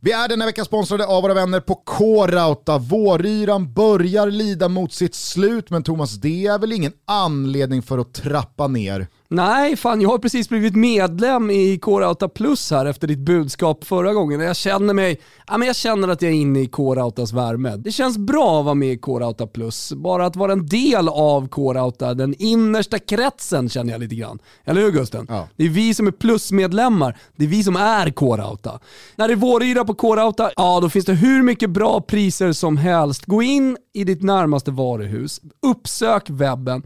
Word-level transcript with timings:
Vi 0.00 0.12
är 0.12 0.28
denna 0.28 0.46
vecka 0.46 0.64
sponsrade 0.64 1.06
av 1.06 1.22
våra 1.22 1.34
vänner 1.34 1.60
på 1.60 1.74
K-Rauta. 1.74 2.78
Våryran 2.78 3.72
börjar 3.72 4.30
lida 4.30 4.68
mot 4.68 4.92
sitt 4.92 5.14
slut, 5.14 5.70
men 5.70 5.82
Thomas, 5.82 6.14
det 6.14 6.46
är 6.46 6.58
väl 6.58 6.72
ingen 6.72 6.92
anledning 7.04 7.82
för 7.82 7.98
att 7.98 8.14
trappa 8.14 8.68
ner? 8.68 9.08
Nej, 9.30 9.76
fan 9.76 10.00
jag 10.00 10.08
har 10.08 10.18
precis 10.18 10.48
blivit 10.48 10.76
medlem 10.76 11.50
i 11.50 11.78
K-Rauta 11.78 12.28
Plus 12.28 12.70
här 12.70 12.86
efter 12.86 13.06
ditt 13.08 13.18
budskap 13.18 13.84
förra 13.84 14.12
gången. 14.12 14.40
Jag 14.40 14.56
känner 14.56 14.94
mig, 14.94 15.20
ja, 15.46 15.58
men 15.58 15.66
jag 15.66 15.76
känner 15.76 16.08
att 16.08 16.22
jag 16.22 16.32
är 16.32 16.36
inne 16.36 16.60
i 16.60 16.66
K-Rautas 16.66 17.32
värme. 17.32 17.76
Det 17.76 17.92
känns 17.92 18.18
bra 18.18 18.58
att 18.58 18.64
vara 18.64 18.74
med 18.74 18.92
i 18.92 18.98
K-Rauta 18.98 19.46
Plus. 19.46 19.92
Bara 19.92 20.26
att 20.26 20.36
vara 20.36 20.52
en 20.52 20.66
del 20.66 21.08
av 21.08 21.48
K-Rauta, 21.48 22.14
den 22.14 22.34
innersta 22.38 22.98
kretsen 22.98 23.68
känner 23.68 23.92
jag 23.92 24.00
lite 24.00 24.14
grann. 24.14 24.38
Eller 24.64 24.80
hur 24.80 24.90
Gusten? 24.90 25.26
Ja. 25.28 25.48
Det 25.56 25.64
är 25.64 25.68
vi 25.68 25.94
som 25.94 26.06
är 26.06 26.10
plusmedlemmar, 26.10 27.18
det 27.36 27.44
är 27.44 27.48
vi 27.48 27.64
som 27.64 27.76
är 27.76 28.10
K-Rauta. 28.10 28.80
När 29.16 29.28
det 29.28 29.34
är 29.34 29.36
våryra 29.36 29.84
på 29.84 29.94
K-Rauta, 29.94 30.50
ja 30.56 30.80
då 30.80 30.88
finns 30.88 31.04
det 31.04 31.14
hur 31.14 31.42
mycket 31.42 31.70
bra 31.70 32.00
priser 32.00 32.52
som 32.52 32.76
helst. 32.76 33.26
Gå 33.26 33.42
in 33.42 33.76
i 33.94 34.04
ditt 34.04 34.22
närmaste 34.22 34.70
varuhus, 34.70 35.40
uppsök 35.62 36.30
webben, 36.30 36.82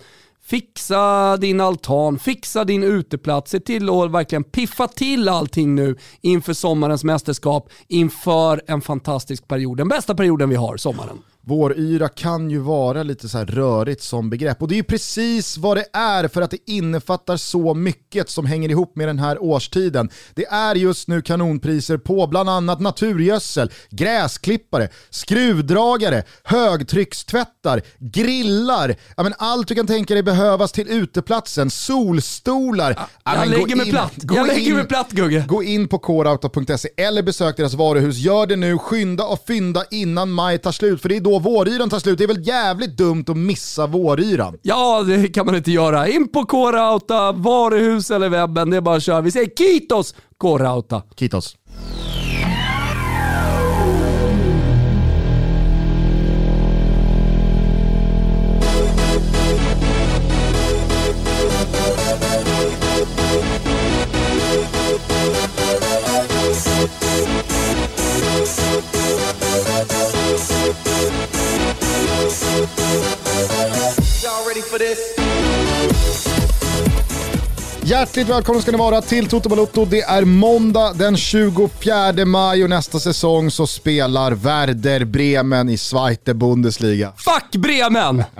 Fixa 0.53 1.37
din 1.37 1.61
altan, 1.61 2.19
fixa 2.19 2.65
din 2.65 2.83
uteplats, 2.83 3.51
se 3.51 3.61
till 3.61 3.91
att 3.91 4.11
verkligen 4.11 4.45
piffa 4.45 4.89
till 4.89 5.29
allting 5.29 5.75
nu 5.75 5.97
inför 6.21 6.53
sommarens 6.53 7.05
mästerskap, 7.05 7.69
inför 7.89 8.63
en 8.67 8.81
fantastisk 8.81 9.49
period. 9.49 9.77
Den 9.77 9.89
bästa 9.89 10.15
perioden 10.15 10.49
vi 10.49 10.57
har, 10.57 10.77
sommaren. 10.77 11.19
Våryra 11.45 12.09
kan 12.09 12.51
ju 12.51 12.59
vara 12.59 13.03
lite 13.03 13.29
så 13.29 13.45
rörigt 13.45 14.03
som 14.03 14.31
begrepp 14.31 14.63
och 14.63 14.69
det 14.69 14.75
är 14.75 14.77
ju 14.77 14.83
precis 14.83 15.59
vad 15.59 15.77
det 15.77 15.87
är 15.93 16.29
för 16.29 16.43
att 16.43 16.51
det 16.51 16.71
innefattar 16.71 17.37
så 17.37 17.75
mycket 17.75 18.31
som 18.31 18.47
hänger 18.47 18.69
ihop 18.69 18.97
med 18.97 19.09
den 19.09 19.19
här 19.19 19.43
årstiden. 19.43 20.11
Det 20.35 20.47
är 20.47 20.75
just 20.75 21.09
nu 21.09 21.23
kanonpriser 21.23 21.97
på 21.97 22.27
bland 22.27 22.51
annat 22.51 22.81
naturgödsel, 22.81 23.71
gräsklippare, 23.91 24.89
skruvdragare, 25.11 26.23
högtryckstvättar, 26.45 27.83
grillar, 27.99 28.97
ja, 29.17 29.23
men 29.23 29.35
allt 29.39 29.69
du 29.69 29.75
kan 29.75 29.87
tänka 29.87 30.15
dig 30.15 30.23
behövas 30.23 30.73
till 30.73 30.89
uteplatsen, 30.89 31.71
solstolar. 31.71 32.95
Ja, 32.97 33.09
jag 33.25 33.39
men 33.39 33.51
lägger 33.51 33.77
mig 33.77 33.91
platt. 33.91 34.13
gå 34.17 34.37
Jag 34.37 34.47
lägger 34.47 34.75
mig 34.75 34.85
platt 34.85 35.11
Gugge. 35.11 35.45
Gå 35.49 35.63
in 35.63 35.89
på 35.89 35.99
korauta.se 35.99 36.89
eller 36.97 37.23
besök 37.23 37.57
deras 37.57 37.75
varuhus. 37.75 38.17
Gör 38.17 38.47
det 38.47 38.57
nu, 38.57 38.79
skynda 38.79 39.25
och 39.25 39.45
fynda 39.47 39.85
innan 39.91 40.31
maj 40.31 40.59
tar 40.59 40.73
slut. 40.73 41.03
För 41.03 41.09
det 41.09 41.17
är 41.17 41.21
då 41.21 41.32
våryran 41.39 41.91
tar 41.91 41.99
slut. 41.99 42.19
Det 42.19 42.25
är 42.25 42.29
väl 42.29 42.47
jävligt 42.47 42.97
dumt 42.97 43.25
att 43.29 43.37
missa 43.37 43.87
våryran. 43.87 44.59
Ja, 44.63 45.03
det 45.03 45.29
kan 45.29 45.47
man 45.47 45.57
inte 45.57 45.71
göra. 45.71 46.09
In 46.09 46.29
på 46.29 46.45
K-Rauta, 46.45 47.33
varuhus 47.33 48.11
eller 48.11 48.29
webben. 48.29 48.71
Det 48.71 48.77
är 48.77 48.81
bara 48.81 48.97
att 48.97 49.03
köra. 49.03 49.21
Vi 49.21 49.31
säger 49.31 49.51
Kitos 49.57 50.15
K-Rauta. 50.39 51.03
Kitos. 51.17 51.57
For 74.73 74.79
this? 74.79 75.17
Hjärtligt 77.85 78.29
välkomna 78.29 78.63
ska 78.63 78.71
ni 78.73 78.79
vara 78.79 79.03
till 79.03 79.29
Toto 79.29 79.49
Balotto. 79.49 79.85
Det 79.85 80.01
är 80.01 80.25
måndag 80.25 80.93
den 80.93 81.17
24 81.17 82.25
maj 82.27 82.65
och 82.65 82.71
nästa 82.71 83.01
säsong 83.01 83.51
så 83.51 83.67
spelar 83.67 84.33
Werder 84.33 85.05
Bremen 85.05 85.69
i 85.69 85.77
Zweite 85.79 86.35
Bundesliga. 86.35 87.13
Fuck 87.17 87.61
Bremen! 87.63 88.25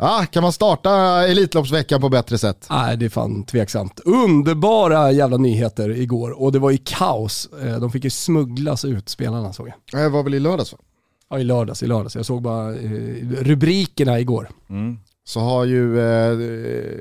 Ah, 0.00 0.24
kan 0.26 0.42
man 0.42 0.52
starta 0.52 0.90
Elitloppsveckan 1.26 2.00
på 2.00 2.08
bättre 2.08 2.38
sätt? 2.38 2.66
Nej, 2.70 2.96
det 2.96 3.04
är 3.04 3.08
fan 3.08 3.44
tveksamt. 3.44 4.00
Underbara 4.00 5.12
jävla 5.12 5.36
nyheter 5.36 5.90
igår 5.90 6.42
och 6.42 6.52
det 6.52 6.58
var 6.58 6.70
ju 6.70 6.78
kaos. 6.84 7.48
Eh, 7.64 7.76
De 7.80 7.90
fick 7.92 8.04
ju 8.04 8.10
smugglas 8.10 8.84
ut, 8.84 9.08
spelarna 9.08 9.52
såg 9.52 9.68
jag. 9.68 10.02
Det 10.02 10.08
var 10.08 10.22
väl 10.22 10.34
i 10.34 10.40
lördags 10.40 10.72
va? 10.72 10.78
Ja, 11.30 11.38
i 11.38 11.44
lördags, 11.44 11.82
i 11.82 11.86
lördags. 11.86 12.16
Jag 12.16 12.26
såg 12.26 12.42
bara 12.42 12.74
eh, 12.74 12.90
rubrikerna 13.40 14.20
igår. 14.20 14.48
Mm 14.68 14.98
så 15.28 15.40
har 15.40 15.64
ju 15.64 16.00
eh, 16.00 16.36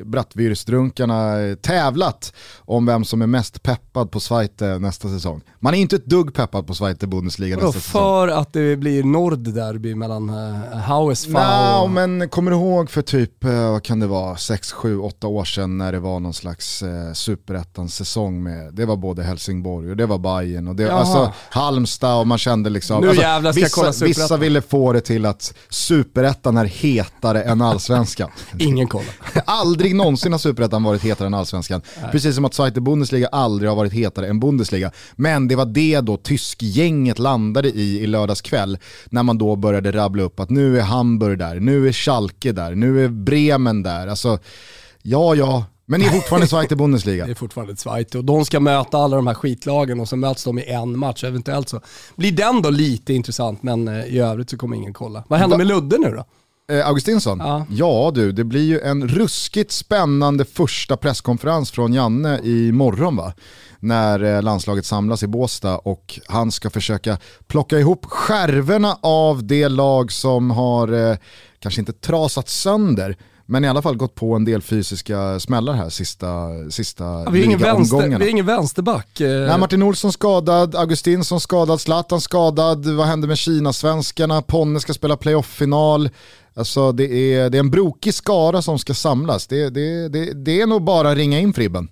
Bratwürstrunkarna 0.06 1.50
eh, 1.50 1.56
tävlat 1.56 2.34
om 2.60 2.86
vem 2.86 3.06
som 3.06 3.22
är 3.22 3.28
mest 3.28 3.64
peppad 3.64 4.12
på 4.12 4.20
Zweite 4.20 4.80
nästa 4.80 5.10
säsong. 5.10 5.42
Man 5.60 5.74
är 5.74 5.78
inte 5.78 5.96
ett 5.96 6.06
dugg 6.06 6.34
peppad 6.34 6.68
på 6.68 6.74
Zweite 6.74 7.08
Bundesliga 7.08 7.56
Vadå, 7.56 7.68
nästa 7.68 7.82
säsong. 7.82 8.02
för 8.02 8.28
att 8.28 8.54
det 8.54 8.76
blir 8.76 9.04
Nord-derby 9.04 9.96
mellan 9.96 10.30
uh, 10.30 10.78
HSV 10.78 11.34
Nå, 11.34 11.82
och... 11.84 11.90
men 11.90 12.30
kommer 12.30 12.52
du 12.52 12.58
ihåg 12.58 12.90
för 12.90 13.02
typ, 13.02 13.44
eh, 13.44 13.72
vad 13.72 13.84
kan 13.84 14.00
det 14.00 14.08
vara, 14.08 14.38
6, 14.38 14.72
7, 14.72 15.00
8 15.00 15.28
år 15.28 15.46
sedan 15.46 15.78
när 15.78 15.92
det 15.92 16.00
var 16.00 16.20
någon 16.20 16.34
slags 16.34 16.84
eh, 16.84 17.14
superettans 17.14 17.96
säsong 17.96 18.44
med, 18.44 18.74
det 18.74 18.86
var 18.86 18.96
både 18.96 19.24
Helsingborg 19.24 19.90
och 19.90 19.98
det 19.98 20.06
var 20.06 20.18
Bayern 20.18 20.68
och 20.68 20.76
det, 20.76 20.84
Jaha. 20.84 21.00
alltså 21.00 21.34
Halmstad 21.50 22.20
och 22.20 22.28
man 22.28 22.38
kände 22.38 22.70
liksom, 22.70 23.02
Nu 23.02 23.08
alltså, 23.08 23.24
jävlar 23.24 23.52
ska 23.52 23.62
jag 23.62 23.72
kolla 23.72 23.88
vissa, 23.88 24.06
vissa 24.06 24.38
ville 24.38 24.62
få 24.62 24.94
det 24.94 25.02
till 25.02 25.26
att 25.26 25.54
superettan 25.70 26.58
är 26.58 26.66
hetare 26.66 27.44
än 27.44 27.62
allsvenskan. 27.72 28.17
Ingen 28.60 28.88
kollar. 28.88 29.14
Aldrig 29.46 29.96
någonsin 29.96 30.32
har 30.32 30.40
superettan 30.40 30.84
varit 30.84 31.02
hetare 31.02 31.28
än 31.28 31.34
allsvenskan. 31.34 31.82
Precis 32.12 32.36
som 32.36 32.46
att 32.46 32.54
Zweite 32.54 32.82
Bundesliga 32.82 33.28
aldrig 33.28 33.70
har 33.70 33.76
varit 33.76 33.94
hetare 33.94 34.28
än 34.28 34.40
Bundesliga. 34.40 34.92
Men 35.16 35.48
det 35.48 35.56
var 35.56 35.66
det 35.66 36.02
då 36.02 36.18
tyskgänget 36.18 37.20
landade 37.20 37.70
i 37.70 37.98
i 38.04 38.08
lördags 38.08 38.42
kväll 38.42 38.78
när 39.06 39.24
man 39.24 39.38
då 39.38 39.56
började 39.56 39.92
rabbla 39.92 40.24
upp 40.24 40.40
att 40.40 40.50
nu 40.50 40.80
är 40.80 40.84
Hamburg 40.84 41.40
där, 41.40 41.60
nu 41.60 41.88
är 41.88 41.92
Schalke 41.92 42.52
där, 42.52 42.76
nu 42.76 43.06
är 43.06 43.10
Bremen 43.10 43.84
där. 43.84 44.08
Alltså, 44.08 44.40
ja 45.02 45.36
ja, 45.36 45.66
men 45.86 46.00
det 46.00 46.06
är 46.06 46.12
fortfarande 46.12 46.48
Zweite 46.48 46.76
Bundesliga. 46.76 47.26
Det 47.26 47.32
är 47.32 47.36
fortfarande 47.36 47.76
Zweite 47.76 48.18
och 48.18 48.26
de 48.26 48.46
ska 48.46 48.60
möta 48.60 48.98
alla 48.98 49.16
de 49.16 49.28
här 49.28 49.34
skitlagen 49.34 50.00
och 50.00 50.10
så 50.10 50.16
möts 50.16 50.44
de 50.44 50.60
i 50.60 50.64
en 50.64 51.00
match. 51.00 51.24
Eventuellt 51.24 51.70
så 51.70 51.82
blir 52.16 52.32
den 52.32 52.62
då 52.62 52.70
lite 52.70 53.14
intressant 53.14 53.64
men 53.64 53.88
eh, 53.88 54.06
i 54.06 54.20
övrigt 54.20 54.50
så 54.50 54.58
kommer 54.58 54.76
ingen 54.76 54.94
kolla. 54.94 55.24
Vad 55.28 55.40
händer 55.40 55.58
med 55.58 55.68
Ludde 55.68 55.98
nu 55.98 56.12
då? 56.12 56.26
Eh, 56.72 56.88
Augustinsson? 56.88 57.40
Ja. 57.40 57.66
Ja. 57.70 58.12
du, 58.16 58.32
det 58.32 58.44
blir 58.44 58.64
ju 58.64 58.80
en 58.80 59.08
ruskigt 59.08 59.72
spännande 59.72 60.46
första 60.46 60.98
presskonferens 60.98 61.72
från 61.72 61.94
Janne 61.94 62.40
i 62.40 62.72
morgon 62.72 63.16
va? 63.16 63.34
När 63.80 64.24
eh, 64.24 64.42
landslaget 64.42 64.86
samlas 64.86 65.24
i 65.24 65.28
Båstad 65.28 65.78
och 65.78 66.20
han 66.28 66.52
ska 66.52 66.70
försöka 66.70 67.18
plocka 67.48 67.80
ihop 67.80 68.06
skärvorna 68.06 68.98
av 69.02 69.48
det 69.48 69.70
lag 69.70 70.12
som 70.12 70.52
har, 70.52 71.12
eh, 71.12 71.18
kanske 71.60 71.82
inte 71.82 71.94
trasat 71.94 72.50
sönder, 72.50 73.18
men 73.46 73.66
i 73.66 73.68
alla 73.68 73.82
fall 73.82 73.98
gått 73.98 74.16
på 74.16 74.36
en 74.36 74.46
del 74.46 74.62
fysiska 74.62 75.40
smällar 75.40 75.74
här 75.74 75.90
sista, 75.90 76.48
sista 76.70 77.04
Ja, 77.04 77.30
vi, 77.30 77.42
är 77.42 77.46
ingen 77.46 77.60
vänster, 77.60 78.20
vi 78.20 78.26
är 78.26 78.30
ingen 78.30 78.46
vänsterback. 78.46 79.08
Nej, 79.20 79.60
Martin 79.60 79.84
Olsson 79.84 80.12
skadad, 80.12 80.76
Augustinsson 80.76 81.40
skadad, 81.40 81.82
Zlatan 81.82 82.22
skadad, 82.22 82.86
vad 82.86 83.08
händer 83.08 83.28
med 83.28 83.38
Kina-svenskarna, 83.38 84.42
Ponne 84.42 84.80
ska 84.80 84.94
spela 84.94 85.18
playoff-final. 85.18 86.10
Alltså 86.57 86.91
det 86.91 87.34
är, 87.34 87.50
det 87.50 87.57
är 87.57 87.59
en 87.59 87.69
brokig 87.72 88.13
skara 88.13 88.62
som 88.62 88.79
ska 88.79 88.94
samlas. 88.94 89.47
Det, 89.47 89.69
det, 89.69 90.09
det, 90.09 90.34
det 90.34 90.62
är 90.62 90.68
nog 90.68 90.84
bara 90.84 91.09
att 91.12 91.18
ringa 91.18 91.40
in 91.40 91.53
Fribben. 91.53 91.90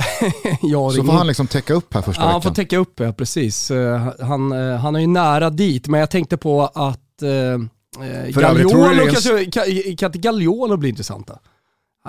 jag 0.62 0.92
Så 0.92 1.04
får 1.04 1.12
han 1.12 1.26
liksom 1.26 1.46
täcka 1.46 1.74
upp 1.74 1.94
här 1.94 2.02
första 2.02 2.22
Ja, 2.22 2.26
han 2.26 2.40
veckan. 2.40 2.42
får 2.42 2.54
täcka 2.54 2.78
upp, 2.78 3.00
ja 3.00 3.12
precis. 3.12 3.70
Eh, 3.70 4.08
Han, 4.20 4.52
eh, 4.52 4.76
han 4.76 4.96
är 4.96 5.00
ju 5.00 5.06
nära 5.06 5.50
dit, 5.50 5.88
men 5.88 6.00
jag 6.00 6.10
tänkte 6.10 6.36
på 6.36 6.62
att 6.62 7.22
eh, 7.22 7.30
eh, 7.30 8.32
För 8.34 8.40
Gagliolo, 8.40 9.04
kanske, 9.12 9.44
kan, 9.44 9.64
kan 9.96 10.08
inte 10.08 10.18
Gagliolo 10.18 10.76
bli 10.76 10.88
intressanta? 10.88 11.38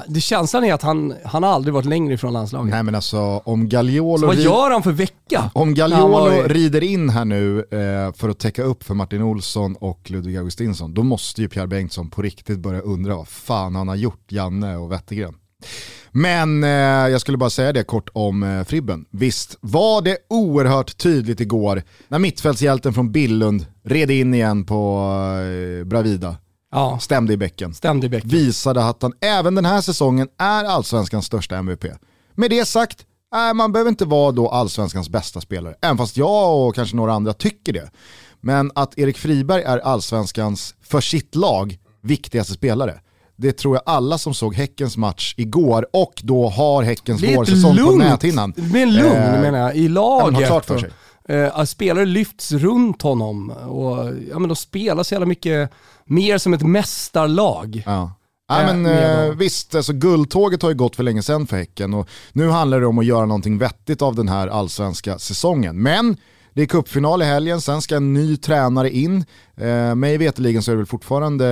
Det 0.07 0.21
känslan 0.21 0.63
är 0.63 0.73
att 0.73 0.81
han, 0.81 1.13
han 1.25 1.43
har 1.43 1.49
aldrig 1.49 1.73
varit 1.73 1.85
längre 1.85 2.13
ifrån 2.13 2.33
landslaget. 2.33 2.71
Nej 2.73 2.83
men 2.83 2.95
alltså 2.95 3.19
om 3.19 3.61
Så 3.61 3.67
Gagliolo, 3.67 4.27
vad 4.27 4.35
ri- 4.37 4.41
gör 4.43 4.71
han 4.71 4.83
för 4.83 4.91
vecka? 4.91 5.51
om 5.53 5.73
Gagliolo 5.73 6.25
rider 6.47 6.83
in 6.83 7.09
här 7.09 7.25
nu 7.25 7.59
eh, 7.59 8.13
för 8.13 8.29
att 8.29 8.39
täcka 8.39 8.63
upp 8.63 8.83
för 8.83 8.93
Martin 8.93 9.21
Olsson 9.21 9.75
och 9.75 10.11
Ludvig 10.11 10.37
Augustinsson, 10.37 10.93
då 10.93 11.03
måste 11.03 11.41
ju 11.41 11.49
Pierre 11.49 11.67
Bengtsson 11.67 12.09
på 12.09 12.21
riktigt 12.21 12.59
börja 12.59 12.81
undra 12.81 13.15
vad 13.15 13.27
fan 13.27 13.75
han 13.75 13.87
har 13.87 13.95
gjort, 13.95 14.25
Janne 14.31 14.77
och 14.77 14.91
Wettergren. 14.91 15.33
Men 16.11 16.63
eh, 16.63 16.69
jag 17.11 17.21
skulle 17.21 17.37
bara 17.37 17.49
säga 17.49 17.73
det 17.73 17.83
kort 17.83 18.09
om 18.13 18.43
eh, 18.43 18.63
Fribben. 18.63 19.05
Visst 19.09 19.55
var 19.61 20.01
det 20.01 20.17
oerhört 20.29 20.97
tydligt 20.97 21.39
igår 21.39 21.83
när 22.07 22.19
mittfältshjälten 22.19 22.93
från 22.93 23.11
Billund 23.11 23.65
red 23.83 24.11
in 24.11 24.33
igen 24.33 24.65
på 24.65 25.07
eh, 25.79 25.85
Bravida, 25.85 26.35
Ja, 26.71 26.99
stämde 26.99 27.33
i 27.33 27.37
bäcken. 27.37 27.73
stämde 27.73 28.05
i 28.05 28.09
bäcken. 28.09 28.29
Visade 28.29 28.83
att 28.85 29.01
han 29.01 29.13
även 29.21 29.55
den 29.55 29.65
här 29.65 29.81
säsongen 29.81 30.27
är 30.37 30.63
allsvenskans 30.63 31.25
största 31.25 31.57
MVP. 31.57 31.85
Med 32.35 32.49
det 32.49 32.65
sagt, 32.65 33.05
äh, 33.49 33.53
man 33.53 33.71
behöver 33.71 33.89
inte 33.89 34.05
vara 34.05 34.31
då 34.31 34.49
allsvenskans 34.49 35.09
bästa 35.09 35.41
spelare. 35.41 35.75
Även 35.81 35.97
fast 35.97 36.17
jag 36.17 36.67
och 36.67 36.75
kanske 36.75 36.95
några 36.95 37.13
andra 37.13 37.33
tycker 37.33 37.73
det. 37.73 37.91
Men 38.41 38.71
att 38.75 38.97
Erik 38.97 39.17
Friberg 39.17 39.63
är 39.63 39.77
allsvenskans, 39.77 40.75
för 40.83 41.01
sitt 41.01 41.35
lag, 41.35 41.77
viktigaste 42.03 42.53
spelare. 42.53 42.99
Det 43.37 43.51
tror 43.57 43.75
jag 43.75 43.83
alla 43.85 44.17
som 44.17 44.33
såg 44.33 44.55
Häckens 44.55 44.97
match 44.97 45.33
igår 45.37 45.87
och 45.93 46.13
då 46.23 46.49
har 46.49 46.83
Häckens 46.83 47.23
vårsäsong 47.23 47.77
på 47.77 47.91
näthinnan. 47.91 48.53
det 48.55 48.61
blir 48.61 48.81
en 48.81 48.93
lugn 48.95 49.11
Eh, 49.11 49.41
menar 49.41 49.59
jag, 49.59 49.75
i 49.75 49.81
men 49.83 49.93
laget. 49.93 50.35
har 50.35 50.45
klart 50.45 50.65
för 50.65 50.77
sig. 50.77 50.89
Eh, 51.29 51.63
spelare 51.63 52.05
lyfts 52.05 52.51
runt 52.51 53.01
honom 53.01 53.49
och 53.49 53.97
ja, 54.29 54.39
men 54.39 54.49
de 54.49 54.55
spelar 54.55 55.03
så 55.03 55.13
jävla 55.13 55.25
mycket 55.25 55.71
mer 56.05 56.37
som 56.37 56.53
ett 56.53 56.61
mästarlag. 56.61 57.83
Ja. 57.85 58.11
Nej, 58.49 58.65
Äh, 58.65 58.75
men, 58.75 58.85
eh, 58.85 59.35
visst, 59.35 59.75
alltså, 59.75 59.93
guldtåget 59.93 60.61
har 60.61 60.69
ju 60.69 60.75
gått 60.75 60.95
för 60.95 61.03
länge 61.03 61.23
sedan 61.23 61.47
för 61.47 61.57
Häcken 61.57 61.93
och 61.93 62.09
nu 62.33 62.49
handlar 62.49 62.79
det 62.79 62.87
om 62.87 62.99
att 62.99 63.05
göra 63.05 63.25
någonting 63.25 63.57
vettigt 63.57 64.01
av 64.01 64.15
den 64.15 64.29
här 64.29 64.47
allsvenska 64.47 65.19
säsongen. 65.19 65.81
Men 65.81 66.17
det 66.53 66.61
är 66.61 66.65
cupfinal 66.65 67.21
i 67.21 67.25
helgen, 67.25 67.61
sen 67.61 67.81
ska 67.81 67.95
en 67.95 68.13
ny 68.13 68.37
tränare 68.37 68.89
in. 68.91 69.25
Eh, 69.57 69.95
mig 69.95 70.17
veterligen 70.17 70.63
så 70.63 70.71
är 70.71 70.75
det 70.75 70.77
väl 70.77 70.85
fortfarande 70.85 71.47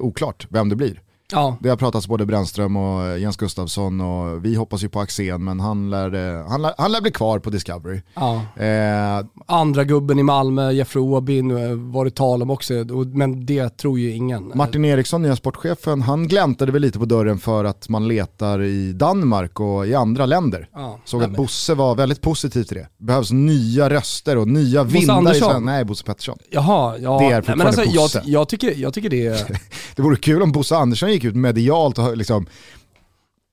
eh, 0.00 0.06
oklart 0.06 0.46
vem 0.50 0.68
det 0.68 0.76
blir. 0.76 1.00
Ja, 1.32 1.56
Det 1.60 1.68
har 1.68 1.76
pratats 1.76 2.06
både 2.08 2.26
Brännström 2.26 2.76
och 2.76 3.02
eh, 3.06 3.18
Jens 3.20 3.36
Gustafsson 3.36 4.00
och 4.00 4.44
vi 4.44 4.54
hoppas 4.54 4.84
ju 4.84 4.88
på 4.88 5.00
Axén 5.00 5.44
men 5.44 5.60
han 5.60 5.90
lär, 5.90 6.14
eh, 6.40 6.48
han 6.48 6.62
lär, 6.62 6.72
han 6.78 6.92
lär 6.92 7.00
bli 7.00 7.10
kvar 7.10 7.38
på 7.38 7.50
Discovery. 7.50 8.00
ja. 8.14 8.42
Eh, 8.64 9.24
Andra 9.46 9.84
gubben 9.84 10.18
i 10.18 10.22
Malmö, 10.22 10.70
Jeffrey 10.72 11.02
Åby, 11.04 11.42
nu 11.42 11.74
var 11.74 12.04
det 12.04 12.10
tal 12.10 12.42
om 12.42 12.50
också, 12.50 12.72
men 13.14 13.46
det 13.46 13.76
tror 13.76 13.98
ju 13.98 14.10
ingen. 14.12 14.52
Martin 14.54 14.84
Eriksson, 14.84 15.22
nya 15.22 15.36
sportchefen, 15.36 16.02
han 16.02 16.28
gläntade 16.28 16.72
väl 16.72 16.82
lite 16.82 16.98
på 16.98 17.04
dörren 17.04 17.38
för 17.38 17.64
att 17.64 17.88
man 17.88 18.08
letar 18.08 18.62
i 18.62 18.92
Danmark 18.92 19.60
och 19.60 19.86
i 19.86 19.94
andra 19.94 20.26
länder. 20.26 20.68
Ja. 20.74 20.98
Såg 21.04 21.20
Nej, 21.20 21.30
att 21.30 21.36
Bosse 21.36 21.74
var 21.74 21.94
väldigt 21.94 22.20
positiv 22.20 22.62
till 22.64 22.76
det. 22.76 22.88
behövs 22.98 23.30
nya 23.32 23.90
röster 23.90 24.36
och 24.38 24.48
nya 24.48 24.84
Bosse 24.84 24.96
vindar 24.98 25.14
i 25.14 25.18
Andersson? 25.18 25.50
sven- 25.50 25.64
Nej, 25.64 25.84
Bosse 25.84 26.04
Pettersson. 26.04 26.38
Jaha, 26.50 26.96
ja. 26.98 27.18
Det 27.18 27.24
är 27.24 27.30
Nej, 27.30 27.36
fortfarande 27.36 27.56
men 27.64 27.66
alltså, 27.66 27.84
jag, 27.84 28.04
Bosse. 28.04 28.22
jag, 28.24 28.48
tycker, 28.48 28.74
jag 28.76 28.94
tycker 28.94 29.10
det 29.10 29.26
är... 29.26 29.60
Det 29.96 30.02
vore 30.02 30.16
kul 30.16 30.42
om 30.42 30.52
Bosse 30.52 30.76
Andersson 30.76 31.08
gick 31.16 31.24
ut 31.24 31.36
medialt 31.36 31.98
och 31.98 32.16
liksom 32.16 32.46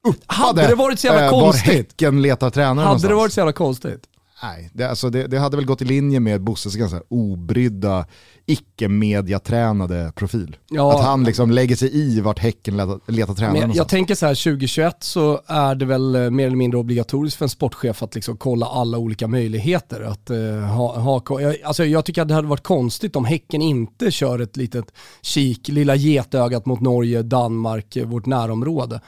uppade 0.07 0.24
Hade 0.27 0.68
det 0.68 0.75
varit 0.75 1.00
så 1.00 1.07
jävla 1.07 1.25
eh, 1.25 1.31
var 1.31 1.42
konstigt? 1.42 1.74
Häcken 1.74 2.21
letar 2.21 2.50
tränare 2.50 2.69
Hade 2.69 2.86
någonstans. 2.86 3.10
det 3.10 3.15
varit 3.15 3.33
så 3.33 3.39
jävla 3.39 3.54
konstigt? 3.54 4.04
Nej, 4.44 4.69
det, 4.74 4.83
alltså 4.89 5.10
det, 5.10 5.27
det 5.27 5.39
hade 5.39 5.57
väl 5.57 5.65
gått 5.65 5.81
i 5.81 5.86
linje 5.86 6.19
med 6.19 6.42
Bosses 6.42 6.75
ganska 6.75 7.01
obrydda, 7.10 8.06
icke-mediatränade 8.45 10.11
profil. 10.15 10.57
Ja. 10.69 10.95
Att 10.95 11.05
han 11.05 11.23
liksom 11.23 11.51
lägger 11.51 11.75
sig 11.75 11.95
i 11.95 12.21
vart 12.21 12.39
Häcken 12.39 12.77
letar, 12.77 13.11
letar 13.11 13.33
tränare 13.33 13.59
jag, 13.59 13.75
jag 13.75 13.89
tänker 13.89 14.15
så 14.15 14.25
här, 14.25 14.35
2021 14.35 14.97
så 14.99 15.41
är 15.47 15.75
det 15.75 15.85
väl 15.85 16.15
eh, 16.15 16.29
mer 16.29 16.47
eller 16.47 16.55
mindre 16.55 16.79
obligatoriskt 16.79 17.37
för 17.37 17.45
en 17.45 17.49
sportchef 17.49 18.03
att 18.03 18.15
liksom 18.15 18.37
kolla 18.37 18.65
alla 18.65 18.97
olika 18.97 19.27
möjligheter. 19.27 20.01
Att, 20.01 20.29
eh, 20.29 20.37
ha, 20.59 20.99
ha, 20.99 21.41
jag, 21.41 21.61
alltså 21.63 21.85
jag 21.85 22.05
tycker 22.05 22.21
att 22.21 22.27
det 22.27 22.33
hade 22.33 22.47
varit 22.47 22.63
konstigt 22.63 23.15
om 23.15 23.25
Häcken 23.25 23.61
inte 23.61 24.11
kör 24.11 24.39
ett 24.39 24.57
litet 24.57 24.85
kik, 25.21 25.67
lilla 25.67 25.95
getögat 25.95 26.65
mot 26.65 26.81
Norge, 26.81 27.21
Danmark, 27.21 27.95
eh, 27.95 28.05
vårt 28.05 28.25
närområde. 28.25 29.01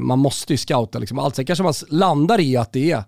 Man 0.00 0.18
måste 0.18 0.52
ju 0.52 0.56
scouta 0.56 0.98
liksom 0.98 1.18
allt. 1.18 1.36
Sen 1.36 1.44
kanske 1.44 1.62
man 1.62 1.74
landar 1.88 2.40
i 2.40 2.56
att 2.56 2.72
det 2.72 2.90
är 2.90 3.04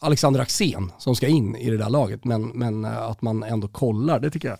Alexander 0.00 0.40
Axén 0.40 0.92
som 0.98 1.16
ska 1.16 1.26
in 1.26 1.56
i 1.56 1.70
det 1.70 1.76
där 1.76 1.90
laget, 1.90 2.24
men, 2.24 2.46
men 2.48 2.84
att 2.84 3.22
man 3.22 3.42
ändå 3.42 3.68
kollar, 3.68 4.20
det 4.20 4.30
tycker 4.30 4.48
jag, 4.48 4.58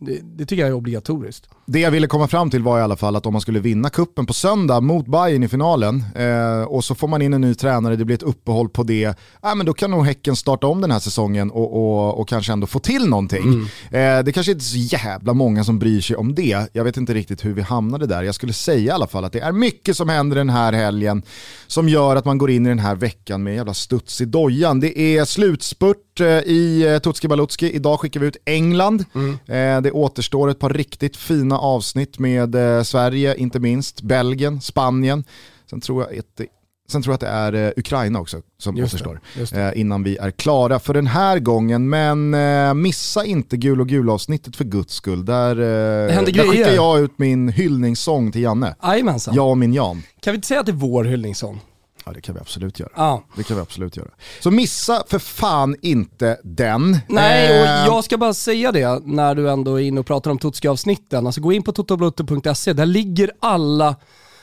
det, 0.00 0.20
det 0.22 0.46
tycker 0.46 0.62
jag 0.62 0.68
är 0.68 0.74
obligatoriskt. 0.74 1.48
Det 1.66 1.80
jag 1.80 1.90
ville 1.90 2.06
komma 2.06 2.28
fram 2.28 2.50
till 2.50 2.62
var 2.62 2.78
i 2.78 2.82
alla 2.82 2.96
fall 2.96 3.16
att 3.16 3.26
om 3.26 3.32
man 3.32 3.40
skulle 3.40 3.60
vinna 3.60 3.90
kuppen 3.90 4.26
på 4.26 4.32
söndag 4.32 4.80
mot 4.80 5.06
Bayern 5.06 5.42
i 5.42 5.48
finalen 5.48 6.04
eh, 6.14 6.62
och 6.62 6.84
så 6.84 6.94
får 6.94 7.08
man 7.08 7.22
in 7.22 7.34
en 7.34 7.40
ny 7.40 7.54
tränare, 7.54 7.96
det 7.96 8.04
blir 8.04 8.14
ett 8.14 8.22
uppehåll 8.22 8.68
på 8.68 8.82
det, 8.82 9.14
ja, 9.42 9.54
men 9.54 9.66
då 9.66 9.72
kan 9.72 9.90
nog 9.90 10.06
Häcken 10.06 10.36
starta 10.36 10.66
om 10.66 10.80
den 10.80 10.90
här 10.90 10.98
säsongen 10.98 11.50
och, 11.50 11.76
och, 11.76 12.20
och 12.20 12.28
kanske 12.28 12.52
ändå 12.52 12.66
få 12.66 12.78
till 12.78 13.08
någonting. 13.08 13.68
Eh, 13.90 14.22
det 14.24 14.32
kanske 14.32 14.52
inte 14.52 14.62
är 14.62 14.88
så 14.88 14.96
jävla 14.96 15.34
många 15.34 15.64
som 15.64 15.78
bryr 15.78 16.00
sig 16.00 16.16
om 16.16 16.34
det, 16.34 16.68
jag 16.72 16.84
vet 16.84 16.96
inte 16.96 17.14
riktigt 17.14 17.44
hur 17.44 17.54
vi 17.54 17.62
hamnade 17.62 18.06
där. 18.06 18.22
Jag 18.22 18.34
skulle 18.34 18.52
säga 18.52 18.80
i 18.80 18.90
alla 18.90 19.06
fall 19.06 19.24
att 19.24 19.32
det 19.32 19.40
är 19.40 19.52
mycket 19.52 19.96
som 19.96 20.08
händer 20.08 20.36
den 20.36 20.50
här 20.50 20.72
helgen 20.72 21.22
som 21.66 21.88
gör 21.88 22.16
att 22.16 22.24
man 22.24 22.38
går 22.38 22.50
in 22.50 22.66
i 22.66 22.68
den 22.68 22.78
här 22.78 22.94
veckan 22.94 23.42
med 23.42 23.50
en 23.50 23.56
jävla 23.56 23.74
studs 23.74 24.20
i 24.20 24.24
dojan. 24.24 24.80
Det 24.80 24.98
är 24.98 25.24
slutspurt 25.24 26.05
eh, 26.20 26.26
i 26.38 26.86
eh, 26.92 26.98
Tutski 26.98 27.28
Balutski, 27.28 27.70
idag 27.72 28.00
skickar 28.00 28.20
vi 28.20 28.26
ut 28.26 28.36
England. 28.44 29.04
Eh, 29.46 29.80
det 29.80 29.90
återstår 29.92 30.50
ett 30.50 30.58
par 30.58 30.70
riktigt 30.70 31.16
fina 31.16 31.58
avsnitt 31.58 32.18
med 32.18 32.56
Sverige, 32.86 33.34
inte 33.36 33.60
minst, 33.60 34.02
Belgien, 34.02 34.60
Spanien. 34.60 35.24
Sen 35.70 35.80
tror 35.80 36.02
jag 36.02 36.18
att 36.18 36.26
det, 36.36 36.46
sen 36.88 37.02
tror 37.02 37.12
jag 37.12 37.14
att 37.14 37.52
det 37.52 37.58
är 37.58 37.74
Ukraina 37.76 38.20
också 38.20 38.40
som 38.58 38.76
Just 38.76 38.92
det, 38.92 38.96
återstår 38.96 39.20
just 39.38 39.54
det. 39.54 39.62
eh, 39.74 39.80
innan 39.80 40.02
vi 40.02 40.16
är 40.16 40.30
klara 40.30 40.78
för 40.78 40.94
den 40.94 41.06
här 41.06 41.38
gången. 41.38 41.88
Men 41.88 42.82
missa 42.82 43.24
inte 43.24 43.56
gul 43.56 43.80
och 43.80 43.88
gul 43.88 44.10
avsnittet 44.10 44.56
för 44.56 44.64
guds 44.64 44.94
skull. 44.94 45.24
Där, 45.24 45.54
där 45.54 46.24
skickar 46.50 46.72
jag 46.74 47.00
ut 47.00 47.18
min 47.18 47.48
hyllningssång 47.48 48.32
till 48.32 48.42
Janne. 48.42 48.74
Jajamensan. 48.82 49.34
Jag 49.34 49.50
och 49.50 49.58
min 49.58 49.72
Jan. 49.74 50.02
Kan 50.20 50.32
vi 50.32 50.34
inte 50.36 50.48
säga 50.48 50.60
att 50.60 50.66
det 50.66 50.72
är 50.72 50.76
vår 50.76 51.04
hyllningssång? 51.04 51.60
Ja 52.06 52.12
det 52.12 52.20
kan 52.20 52.34
vi 52.34 52.40
absolut 52.40 52.80
göra. 52.80 52.90
Ja. 52.96 53.22
Det 53.36 53.42
kan 53.42 53.56
vi 53.56 53.62
absolut 53.62 53.96
göra. 53.96 54.08
Så 54.42 54.50
missa 54.50 55.04
för 55.08 55.18
fan 55.18 55.76
inte 55.82 56.40
den. 56.44 56.98
Nej, 57.08 57.46
Eh, 57.46 57.60
och 57.60 57.88
jag 57.96 58.04
ska 58.04 58.18
bara 58.18 58.34
säga 58.34 58.72
det 58.72 59.00
när 59.04 59.34
du 59.34 59.50
ändå 59.50 59.80
är 59.80 59.84
inne 59.84 60.00
och 60.00 60.06
pratar 60.06 60.30
om 60.30 60.38
Tutski-avsnitten. 60.38 61.26
Alltså 61.26 61.40
gå 61.40 61.52
in 61.52 61.62
på 61.62 61.72
totoblutte.se, 61.72 62.72
där 62.72 62.86
ligger 62.86 63.30
alla 63.40 63.96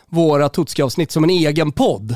våra 0.09 0.49
Tutski-avsnitt 0.49 1.11
som 1.11 1.23
en 1.23 1.29
egen 1.29 1.71
podd. 1.71 2.15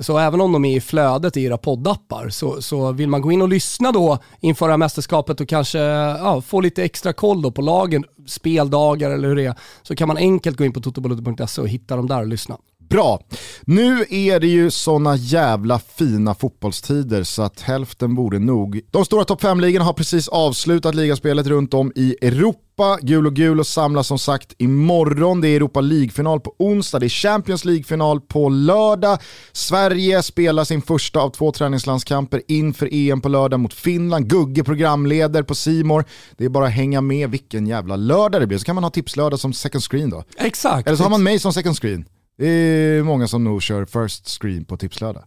Så 0.00 0.18
även 0.18 0.40
om 0.40 0.52
de 0.52 0.64
är 0.64 0.76
i 0.76 0.80
flödet 0.80 1.36
i 1.36 1.44
era 1.44 1.58
poddappar 1.58 2.28
så, 2.28 2.62
så 2.62 2.92
vill 2.92 3.08
man 3.08 3.22
gå 3.22 3.32
in 3.32 3.42
och 3.42 3.48
lyssna 3.48 3.92
då 3.92 4.18
inför 4.40 4.66
det 4.66 4.72
här 4.72 4.78
mästerskapet 4.78 5.40
och 5.40 5.48
kanske 5.48 5.78
ja, 5.78 6.40
få 6.40 6.60
lite 6.60 6.84
extra 6.84 7.12
koll 7.12 7.42
då 7.42 7.50
på 7.50 7.62
lagen, 7.62 8.04
speldagar 8.26 9.10
eller 9.10 9.28
hur 9.28 9.36
det 9.36 9.44
är, 9.44 9.54
så 9.82 9.96
kan 9.96 10.08
man 10.08 10.16
enkelt 10.16 10.56
gå 10.58 10.64
in 10.64 10.72
på 10.72 10.80
totoblutte.se 10.80 11.60
och 11.60 11.68
hitta 11.68 11.96
dem 11.96 12.06
där 12.06 12.20
och 12.20 12.26
lyssna. 12.26 12.56
Bra. 12.88 13.20
Nu 13.62 14.04
är 14.10 14.40
det 14.40 14.46
ju 14.46 14.70
såna 14.70 15.16
jävla 15.16 15.78
fina 15.78 16.34
fotbollstider 16.34 17.22
så 17.22 17.42
att 17.42 17.60
hälften 17.60 18.14
borde 18.14 18.38
nog. 18.38 18.80
De 18.90 19.04
stora 19.04 19.24
topp 19.24 19.42
5-ligorna 19.42 19.84
har 19.84 19.92
precis 19.92 20.28
avslutat 20.28 20.94
ligaspelet 20.94 21.46
runt 21.46 21.74
om 21.74 21.92
i 21.94 22.16
Europa. 22.22 22.98
Gul 23.02 23.26
och 23.26 23.34
gul 23.34 23.60
och 23.60 23.66
samlas 23.66 24.06
som 24.06 24.18
sagt 24.18 24.54
imorgon. 24.58 25.40
Det 25.40 25.48
är 25.48 25.56
Europa 25.56 25.80
League-final 25.80 26.40
på 26.40 26.54
onsdag, 26.58 26.98
det 26.98 27.06
är 27.06 27.08
Champions 27.08 27.64
League-final 27.64 28.20
på 28.20 28.48
lördag. 28.48 29.18
Sverige 29.52 30.22
spelar 30.22 30.64
sin 30.64 30.82
första 30.82 31.20
av 31.20 31.30
två 31.30 31.52
träningslandskamper 31.52 32.42
inför 32.48 32.88
EM 32.92 33.20
på 33.20 33.28
lördag 33.28 33.60
mot 33.60 33.74
Finland. 33.74 34.30
Gugge 34.30 34.64
programleder 34.64 35.42
på 35.42 35.54
Simor. 35.54 36.04
Det 36.36 36.44
är 36.44 36.48
bara 36.48 36.66
att 36.66 36.72
hänga 36.72 37.00
med 37.00 37.30
vilken 37.30 37.66
jävla 37.66 37.96
lördag 37.96 38.40
det 38.40 38.46
blir. 38.46 38.58
Så 38.58 38.64
kan 38.64 38.74
man 38.74 38.84
ha 38.84 38.90
tipslördag 38.90 39.40
som 39.40 39.52
second 39.52 39.84
screen 39.84 40.10
då. 40.10 40.24
Exakt. 40.38 40.88
Eller 40.88 40.96
så 40.96 41.02
har 41.02 41.10
man 41.10 41.22
mig 41.22 41.38
som 41.38 41.52
second 41.52 41.76
screen. 41.78 42.04
Det 42.38 42.48
är 42.48 43.02
många 43.02 43.28
som 43.28 43.44
nog 43.44 43.62
kör 43.62 43.84
first 43.84 44.40
screen 44.40 44.64
på 44.64 44.76
tipslördag. 44.76 45.22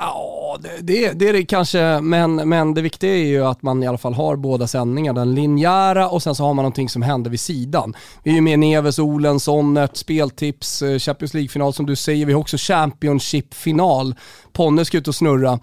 Ja, 0.00 0.58
det, 0.62 0.80
det, 0.80 1.12
det 1.12 1.28
är 1.28 1.32
det 1.32 1.44
kanske, 1.44 2.00
men, 2.00 2.48
men 2.48 2.74
det 2.74 2.82
viktiga 2.82 3.14
är 3.14 3.26
ju 3.26 3.44
att 3.44 3.62
man 3.62 3.82
i 3.82 3.86
alla 3.86 3.98
fall 3.98 4.14
har 4.14 4.36
båda 4.36 4.66
sändningarna. 4.66 5.20
Den 5.20 5.34
linjära 5.34 6.08
och 6.08 6.22
sen 6.22 6.34
så 6.34 6.44
har 6.44 6.54
man 6.54 6.62
någonting 6.62 6.88
som 6.88 7.02
händer 7.02 7.30
vid 7.30 7.40
sidan. 7.40 7.94
Vi 8.22 8.30
är 8.30 8.34
ju 8.34 8.40
med 8.40 8.58
Neves, 8.58 8.98
Olen, 8.98 9.40
Sonnet, 9.40 9.96
speltips, 9.96 10.82
eh, 10.82 10.98
Champions 10.98 11.34
League-final 11.34 11.72
som 11.72 11.86
du 11.86 11.96
säger. 11.96 12.26
Vi 12.26 12.32
har 12.32 12.40
också 12.40 12.56
Championship-final. 12.56 14.14
Ponne 14.52 14.84
ska 14.84 14.98
ut 14.98 15.08
och 15.08 15.14
snurra 15.14 15.58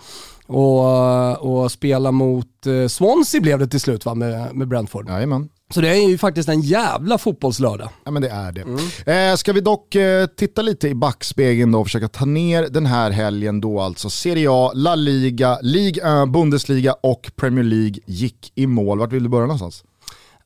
och, 0.48 1.64
och 1.64 1.72
spela 1.72 2.12
mot 2.12 2.68
eh, 2.68 2.88
Swansea 2.88 3.42
blev 3.42 3.60
det 3.60 3.68
till 3.68 3.80
slut 3.80 4.06
va, 4.06 4.16
med, 4.16 4.56
med 4.56 4.68
Brentford. 4.68 5.10
Jajamän. 5.10 5.50
Så 5.74 5.82
det 5.82 5.90
är 5.90 6.10
ju 6.10 6.18
faktiskt 6.18 6.50
en 6.50 6.62
jävla 6.62 7.18
fotbollslördag. 7.18 7.90
Ja 8.04 8.12
men 8.12 8.22
det 8.22 8.30
är 8.30 8.52
det. 8.52 8.62
Mm. 8.62 9.32
Eh, 9.32 9.36
ska 9.36 9.54
vi 9.54 9.62
dock 9.62 9.96
eh, 9.96 10.26
titta 10.26 10.62
lite 10.62 10.88
i 10.88 10.96
backspegeln 10.96 11.72
då 11.72 11.80
och 11.80 11.86
försöka 11.86 12.08
ta 12.08 12.26
ner 12.26 12.68
den 12.70 12.86
här 12.86 13.12
helgen 13.12 13.62
då 13.62 13.80
alltså 13.82 14.10
Serie 14.10 14.48
A, 14.52 14.72
La 14.76 14.96
Liga, 14.96 15.60
Ligue 15.62 16.24
1, 16.24 16.30
Bundesliga 16.30 16.94
och 17.04 17.32
Premier 17.36 17.64
League 17.64 17.96
gick 18.06 18.52
i 18.56 18.68
mål. 18.68 19.00
Vart 19.00 19.14
vill 19.14 19.24
du 19.24 19.30
börja 19.30 19.46
någonstans? 19.46 19.84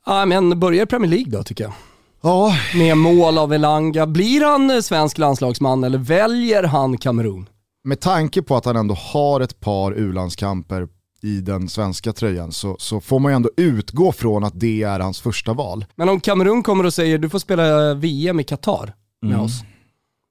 Ja, 0.05 0.25
men 0.25 0.60
börjar 0.60 0.84
i 0.84 0.86
Premier 0.86 1.12
League 1.12 1.32
då 1.38 1.44
tycker 1.44 1.63
jag. 1.63 1.74
Ja, 2.22 2.55
Med 2.75 2.98
mål 2.98 3.38
av 3.38 3.53
Elanga. 3.53 4.08
Blir 4.08 4.46
han 4.46 4.72
eh, 4.72 4.79
svensk 4.79 5.17
landslagsman 5.17 5.84
eller 5.84 5.98
väljer 5.98 6.63
han 6.63 6.98
Kamerun? 6.98 7.50
med 7.84 8.00
tanke 8.00 8.41
på 8.41 8.55
att 8.55 8.65
han 8.65 8.75
ändå 8.75 8.94
har 8.96 9.41
ett 9.41 9.60
par 9.60 9.91
u-landskamper 9.91 10.88
i 11.22 11.42
den 11.42 11.70
svenska 11.70 12.14
tröjan 12.14 12.52
så, 12.52 12.76
så 12.80 13.02
får 13.02 13.20
man 13.20 13.32
ju 13.32 13.36
ändå 13.36 13.50
utgå 13.58 14.12
från 14.12 14.44
att 14.44 14.60
det 14.60 14.84
är 14.84 15.00
hans 15.00 15.22
första 15.22 15.54
val. 15.54 15.86
Men 15.96 16.10
om 16.10 16.20
Kamerun 16.20 16.64
kommer 16.64 16.84
och 16.86 16.94
säger 16.94 17.18
du 17.18 17.30
får 17.30 17.40
spela 17.40 17.94
VM 17.94 18.40
i 18.40 18.44
Qatar 18.44 18.94
med 19.22 19.40
oss. 19.40 19.62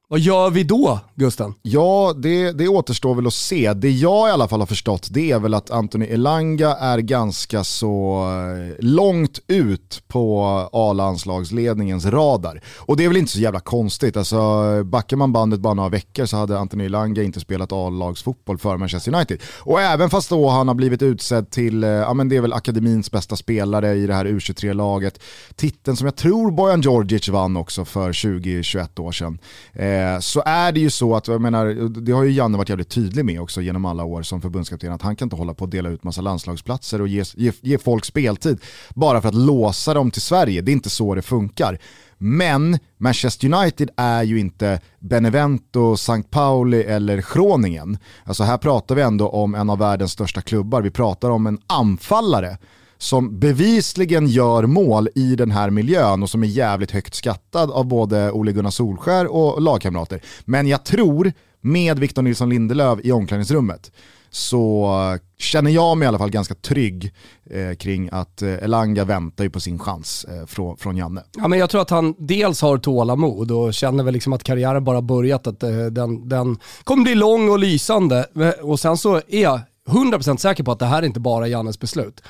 Vad 0.08 0.20
gör 0.20 0.50
vi 0.50 0.64
då, 0.64 1.00
Gusten? 1.14 1.54
Ja, 1.62 2.14
det, 2.16 2.52
det 2.52 2.68
återstår 2.68 3.14
väl 3.14 3.26
att 3.26 3.34
se. 3.34 3.73
Det 3.73 3.90
jag 3.90 4.28
i 4.28 4.32
alla 4.32 4.49
fall 4.49 4.61
har 4.61 4.66
förstått 4.66 5.08
det 5.11 5.30
är 5.30 5.38
väl 5.38 5.54
att 5.54 5.70
Anthony 5.70 6.06
Elanga 6.06 6.75
är 6.75 6.99
ganska 6.99 7.64
så 7.64 8.26
eh, 8.30 8.84
långt 8.84 9.38
ut 9.46 10.02
på 10.08 10.44
A-landslagsledningens 10.73 12.06
radar. 12.06 12.62
Och 12.78 12.96
det 12.96 13.04
är 13.04 13.08
väl 13.08 13.16
inte 13.16 13.32
så 13.32 13.38
jävla 13.38 13.61
konstigt. 13.61 14.16
Alltså, 14.16 14.38
backar 14.84 15.16
man 15.16 15.32
bandet 15.32 15.61
bara 15.61 15.75
några 15.75 15.88
veckor 15.88 16.26
så 16.26 16.37
hade 16.37 16.58
Anthony 16.58 16.84
Elanga 16.84 17.23
inte 17.23 17.40
spelat 17.40 17.73
A-lagsfotboll 17.73 18.58
för 18.58 18.76
Manchester 18.76 19.14
United. 19.14 19.42
Och 19.58 19.80
även 19.80 20.11
fast 20.11 20.30
då 20.30 20.49
han 20.49 20.68
har 20.68 20.75
blivit 20.75 21.02
utsedd 21.02 21.50
till, 21.50 21.84
eh, 21.84 21.90
ja 21.90 22.14
men 22.14 22.28
det 22.28 22.37
är 22.37 22.40
väl 22.40 22.52
akademins 22.52 23.11
bästa 23.11 23.37
spelare 23.37 23.94
i 23.94 24.06
det 24.06 24.14
här 24.14 24.25
U23-laget. 24.25 25.20
Titeln 25.54 25.96
som 25.96 26.04
jag 26.04 26.16
tror 26.16 26.50
Bojan 26.50 26.80
Djordjic 26.80 27.28
vann 27.28 27.56
också 27.56 27.84
för 27.84 28.12
20-21 28.12 29.00
år 29.00 29.12
sedan. 29.12 29.38
Eh, 29.73 29.93
Eh, 29.94 30.18
så 30.18 30.42
är 30.46 30.72
det 30.72 30.80
ju 30.80 30.90
så 30.90 31.16
att, 31.16 31.28
jag 31.28 31.40
menar, 31.40 31.88
det 32.00 32.12
har 32.12 32.24
ju 32.24 32.30
Janne 32.30 32.58
varit 32.58 32.68
jävligt 32.68 32.88
tydlig 32.88 33.24
med 33.24 33.40
också 33.40 33.60
genom 33.60 33.84
alla 33.84 34.04
år 34.04 34.22
som 34.22 34.40
förbundskapten, 34.40 34.92
att 34.92 35.02
han 35.02 35.16
kan 35.16 35.26
inte 35.26 35.36
hålla 35.36 35.54
på 35.54 35.64
och 35.64 35.70
dela 35.70 35.88
ut 35.88 36.04
massa 36.04 36.20
landslagsplatser 36.20 37.00
och 37.00 37.08
ge, 37.08 37.24
ge, 37.34 37.52
ge 37.60 37.78
folk 37.78 38.04
speltid 38.04 38.60
bara 38.94 39.20
för 39.20 39.28
att 39.28 39.34
låsa 39.34 39.94
dem 39.94 40.10
till 40.10 40.22
Sverige. 40.22 40.60
Det 40.60 40.70
är 40.70 40.72
inte 40.72 40.90
så 40.90 41.14
det 41.14 41.22
funkar. 41.22 41.78
Men 42.18 42.78
Manchester 42.98 43.52
United 43.54 43.90
är 43.96 44.22
ju 44.22 44.40
inte 44.40 44.80
Benevento, 44.98 45.94
St. 45.94 46.22
Pauli 46.30 46.82
eller 46.82 47.24
Groningen. 47.34 47.98
Alltså 48.24 48.42
här 48.44 48.58
pratar 48.58 48.94
vi 48.94 49.02
ändå 49.02 49.28
om 49.28 49.54
en 49.54 49.70
av 49.70 49.78
världens 49.78 50.12
största 50.12 50.40
klubbar. 50.40 50.82
Vi 50.82 50.90
pratar 50.90 51.30
om 51.30 51.46
en 51.46 51.58
anfallare 51.66 52.58
som 53.04 53.38
bevisligen 53.38 54.26
gör 54.26 54.66
mål 54.66 55.08
i 55.14 55.37
den 55.37 55.50
här 55.50 55.70
miljön 55.70 56.23
och 56.23 56.30
som 56.30 56.42
är 56.42 56.46
jävligt 56.46 56.90
högt 56.90 57.14
skattad 57.14 57.70
av 57.70 57.87
både 57.87 58.30
Ole 58.32 58.52
Gunnar 58.52 58.70
Solskär 58.70 59.26
och 59.26 59.62
lagkamrater. 59.62 60.20
Men 60.44 60.66
jag 60.66 60.84
tror, 60.84 61.32
med 61.61 61.99
Victor 61.99 62.23
Nilsson 62.23 62.49
Lindelöf 62.49 62.99
i 63.02 63.12
omklädningsrummet, 63.12 63.92
så 64.30 65.18
känner 65.38 65.70
jag 65.70 65.99
mig 65.99 66.06
i 66.06 66.08
alla 66.08 66.18
fall 66.18 66.30
ganska 66.30 66.54
trygg 66.54 67.14
eh, 67.50 67.76
kring 67.76 68.08
att 68.12 68.42
eh, 68.42 68.52
Elanga 68.54 69.04
väntar 69.04 69.44
ju 69.44 69.50
på 69.50 69.61
sin 69.61 69.78
chans 69.78 70.25
eh, 70.25 70.46
från, 70.46 70.76
från 70.76 70.96
Janne. 70.96 71.23
Ja, 71.37 71.49
men 71.49 71.58
jag 71.58 71.70
tror 71.70 71.80
att 71.80 71.90
han 71.90 72.14
dels 72.18 72.62
har 72.62 72.78
tålamod 72.78 73.50
och 73.50 73.75
känner 73.75 74.04
väl 74.04 74.14
liksom 74.14 74.32
att 74.32 74.44
karriären 74.44 74.84
bara 74.84 75.02
börjat, 75.02 75.46
att 75.46 75.62
eh, 75.62 75.70
den, 75.70 76.28
den 76.28 76.58
kommer 76.84 77.02
bli 77.04 77.14
lång 77.14 77.50
och 77.50 77.58
lysande. 77.58 78.26
Eh, 78.40 78.64
och 78.64 78.80
sen 78.80 78.96
så 78.96 79.16
är 79.28 79.42
jag 79.42 79.61
100% 79.88 80.37
säker 80.37 80.64
på 80.64 80.73
att 80.73 80.78
det 80.78 80.87
här 80.87 81.02
är 81.02 81.06
inte 81.06 81.20
bara 81.20 81.49
Jannes 81.49 81.80
beslut. 81.80 82.23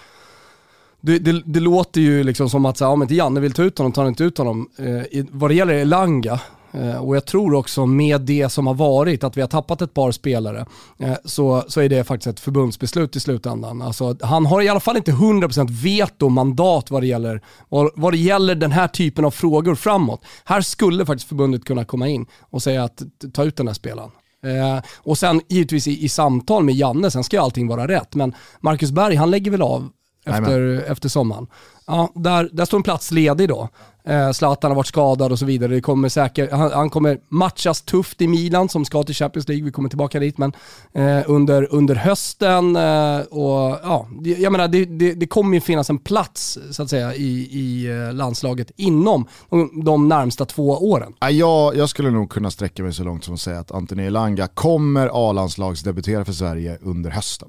Det, 1.07 1.19
det, 1.19 1.43
det, 1.47 1.61
låter 1.61 2.01
ju 2.01 2.25
liksom 2.25 2.51
som 2.51 2.67
att 2.67 2.77
så, 2.77 2.87
om 2.87 3.03
inte 3.03 3.15
Janne 3.15 3.41
vill 3.41 3.53
ta 3.53 3.63
ut 3.63 3.79
honom, 3.79 3.93
tar 3.93 4.03
han 4.03 4.09
inte 4.09 4.25
ut 4.25 4.39
honom. 4.39 4.69
Eh, 4.79 5.25
vad 5.31 5.51
det 5.51 5.55
gäller 5.55 5.75
Elanga, 5.75 6.41
eh, 6.73 6.97
och 6.97 7.17
jag 7.17 7.25
tror 7.27 7.55
också 7.55 7.87
med 7.87 8.21
det 8.21 8.49
som 8.49 8.67
har 8.67 8.75
varit, 8.75 9.25
att 9.25 9.37
vi 9.37 9.41
har 9.41 9.49
tappat 9.49 9.83
ett 9.83 9.95
par 9.95 10.13
spelare, 10.13 10.67
eh, 10.99 11.15
så, 11.25 11.65
så 11.69 11.81
är 11.81 11.89
det 11.89 12.05
faktiskt 12.05 12.27
ett 12.27 12.41
förbundsbeslut 12.41 13.17
i 13.17 13.21
slutändan. 13.21 13.83
Alltså, 13.83 14.17
han 14.21 14.47
har 14.47 14.63
i 14.63 14.69
alla 14.69 14.81
fall 14.81 14.97
inte 14.97 15.13
100% 15.13 15.71
veto 15.71 16.29
mandat 16.29 16.91
vad 16.91 17.03
det, 17.03 17.07
gäller, 17.07 17.41
vad, 17.69 17.91
vad 17.95 18.13
det 18.13 18.19
gäller 18.19 18.55
den 18.55 18.73
här 18.73 18.89
typen 18.89 19.25
av 19.25 19.31
frågor 19.31 19.75
framåt. 19.75 20.25
Här 20.45 20.61
skulle 20.61 21.07
faktiskt 21.07 21.29
förbundet 21.29 21.65
kunna 21.65 21.85
komma 21.85 22.09
in 22.09 22.27
och 22.41 22.63
säga 22.63 22.85
att 22.85 23.03
ta 23.33 23.45
ut 23.45 23.57
den 23.57 23.67
här 23.67 23.75
spelaren. 23.75 24.11
Eh, 24.45 24.85
och 24.97 25.19
sen 25.19 25.41
givetvis 25.49 25.87
i, 25.87 26.05
i, 26.05 26.09
samtal 26.09 26.65
med 26.65 26.75
Janne, 26.75 27.11
sen 27.11 27.25
ska 27.25 27.37
ju 27.37 27.43
allting 27.43 27.69
vara 27.69 27.89
rätt, 27.89 28.15
men 28.15 28.35
Marcus 28.61 28.91
Berg 28.91 29.15
han 29.15 29.31
lägger 29.31 29.51
väl 29.51 29.63
av 29.63 29.89
efter, 30.25 30.85
efter 30.90 31.09
sommaren. 31.09 31.47
Ja, 31.87 32.12
där, 32.14 32.49
där 32.52 32.64
står 32.64 32.78
en 32.78 32.83
plats 32.83 33.11
ledig 33.11 33.49
då. 33.49 33.69
Eh, 34.07 34.33
Zlatan 34.33 34.71
har 34.71 34.76
varit 34.76 34.87
skadad 34.87 35.33
och 35.33 35.38
så 35.38 35.45
vidare. 35.45 35.75
Det 35.75 35.81
kommer 35.81 36.09
säkert, 36.09 36.52
han, 36.52 36.73
han, 36.73 36.90
kommer 36.90 37.19
matchas 37.28 37.83
tufft 37.83 38.21
i 38.21 38.28
Milan 38.28 38.69
som 38.69 38.85
ska 38.85 39.02
till 39.02 39.14
Champions 39.14 39.49
League, 39.49 39.64
vi 39.64 39.73
kommer 39.73 39.88
tillbaka 39.88 40.21
dit, 40.21 40.38
men 40.38 40.52
eh, 40.93 41.23
under, 41.26 41.75
under 41.75 41.95
hösten 41.95 42.76
eh, 42.76 43.21
och 43.21 43.78
ja, 43.83 44.09
jag 44.23 44.52
menar 44.52 44.69
det, 44.69 44.85
det, 44.85 45.14
det, 45.14 45.26
kommer 45.26 45.54
ju 45.54 45.61
finnas 45.61 45.90
en 45.90 45.99
plats 45.99 46.59
så 46.71 46.83
att 46.83 46.90
säga 46.90 47.14
i, 47.14 47.49
i 47.50 47.87
eh, 47.90 48.14
landslaget 48.14 48.71
inom 48.76 49.26
de, 49.50 49.85
de 49.85 50.09
närmsta 50.09 50.45
två 50.45 50.71
åren. 50.71 51.14
Ja, 51.21 51.31
jag, 51.31 51.76
jag 51.76 51.88
skulle 51.88 52.11
nog 52.11 52.31
kunna 52.31 52.50
sträcka 52.50 52.83
mig 52.83 52.93
så 52.93 53.04
långt 53.04 53.25
som 53.25 53.35
att 53.35 53.40
säga 53.40 53.59
att 53.59 53.71
Anthony 53.71 54.02
Elanga 54.02 54.47
kommer 54.47 55.11
A-landslagsdebutera 55.12 56.25
för 56.25 56.33
Sverige 56.33 56.78
under 56.83 57.11
hösten. 57.11 57.49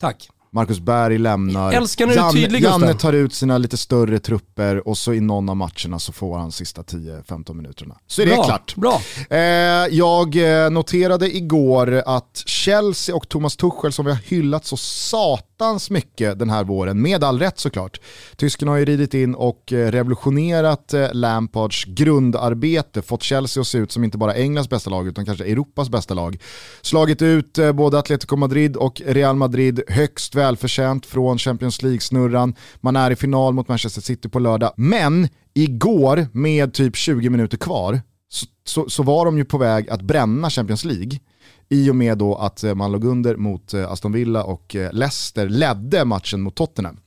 Tack. 0.00 0.28
Marcus 0.54 0.80
Berg 0.80 1.18
lämnar, 1.18 1.72
Älskar 1.72 2.06
du 2.06 2.12
är 2.14 2.32
tydlig, 2.32 2.62
Janne 2.62 2.94
tar 2.94 3.12
ut 3.12 3.34
sina 3.34 3.58
lite 3.58 3.76
större 3.76 4.18
trupper 4.18 4.88
och 4.88 4.98
så 4.98 5.12
i 5.12 5.20
någon 5.20 5.48
av 5.48 5.56
matcherna 5.56 5.98
så 5.98 6.12
får 6.12 6.38
han 6.38 6.52
sista 6.52 6.82
10-15 6.82 7.54
minuterna. 7.54 7.96
Så 8.06 8.22
är 8.22 8.26
bra, 8.26 8.36
det 8.36 8.44
klart. 8.44 8.74
Bra. 8.76 9.00
Eh, 9.30 9.38
jag 9.90 10.36
eh, 10.64 10.70
noterade 10.70 11.36
igår 11.36 12.02
att 12.06 12.42
Chelsea 12.46 13.14
och 13.14 13.28
Thomas 13.28 13.56
Tuchel 13.56 13.92
som 13.92 14.04
vi 14.04 14.10
har 14.10 14.18
hyllat 14.18 14.66
så 14.66 14.76
attans 15.56 15.90
mycket 15.90 16.38
den 16.38 16.50
här 16.50 16.64
våren, 16.64 17.02
med 17.02 17.24
all 17.24 17.38
rätt 17.38 17.58
såklart. 17.58 18.00
Tysken 18.36 18.68
har 18.68 18.76
ju 18.76 18.84
ridit 18.84 19.14
in 19.14 19.34
och 19.34 19.72
eh, 19.72 19.90
revolutionerat 19.90 20.94
eh, 20.94 21.08
Lampards 21.12 21.84
grundarbete, 21.84 23.02
fått 23.02 23.22
Chelsea 23.22 23.60
att 23.60 23.66
se 23.66 23.78
ut 23.78 23.92
som 23.92 24.04
inte 24.04 24.18
bara 24.18 24.34
Englands 24.34 24.70
bästa 24.70 24.90
lag 24.90 25.08
utan 25.08 25.26
kanske 25.26 25.44
Europas 25.44 25.88
bästa 25.88 26.14
lag. 26.14 26.38
Slagit 26.82 27.22
ut 27.22 27.58
eh, 27.58 27.72
både 27.72 27.98
Atletico 27.98 28.36
Madrid 28.36 28.76
och 28.76 29.02
Real 29.06 29.36
Madrid 29.36 29.82
högst 29.88 30.34
välförtjänt 30.34 31.06
från 31.06 31.38
Champions 31.38 31.82
League-snurran. 31.82 32.54
Man 32.80 32.96
är 32.96 33.10
i 33.10 33.16
final 33.16 33.54
mot 33.54 33.68
Manchester 33.68 34.00
City 34.00 34.28
på 34.28 34.38
lördag. 34.38 34.72
Men 34.76 35.28
igår 35.54 36.26
med 36.32 36.74
typ 36.74 36.96
20 36.96 37.30
minuter 37.30 37.56
kvar 37.56 38.00
så, 38.28 38.46
så, 38.64 38.90
så 38.90 39.02
var 39.02 39.24
de 39.24 39.38
ju 39.38 39.44
på 39.44 39.58
väg 39.58 39.90
att 39.90 40.02
bränna 40.02 40.50
Champions 40.50 40.84
League 40.84 41.18
i 41.74 41.90
och 41.90 41.96
med 41.96 42.18
då 42.18 42.34
att 42.34 42.64
eh, 42.64 42.74
man 42.74 42.92
låg 42.92 43.04
under 43.04 43.36
mot 43.36 43.74
eh, 43.74 43.92
Aston 43.92 44.12
Villa 44.12 44.44
och 44.44 44.76
eh, 44.76 44.92
Leicester 44.92 45.48
ledde 45.48 46.04
matchen 46.04 46.40
mot 46.40 46.54
Tottenham. 46.54 47.00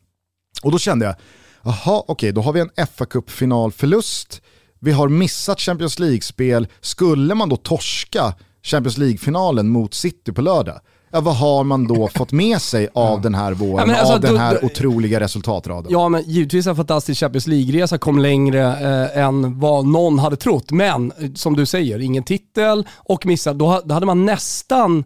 Och 0.64 0.72
då 0.72 0.80
kände 0.80 1.06
jag, 1.06 1.16
jaha 1.64 2.00
okej 2.00 2.14
okay, 2.14 2.32
då 2.32 2.42
har 2.42 2.54
vi 2.54 2.60
en 2.60 2.88
fa 2.88 3.06
cup 3.06 3.30
finalförlust 3.30 4.42
vi 4.80 4.92
har 4.92 5.10
missat 5.10 5.60
Champions 5.60 6.00
League-spel, 6.00 6.68
skulle 6.82 7.36
man 7.36 7.50
då 7.50 7.56
torska 7.56 8.34
Champions 8.64 8.98
League-finalen 8.98 9.70
mot 9.70 9.94
City 9.94 10.32
på 10.32 10.42
lördag, 10.42 10.80
Ja, 11.12 11.22
vad 11.22 11.36
har 11.36 11.64
man 11.64 11.88
då 11.88 12.08
fått 12.08 12.32
med 12.32 12.62
sig 12.62 12.88
av 12.94 13.22
den 13.22 13.36
här 13.36 13.52
våren, 13.52 13.90
ja, 13.90 13.96
alltså, 13.96 14.14
av 14.14 14.22
den 14.22 14.38
här 14.38 14.58
du, 14.62 14.66
otroliga 14.66 15.20
resultatraden? 15.20 15.92
Ja, 15.92 16.10
men 16.10 16.24
givetvis 16.24 16.68
en 16.68 16.76
fantastisk 16.76 17.20
Champions 17.20 17.48
League-resa 17.48 17.98
kom 17.98 18.20
längre 18.20 18.62
eh, 18.62 19.24
än 19.24 19.60
vad 19.60 19.86
någon 19.86 20.20
hade 20.20 20.36
trott. 20.36 20.72
Men 20.72 21.14
som 21.36 21.56
du 21.56 21.66
säger, 21.66 22.00
ingen 22.00 22.24
titel 22.24 22.88
och 22.96 23.26
missat. 23.26 23.58
Då, 23.58 23.82
då 23.86 23.94
hade 23.94 24.06
man 24.06 24.26
nästan 24.26 25.04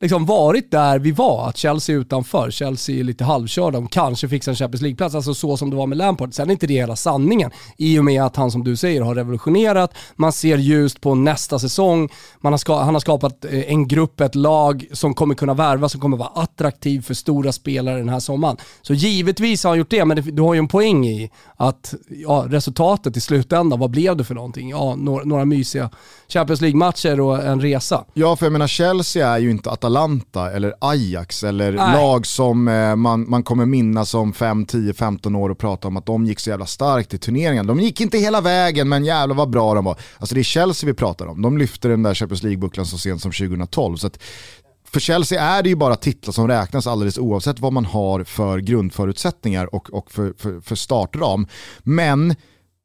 liksom 0.00 0.26
varit 0.26 0.70
där 0.70 0.98
vi 0.98 1.12
var, 1.12 1.48
att 1.48 1.56
Chelsea 1.56 1.96
är 1.96 2.00
utanför, 2.00 2.50
Chelsea 2.50 3.00
är 3.00 3.04
lite 3.04 3.24
halvkörda, 3.24 3.70
de 3.70 3.88
kanske 3.88 4.28
fixar 4.28 4.52
en 4.52 4.56
Champions 4.56 4.82
League-plats, 4.82 5.14
alltså 5.14 5.34
så 5.34 5.56
som 5.56 5.70
det 5.70 5.76
var 5.76 5.86
med 5.86 5.98
Lampard. 5.98 6.34
Sen 6.34 6.48
är 6.48 6.52
inte 6.52 6.66
det 6.66 6.74
hela 6.74 6.96
sanningen, 6.96 7.50
i 7.76 7.98
och 7.98 8.04
med 8.04 8.22
att 8.22 8.36
han 8.36 8.50
som 8.50 8.64
du 8.64 8.76
säger 8.76 9.02
har 9.02 9.14
revolutionerat, 9.14 9.94
man 10.16 10.32
ser 10.32 10.58
ljust 10.58 11.00
på 11.00 11.14
nästa 11.14 11.58
säsong, 11.58 12.08
man 12.40 12.52
har 12.52 12.58
ska, 12.58 12.80
han 12.80 12.94
har 12.94 13.00
skapat 13.00 13.44
eh, 13.44 13.72
en 13.72 13.88
grupp, 13.88 14.20
ett 14.20 14.34
lag 14.34 14.86
som 14.92 15.14
kommer 15.14 15.34
kunna 15.34 15.54
värva, 15.54 15.88
som 15.88 16.00
kommer 16.00 16.16
vara 16.16 16.28
attraktiv 16.34 17.02
för 17.02 17.14
stora 17.14 17.52
spelare 17.52 17.98
den 17.98 18.08
här 18.08 18.20
sommaren. 18.20 18.56
Så 18.82 18.94
givetvis 18.94 19.64
har 19.64 19.70
han 19.70 19.78
gjort 19.78 19.90
det, 19.90 20.04
men 20.04 20.16
det, 20.16 20.22
du 20.22 20.42
har 20.42 20.54
ju 20.54 20.58
en 20.58 20.68
poäng 20.68 21.06
i 21.06 21.30
att 21.56 21.94
ja, 22.08 22.44
resultatet 22.48 23.16
i 23.16 23.20
slutändan, 23.20 23.78
vad 23.78 23.90
blev 23.90 24.16
det 24.16 24.24
för 24.24 24.34
någonting? 24.34 24.70
Ja, 24.70 24.94
några, 24.94 25.24
några 25.24 25.44
mysiga 25.44 25.90
Champions 26.28 26.60
League-matcher 26.60 27.20
och 27.20 27.44
en 27.44 27.60
resa. 27.60 28.04
Ja, 28.14 28.36
för 28.36 28.46
jag 28.46 28.52
menar 28.52 28.66
Chelsea 28.66 29.28
är 29.28 29.38
ju 29.38 29.50
inte 29.50 29.70
Atalanta 29.70 29.89
eller 30.54 30.74
Ajax 30.80 31.44
eller 31.44 31.72
Nej. 31.72 31.92
lag 31.92 32.26
som 32.26 32.68
eh, 32.68 32.96
man, 32.96 33.30
man 33.30 33.42
kommer 33.42 33.66
minnas 33.66 34.14
om 34.14 34.32
5, 34.32 34.66
10, 34.66 34.94
15 34.94 35.36
år 35.36 35.50
och 35.50 35.58
prata 35.58 35.88
om 35.88 35.96
att 35.96 36.06
de 36.06 36.26
gick 36.26 36.40
så 36.40 36.50
jävla 36.50 36.66
starkt 36.66 37.14
i 37.14 37.18
turneringen. 37.18 37.66
De 37.66 37.80
gick 37.80 38.00
inte 38.00 38.18
hela 38.18 38.40
vägen 38.40 38.88
men 38.88 39.04
jävlar 39.04 39.36
vad 39.36 39.50
bra 39.50 39.74
de 39.74 39.84
var. 39.84 39.98
Alltså 40.18 40.34
det 40.34 40.40
är 40.40 40.42
Chelsea 40.42 40.86
vi 40.86 40.94
pratar 40.94 41.26
om. 41.26 41.42
De 41.42 41.58
lyfte 41.58 41.88
den 41.88 42.02
där 42.02 42.14
Champions 42.14 42.42
League-bucklan 42.42 42.84
så 42.84 42.98
sent 42.98 43.22
som 43.22 43.32
2012. 43.32 43.96
Så 43.96 44.10
för 44.92 45.00
Chelsea 45.00 45.42
är 45.42 45.62
det 45.62 45.68
ju 45.68 45.76
bara 45.76 45.96
titlar 45.96 46.32
som 46.32 46.48
räknas 46.48 46.86
alldeles 46.86 47.18
oavsett 47.18 47.60
vad 47.60 47.72
man 47.72 47.84
har 47.84 48.24
för 48.24 48.58
grundförutsättningar 48.58 49.74
och, 49.74 49.92
och 49.92 50.10
för, 50.10 50.34
för, 50.38 50.60
för 50.60 50.76
startram. 50.76 51.46
Men 51.82 52.34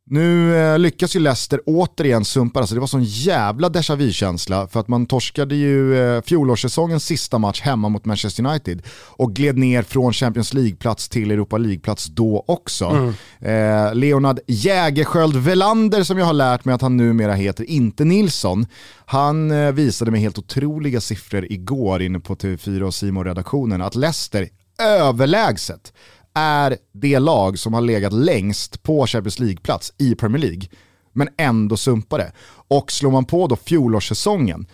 nu 0.09 0.55
eh, 0.55 0.79
lyckas 0.79 1.15
ju 1.15 1.19
Leicester 1.19 1.61
återigen 1.65 2.25
sumpa, 2.25 2.59
alltså 2.59 2.75
det 2.75 2.81
var 2.81 2.87
sån 2.87 3.03
jävla 3.03 3.69
déjà 3.69 3.95
vu-känsla 3.95 4.67
för 4.67 4.79
att 4.79 4.87
man 4.87 5.05
torskade 5.05 5.55
ju 5.55 5.97
eh, 5.97 6.21
fjolårssäsongens 6.21 7.05
sista 7.05 7.37
match 7.37 7.61
hemma 7.61 7.89
mot 7.89 8.05
Manchester 8.05 8.45
United 8.45 8.81
och 9.07 9.33
gled 9.33 9.57
ner 9.57 9.83
från 9.83 10.13
Champions 10.13 10.53
League-plats 10.53 11.09
till 11.09 11.31
Europa 11.31 11.57
League-plats 11.57 12.05
då 12.05 12.43
också. 12.47 12.85
Mm. 12.85 13.13
Eh, 13.39 13.95
Leonard 13.95 14.39
Jägerskjöld 14.47 15.35
Velander 15.35 16.03
som 16.03 16.17
jag 16.17 16.25
har 16.25 16.33
lärt 16.33 16.65
mig 16.65 16.75
att 16.75 16.81
han 16.81 16.97
numera 16.97 17.33
heter, 17.33 17.63
inte 17.63 18.05
Nilsson, 18.05 18.65
han 19.05 19.51
eh, 19.51 19.71
visade 19.71 20.11
mig 20.11 20.21
helt 20.21 20.37
otroliga 20.37 21.01
siffror 21.01 21.51
igår 21.51 22.01
inne 22.01 22.19
på 22.19 22.35
TV4 22.35 22.81
och 22.81 22.93
simon 22.93 23.25
redaktionen 23.25 23.81
att 23.81 23.95
Leicester 23.95 24.49
överlägset 24.81 25.93
är 26.35 26.77
det 26.93 27.19
lag 27.19 27.59
som 27.59 27.73
har 27.73 27.81
legat 27.81 28.13
längst 28.13 28.83
på 28.83 29.07
Champions 29.07 29.39
League-plats 29.39 29.93
i 29.97 30.15
Premier 30.15 30.41
League, 30.41 30.63
men 31.13 31.29
ändå 31.37 31.77
sumpade. 31.77 32.31
Och 32.67 32.91
slår 32.91 33.11
man 33.11 33.25
på 33.25 33.47
då 33.47 33.55
fjolårssäsongen, 33.55 34.67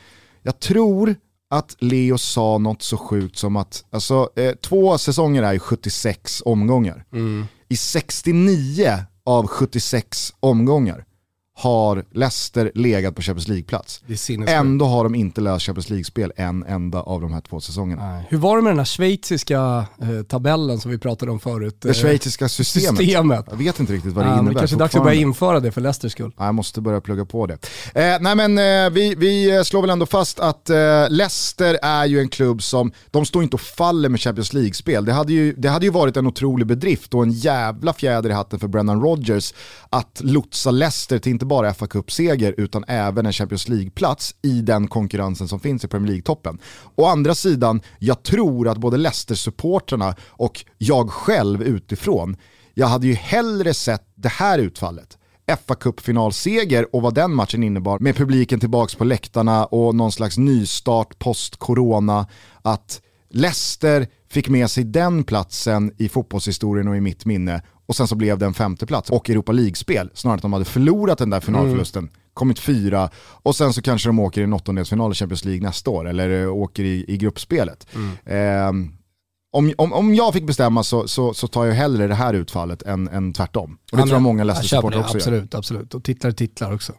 jag 0.43 0.59
tror 0.59 1.15
att 1.49 1.75
Leo 1.79 2.17
sa 2.17 2.57
något 2.57 2.81
så 2.81 2.97
sjukt 2.97 3.37
som 3.37 3.55
att 3.55 3.85
alltså, 3.91 4.29
eh, 4.35 4.55
två 4.55 4.97
säsonger 4.97 5.43
är 5.43 5.59
76 5.59 6.41
omgångar. 6.45 7.05
Mm. 7.13 7.45
I 7.69 7.77
69 7.77 8.97
av 9.25 9.47
76 9.47 10.33
omgångar 10.39 11.05
har 11.61 12.03
Leicester 12.11 12.71
legat 12.75 13.15
på 13.15 13.21
Champions 13.21 13.47
League-plats. 13.47 14.03
Det 14.07 14.29
är. 14.29 14.47
Ändå 14.47 14.85
har 14.85 15.03
de 15.03 15.15
inte 15.15 15.41
löst 15.41 15.65
Champions 15.65 15.89
League-spel 15.89 16.33
en 16.35 16.63
enda 16.63 17.01
av 17.01 17.21
de 17.21 17.33
här 17.33 17.41
två 17.41 17.59
säsongerna. 17.59 18.11
Nej. 18.11 18.25
Hur 18.29 18.37
var 18.37 18.55
det 18.57 18.63
med 18.63 18.71
den 18.71 18.77
här 18.77 18.85
schweiziska 18.85 19.85
eh, 20.01 20.23
tabellen 20.27 20.79
som 20.79 20.91
vi 20.91 20.97
pratade 20.97 21.31
om 21.31 21.39
förut? 21.39 21.77
Det 21.81 21.93
schweiziska 21.93 22.49
systemet. 22.49 22.97
systemet. 22.97 23.45
Jag 23.49 23.57
vet 23.57 23.79
inte 23.79 23.93
riktigt 23.93 24.13
vad 24.13 24.25
det 24.25 24.29
Ja, 24.29 24.39
innebär 24.39 24.59
kanske 24.59 24.75
dags 24.75 24.95
att 24.95 25.03
börja 25.03 25.21
införa 25.21 25.59
det 25.59 25.71
för 25.71 25.81
Leicesters 25.81 26.11
skull. 26.11 26.31
Ja, 26.37 26.45
Jag 26.45 26.55
måste 26.55 26.81
börja 26.81 27.01
plugga 27.01 27.25
på 27.25 27.47
det. 27.47 27.53
Eh, 27.95 28.17
nej 28.21 28.35
men 28.35 28.57
eh, 28.57 28.89
vi, 28.93 29.15
vi 29.15 29.63
slår 29.65 29.81
väl 29.81 29.89
ändå 29.89 30.05
fast 30.05 30.39
att 30.39 30.69
eh, 30.69 30.75
Leicester 31.09 31.79
är 31.81 32.05
ju 32.05 32.19
en 32.19 32.29
klubb 32.29 32.63
som, 32.63 32.91
de 33.11 33.25
står 33.25 33.43
inte 33.43 33.55
och 33.55 33.61
faller 33.61 34.09
med 34.09 34.21
Champions 34.21 34.53
League-spel. 34.53 35.05
Det 35.05 35.13
hade, 35.13 35.33
ju, 35.33 35.53
det 35.57 35.69
hade 35.69 35.85
ju 35.85 35.91
varit 35.91 36.17
en 36.17 36.27
otrolig 36.27 36.67
bedrift 36.67 37.13
och 37.13 37.23
en 37.23 37.31
jävla 37.31 37.93
fjäder 37.93 38.29
i 38.29 38.33
hatten 38.33 38.59
för 38.59 38.67
Brennan 38.67 39.01
Rodgers 39.01 39.53
att 39.89 40.21
lotsa 40.23 40.71
Leicester 40.71 41.19
till 41.19 41.31
inte 41.31 41.45
bara 41.51 41.73
fa 41.73 41.87
Cup-seger 41.87 42.55
utan 42.57 42.83
även 42.87 43.25
en 43.25 43.33
Champions 43.33 43.67
League-plats 43.67 44.35
i 44.41 44.61
den 44.61 44.87
konkurrensen 44.87 45.47
som 45.47 45.59
finns 45.59 45.83
i 45.83 45.87
Premier 45.87 46.11
League-toppen. 46.11 46.59
Å 46.95 47.05
andra 47.05 47.35
sidan, 47.35 47.81
jag 47.99 48.23
tror 48.23 48.67
att 48.67 48.77
både 48.77 48.97
Leicester-supporterna 48.97 50.15
och 50.29 50.65
jag 50.77 51.09
själv 51.11 51.63
utifrån, 51.63 52.37
jag 52.73 52.87
hade 52.87 53.07
ju 53.07 53.13
hellre 53.13 53.73
sett 53.73 54.03
det 54.15 54.29
här 54.29 54.59
utfallet 54.59 55.17
fa 55.67 55.75
Cup-finalseger 55.75 56.95
och 56.95 57.01
vad 57.01 57.13
den 57.13 57.35
matchen 57.35 57.63
innebar 57.63 57.99
med 57.99 58.15
publiken 58.15 58.59
tillbaka 58.59 58.97
på 58.97 59.03
läktarna 59.03 59.65
och 59.65 59.95
någon 59.95 60.11
slags 60.11 60.37
nystart 60.37 61.19
post-corona. 61.19 62.27
Att 62.61 63.01
Leicester 63.29 64.07
fick 64.29 64.49
med 64.49 64.71
sig 64.71 64.83
den 64.83 65.23
platsen 65.23 65.91
i 65.97 66.09
fotbollshistorien 66.09 66.87
och 66.87 66.97
i 66.97 67.01
mitt 67.01 67.25
minne 67.25 67.61
och 67.91 67.95
sen 67.95 68.07
så 68.07 68.15
blev 68.15 68.37
det 68.37 68.45
en 68.45 68.53
femte 68.53 68.85
plats 68.85 69.09
och 69.09 69.29
Europa 69.29 69.51
League-spel. 69.51 70.09
Snarare 70.13 70.35
att 70.35 70.41
de 70.41 70.53
hade 70.53 70.65
förlorat 70.65 71.17
den 71.17 71.29
där 71.29 71.39
finalförlusten, 71.39 72.09
kommit 72.33 72.59
fyra 72.59 73.09
och 73.15 73.55
sen 73.55 73.73
så 73.73 73.81
kanske 73.81 74.09
de 74.09 74.19
åker 74.19 74.41
i 74.41 74.43
en 74.43 74.53
åttondelsfinal 74.53 75.11
i 75.11 75.15
Champions 75.15 75.45
League 75.45 75.61
nästa 75.61 75.89
år 75.91 76.07
eller 76.07 76.41
eh, 76.41 76.53
åker 76.53 76.83
i, 76.83 77.05
i 77.07 77.17
gruppspelet. 77.17 77.87
Ehm, 78.25 78.91
om, 79.51 79.73
om, 79.77 79.93
om 79.93 80.15
jag 80.15 80.33
fick 80.33 80.47
bestämma 80.47 80.83
så, 80.83 81.07
så, 81.07 81.33
så 81.33 81.47
tar 81.47 81.65
jag 81.65 81.73
hellre 81.73 82.07
det 82.07 82.15
här 82.15 82.33
utfallet 82.33 82.83
än, 82.83 83.07
än 83.07 83.33
tvärtom. 83.33 83.77
Och 83.91 83.97
det 83.97 84.03
tror 84.03 84.15
jag 84.15 84.21
många 84.21 84.43
Leicester-supportrar 84.43 84.99
också 84.99 85.13
gör. 85.13 85.19
Absolut, 85.19 85.55
absolut. 85.55 85.93
Och 85.93 86.03
titlar 86.03 86.31
titlar 86.31 86.73
också. 86.73 86.93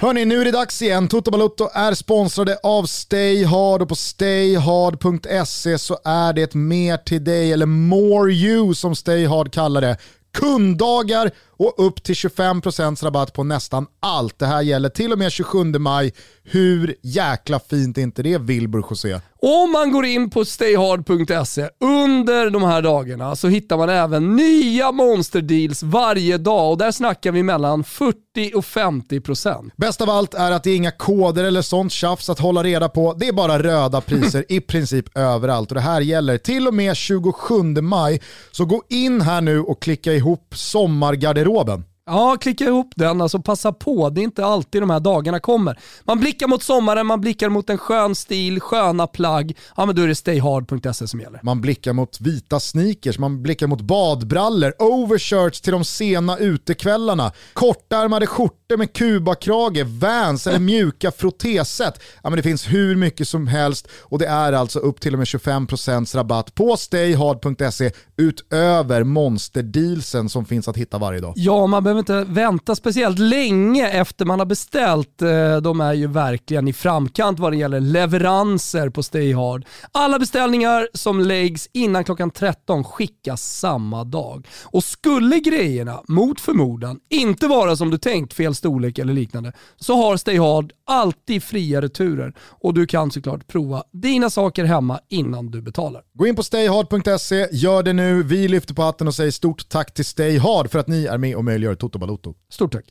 Hörni, 0.00 0.24
nu 0.24 0.40
är 0.40 0.44
det 0.44 0.50
dags 0.50 0.82
igen. 0.82 1.08
Toto 1.08 1.30
Balutto 1.30 1.68
är 1.74 1.94
sponsrade 1.94 2.58
av 2.62 2.84
Stay 2.84 3.44
Hard 3.44 3.82
och 3.82 3.88
på 3.88 3.94
stayhard.se 3.94 5.78
så 5.78 5.98
är 6.04 6.32
det 6.32 6.54
mer 6.54 6.96
till 6.96 7.24
dig, 7.24 7.52
eller 7.52 7.66
more 7.66 8.32
you 8.32 8.74
som 8.74 8.96
Stay 8.96 9.26
Hard 9.26 9.52
kallar 9.52 9.80
det. 9.80 9.96
Kunddagar 10.34 11.30
och 11.60 11.86
upp 11.86 12.02
till 12.02 12.14
25% 12.14 13.04
rabatt 13.04 13.32
på 13.32 13.44
nästan 13.44 13.86
allt. 14.00 14.38
Det 14.38 14.46
här 14.46 14.62
gäller 14.62 14.88
till 14.88 15.12
och 15.12 15.18
med 15.18 15.32
27 15.32 15.64
maj. 15.64 16.12
Hur 16.42 16.94
jäkla 17.02 17.60
fint 17.60 17.98
är 17.98 18.02
inte 18.02 18.22
det 18.22 18.38
Wilbur 18.38 18.84
José? 18.90 19.20
Om 19.42 19.72
man 19.72 19.92
går 19.92 20.04
in 20.04 20.30
på 20.30 20.44
stayhard.se 20.44 21.68
under 21.80 22.50
de 22.50 22.62
här 22.62 22.82
dagarna 22.82 23.36
så 23.36 23.48
hittar 23.48 23.76
man 23.76 23.88
även 23.88 24.36
nya 24.36 24.92
monsterdeals 24.92 25.82
varje 25.82 26.38
dag 26.38 26.70
och 26.70 26.78
där 26.78 26.92
snackar 26.92 27.32
vi 27.32 27.42
mellan 27.42 27.84
40 27.84 28.16
och 28.54 28.64
50%. 28.64 29.70
Bäst 29.76 30.00
av 30.00 30.10
allt 30.10 30.34
är 30.34 30.50
att 30.50 30.64
det 30.64 30.70
är 30.70 30.76
inga 30.76 30.90
koder 30.90 31.44
eller 31.44 31.62
sånt 31.62 31.92
tjafs 31.92 32.30
att 32.30 32.38
hålla 32.38 32.62
reda 32.62 32.88
på. 32.88 33.14
Det 33.18 33.28
är 33.28 33.32
bara 33.32 33.62
röda 33.62 34.00
priser 34.00 34.44
i 34.52 34.60
princip 34.60 35.18
överallt 35.18 35.70
och 35.70 35.74
det 35.74 35.80
här 35.80 36.00
gäller 36.00 36.38
till 36.38 36.68
och 36.68 36.74
med 36.74 36.96
27 36.96 37.62
maj. 37.62 38.20
Så 38.50 38.64
gå 38.64 38.82
in 38.88 39.20
här 39.20 39.40
nu 39.40 39.60
och 39.60 39.82
klicka 39.82 40.12
ihop 40.12 40.54
sommargarderoben 40.54 41.49
garderoben. 41.54 41.89
Ja, 42.10 42.36
klicka 42.40 42.64
ihop 42.64 42.92
den, 42.96 43.20
alltså 43.20 43.38
passa 43.38 43.72
på. 43.72 44.10
Det 44.10 44.20
är 44.20 44.22
inte 44.22 44.44
alltid 44.44 44.82
de 44.82 44.90
här 44.90 45.00
dagarna 45.00 45.40
kommer. 45.40 45.78
Man 46.04 46.20
blickar 46.20 46.46
mot 46.46 46.62
sommaren, 46.62 47.06
man 47.06 47.20
blickar 47.20 47.48
mot 47.48 47.70
en 47.70 47.78
skön 47.78 48.14
stil, 48.14 48.60
sköna 48.60 49.06
plagg. 49.06 49.56
Ja 49.76 49.86
men 49.86 49.96
då 49.96 50.02
är 50.02 50.08
det 50.08 50.14
stayhard.se 50.14 51.08
som 51.08 51.20
gäller. 51.20 51.40
Man 51.42 51.60
blickar 51.60 51.92
mot 51.92 52.20
vita 52.20 52.60
sneakers, 52.60 53.18
man 53.18 53.42
blickar 53.42 53.66
mot 53.66 53.80
badbrallor, 53.80 54.72
overshirts 54.78 55.60
till 55.60 55.72
de 55.72 55.84
sena 55.84 56.38
utekvällarna, 56.38 57.32
kortärmade 57.52 58.26
skjortor 58.26 58.76
med 58.76 58.92
kubakrage, 58.92 59.86
vans 59.86 60.46
eller 60.46 60.58
mjuka 60.58 61.12
frottéset. 61.12 62.00
Ja, 62.22 62.30
men 62.30 62.36
det 62.36 62.42
finns 62.42 62.66
hur 62.66 62.96
mycket 62.96 63.28
som 63.28 63.46
helst 63.46 63.88
och 64.00 64.18
det 64.18 64.26
är 64.26 64.52
alltså 64.52 64.78
upp 64.78 65.00
till 65.00 65.12
och 65.12 65.18
med 65.18 65.26
25% 65.26 66.16
rabatt 66.16 66.54
på 66.54 66.76
stayhard.se 66.76 67.90
utöver 68.16 69.04
monsterdealsen 69.04 70.28
som 70.28 70.44
finns 70.44 70.68
att 70.68 70.76
hitta 70.76 70.98
varje 70.98 71.20
dag. 71.20 71.32
Ja, 71.36 71.66
man 71.66 71.84
behöver 71.84 71.99
inte 72.00 72.24
vänta 72.24 72.74
speciellt 72.74 73.18
länge 73.18 73.88
efter 73.88 74.24
man 74.24 74.38
har 74.38 74.46
beställt. 74.46 75.22
Eh, 75.22 75.56
de 75.56 75.80
är 75.80 75.92
ju 75.92 76.06
verkligen 76.06 76.68
i 76.68 76.72
framkant 76.72 77.38
vad 77.38 77.52
det 77.52 77.56
gäller 77.56 77.80
leveranser 77.80 78.88
på 78.88 79.02
Stayhard. 79.02 79.64
Alla 79.92 80.18
beställningar 80.18 80.88
som 80.94 81.20
läggs 81.20 81.68
innan 81.72 82.04
klockan 82.04 82.30
13 82.30 82.84
skickas 82.84 83.58
samma 83.58 84.04
dag. 84.04 84.46
Och 84.64 84.84
skulle 84.84 85.40
grejerna, 85.40 86.02
mot 86.08 86.40
förmodan, 86.40 87.00
inte 87.10 87.46
vara 87.46 87.76
som 87.76 87.90
du 87.90 87.98
tänkt, 87.98 88.32
fel 88.32 88.54
storlek 88.54 88.98
eller 88.98 89.12
liknande, 89.12 89.52
så 89.76 89.96
har 89.96 90.16
Stayhard 90.16 90.72
alltid 90.86 91.42
fria 91.42 91.82
returer 91.82 92.34
och 92.40 92.74
du 92.74 92.86
kan 92.86 93.10
såklart 93.10 93.46
prova 93.46 93.82
dina 93.92 94.30
saker 94.30 94.64
hemma 94.64 95.00
innan 95.08 95.50
du 95.50 95.62
betalar. 95.62 96.02
Gå 96.14 96.26
in 96.26 96.36
på 96.36 96.42
stayhard.se, 96.42 97.48
gör 97.52 97.82
det 97.82 97.92
nu. 97.92 98.22
Vi 98.22 98.48
lyfter 98.48 98.74
på 98.74 98.82
hatten 98.82 99.08
och 99.08 99.14
säger 99.14 99.30
stort 99.30 99.68
tack 99.68 99.94
till 99.94 100.04
Stayhard 100.04 100.70
för 100.70 100.78
att 100.78 100.88
ni 100.88 101.04
är 101.06 101.18
med 101.18 101.36
och 101.36 101.44
möjliggör 101.44 101.74
Toto 101.80 101.98
Balotto. 101.98 102.34
Stort 102.50 102.72
tack. 102.72 102.84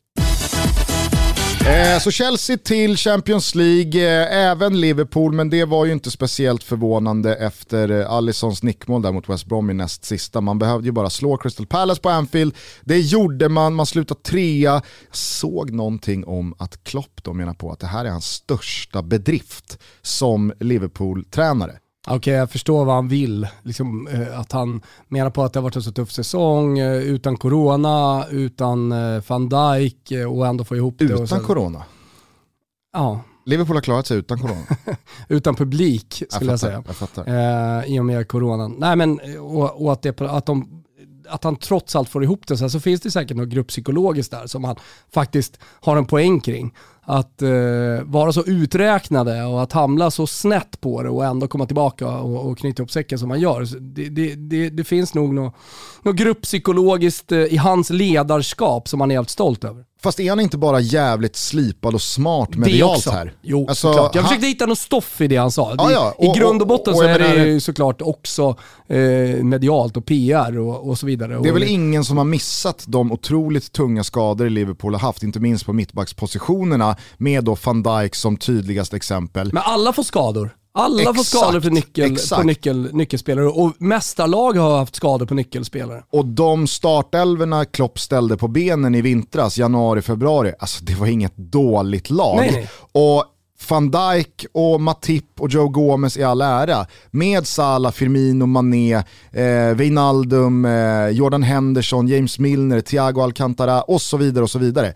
Eh, 1.69 1.99
så 1.99 2.11
Chelsea 2.11 2.57
till 2.57 2.97
Champions 2.97 3.55
League, 3.55 4.01
eh, 4.01 4.37
även 4.37 4.81
Liverpool, 4.81 5.33
men 5.33 5.49
det 5.49 5.65
var 5.65 5.85
ju 5.85 5.91
inte 5.91 6.11
speciellt 6.11 6.63
förvånande 6.63 7.35
efter 7.35 7.91
eh, 7.91 8.11
Allisons 8.11 8.63
nickmål 8.63 9.01
där 9.01 9.11
mot 9.11 9.29
West 9.29 9.45
Brom 9.45 9.69
i 9.69 9.73
näst 9.73 10.05
sista. 10.05 10.41
Man 10.41 10.59
behövde 10.59 10.87
ju 10.87 10.91
bara 10.91 11.09
slå 11.09 11.37
Crystal 11.37 11.65
Palace 11.65 12.01
på 12.01 12.09
Anfield. 12.09 12.55
Det 12.81 12.99
gjorde 12.99 13.49
man, 13.49 13.75
man 13.75 13.85
slutade 13.85 14.21
trea. 14.21 14.73
Jag 14.73 14.81
såg 15.11 15.71
någonting 15.71 16.25
om 16.25 16.55
att 16.57 16.83
Klopp 16.83 17.23
då 17.23 17.33
menar 17.33 17.53
på 17.53 17.71
att 17.71 17.79
det 17.79 17.87
här 17.87 18.05
är 18.05 18.09
hans 18.09 18.27
största 18.27 19.01
bedrift 19.01 19.77
som 20.01 20.53
Liverpool-tränare. 20.59 21.73
Okej, 22.07 22.33
jag 22.33 22.51
förstår 22.51 22.85
vad 22.85 22.95
han 22.95 23.07
vill. 23.07 23.47
Liksom, 23.63 24.07
eh, 24.07 24.39
att 24.39 24.51
han 24.51 24.81
menar 25.07 25.29
på 25.29 25.43
att 25.43 25.53
det 25.53 25.59
har 25.59 25.63
varit 25.63 25.75
en 25.75 25.83
så 25.83 25.91
tuff 25.91 26.11
säsong, 26.11 26.79
eh, 26.79 26.97
utan 26.97 27.37
corona, 27.37 28.25
utan 28.31 28.91
eh, 28.91 29.23
van 29.27 29.49
Dijk 29.49 30.11
eh, 30.11 30.33
och 30.33 30.47
ändå 30.47 30.63
få 30.63 30.75
ihop 30.75 30.95
det. 30.97 31.13
och 31.13 31.23
Utan 31.23 31.39
så, 31.39 31.45
corona. 31.45 31.83
Ja, 32.93 33.21
Liverpool 33.45 33.75
har 33.75 33.81
klarat 33.81 34.07
sig 34.07 34.17
utan 34.17 34.39
corona. 34.39 34.63
utan 35.29 35.55
publik 35.55 36.13
skulle 36.13 36.27
jag, 36.31 36.41
fattar, 36.41 36.57
säga. 36.57 36.83
Jag 36.87 36.95
fattar. 36.95 37.27
Eh, 37.27 37.95
I 37.95 37.99
och 37.99 38.05
med 38.05 38.27
coronan. 38.27 38.75
Nej 38.77 38.95
men, 38.95 39.19
och, 39.39 39.85
och 39.85 39.93
att, 39.93 40.01
det, 40.01 40.21
att, 40.21 40.45
de, 40.45 40.83
att 41.29 41.43
han 41.43 41.55
trots 41.55 41.95
allt 41.95 42.09
får 42.09 42.23
ihop 42.23 42.47
det. 42.47 42.57
Sen 42.57 42.69
så 42.69 42.79
finns 42.79 43.01
det 43.01 43.11
säkert 43.11 43.37
något 43.37 43.49
grupppsykologiskt 43.49 44.31
där 44.31 44.47
som 44.47 44.63
han 44.63 44.75
faktiskt 45.13 45.59
har 45.63 45.97
en 45.97 46.05
poäng 46.05 46.39
kring. 46.39 46.73
Att 47.11 47.41
eh, 47.41 47.49
vara 48.03 48.33
så 48.33 48.43
uträknade 48.45 49.43
och 49.43 49.61
att 49.63 49.71
hamna 49.71 50.11
så 50.11 50.27
snett 50.27 50.81
på 50.81 51.03
det 51.03 51.09
och 51.09 51.25
ändå 51.25 51.47
komma 51.47 51.65
tillbaka 51.65 52.07
och, 52.07 52.49
och 52.49 52.57
knyta 52.57 52.81
ihop 52.81 52.91
säcken 52.91 53.19
som 53.19 53.29
han 53.29 53.39
gör. 53.39 53.65
Det, 53.79 54.09
det, 54.09 54.35
det, 54.35 54.69
det 54.69 54.83
finns 54.83 55.13
nog 55.13 55.33
något, 55.33 55.53
något 56.03 56.15
grupppsykologiskt 56.15 57.31
eh, 57.31 57.39
i 57.39 57.57
hans 57.57 57.89
ledarskap 57.89 58.87
som 58.87 59.01
han 59.01 59.11
är 59.11 59.15
helt 59.15 59.29
stolt 59.29 59.63
över. 59.63 59.85
Fast 60.03 60.19
är 60.19 60.29
han 60.29 60.39
inte 60.39 60.57
bara 60.57 60.79
jävligt 60.79 61.35
slipad 61.35 61.93
och 61.93 62.01
smart 62.01 62.55
medialt 62.55 63.05
här? 63.09 63.33
Jo, 63.41 63.65
Alltså, 63.69 63.87
såklart. 63.87 64.15
Jag 64.15 64.21
han- 64.21 64.29
försökte 64.29 64.47
hitta 64.47 64.65
något 64.65 64.79
stoff 64.79 65.21
i 65.21 65.27
det 65.27 65.35
han 65.35 65.51
sa. 65.51 65.75
Ja, 65.77 65.91
ja. 65.91 66.13
I 66.19 66.27
Och- 66.27 66.35
grund 66.35 66.55
och 66.55 66.61
och- 66.61 66.67
botten 66.67 66.93
och 66.93 66.99
så 66.99 67.05
jag 67.05 67.11
är 67.15 67.19
det 67.19 67.45
ju 67.47 67.59
såklart 67.59 68.01
också 68.01 68.55
eh, 68.87 68.97
medialt 69.43 69.97
och 69.97 70.05
PR 70.05 70.59
och, 70.59 70.89
och 70.89 70.97
så 70.97 71.05
vidare. 71.05 71.29
Det 71.29 71.35
är 71.35 71.51
och, 71.51 71.55
väl 71.55 71.63
ingen 71.63 72.03
som 72.05 72.17
har 72.17 72.25
missat 72.25 72.83
de 72.87 73.11
otroligt 73.11 73.71
tunga 73.71 74.03
skador 74.03 74.49
Liverpool 74.49 74.93
har 74.93 74.99
haft, 74.99 75.23
inte 75.23 75.39
minst 75.39 75.65
på 75.65 75.73
mittbackspositionerna, 75.73 76.95
med 77.17 77.43
då 77.43 77.57
van 77.63 77.83
Dijk 77.83 78.15
som 78.15 78.37
tydligast 78.37 78.93
exempel. 78.93 79.49
Men 79.53 79.63
alla 79.65 79.93
får 79.93 80.03
skador. 80.03 80.55
Alla 80.79 81.03
får 81.03 81.21
Exakt, 81.21 81.27
skador 81.27 81.61
för 81.61 81.69
nyckel, 81.69 82.11
exakt. 82.11 82.41
på 82.41 82.47
nyckel, 82.47 82.89
nyckelspelare 82.93 83.47
och 83.47 83.73
mästarlag 83.77 84.53
har 84.53 84.77
haft 84.77 84.95
skador 84.95 85.25
på 85.25 85.33
nyckelspelare. 85.33 86.03
Och 86.11 86.25
de 86.25 86.67
startelverna 86.67 87.65
Klopp 87.65 87.99
ställde 87.99 88.37
på 88.37 88.47
benen 88.47 88.95
i 88.95 89.01
vintras, 89.01 89.57
januari, 89.57 90.01
februari, 90.01 90.53
alltså 90.59 90.83
det 90.83 90.95
var 90.95 91.07
inget 91.07 91.37
dåligt 91.37 92.09
lag. 92.09 92.37
Nej, 92.37 92.51
nej. 92.51 92.69
Och 92.91 93.25
van 93.69 93.91
Dijk 93.91 94.45
och 94.51 94.81
Matip 94.81 95.41
och 95.41 95.49
Joe 95.49 95.67
Gomez 95.67 96.17
i 96.17 96.23
all 96.23 96.41
ära. 96.41 96.85
Med 97.11 97.47
Salah, 97.47 97.91
Firmino, 97.91 98.45
Mané, 98.45 98.93
eh, 99.31 99.75
Wijnaldum, 99.75 100.65
eh, 100.65 101.07
Jordan 101.09 101.43
Henderson, 101.43 102.07
James 102.07 102.39
Milner, 102.39 102.81
Thiago 102.81 103.21
Alcantara 103.21 103.81
och 103.81 104.01
så 104.01 104.17
vidare 104.17 104.43
och 104.43 104.49
så 104.49 104.59
vidare. 104.59 104.93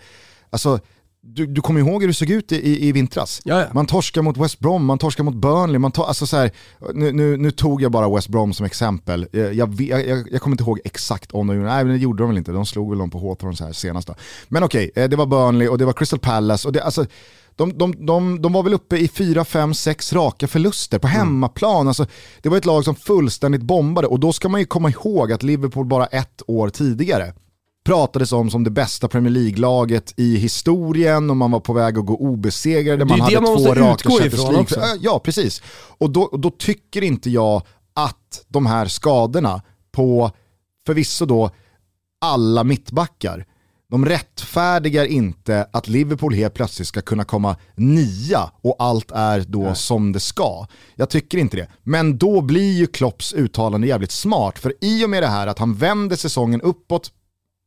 Alltså, 0.50 0.80
du, 1.26 1.46
du 1.46 1.62
kommer 1.62 1.80
ihåg 1.80 2.02
hur 2.02 2.08
det 2.08 2.14
såg 2.14 2.30
ut 2.30 2.52
i, 2.52 2.88
i 2.88 2.92
vintras. 2.92 3.42
Jaja. 3.46 3.70
Man 3.74 3.86
torskar 3.86 4.22
mot 4.22 4.38
West 4.38 4.60
Brom, 4.60 4.86
man 4.86 4.98
torskar 4.98 5.24
mot 5.24 5.36
Burnley, 5.36 5.80
man 5.80 5.92
tar, 5.92 6.06
alltså 6.06 6.28
så 6.28 6.38
här, 6.38 6.52
nu, 6.94 7.12
nu, 7.12 7.38
nu 7.38 7.52
tog 7.52 7.82
jag 7.82 7.92
bara 7.92 8.16
West 8.16 8.28
Brom 8.28 8.54
som 8.54 8.66
exempel. 8.66 9.28
Jag, 9.32 9.54
jag, 9.54 9.82
jag, 9.82 10.28
jag 10.32 10.42
kommer 10.42 10.54
inte 10.54 10.64
ihåg 10.64 10.80
exakt 10.84 11.32
om 11.32 11.48
de 11.48 11.56
gjorde 11.56 11.68
nej 11.68 11.84
men 11.84 11.94
det 11.94 12.00
gjorde 12.00 12.24
de 12.24 12.30
väl 12.30 12.38
inte, 12.38 12.52
de 12.52 12.66
slog 12.66 12.90
väl 12.90 13.00
dem 13.00 13.10
på 13.10 13.20
Hawthorne 13.20 13.56
så 13.56 13.66
här 13.66 13.74
senast 13.74 14.08
då. 14.08 14.16
Men 14.48 14.64
okej, 14.64 14.92
eh, 14.96 15.10
det 15.10 15.16
var 15.16 15.26
Burnley 15.26 15.68
och 15.68 15.78
det 15.78 15.86
var 15.86 15.94
Crystal 15.94 16.20
Palace 16.20 16.68
och 16.68 16.74
det, 16.74 16.84
alltså, 16.84 17.06
de, 17.56 17.78
de, 17.78 18.06
de, 18.06 18.42
de 18.42 18.54
var 18.54 18.64
väl 18.64 18.74
uppe 18.74 18.98
i 18.98 19.08
4, 19.08 19.46
5, 19.46 19.74
6 19.74 20.14
raka 20.14 20.48
förluster 20.48 21.00
på 21.00 21.08
hemmaplan. 21.08 21.88
Alltså, 21.88 22.06
det 22.42 22.50
var 22.50 22.58
ett 22.58 22.66
lag 22.66 22.84
som 22.84 22.96
fullständigt 22.96 23.62
bombade 23.62 24.08
och 24.08 24.20
då 24.20 24.34
ska 24.34 24.50
man 24.50 24.62
ju 24.62 24.66
komma 24.66 24.90
ihåg 24.90 25.32
att 25.32 25.44
Liverpool 25.44 25.86
bara 25.86 26.06
ett 26.06 26.42
år 26.48 26.70
tidigare 26.70 27.34
pratades 27.84 28.32
om 28.32 28.50
som 28.50 28.64
det 28.64 28.72
bästa 28.72 29.08
Premier 29.08 29.32
League-laget 29.32 30.14
i 30.18 30.38
historien 30.38 31.30
och 31.30 31.38
man 31.38 31.52
var 31.52 31.60
på 31.60 31.74
väg 31.74 31.98
att 31.98 32.06
gå 32.06 32.16
obesegrade. 32.16 33.06
Man 33.06 33.22
hade 33.22 33.42
man 33.42 33.58
två 33.58 33.76
raka 33.76 34.10
Champions 34.10 34.72
League. 34.76 34.98
Ja, 35.02 35.20
precis. 35.20 35.62
Och 35.98 36.10
då, 36.10 36.22
och 36.22 36.40
då 36.40 36.50
tycker 36.50 37.04
inte 37.04 37.30
jag 37.30 37.62
att 37.94 38.46
de 38.48 38.66
här 38.66 38.86
skadorna 38.86 39.62
på, 39.92 40.32
förvisso 40.86 41.26
då, 41.26 41.50
alla 42.22 42.64
mittbackar, 42.64 43.46
de 43.90 44.06
rättfärdigar 44.06 45.06
inte 45.06 45.68
att 45.74 45.88
Liverpool 45.88 46.34
helt 46.34 46.54
plötsligt 46.54 46.88
ska 46.88 47.02
kunna 47.02 47.24
komma 47.24 47.56
nia 47.76 48.52
och 48.62 48.76
allt 48.80 49.12
är 49.12 49.40
då 49.48 49.76
som 49.76 50.12
det 50.12 50.20
ska. 50.20 50.68
Jag 50.96 51.10
tycker 51.10 51.38
inte 51.38 51.58
det. 51.58 51.68
Men 51.84 52.18
då 52.18 52.42
blir 52.42 52.72
ju 52.72 52.88
Klopps 52.88 53.34
uttalande 53.34 53.88
jävligt 53.88 54.12
smart, 54.12 54.60
för 54.60 54.74
i 54.82 55.06
och 55.06 55.10
med 55.10 55.24
det 55.24 55.28
här 55.28 55.48
att 55.48 55.60
han 55.60 55.76
vänder 55.76 56.16
säsongen 56.16 56.62
uppåt 56.62 57.12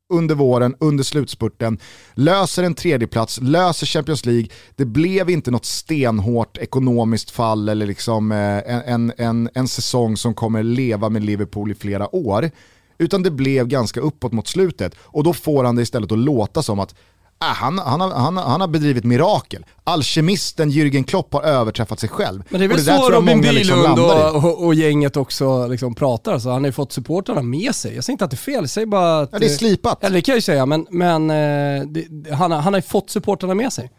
under 0.09 0.35
våren, 0.35 0.75
under 0.81 1.05
slutspurten, 1.05 1.79
löser 2.15 2.63
en 2.63 2.75
tredjeplats, 2.75 3.41
löser 3.43 3.87
Champions 3.87 4.27
League. 4.27 4.49
Det 4.77 4.85
blev 4.85 5.31
inte 5.31 5.51
något 5.51 5.65
stenhårt 5.65 6.59
ekonomiskt 6.59 7.31
fall 7.31 7.69
eller 7.69 7.87
liksom 7.87 8.33
eh, 8.33 8.39
en, 8.39 8.83
en, 8.87 9.13
en, 9.17 9.51
en 9.55 9.69
säsong 9.69 10.17
som 10.17 10.35
kommer 10.35 10.63
leva 10.63 11.09
med 11.09 11.25
Liverpool 11.25 11.71
i 11.71 11.75
flera 11.75 12.17
år. 12.17 12.51
Utan 12.99 13.23
det 13.23 13.31
blev 13.31 13.67
ganska 13.67 14.01
uppåt 14.01 14.33
mot 14.33 14.49
slutet 14.49 14.95
och 14.99 15.25
då 15.25 15.33
får 15.33 15.65
han 15.65 15.77
det 15.77 15.83
istället 15.83 16.13
att 16.13 16.19
låta 16.19 16.63
som 16.63 16.81
att 16.81 16.95
äh, 17.43 17.47
han, 17.47 17.79
han, 17.79 18.01
har, 18.01 18.11
han, 18.11 18.37
han 18.37 18.61
har 18.61 18.69
bedrivit 18.69 19.05
mirakel. 19.05 19.65
Alkemisten 19.85 20.71
Jürgen 20.71 21.05
Klopp 21.05 21.33
har 21.35 21.43
överträffat 21.43 22.01
sig 22.01 22.09
själv. 22.09 22.43
Men 22.49 22.61
det 22.61 22.67
är 22.67 22.69
väl 22.69 22.79
Och 22.79 22.85
där 22.85 22.99
så 22.99 23.11
Robin 23.11 23.41
liksom 23.41 23.83
Bylund 23.83 23.99
i. 23.99 24.03
och, 24.03 24.45
och, 24.45 24.65
och 24.67 24.75
gänget 24.75 25.17
också 25.17 25.67
liksom 25.67 25.95
pratar. 25.95 26.39
Så 26.39 26.51
han 26.51 26.63
har 26.63 26.69
ju 26.69 26.73
fått 26.73 26.93
supportrarna 26.93 27.43
med 27.43 27.75
sig. 27.75 27.95
Jag 27.95 28.05
säger 28.05 28.13
inte 28.15 28.25
att 28.25 28.31
det 28.31 28.35
är 28.35 28.37
fel, 28.37 28.55
jag 28.55 28.71
säger 28.71 28.87
bara 28.87 29.21
att... 29.21 29.29
Ja, 29.33 29.39
det 29.39 29.47
är 29.47 29.51
eh, 29.51 29.57
slipat. 29.57 30.05
Eller 30.05 30.15
det 30.15 30.23
kan 30.23 30.33
jag 30.33 30.37
ju 30.39 30.43
säga, 30.43 30.67
men, 30.67 30.87
men 30.91 31.31
eh, 31.31 31.87
det, 31.87 32.31
han, 32.35 32.51
har- 32.53 32.61
han 32.61 32.73
har 32.73 32.79
ju 32.79 32.83
fått 32.87 33.11
supportrarna 33.11 33.55
med 33.55 33.73
sig. 33.73 33.91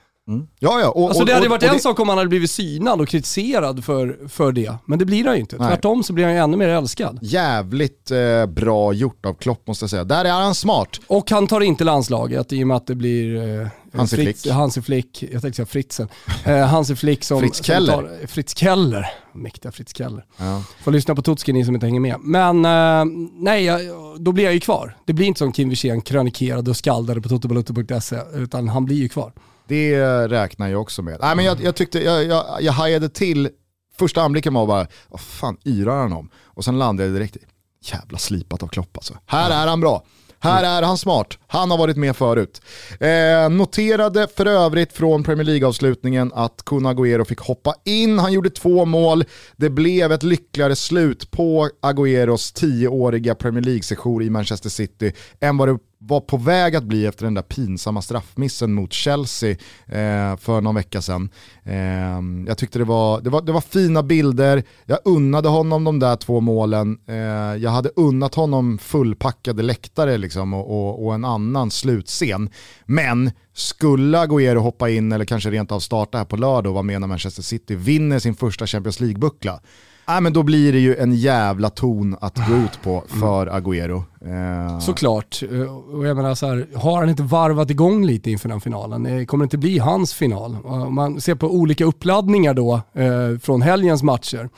Ja, 0.59 0.79
ja. 0.81 0.89
Och, 0.89 1.07
Alltså 1.07 1.25
det 1.25 1.33
hade 1.33 1.45
och- 1.45 1.49
varit 1.51 1.63
och 1.63 1.69
en 1.69 1.75
det- 1.75 1.81
sak 1.81 1.99
om 1.99 2.09
han 2.09 2.17
hade 2.17 2.29
blivit 2.29 2.51
synad 2.51 3.01
och 3.01 3.07
kritiserad 3.07 3.83
för, 3.83 4.27
för 4.29 4.51
det, 4.51 4.73
men 4.85 4.99
det 4.99 5.05
blir 5.05 5.25
han 5.25 5.33
ju 5.35 5.39
inte. 5.41 5.57
Nej. 5.57 5.67
Tvärtom 5.67 6.03
så 6.03 6.13
blir 6.13 6.25
han 6.25 6.33
ju 6.33 6.39
ännu 6.39 6.57
mer 6.57 6.69
älskad. 6.69 7.19
Jävligt 7.21 8.11
eh, 8.11 8.45
bra 8.45 8.93
gjort 8.93 9.25
av 9.25 9.33
Klopp 9.33 9.67
måste 9.67 9.83
jag 9.83 9.89
säga. 9.89 10.03
Där 10.03 10.25
är 10.25 10.31
han 10.31 10.55
smart. 10.55 10.99
Och 11.07 11.31
han 11.31 11.47
tar 11.47 11.61
inte 11.61 11.83
landslaget 11.83 12.53
i 12.53 12.63
och 12.63 12.67
med 12.67 12.77
att 12.77 12.87
det 12.87 12.95
blir 12.95 13.59
eh, 13.61 13.67
Hansi 13.93 14.15
Fritz, 14.15 14.41
Flick. 14.41 14.53
Hansi 14.53 14.81
Flick, 14.81 15.23
jag 15.23 15.41
tänkte 15.41 15.55
säga 15.55 15.65
Fritzen, 15.65 16.07
eh, 16.45 16.57
Hansi 16.57 16.95
Flick 16.95 17.23
som... 17.23 17.39
Fritz 17.39 17.57
som 17.57 17.63
Keller. 17.63 17.93
Tar, 17.93 18.27
Fritz 18.27 18.55
Keller, 18.57 19.05
mäktiga 19.33 19.71
Fritz 19.71 19.93
Keller. 19.97 20.25
Ja. 20.37 20.63
Får 20.83 20.91
lyssna 20.91 21.15
på 21.15 21.21
Tutski 21.21 21.53
ni 21.53 21.65
som 21.65 21.75
inte 21.75 21.85
hänger 21.87 21.99
med. 21.99 22.15
Men 22.21 22.65
eh, 22.65 23.05
nej, 23.39 23.63
jag, 23.63 23.81
då 24.19 24.31
blir 24.31 24.43
jag 24.43 24.53
ju 24.53 24.59
kvar. 24.59 24.97
Det 25.05 25.13
blir 25.13 25.25
inte 25.27 25.37
som 25.37 25.51
Kim 25.51 25.69
Wirsén 25.69 26.01
krönikerade 26.01 26.69
och 26.69 26.77
skaldade 26.77 27.21
på 27.21 27.29
totobalutto.se, 27.29 28.17
utan 28.33 28.67
han 28.69 28.85
blir 28.85 28.95
ju 28.97 29.09
kvar. 29.09 29.31
Det 29.67 30.27
räknar 30.27 30.67
jag 30.67 30.81
också 30.81 31.01
med. 31.01 31.17
Nej, 31.21 31.35
men 31.35 31.45
jag, 31.45 31.61
jag 31.61 31.75
tyckte, 31.75 31.99
jag, 32.03 32.25
jag, 32.25 32.45
jag 32.61 32.73
hajade 32.73 33.09
till, 33.09 33.49
första 33.97 34.21
anblicken 34.21 34.53
var 34.53 34.67
bara, 34.67 34.87
vad 35.09 35.21
fan 35.21 35.57
yrar 35.65 36.01
han 36.01 36.13
om? 36.13 36.29
Och 36.45 36.65
sen 36.65 36.79
landade 36.79 37.09
jag 37.09 37.15
direkt 37.15 37.35
i, 37.35 37.39
jävla 37.81 38.17
slipat 38.17 38.63
av 38.63 38.67
Klopp 38.67 38.97
alltså. 38.97 39.13
Här 39.25 39.63
är 39.63 39.67
han 39.67 39.81
bra. 39.81 40.03
Här 40.39 40.63
är 40.63 40.83
han 40.83 40.97
smart. 40.97 41.37
Han 41.47 41.71
har 41.71 41.77
varit 41.77 41.97
med 41.97 42.15
förut. 42.15 42.61
Eh, 42.99 43.49
noterade 43.49 44.27
för 44.35 44.45
övrigt 44.45 44.93
från 44.93 45.23
Premier 45.23 45.45
League-avslutningen 45.45 46.31
att 46.35 46.65
Kun 46.65 46.87
Agüero 46.87 47.23
fick 47.23 47.39
hoppa 47.39 47.73
in. 47.85 48.19
Han 48.19 48.33
gjorde 48.33 48.49
två 48.49 48.85
mål. 48.85 49.23
Det 49.55 49.69
blev 49.69 50.11
ett 50.11 50.23
lyckligare 50.23 50.75
slut 50.75 51.31
på 51.31 51.69
Agüeros 51.81 52.53
tioåriga 52.55 53.35
Premier 53.35 53.63
League-sejour 53.63 54.23
i 54.23 54.29
Manchester 54.29 54.69
City 54.69 55.13
än 55.39 55.57
vad 55.57 55.67
det 55.67 55.77
var 56.07 56.19
på 56.19 56.37
väg 56.37 56.75
att 56.75 56.83
bli 56.83 57.05
efter 57.05 57.23
den 57.23 57.33
där 57.33 57.41
pinsamma 57.41 58.01
straffmissen 58.01 58.73
mot 58.73 58.93
Chelsea 58.93 59.51
eh, 59.85 60.37
för 60.37 60.61
någon 60.61 60.75
vecka 60.75 61.01
sedan. 61.01 61.29
Eh, 61.63 62.47
jag 62.47 62.57
tyckte 62.57 62.79
det 62.79 62.85
var, 62.85 63.21
det, 63.21 63.29
var, 63.29 63.41
det 63.41 63.51
var 63.51 63.61
fina 63.61 64.03
bilder, 64.03 64.63
jag 64.85 64.99
unnade 65.05 65.49
honom 65.49 65.83
de 65.83 65.99
där 65.99 66.15
två 66.15 66.39
målen, 66.39 66.97
eh, 67.07 67.15
jag 67.63 67.71
hade 67.71 67.89
unnat 67.95 68.35
honom 68.35 68.77
fullpackade 68.77 69.63
läktare 69.63 70.17
liksom, 70.17 70.53
och, 70.53 70.69
och, 70.69 71.05
och 71.05 71.13
en 71.13 71.25
annan 71.25 71.71
slutscen. 71.71 72.49
Men 72.85 73.31
skulle 73.53 74.17
Agüero 74.17 74.57
hoppa 74.57 74.89
in 74.89 75.11
eller 75.11 75.25
kanske 75.25 75.49
rent 75.49 75.71
av 75.71 75.79
starta 75.79 76.17
här 76.17 76.25
på 76.25 76.35
lördag 76.37 76.69
och 76.69 76.73
vara 76.73 76.83
med 76.83 77.01
när 77.01 77.07
Manchester 77.07 77.43
City 77.43 77.75
vinner 77.75 78.19
sin 78.19 78.35
första 78.35 78.67
Champions 78.67 78.99
League-buckla, 78.99 79.59
Nej, 80.07 80.21
men 80.21 80.33
då 80.33 80.43
blir 80.43 80.73
det 80.73 80.79
ju 80.79 80.95
en 80.95 81.13
jävla 81.15 81.69
ton 81.69 82.15
att 82.21 82.37
gå 82.49 82.55
ut 82.55 82.81
på 82.83 83.03
för 83.07 83.47
Agüero. 83.47 84.03
Eh, 84.25 84.79
Såklart. 84.79 85.43
Eh, 85.51 85.61
Och 85.95 86.07
jag 86.07 86.17
menar 86.17 86.35
så 86.35 86.47
här, 86.47 86.67
har 86.75 86.99
han 86.99 87.09
inte 87.09 87.23
varvat 87.23 87.69
igång 87.69 88.05
lite 88.05 88.31
inför 88.31 88.49
den 88.49 88.61
finalen? 88.61 89.25
Kommer 89.25 89.43
det 89.43 89.45
inte 89.45 89.57
bli 89.57 89.79
hans 89.79 90.13
final? 90.13 90.57
Om 90.63 90.95
man 90.95 91.21
ser 91.21 91.35
på 91.35 91.47
olika 91.55 91.85
uppladdningar 91.85 92.53
då 92.53 92.81
eh, 92.93 93.39
från 93.41 93.61
helgens 93.61 94.03
matcher. 94.03 94.49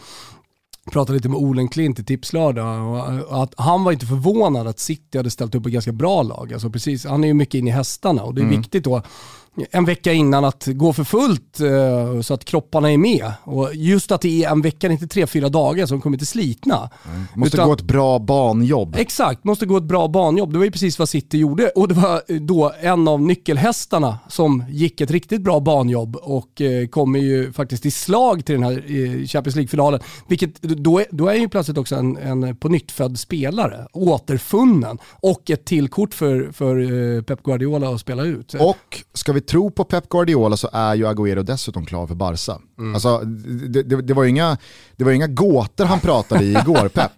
Jag 0.85 0.93
pratade 0.93 1.13
lite 1.17 1.29
med 1.29 1.37
Olen 1.39 1.67
Klint 1.67 1.99
i 1.99 2.03
Tipslördag 2.03 2.87
och 3.29 3.43
att 3.43 3.53
han 3.57 3.83
var 3.83 3.91
inte 3.91 4.05
förvånad 4.05 4.67
att 4.67 4.79
City 4.79 5.17
hade 5.17 5.29
ställt 5.29 5.55
upp 5.55 5.65
ett 5.65 5.71
ganska 5.73 5.91
bra 5.91 6.23
lag. 6.23 6.53
Alltså 6.53 6.69
precis, 6.69 7.05
han 7.05 7.23
är 7.23 7.27
ju 7.27 7.33
mycket 7.33 7.55
inne 7.55 7.69
i 7.69 7.73
hästarna 7.73 8.23
och 8.23 8.33
det 8.35 8.41
är 8.41 8.45
viktigt 8.45 8.83
då 8.83 9.01
en 9.71 9.85
vecka 9.85 10.13
innan 10.13 10.45
att 10.45 10.67
gå 10.67 10.93
för 10.93 11.03
fullt 11.03 11.59
eh, 11.59 12.21
så 12.21 12.33
att 12.33 12.45
kropparna 12.45 12.91
är 12.91 12.97
med. 12.97 13.31
Och 13.43 13.75
just 13.75 14.11
att 14.11 14.21
det 14.21 14.43
är 14.43 14.49
en 14.51 14.61
vecka, 14.61 14.91
inte 14.91 15.07
tre, 15.07 15.27
fyra 15.27 15.49
dagar, 15.49 15.87
de 15.87 16.01
kommer 16.01 16.15
inte 16.15 16.25
slitna. 16.25 16.89
måste 17.35 17.57
Utan- 17.57 17.67
gå 17.67 17.73
ett 17.73 17.81
bra 17.81 18.19
banjobb. 18.19 18.95
Exakt, 18.99 19.43
måste 19.43 19.65
gå 19.65 19.77
ett 19.77 19.83
bra 19.83 20.07
banjobb. 20.07 20.51
Det 20.51 20.57
var 20.57 20.65
ju 20.65 20.71
precis 20.71 20.99
vad 20.99 21.09
City 21.09 21.37
gjorde 21.37 21.67
och 21.67 21.87
det 21.87 21.93
var 21.93 22.39
då 22.39 22.71
en 22.81 23.07
av 23.07 23.21
nyckelhästarna 23.21 24.19
som 24.27 24.63
gick 24.69 25.01
ett 25.01 25.11
riktigt 25.11 25.41
bra 25.41 25.59
banjobb 25.59 26.15
och 26.15 26.61
eh, 26.61 26.87
kommer 26.87 27.19
ju 27.19 27.53
faktiskt 27.53 27.85
i 27.85 27.91
slag 27.91 28.45
till 28.45 28.55
den 28.55 28.63
här 28.63 28.71
eh, 28.71 29.25
Champions 29.27 29.55
League-finalen. 29.55 29.99
Vilket 30.27 30.61
då 30.61 30.99
är, 30.99 31.05
då 31.11 31.27
är 31.27 31.33
ju 31.35 31.49
plötsligt 31.49 31.77
också 31.77 31.95
en, 31.95 32.17
en 32.17 32.55
på 32.55 32.69
nytt 32.69 32.91
född 32.91 33.19
spelare, 33.19 33.87
återfunnen 33.93 34.97
och 35.11 35.49
ett 35.49 35.65
tillkort 35.65 36.13
för, 36.13 36.51
för 36.51 36.79
eh, 37.17 37.21
Pep 37.21 37.43
Guardiola 37.43 37.89
att 37.89 37.99
spela 37.99 38.23
ut. 38.23 38.53
Och 38.53 39.03
ska 39.13 39.33
vi 39.33 39.41
tro 39.49 39.71
på 39.71 39.83
Pep 39.83 40.09
Guardiola 40.09 40.57
så 40.57 40.69
är 40.73 40.95
ju 40.95 41.05
Agüero 41.05 41.43
dessutom 41.43 41.85
klar 41.85 42.07
för 42.07 42.15
Barca. 42.15 42.57
Mm. 42.79 42.93
Alltså, 42.93 43.17
det, 43.19 43.83
det, 43.83 44.01
det, 44.01 44.13
var 44.13 44.23
ju 44.23 44.29
inga, 44.29 44.57
det 44.95 45.03
var 45.03 45.11
inga 45.11 45.27
gåtor 45.27 45.85
han 45.85 45.99
pratade 45.99 46.43
i 46.43 46.51
igår, 46.51 46.89
Pep. 46.93 47.11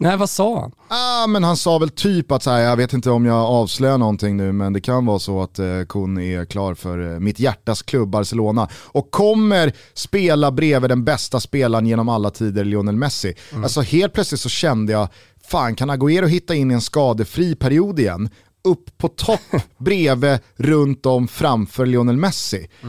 Nej, 0.00 0.16
vad 0.16 0.30
sa 0.30 0.60
han? 0.60 0.72
Ah, 0.88 1.26
men 1.26 1.44
han 1.44 1.56
sa 1.56 1.78
väl 1.78 1.90
typ 1.90 2.32
att 2.32 2.42
så 2.42 2.50
här, 2.50 2.60
jag 2.60 2.76
vet 2.76 2.92
inte 2.92 3.10
om 3.10 3.26
jag 3.26 3.36
avslöjar 3.36 3.98
någonting 3.98 4.36
nu 4.36 4.52
men 4.52 4.72
det 4.72 4.80
kan 4.80 5.06
vara 5.06 5.18
så 5.18 5.42
att 5.42 5.58
eh, 5.58 5.82
Kun 5.88 6.18
är 6.18 6.44
klar 6.44 6.74
för 6.74 7.12
eh, 7.12 7.20
mitt 7.20 7.40
hjärtas 7.40 7.82
klubb 7.82 8.08
Barcelona 8.08 8.68
och 8.72 9.10
kommer 9.10 9.72
spela 9.94 10.50
bredvid 10.50 10.90
den 10.90 11.04
bästa 11.04 11.40
spelaren 11.40 11.86
genom 11.86 12.08
alla 12.08 12.30
tider, 12.30 12.64
Lionel 12.64 12.96
Messi. 12.96 13.34
Alltså 13.62 13.80
helt 13.80 14.12
plötsligt 14.12 14.40
så 14.40 14.48
kände 14.48 14.92
jag, 14.92 15.08
fan 15.44 15.74
kan 15.74 15.90
Agüero 15.90 16.26
hitta 16.26 16.54
in 16.54 16.70
i 16.70 16.74
en 16.74 16.80
skadefri 16.80 17.54
period 17.54 18.00
igen? 18.00 18.30
Upp 18.68 18.98
på 18.98 19.08
topp, 19.08 19.40
bredvid, 19.78 20.38
runt 20.56 21.06
om, 21.06 21.28
framför 21.28 21.86
Lionel 21.86 22.16
Messi. 22.16 22.68
Eh, 22.82 22.88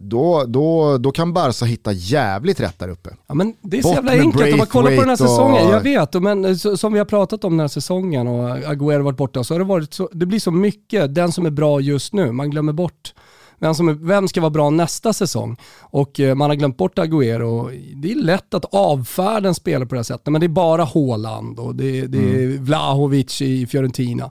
Då, 0.00 0.44
då, 0.46 0.98
då 0.98 1.10
kan 1.12 1.32
Barca 1.32 1.64
hitta 1.64 1.92
jävligt 1.92 2.60
rätt 2.60 2.78
där 2.78 2.88
uppe. 2.88 3.10
Ja, 3.26 3.34
men 3.34 3.54
det 3.62 3.78
är 3.78 3.82
så 3.82 3.88
Bort 3.88 3.96
jävla 3.96 4.12
enkelt 4.12 4.52
om 4.52 4.58
man 4.58 4.66
kollar 4.66 4.96
på 4.96 5.00
den 5.02 5.08
här 5.08 5.16
Braithwaite 5.16 5.22
och- 5.24 5.28
säsongen. 5.30 5.70
Jag 5.70 5.80
vet, 5.80 6.22
men, 6.22 6.44
eh, 6.44 6.76
som 6.76 6.92
vi 6.92 6.98
har 6.98 7.06
pratat 7.06 7.44
om 7.44 7.52
den 7.52 7.60
här 7.60 7.68
säsongen 7.68 8.28
och 8.28 8.48
Agüero 8.58 9.02
varit 9.02 9.16
borta, 9.18 9.44
så 9.44 9.54
har 9.54 9.58
det 9.58 9.64
varit 9.64 9.94
så, 9.94 10.08
det 10.12 10.26
blir 10.26 10.40
så 10.40 10.50
mycket, 10.50 11.14
den 11.14 11.32
som 11.32 11.46
är 11.46 11.50
bra 11.50 11.80
just 11.80 12.12
nu, 12.12 12.32
man 12.32 12.50
glömmer 12.50 12.72
bort 12.72 13.14
vem, 13.58 13.74
som 13.74 13.88
är, 13.88 13.92
vem 13.92 14.28
ska 14.28 14.40
vara 14.40 14.50
bra 14.50 14.70
nästa 14.70 15.12
säsong? 15.12 15.56
Och 15.80 16.20
eh, 16.20 16.34
man 16.34 16.50
har 16.50 16.54
glömt 16.56 16.76
bort 16.76 16.98
Agüero. 16.98 17.70
Det 17.94 18.12
är 18.12 18.16
lätt 18.16 18.54
att 18.54 18.64
avfärda 18.74 19.48
en 19.48 19.54
spelare 19.54 19.86
på 19.88 19.94
det 19.94 19.98
här 19.98 20.02
sättet, 20.02 20.26
men 20.32 20.40
det 20.40 20.46
är 20.46 20.48
bara 20.48 20.84
Haaland 20.84 21.58
och 21.58 21.74
det, 21.74 22.06
det 22.06 22.18
är 22.18 22.58
Vlahovic 22.58 23.42
i 23.42 23.66
Fiorentina 23.66 24.30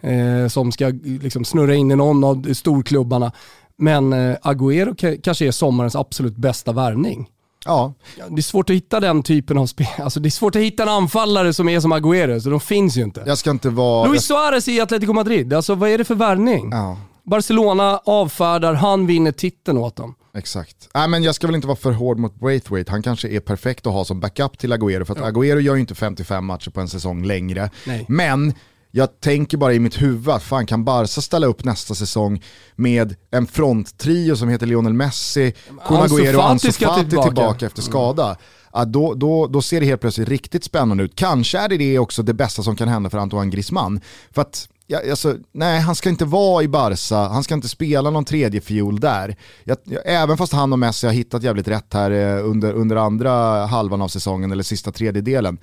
eh, 0.00 0.48
som 0.48 0.72
ska 0.72 0.92
liksom, 1.04 1.44
snurra 1.44 1.74
in 1.74 1.90
i 1.90 1.96
någon 1.96 2.24
av 2.24 2.54
storklubbarna. 2.54 3.32
Men 3.78 4.12
eh, 4.12 4.36
Agüero 4.42 4.94
ka- 4.94 5.20
kanske 5.22 5.46
är 5.46 5.50
sommarens 5.50 5.96
absolut 5.96 6.36
bästa 6.36 6.72
värvning. 6.72 7.28
Ja, 7.64 7.92
Ja, 8.18 8.24
Det 8.28 8.40
är 8.40 8.42
svårt 8.42 8.70
att 8.70 8.76
hitta 8.76 9.00
den 9.00 9.22
typen 9.22 9.58
av 9.58 9.66
spel. 9.66 9.86
Alltså 9.98 10.20
det 10.20 10.28
är 10.28 10.30
svårt 10.30 10.56
att 10.56 10.62
hitta 10.62 10.82
en 10.82 10.88
anfallare 10.88 11.52
som 11.52 11.68
är 11.68 11.80
som 11.80 11.92
Agüero, 11.92 12.40
så 12.40 12.50
de 12.50 12.60
finns 12.60 12.96
ju 12.96 13.02
inte. 13.02 13.22
jag 13.26 13.38
ska 13.38 13.50
inte 13.50 13.70
vara... 13.70 14.08
Luis 14.08 14.24
Suarez 14.24 14.68
i 14.68 14.80
Atletico 14.80 15.12
Madrid, 15.12 15.52
alltså 15.52 15.74
vad 15.74 15.90
är 15.90 15.98
det 15.98 16.04
för 16.04 16.14
värvning? 16.14 16.68
Ja. 16.72 16.96
Barcelona 17.26 18.00
avfärdar, 18.04 18.74
han 18.74 19.06
vinner 19.06 19.32
titeln 19.32 19.78
åt 19.78 19.96
dem. 19.96 20.14
Exakt. 20.34 20.88
Nej, 20.94 21.08
men 21.08 21.22
jag 21.22 21.34
ska 21.34 21.46
väl 21.46 21.56
inte 21.56 21.66
vara 21.66 21.76
för 21.76 21.92
hård 21.92 22.18
mot 22.18 22.40
Braithwaite. 22.40 22.90
Han 22.90 23.02
kanske 23.02 23.28
är 23.28 23.40
perfekt 23.40 23.86
att 23.86 23.92
ha 23.92 24.04
som 24.04 24.20
backup 24.20 24.58
till 24.58 24.72
Agüero. 24.72 25.04
För 25.04 25.14
att 25.14 25.20
ja. 25.20 25.30
Agüero 25.30 25.60
gör 25.60 25.74
ju 25.74 25.80
inte 25.80 25.94
55 25.94 26.46
matcher 26.46 26.70
på 26.70 26.80
en 26.80 26.88
säsong 26.88 27.24
längre. 27.24 27.70
Nej. 27.86 28.04
Men 28.08 28.54
jag 28.90 29.20
tänker 29.20 29.56
bara 29.56 29.74
i 29.74 29.78
mitt 29.78 30.02
huvud 30.02 30.28
att 30.28 30.42
fan 30.42 30.66
kan 30.66 30.84
Barca 30.84 31.20
ställa 31.20 31.46
upp 31.46 31.64
nästa 31.64 31.94
säsong 31.94 32.42
med 32.76 33.14
en 33.30 33.46
fronttrio 33.46 34.36
som 34.36 34.48
heter 34.48 34.66
Lionel 34.66 34.92
Messi, 34.92 35.54
Kun 35.86 35.96
Agüero 35.96 36.36
och 36.36 36.50
Ansu 36.50 36.72
Fati 36.72 37.08
tillbaka. 37.08 37.28
tillbaka 37.28 37.66
efter 37.66 37.82
skada. 37.82 38.24
Mm. 38.24 38.36
Ja, 38.72 38.84
då, 38.84 39.14
då, 39.14 39.46
då 39.46 39.62
ser 39.62 39.80
det 39.80 39.86
helt 39.86 40.00
plötsligt 40.00 40.28
riktigt 40.28 40.64
spännande 40.64 41.04
ut. 41.04 41.14
Kanske 41.14 41.58
är 41.58 41.68
det 41.68 41.98
också 41.98 42.22
det 42.22 42.34
bästa 42.34 42.62
som 42.62 42.76
kan 42.76 42.88
hända 42.88 43.10
för 43.10 43.18
Antoine 43.18 43.50
Griezmann. 43.50 44.00
För 44.30 44.42
att 44.42 44.68
Ja, 44.88 45.10
alltså, 45.10 45.36
nej, 45.52 45.80
han 45.80 45.94
ska 45.94 46.08
inte 46.08 46.24
vara 46.24 46.62
i 46.62 46.68
Barca, 46.68 47.16
han 47.16 47.44
ska 47.44 47.54
inte 47.54 47.68
spela 47.68 48.10
någon 48.10 48.24
tredje 48.24 48.60
fiol 48.60 49.00
där. 49.00 49.36
Jag, 49.64 49.78
jag, 49.84 50.02
även 50.04 50.36
fast 50.36 50.52
han 50.52 50.72
och 50.72 50.78
Messi 50.78 51.06
har 51.06 51.14
hittat 51.14 51.42
jävligt 51.42 51.68
rätt 51.68 51.94
här 51.94 52.10
eh, 52.10 52.44
under, 52.44 52.72
under 52.72 52.96
andra 52.96 53.66
halvan 53.66 54.02
av 54.02 54.08
säsongen, 54.08 54.52
eller 54.52 54.62
sista 54.62 54.92
tredjedelen, 54.92 55.58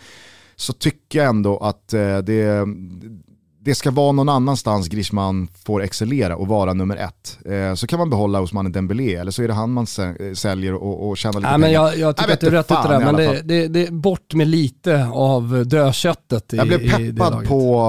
så 0.55 0.73
tycker 0.73 1.19
jag 1.19 1.29
ändå 1.29 1.57
att 1.57 1.93
eh, 1.93 2.17
det, 2.17 2.67
det 3.65 3.75
ska 3.75 3.91
vara 3.91 4.11
någon 4.11 4.29
annanstans 4.29 4.87
Griezmann 4.87 5.47
får 5.65 5.83
excellera 5.83 6.35
och 6.35 6.47
vara 6.47 6.73
nummer 6.73 6.97
ett. 6.97 7.37
Eh, 7.45 7.75
så 7.75 7.87
kan 7.87 7.99
man 7.99 8.09
behålla 8.09 8.41
Ousmane 8.41 8.69
Dembélé 8.69 9.15
eller 9.15 9.31
så 9.31 9.43
är 9.43 9.47
det 9.47 9.53
han 9.53 9.71
man 9.71 9.87
säljer 10.35 10.73
och, 10.73 11.09
och 11.09 11.17
tjänar 11.17 11.39
lite 11.39 11.51
ja, 11.51 11.53
pengar. 11.53 11.69
jag, 11.69 11.97
jag 11.97 12.15
tycker 12.15 12.29
jag 12.29 12.33
att 12.33 12.39
du 12.39 12.49
rätt 12.49 12.71
ute 12.71 12.87
där, 12.87 12.99
men 12.99 13.15
det, 13.15 13.41
det, 13.43 13.67
det, 13.67 13.87
är 13.87 13.91
bort 13.91 14.33
med 14.33 14.47
lite 14.47 15.07
av 15.13 15.65
dödköttet 15.67 16.53
i 16.53 16.57
Jag 16.57 16.67
blev 16.67 16.91
peppad 16.91 17.47
på 17.47 17.83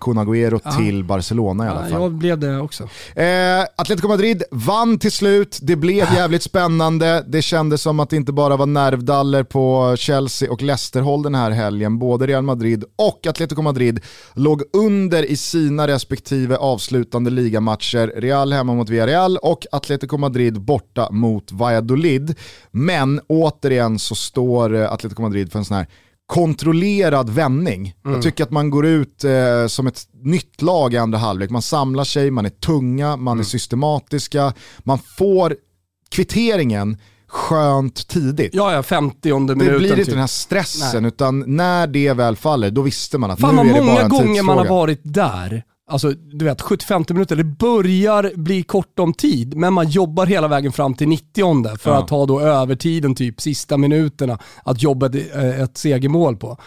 Kun 0.00 0.18
Agüero 0.18 0.60
ja. 0.64 0.70
till 0.70 1.04
Barcelona 1.04 1.66
i 1.66 1.68
alla 1.68 1.80
fall. 1.80 1.92
Ja, 1.92 2.00
jag 2.00 2.12
blev 2.12 2.38
det 2.38 2.60
också. 2.60 2.88
Eh, 3.14 3.62
Atletico 3.76 4.08
Madrid 4.08 4.42
vann 4.50 4.98
till 4.98 5.12
slut, 5.12 5.58
det 5.62 5.76
blev 5.76 6.14
jävligt 6.14 6.42
spännande. 6.42 7.24
Det 7.28 7.42
kändes 7.42 7.82
som 7.82 8.00
att 8.00 8.10
det 8.10 8.16
inte 8.16 8.32
bara 8.32 8.56
var 8.56 8.66
nervdaller 8.66 9.42
på 9.42 9.94
Chelsea 9.98 10.52
och 10.52 10.62
Leicester-håll 10.62 11.22
den 11.22 11.34
här 11.34 11.50
helgen. 11.50 11.98
Både 11.98 12.26
Real 12.26 12.42
Madrid 12.42 12.84
och 12.96 13.26
Atletico 13.26 13.62
Madrid 13.62 14.00
låg 14.34 14.62
under 14.72 15.09
under 15.10 15.30
i 15.30 15.36
sina 15.36 15.86
respektive 15.86 16.56
avslutande 16.56 17.30
ligamatcher. 17.30 18.12
Real 18.16 18.52
hemma 18.52 18.74
mot 18.74 18.88
Villarreal 18.88 19.36
och 19.36 19.66
Atletico 19.72 20.16
Madrid 20.16 20.60
borta 20.60 21.08
mot 21.10 21.52
Valladolid. 21.52 22.34
Men 22.70 23.20
återigen 23.26 23.98
så 23.98 24.14
står 24.14 24.74
eh, 24.74 24.92
Atletico 24.92 25.22
Madrid 25.22 25.52
för 25.52 25.58
en 25.58 25.64
sån 25.64 25.76
här 25.76 25.86
kontrollerad 26.26 27.30
vändning. 27.30 27.94
Mm. 28.04 28.14
Jag 28.14 28.22
tycker 28.22 28.44
att 28.44 28.50
man 28.50 28.70
går 28.70 28.86
ut 28.86 29.24
eh, 29.24 29.66
som 29.66 29.86
ett 29.86 30.08
nytt 30.22 30.62
lag 30.62 30.94
i 30.94 30.96
andra 30.96 31.18
halvlek. 31.18 31.50
Man 31.50 31.62
samlar 31.62 32.04
sig, 32.04 32.30
man 32.30 32.46
är 32.46 32.50
tunga, 32.50 33.16
man 33.16 33.32
mm. 33.32 33.40
är 33.40 33.44
systematiska, 33.44 34.52
man 34.78 34.98
får 35.18 35.56
kvitteringen 36.10 36.96
skönt 37.30 38.08
tidigt. 38.08 38.54
Ja, 38.54 38.72
ja, 38.72 38.82
50 38.82 39.34
minuten. 39.34 39.58
Det 39.58 39.78
blir 39.78 39.90
inte 39.90 39.96
typ. 39.96 40.08
den 40.08 40.18
här 40.18 40.26
stressen, 40.26 41.02
Nej. 41.02 41.08
utan 41.08 41.44
när 41.46 41.86
det 41.86 42.12
väl 42.12 42.36
faller, 42.36 42.70
då 42.70 42.82
visste 42.82 43.18
man 43.18 43.30
att 43.30 43.40
Fan, 43.40 43.56
nu 43.56 43.60
är 43.60 43.64
det 43.64 43.72
bara 43.72 43.80
en 43.80 43.86
många 43.86 44.08
gånger 44.08 44.42
man 44.42 44.58
har 44.58 44.66
varit 44.66 45.00
där. 45.02 45.64
Alltså 45.90 46.10
du 46.10 46.44
vet, 46.44 46.60
75 46.62 47.04
minuter, 47.08 47.36
det 47.36 47.44
börjar 47.44 48.32
bli 48.34 48.62
kort 48.62 48.98
om 48.98 49.14
tid, 49.14 49.56
men 49.56 49.72
man 49.72 49.88
jobbar 49.88 50.26
hela 50.26 50.48
vägen 50.48 50.72
fram 50.72 50.94
till 50.94 51.08
90 51.08 51.78
för 51.78 51.90
ja. 51.90 51.98
att 51.98 52.10
ha 52.10 52.26
då 52.26 52.40
övertiden, 52.40 53.14
typ 53.14 53.40
sista 53.40 53.76
minuterna, 53.76 54.38
att 54.64 54.82
jobba 54.82 55.06
ett, 55.06 55.34
ett 55.34 55.76
segermål 55.76 56.36
på. 56.36 56.58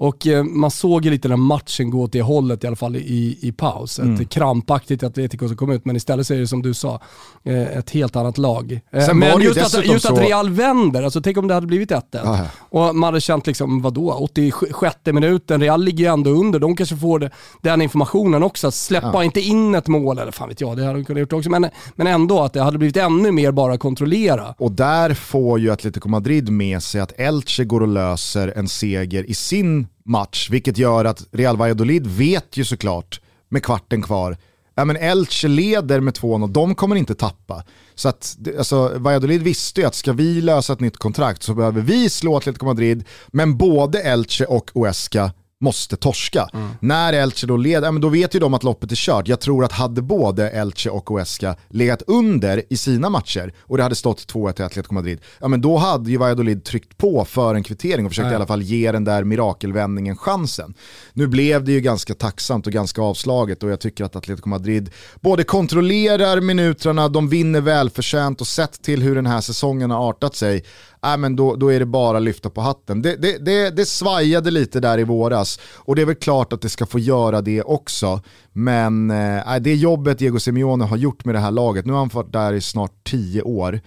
Och 0.00 0.26
eh, 0.26 0.44
man 0.44 0.70
såg 0.70 1.04
ju 1.04 1.10
lite 1.10 1.28
den 1.28 1.40
matchen 1.40 1.90
gå 1.90 2.02
åt 2.02 2.12
det 2.12 2.22
hållet 2.22 2.64
i 2.64 2.66
alla 2.66 2.76
fall 2.76 2.96
i, 2.96 3.38
i 3.40 3.52
paus. 3.52 3.98
Mm. 3.98 4.14
Ett 4.14 4.28
krampaktigt 4.28 5.02
Atletico 5.02 5.48
som 5.48 5.56
kom 5.56 5.70
ut, 5.70 5.84
men 5.84 5.96
istället 5.96 6.26
så 6.26 6.34
är 6.34 6.38
det 6.38 6.46
som 6.46 6.62
du 6.62 6.74
sa, 6.74 7.00
eh, 7.44 7.78
ett 7.78 7.90
helt 7.90 8.16
annat 8.16 8.38
lag. 8.38 8.80
Eh, 8.92 9.06
Sen 9.06 9.18
men 9.18 9.40
just, 9.40 9.74
att, 9.74 9.86
just 9.86 10.06
så... 10.06 10.12
att 10.12 10.20
Real 10.20 10.50
vänder, 10.50 11.02
alltså 11.02 11.20
tänk 11.20 11.36
om 11.36 11.48
det 11.48 11.54
hade 11.54 11.66
blivit 11.66 11.90
1-1. 11.90 12.46
Och 12.58 12.96
man 12.96 13.02
hade 13.02 13.20
känt 13.20 13.46
liksom, 13.46 13.82
vadå, 13.82 14.12
86 14.12 14.96
minuten, 15.04 15.60
Real 15.60 15.84
ligger 15.84 16.04
ju 16.04 16.12
ändå 16.12 16.30
under, 16.30 16.58
de 16.58 16.76
kanske 16.76 16.96
får 16.96 17.18
det, 17.18 17.30
den 17.62 17.82
informationen 17.82 18.42
också. 18.42 18.70
Släppa 18.70 19.10
ja. 19.14 19.24
inte 19.24 19.40
in 19.40 19.74
ett 19.74 19.88
mål, 19.88 20.18
eller 20.18 20.32
fan 20.32 20.48
vet 20.48 20.60
jag, 20.60 20.76
det 20.76 20.84
hade 20.84 20.98
de 20.98 21.04
kunnat 21.04 21.20
gjort 21.20 21.32
också. 21.32 21.50
Men, 21.50 21.66
men 21.96 22.06
ändå 22.06 22.40
att 22.40 22.52
det 22.52 22.62
hade 22.62 22.78
blivit 22.78 22.96
ännu 22.96 23.32
mer 23.32 23.52
bara 23.52 23.78
kontrollera. 23.78 24.54
Och 24.58 24.72
där 24.72 25.14
får 25.14 25.60
ju 25.60 25.70
Atletico 25.70 26.08
Madrid 26.08 26.50
med 26.50 26.82
sig 26.82 27.00
att 27.00 27.12
Elche 27.20 27.64
går 27.64 27.80
och 27.80 27.88
löser 27.88 28.52
en 28.56 28.68
seger 28.68 29.30
i 29.30 29.34
sin 29.34 29.86
match, 30.04 30.50
vilket 30.50 30.78
gör 30.78 31.04
att 31.04 31.26
Real 31.32 31.56
Valladolid 31.56 32.06
vet 32.06 32.56
ju 32.56 32.64
såklart 32.64 33.20
med 33.48 33.62
kvarten 33.62 34.02
kvar 34.02 34.36
ja 34.80 34.84
men 34.84 34.96
Elche 34.96 35.48
leder 35.48 36.00
med 36.00 36.14
2-0, 36.14 36.48
de 36.48 36.74
kommer 36.74 36.96
inte 36.96 37.14
tappa. 37.14 37.64
Så 37.94 38.08
att, 38.08 38.36
alltså, 38.58 38.92
Valladolid 38.96 39.42
visste 39.42 39.80
ju 39.80 39.86
att 39.86 39.94
ska 39.94 40.12
vi 40.12 40.40
lösa 40.40 40.72
ett 40.72 40.80
nytt 40.80 40.96
kontrakt 40.96 41.42
så 41.42 41.54
behöver 41.54 41.80
vi 41.80 42.10
slå 42.10 42.36
Atletico 42.36 42.66
Madrid, 42.66 43.04
men 43.28 43.56
både 43.56 44.02
Elche 44.02 44.44
och 44.44 44.70
Oesca 44.74 45.32
måste 45.60 45.96
torska. 45.96 46.48
Mm. 46.52 46.68
När 46.80 47.12
Elche 47.12 47.46
då 47.46 47.56
leder, 47.56 47.86
ja, 47.86 47.92
men 47.92 48.02
då 48.02 48.08
vet 48.08 48.34
ju 48.34 48.38
de 48.38 48.54
att 48.54 48.64
loppet 48.64 48.92
är 48.92 48.96
kört. 48.96 49.28
Jag 49.28 49.40
tror 49.40 49.64
att 49.64 49.72
hade 49.72 50.02
både 50.02 50.50
Elche 50.50 50.90
och 50.90 51.10
Huesca 51.10 51.56
legat 51.68 52.02
under 52.06 52.62
i 52.70 52.76
sina 52.76 53.10
matcher 53.10 53.54
och 53.60 53.76
det 53.76 53.82
hade 53.82 53.94
stått 53.94 54.32
2-1 54.32 54.52
till 54.52 54.64
Atletico 54.64 54.94
Madrid, 54.94 55.20
ja 55.40 55.48
men 55.48 55.60
då 55.60 55.76
hade 55.76 56.10
ju 56.10 56.16
Valladolid 56.16 56.64
tryckt 56.64 56.96
på 56.98 57.24
för 57.24 57.54
en 57.54 57.62
kvittering 57.62 58.06
och 58.06 58.10
försökt 58.10 58.26
ja. 58.26 58.32
i 58.32 58.34
alla 58.34 58.46
fall 58.46 58.62
ge 58.62 58.92
den 58.92 59.04
där 59.04 59.24
mirakelvändningen 59.24 60.16
chansen. 60.16 60.74
Nu 61.12 61.26
blev 61.26 61.64
det 61.64 61.72
ju 61.72 61.80
ganska 61.80 62.14
tacksamt 62.14 62.66
och 62.66 62.72
ganska 62.72 63.02
avslaget 63.02 63.62
och 63.62 63.70
jag 63.70 63.80
tycker 63.80 64.04
att 64.04 64.16
Atletico 64.16 64.48
Madrid 64.48 64.90
både 65.20 65.44
kontrollerar 65.44 66.40
minuterna, 66.40 67.08
de 67.08 67.28
vinner 67.28 67.60
välförtjänt 67.60 68.40
och 68.40 68.46
sett 68.46 68.82
till 68.82 69.02
hur 69.02 69.14
den 69.14 69.26
här 69.26 69.40
säsongen 69.40 69.90
har 69.90 70.08
artat 70.10 70.36
sig, 70.36 70.64
äh, 71.04 71.16
men 71.16 71.36
då, 71.36 71.56
då 71.56 71.72
är 71.72 71.78
det 71.78 71.86
bara 71.86 72.16
att 72.16 72.22
lyfta 72.22 72.50
på 72.50 72.60
hatten. 72.60 73.02
Det, 73.02 73.16
det, 73.16 73.44
det, 73.44 73.70
det 73.70 73.86
svajade 73.86 74.50
lite 74.50 74.80
där 74.80 74.98
i 74.98 75.04
våras 75.04 75.49
och 75.74 75.96
det 75.96 76.02
är 76.02 76.06
väl 76.06 76.14
klart 76.14 76.52
att 76.52 76.62
det 76.62 76.68
ska 76.68 76.86
få 76.86 76.98
göra 76.98 77.40
det 77.40 77.62
också. 77.62 78.20
Men 78.52 79.10
äh, 79.10 79.56
det 79.60 79.74
jobbet 79.74 80.18
Diego 80.18 80.38
Simeone 80.38 80.84
har 80.84 80.96
gjort 80.96 81.24
med 81.24 81.34
det 81.34 81.38
här 81.38 81.50
laget, 81.50 81.86
nu 81.86 81.92
har 81.92 82.00
han 82.00 82.10
varit 82.12 82.32
där 82.32 82.52
i 82.52 82.60
snart 82.60 83.04
tio 83.04 83.42
år. 83.42 83.80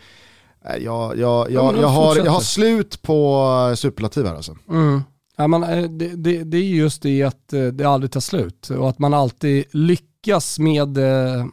Äh, 0.66 0.84
jag, 0.84 1.18
jag, 1.18 1.52
jag, 1.52 1.78
jag, 1.78 1.88
har, 1.88 2.16
jag 2.18 2.32
har 2.32 2.42
slut 2.42 3.02
på 3.02 3.74
superlativ 3.76 4.26
här 4.26 4.36
alltså. 4.36 4.58
Mm. 4.70 5.02
Ja, 5.38 5.48
man, 5.48 5.62
det, 5.98 6.08
det, 6.08 6.44
det 6.44 6.58
är 6.58 6.62
just 6.62 7.02
det 7.02 7.24
att 7.24 7.54
det 7.74 7.86
aldrig 7.86 8.12
tar 8.12 8.20
slut 8.20 8.70
och 8.70 8.90
att 8.90 9.00
man 9.00 9.14
alltid 9.14 9.66
lyckas 9.72 10.60
med 10.60 10.98
Eh, 10.98 11.46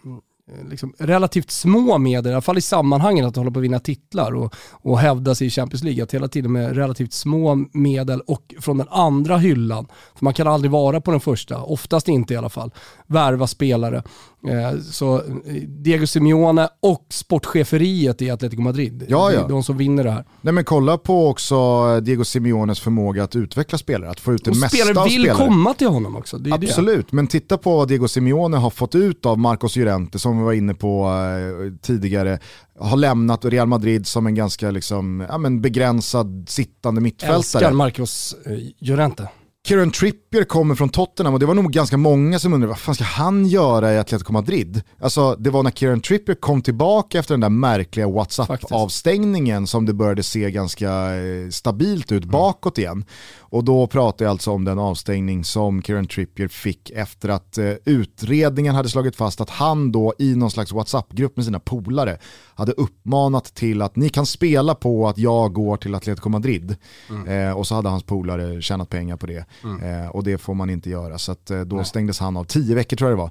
Eh, 0.59 0.69
liksom 0.69 0.93
relativt 0.99 1.51
små 1.51 1.99
medel, 1.99 2.31
i 2.31 2.35
alla 2.35 2.41
fall 2.41 2.59
i 2.59 2.61
sammanhanget 2.61 3.27
att 3.27 3.37
hålla 3.37 3.51
på 3.51 3.59
att 3.59 3.65
vinna 3.65 3.79
titlar 3.79 4.35
och, 4.35 4.55
och 4.71 4.99
hävda 4.99 5.35
sig 5.35 5.47
i 5.47 5.51
Champions 5.51 5.83
League, 5.83 6.03
att 6.03 6.15
hela 6.15 6.29
tiden 6.29 6.53
med 6.53 6.77
relativt 6.77 7.13
små 7.13 7.65
medel 7.73 8.21
och 8.21 8.55
från 8.61 8.79
den 8.79 8.89
andra 8.91 9.37
hyllan, 9.39 9.87
för 10.15 10.25
man 10.25 10.35
kan 10.35 10.47
aldrig 10.47 10.71
vara 10.71 11.01
på 11.01 11.11
den 11.11 11.21
första, 11.21 11.63
oftast 11.63 12.09
inte 12.09 12.35
i 12.35 12.37
alla 12.37 12.49
fall, 12.49 12.71
värva 13.07 13.47
spelare. 13.47 14.03
Eh, 14.49 14.81
så 14.81 15.17
eh, 15.17 15.55
Diego 15.67 16.07
Simeone 16.07 16.69
och 16.81 17.07
sportcheferiet 17.09 18.23
i 18.23 18.31
Atletico 18.31 18.63
Madrid, 18.63 19.05
ja, 19.09 19.33
ja. 19.33 19.49
de 19.49 19.63
som 19.63 19.77
vinner 19.77 20.05
det 20.05 20.11
här. 20.11 20.25
Nej, 20.41 20.55
men 20.55 20.65
kolla 20.65 20.99
på 20.99 21.29
också 21.29 22.01
Diego 22.01 22.25
Simeones 22.25 22.81
förmåga 22.81 23.25
att 23.25 23.37
utveckla 23.37 23.79
spelare, 23.79 24.11
att 24.11 24.21
få 24.21 24.33
ut 24.33 24.45
det 24.45 24.51
och 24.51 24.57
mesta 24.57 24.77
spelare 24.77 25.01
av 25.01 25.09
spelare. 25.09 25.39
vill 25.39 25.47
komma 25.47 25.75
till 25.75 25.87
honom 25.87 26.17
också. 26.17 26.41
Absolut, 26.51 27.11
det. 27.11 27.17
men 27.17 27.27
titta 27.27 27.59
på 27.59 27.77
vad 27.77 27.89
Diego 27.89 28.09
Simeone 28.09 28.57
har 28.57 28.71
fått 28.71 28.95
ut 28.95 29.27
av 29.27 29.39
Marcos 29.39 29.77
Llorente 29.77 30.19
som 30.19 30.39
vi 30.39 30.45
var 30.45 30.53
inne 30.53 30.75
på 30.75 31.07
eh, 31.07 31.73
tidigare, 31.83 32.39
har 32.79 32.97
lämnat 32.97 33.45
Real 33.45 33.67
Madrid 33.67 34.07
som 34.07 34.27
en 34.27 34.35
ganska 34.35 34.71
liksom, 34.71 35.27
ja, 35.29 35.39
men 35.39 35.61
begränsad 35.61 36.45
sittande 36.49 37.01
mittfältare. 37.01 37.37
Älskar 37.37 37.73
Marcos 37.73 38.37
eh, 38.47 38.53
Llorente. 38.79 39.29
Kieran 39.69 39.91
Trippier 39.91 40.45
kommer 40.45 40.75
från 40.75 40.89
Tottenham 40.89 41.35
och 41.35 41.41
det 41.41 41.47
var 41.47 41.55
nog 41.55 41.73
ganska 41.73 41.97
många 41.97 42.39
som 42.39 42.53
undrade 42.53 42.69
vad 42.69 42.79
fan 42.79 42.95
ska 42.95 43.05
han 43.05 43.47
göra 43.47 43.93
i 43.93 43.99
Atletico 43.99 44.33
Madrid? 44.33 44.83
Alltså 45.01 45.37
det 45.39 45.51
var 45.51 45.63
när 45.63 45.71
Kieran 45.71 46.01
Trippier 46.01 46.37
kom 46.37 46.63
tillbaka 46.63 47.19
efter 47.19 47.35
den 47.35 47.41
där 47.41 47.49
märkliga 47.49 48.09
WhatsApp-avstängningen 48.09 49.67
som 49.67 49.87
det 49.87 49.93
började 49.93 50.23
se 50.23 50.51
ganska 50.51 50.91
eh, 51.17 51.49
stabilt 51.51 52.13
ut 52.13 52.25
mm. 52.25 52.33
bakåt 52.33 52.79
igen. 52.79 53.05
Och 53.39 53.65
då 53.65 53.87
pratar 53.87 54.25
jag 54.25 54.31
alltså 54.31 54.51
om 54.51 54.65
den 54.65 54.79
avstängning 54.79 55.45
som 55.45 55.83
Kieran 55.83 56.07
Trippier 56.07 56.49
fick 56.49 56.91
efter 56.91 57.29
att 57.29 57.59
eh, 57.59 57.73
utredningen 57.85 58.75
hade 58.75 58.89
slagit 58.89 59.17
fast 59.17 59.41
att 59.41 59.51
han 59.51 59.93
då 59.93 60.15
i 60.19 60.35
någon 60.37 60.51
slags 60.51 60.73
WhatsApp-grupp 60.73 61.37
med 61.37 61.45
sina 61.45 61.61
polare 61.61 62.19
hade 62.55 62.73
uppmanat 62.73 63.55
till 63.55 63.83
att 63.83 63.97
ni 63.97 64.09
kan 64.09 64.27
spela 64.27 64.75
på 64.75 65.09
att 65.09 65.19
jag 65.19 65.53
går 65.53 65.77
till 65.77 65.95
Atletico 65.95 66.29
Madrid. 66.29 66.77
Mm. 67.11 67.49
Eh, 67.49 67.57
och 67.57 67.67
så 67.67 67.75
hade 67.75 67.89
hans 67.89 68.03
polare 68.03 68.63
tjänat 68.63 68.89
pengar 68.89 69.17
på 69.17 69.27
det. 69.27 69.45
Mm. 69.65 70.05
Eh, 70.05 70.09
och 70.09 70.25
det 70.25 70.39
får 70.39 70.55
man 70.55 70.71
inte 70.71 70.91
göra. 70.91 71.19
Så 71.19 71.33
att, 71.33 71.51
eh, 71.51 71.61
då 71.61 71.77
Nej. 71.77 71.85
stängdes 71.85 72.19
han 72.19 72.37
av. 72.37 72.45
Tio 72.45 72.75
veckor 72.75 72.97
tror 72.97 73.11
jag 73.11 73.19
det 73.19 73.23
var. 73.23 73.31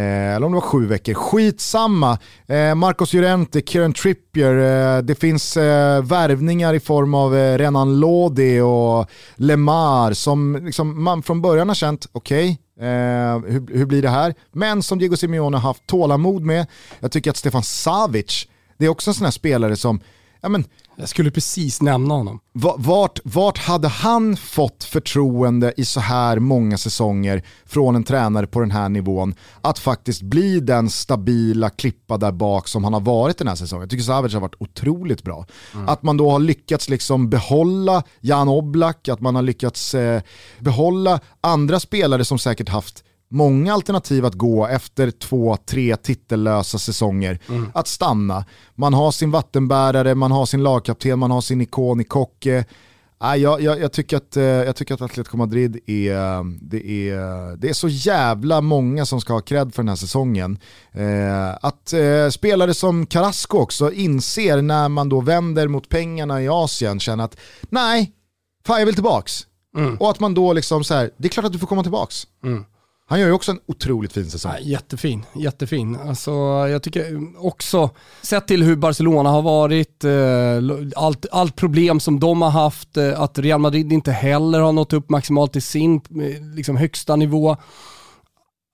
Eh, 0.00 0.36
eller 0.36 0.46
om 0.46 0.52
det 0.52 0.56
var 0.56 0.60
sju 0.60 0.86
veckor. 0.86 1.14
Skitsamma. 1.14 2.18
Eh, 2.46 2.74
Marcos 2.74 3.12
Llorente, 3.12 3.60
Kieran 3.60 3.92
Trippier. 3.92 4.56
Eh, 4.96 5.02
det 5.02 5.14
finns 5.14 5.56
värvningar 5.56 6.74
i 6.74 6.80
form 6.80 7.14
av 7.14 7.32
Renan 7.32 8.00
Lodi 8.00 8.60
och 8.60 9.10
Lemar 9.36 10.12
som 10.12 10.58
liksom, 10.62 11.04
man 11.04 11.22
från 11.22 11.42
början 11.42 11.68
har 11.68 11.74
känt, 11.74 12.06
okej, 12.12 12.44
okay, 12.44 12.56
Eh, 12.80 13.38
hur, 13.38 13.76
hur 13.76 13.86
blir 13.86 14.02
det 14.02 14.08
här? 14.08 14.34
Men 14.52 14.82
som 14.82 14.98
Diego 14.98 15.16
Simeone 15.16 15.56
har 15.56 15.62
haft 15.62 15.86
tålamod 15.86 16.42
med. 16.42 16.66
Jag 17.00 17.12
tycker 17.12 17.30
att 17.30 17.36
Stefan 17.36 17.62
Savic, 17.62 18.48
det 18.78 18.84
är 18.86 18.88
också 18.88 19.10
en 19.10 19.14
sån 19.14 19.24
här 19.24 19.30
spelare 19.30 19.76
som, 19.76 20.00
ja 20.40 20.48
men 20.48 20.64
Jag 20.98 21.08
skulle 21.08 21.30
precis 21.30 21.82
nämna 21.82 22.14
honom. 22.14 22.40
Va- 22.52 22.74
Vart, 22.78 23.18
vart 23.24 23.58
hade 23.58 23.88
han 23.88 24.36
fått 24.36 24.84
förtroende 24.84 25.72
i 25.76 25.84
så 25.84 26.00
här 26.00 26.38
många 26.38 26.78
säsonger 26.78 27.42
från 27.66 27.96
en 27.96 28.04
tränare 28.04 28.46
på 28.46 28.60
den 28.60 28.70
här 28.70 28.88
nivån 28.88 29.34
att 29.62 29.78
faktiskt 29.78 30.22
bli 30.22 30.60
den 30.60 30.90
stabila 30.90 31.70
klippa 31.70 32.16
där 32.18 32.32
bak 32.32 32.68
som 32.68 32.84
han 32.84 32.92
har 32.92 33.00
varit 33.00 33.38
den 33.38 33.48
här 33.48 33.54
säsongen? 33.54 33.82
Jag 33.82 33.90
tycker 33.90 34.04
Savic 34.04 34.32
har 34.34 34.40
varit 34.40 34.54
otroligt 34.58 35.22
bra. 35.22 35.46
Att 35.86 36.02
man 36.02 36.16
då 36.16 36.30
har 36.30 36.38
lyckats 36.38 36.88
liksom 36.88 37.30
behålla 37.30 38.02
Jan 38.20 38.48
Oblak, 38.48 39.08
att 39.08 39.20
man 39.20 39.34
har 39.34 39.42
lyckats 39.42 39.94
eh, 39.94 40.22
behålla 40.58 41.20
andra 41.40 41.80
spelare 41.80 42.24
som 42.24 42.38
säkert 42.38 42.68
haft 42.68 43.04
många 43.28 43.74
alternativ 43.74 44.24
att 44.24 44.34
gå 44.34 44.66
efter 44.66 45.10
två, 45.10 45.56
tre 45.56 45.96
titellösa 45.96 46.78
säsonger. 46.78 47.38
Att 47.74 47.88
stanna. 47.88 48.44
Man 48.74 48.94
har 48.94 49.10
sin 49.10 49.30
vattenbärare, 49.30 50.14
man 50.14 50.32
har 50.32 50.46
sin 50.46 50.62
lagkapten, 50.62 51.18
man 51.18 51.30
har 51.30 51.40
sin 51.40 51.60
ikon 51.60 52.00
i 52.00 52.04
Kocke. 52.04 52.64
Nej, 53.20 53.40
jag, 53.40 53.60
jag, 53.60 53.80
jag, 53.80 53.92
tycker 53.92 54.16
att, 54.16 54.36
eh, 54.36 54.44
jag 54.44 54.76
tycker 54.76 54.94
att 54.94 55.02
Atletico 55.02 55.36
Madrid 55.36 55.76
är, 55.86 56.44
det 56.70 57.08
är, 57.08 57.56
det 57.56 57.68
är 57.68 57.72
så 57.72 57.88
jävla 57.88 58.60
många 58.60 59.06
som 59.06 59.20
ska 59.20 59.32
ha 59.32 59.40
cred 59.40 59.74
för 59.74 59.82
den 59.82 59.88
här 59.88 59.96
säsongen. 59.96 60.58
Eh, 60.92 61.54
att 61.60 61.92
eh, 61.92 62.28
spelare 62.30 62.74
som 62.74 63.06
Carrasco 63.06 63.58
också 63.58 63.92
inser 63.92 64.62
när 64.62 64.88
man 64.88 65.08
då 65.08 65.20
vänder 65.20 65.68
mot 65.68 65.88
pengarna 65.88 66.42
i 66.42 66.48
Asien, 66.48 67.00
känner 67.00 67.24
att 67.24 67.36
nej, 67.62 68.12
fan 68.66 68.78
jag 68.78 68.86
vill 68.86 68.94
tillbaks. 68.94 69.46
Och 69.98 70.10
att 70.10 70.20
man 70.20 70.34
då 70.34 70.52
liksom 70.52 70.84
så 70.84 70.94
här, 70.94 71.10
det 71.16 71.28
är 71.28 71.30
klart 71.30 71.46
att 71.46 71.52
du 71.52 71.58
får 71.58 71.66
komma 71.66 71.82
tillbaks. 71.82 72.26
Han 73.08 73.20
gör 73.20 73.26
ju 73.26 73.32
också 73.32 73.52
en 73.52 73.60
otroligt 73.66 74.12
fin 74.12 74.30
säsong. 74.30 74.52
Ja, 74.52 74.60
jättefin, 74.60 75.24
jättefin. 75.34 75.96
Alltså, 75.96 76.30
jag 76.68 76.82
tycker 76.82 77.32
också, 77.46 77.90
sett 78.22 78.46
till 78.48 78.62
hur 78.62 78.76
Barcelona 78.76 79.30
har 79.30 79.42
varit, 79.42 80.04
eh, 80.04 81.02
allt, 81.04 81.26
allt 81.30 81.56
problem 81.56 82.00
som 82.00 82.20
de 82.20 82.42
har 82.42 82.50
haft, 82.50 82.96
eh, 82.96 83.20
att 83.20 83.38
Real 83.38 83.60
Madrid 83.60 83.92
inte 83.92 84.12
heller 84.12 84.60
har 84.60 84.72
nått 84.72 84.92
upp 84.92 85.10
maximalt 85.10 85.52
till 85.52 85.62
sin 85.62 85.94
eh, 85.94 86.54
liksom, 86.54 86.76
högsta 86.76 87.16
nivå. 87.16 87.56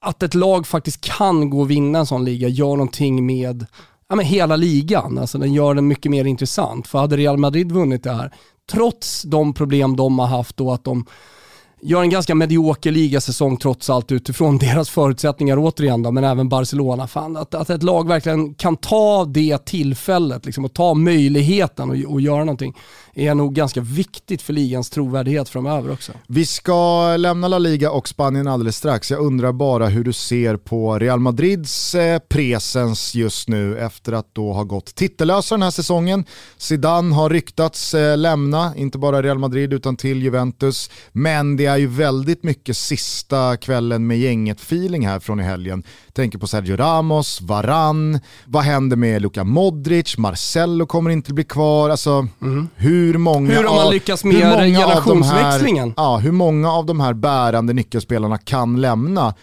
Att 0.04 0.22
ett 0.22 0.34
lag 0.34 0.66
faktiskt 0.66 1.00
kan 1.00 1.50
gå 1.50 1.60
och 1.60 1.70
vinna 1.70 1.98
en 1.98 2.06
sån 2.06 2.24
liga 2.24 2.48
gör 2.48 2.76
någonting 2.76 3.26
med 3.26 3.66
ja, 4.08 4.16
men 4.16 4.26
hela 4.26 4.56
ligan. 4.56 5.18
Alltså, 5.18 5.38
den 5.38 5.52
gör 5.52 5.74
den 5.74 5.88
mycket 5.88 6.10
mer 6.10 6.24
intressant. 6.24 6.86
För 6.86 6.98
hade 6.98 7.16
Real 7.16 7.36
Madrid 7.36 7.72
vunnit 7.72 8.02
det 8.02 8.12
här, 8.12 8.34
trots 8.72 9.22
de 9.22 9.54
problem 9.54 9.96
de 9.96 10.18
har 10.18 10.26
haft 10.26 10.60
och 10.60 10.74
att 10.74 10.84
de 10.84 11.06
gör 11.82 12.02
en 12.02 12.10
ganska 12.10 12.34
medioker 12.34 12.92
ligasäsong 12.92 13.56
trots 13.56 13.90
allt 13.90 14.12
utifrån 14.12 14.58
deras 14.58 14.90
förutsättningar 14.90 15.58
återigen 15.58 16.02
då, 16.02 16.10
men 16.10 16.24
även 16.24 16.48
Barcelona. 16.48 17.06
Fan, 17.06 17.36
att, 17.36 17.54
att 17.54 17.70
ett 17.70 17.82
lag 17.82 18.08
verkligen 18.08 18.54
kan 18.54 18.76
ta 18.76 19.24
det 19.24 19.64
tillfället 19.64 20.46
liksom, 20.46 20.64
och 20.64 20.72
ta 20.72 20.94
möjligheten 20.94 21.90
och, 21.90 22.12
och 22.12 22.20
göra 22.20 22.44
någonting 22.44 22.74
är 23.14 23.34
nog 23.34 23.54
ganska 23.54 23.80
viktigt 23.80 24.42
för 24.42 24.52
ligans 24.52 24.90
trovärdighet 24.90 25.48
framöver 25.48 25.90
också. 25.92 26.12
Vi 26.26 26.46
ska 26.46 27.16
lämna 27.16 27.48
La 27.48 27.58
Liga 27.58 27.90
och 27.90 28.08
Spanien 28.08 28.48
alldeles 28.48 28.76
strax. 28.76 29.10
Jag 29.10 29.20
undrar 29.20 29.52
bara 29.52 29.86
hur 29.88 30.04
du 30.04 30.12
ser 30.12 30.56
på 30.56 30.98
Real 30.98 31.20
Madrids 31.20 31.94
eh, 31.94 32.18
presens 32.18 33.14
just 33.14 33.48
nu 33.48 33.78
efter 33.78 34.12
att 34.12 34.34
då 34.34 34.52
ha 34.52 34.64
gått 34.64 34.94
titellösa 34.94 35.54
den 35.54 35.62
här 35.62 35.70
säsongen. 35.70 36.24
Zidane 36.56 37.14
har 37.14 37.30
ryktats 37.30 37.94
eh, 37.94 38.18
lämna, 38.18 38.76
inte 38.76 38.98
bara 38.98 39.22
Real 39.22 39.38
Madrid 39.38 39.72
utan 39.72 39.96
till 39.96 40.22
Juventus. 40.22 40.90
Men 41.12 41.56
det 41.56 41.66
är 41.66 41.76
ju 41.76 41.86
väldigt 41.86 42.42
mycket 42.42 42.76
sista 42.76 43.56
kvällen 43.56 44.06
med 44.06 44.18
gänget-feeling 44.18 45.06
här 45.06 45.20
från 45.20 45.40
i 45.40 45.42
helgen. 45.42 45.82
Tänker 46.14 46.38
på 46.38 46.46
Sergio 46.46 46.76
Ramos, 46.76 47.40
Varann, 47.40 48.20
vad 48.46 48.62
händer 48.62 48.96
med 48.96 49.22
Luka 49.22 49.44
Modric, 49.44 50.18
Marcelo 50.18 50.86
kommer 50.86 51.10
inte 51.10 51.34
bli 51.34 51.44
kvar. 51.44 51.90
Alltså, 51.90 52.28
hur 52.76 53.18
många 53.18 53.38
Mm. 53.52 53.56
Hur 53.56 53.64
har 53.68 53.76
man 53.84 53.92
lyckats 53.92 54.24
hur 54.24 54.32
med 54.32 54.40
många 54.40 54.52
av 54.54 54.60
de 54.60 54.72
här- 54.74 54.80
generationsväxlingen? 54.86 55.94
Ja, 55.96 56.16
hur 56.16 56.32
många 56.32 56.72
av 56.72 56.86
de 56.86 57.00
här 57.00 57.12
bärande 57.14 57.72
nyckelspelarna 57.72 58.38
kan 58.38 58.80
lämna 58.80 59.34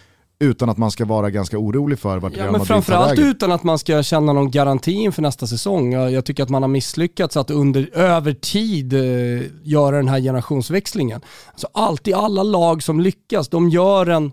utan 0.42 0.68
att 0.70 0.78
man 0.78 0.90
ska 0.90 1.04
vara 1.04 1.30
ganska 1.30 1.58
orolig 1.58 1.98
för 1.98 2.18
vart 2.18 2.32
Ja, 2.32 2.38
Real 2.38 2.44
men 2.44 2.52
Madrid 2.52 2.68
tar 2.68 2.74
framförallt 2.74 3.18
utan 3.18 3.52
att 3.52 3.62
man 3.64 3.78
ska 3.78 4.02
känna 4.02 4.32
någon 4.32 4.50
garanti 4.50 4.92
inför 4.92 5.22
nästa 5.22 5.46
säsong. 5.46 5.92
Jag, 5.92 6.12
jag 6.12 6.24
tycker 6.24 6.42
att 6.42 6.48
man 6.48 6.62
har 6.62 6.68
misslyckats 6.68 7.36
att 7.36 7.50
under, 7.50 7.90
över 7.98 8.32
tid 8.32 8.92
eh, 8.92 9.42
göra 9.62 9.96
den 9.96 10.08
här 10.08 10.20
generationsväxlingen. 10.20 11.20
Alltså 11.50 11.68
alltid 11.74 12.14
alla 12.14 12.42
lag 12.42 12.82
som 12.82 13.00
lyckas, 13.00 13.48
de 13.48 13.68
gör 13.68 14.06
en 14.06 14.32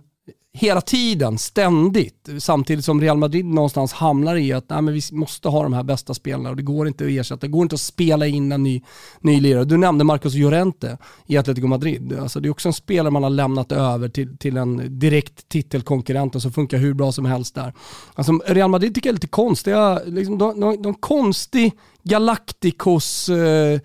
hela 0.54 0.82
tiden, 0.82 1.38
ständigt. 1.38 2.30
Samtidigt 2.40 2.86
som 2.86 3.02
Real 3.02 3.18
Madrid 3.18 3.46
någonstans 3.46 3.94
hamnar 3.94 4.36
i 4.36 4.54
att 4.54 4.70
nej, 4.70 4.82
men 4.82 4.94
vi 4.94 5.02
måste 5.12 5.50
ha 5.50 5.64
de 5.64 5.74
här 5.74 5.84
bästa 5.84 6.14
spelarna 6.14 6.50
och 6.50 6.56
det 6.56 6.64
går 6.64 6.88
inte 6.88 7.04
att 7.04 7.10
ersätta. 7.10 7.42
Det 7.42 7.48
går 7.48 7.62
inte 7.62 7.76
att 7.76 7.82
spela 7.82 8.28
in 8.28 8.52
en 8.52 8.64
ny, 8.64 8.82
ny 9.22 9.42
lirare. 9.42 9.66
Du 9.66 9.78
nämnde 9.78 10.04
Marcos 10.04 10.34
Llorente 10.34 10.98
i 11.26 11.38
Atletico 11.38 11.68
Madrid. 11.68 12.20
Alltså, 12.20 12.40
det 12.40 12.48
är 12.48 12.52
också 12.52 12.70
en 12.70 12.74
spelare 12.74 13.12
man 13.12 13.24
har 13.24 13.30
lämnat 13.30 13.72
över 13.72 14.10
till, 14.10 14.38
till 14.38 14.58
en 14.58 15.00
direkt 15.00 15.50
titelkonkurrent 15.50 16.36
och 16.36 16.42
som 16.42 16.52
funkar 16.52 16.78
hur 16.78 16.94
bra 16.94 17.12
som 17.12 17.26
helst 17.26 17.56
där. 17.56 17.74
Alltså, 18.16 18.32
Real 18.46 18.70
Madrid 18.70 18.96
tycker 18.96 19.10
jag 19.10 19.12
är 19.12 19.18
lite 19.18 19.28
konstiga, 19.28 20.02
liksom, 20.06 20.38
de, 20.38 20.60
de, 20.60 20.82
de 20.82 20.94
konstig 20.94 21.72
Galacticos 22.04 23.30
eh, 23.30 23.80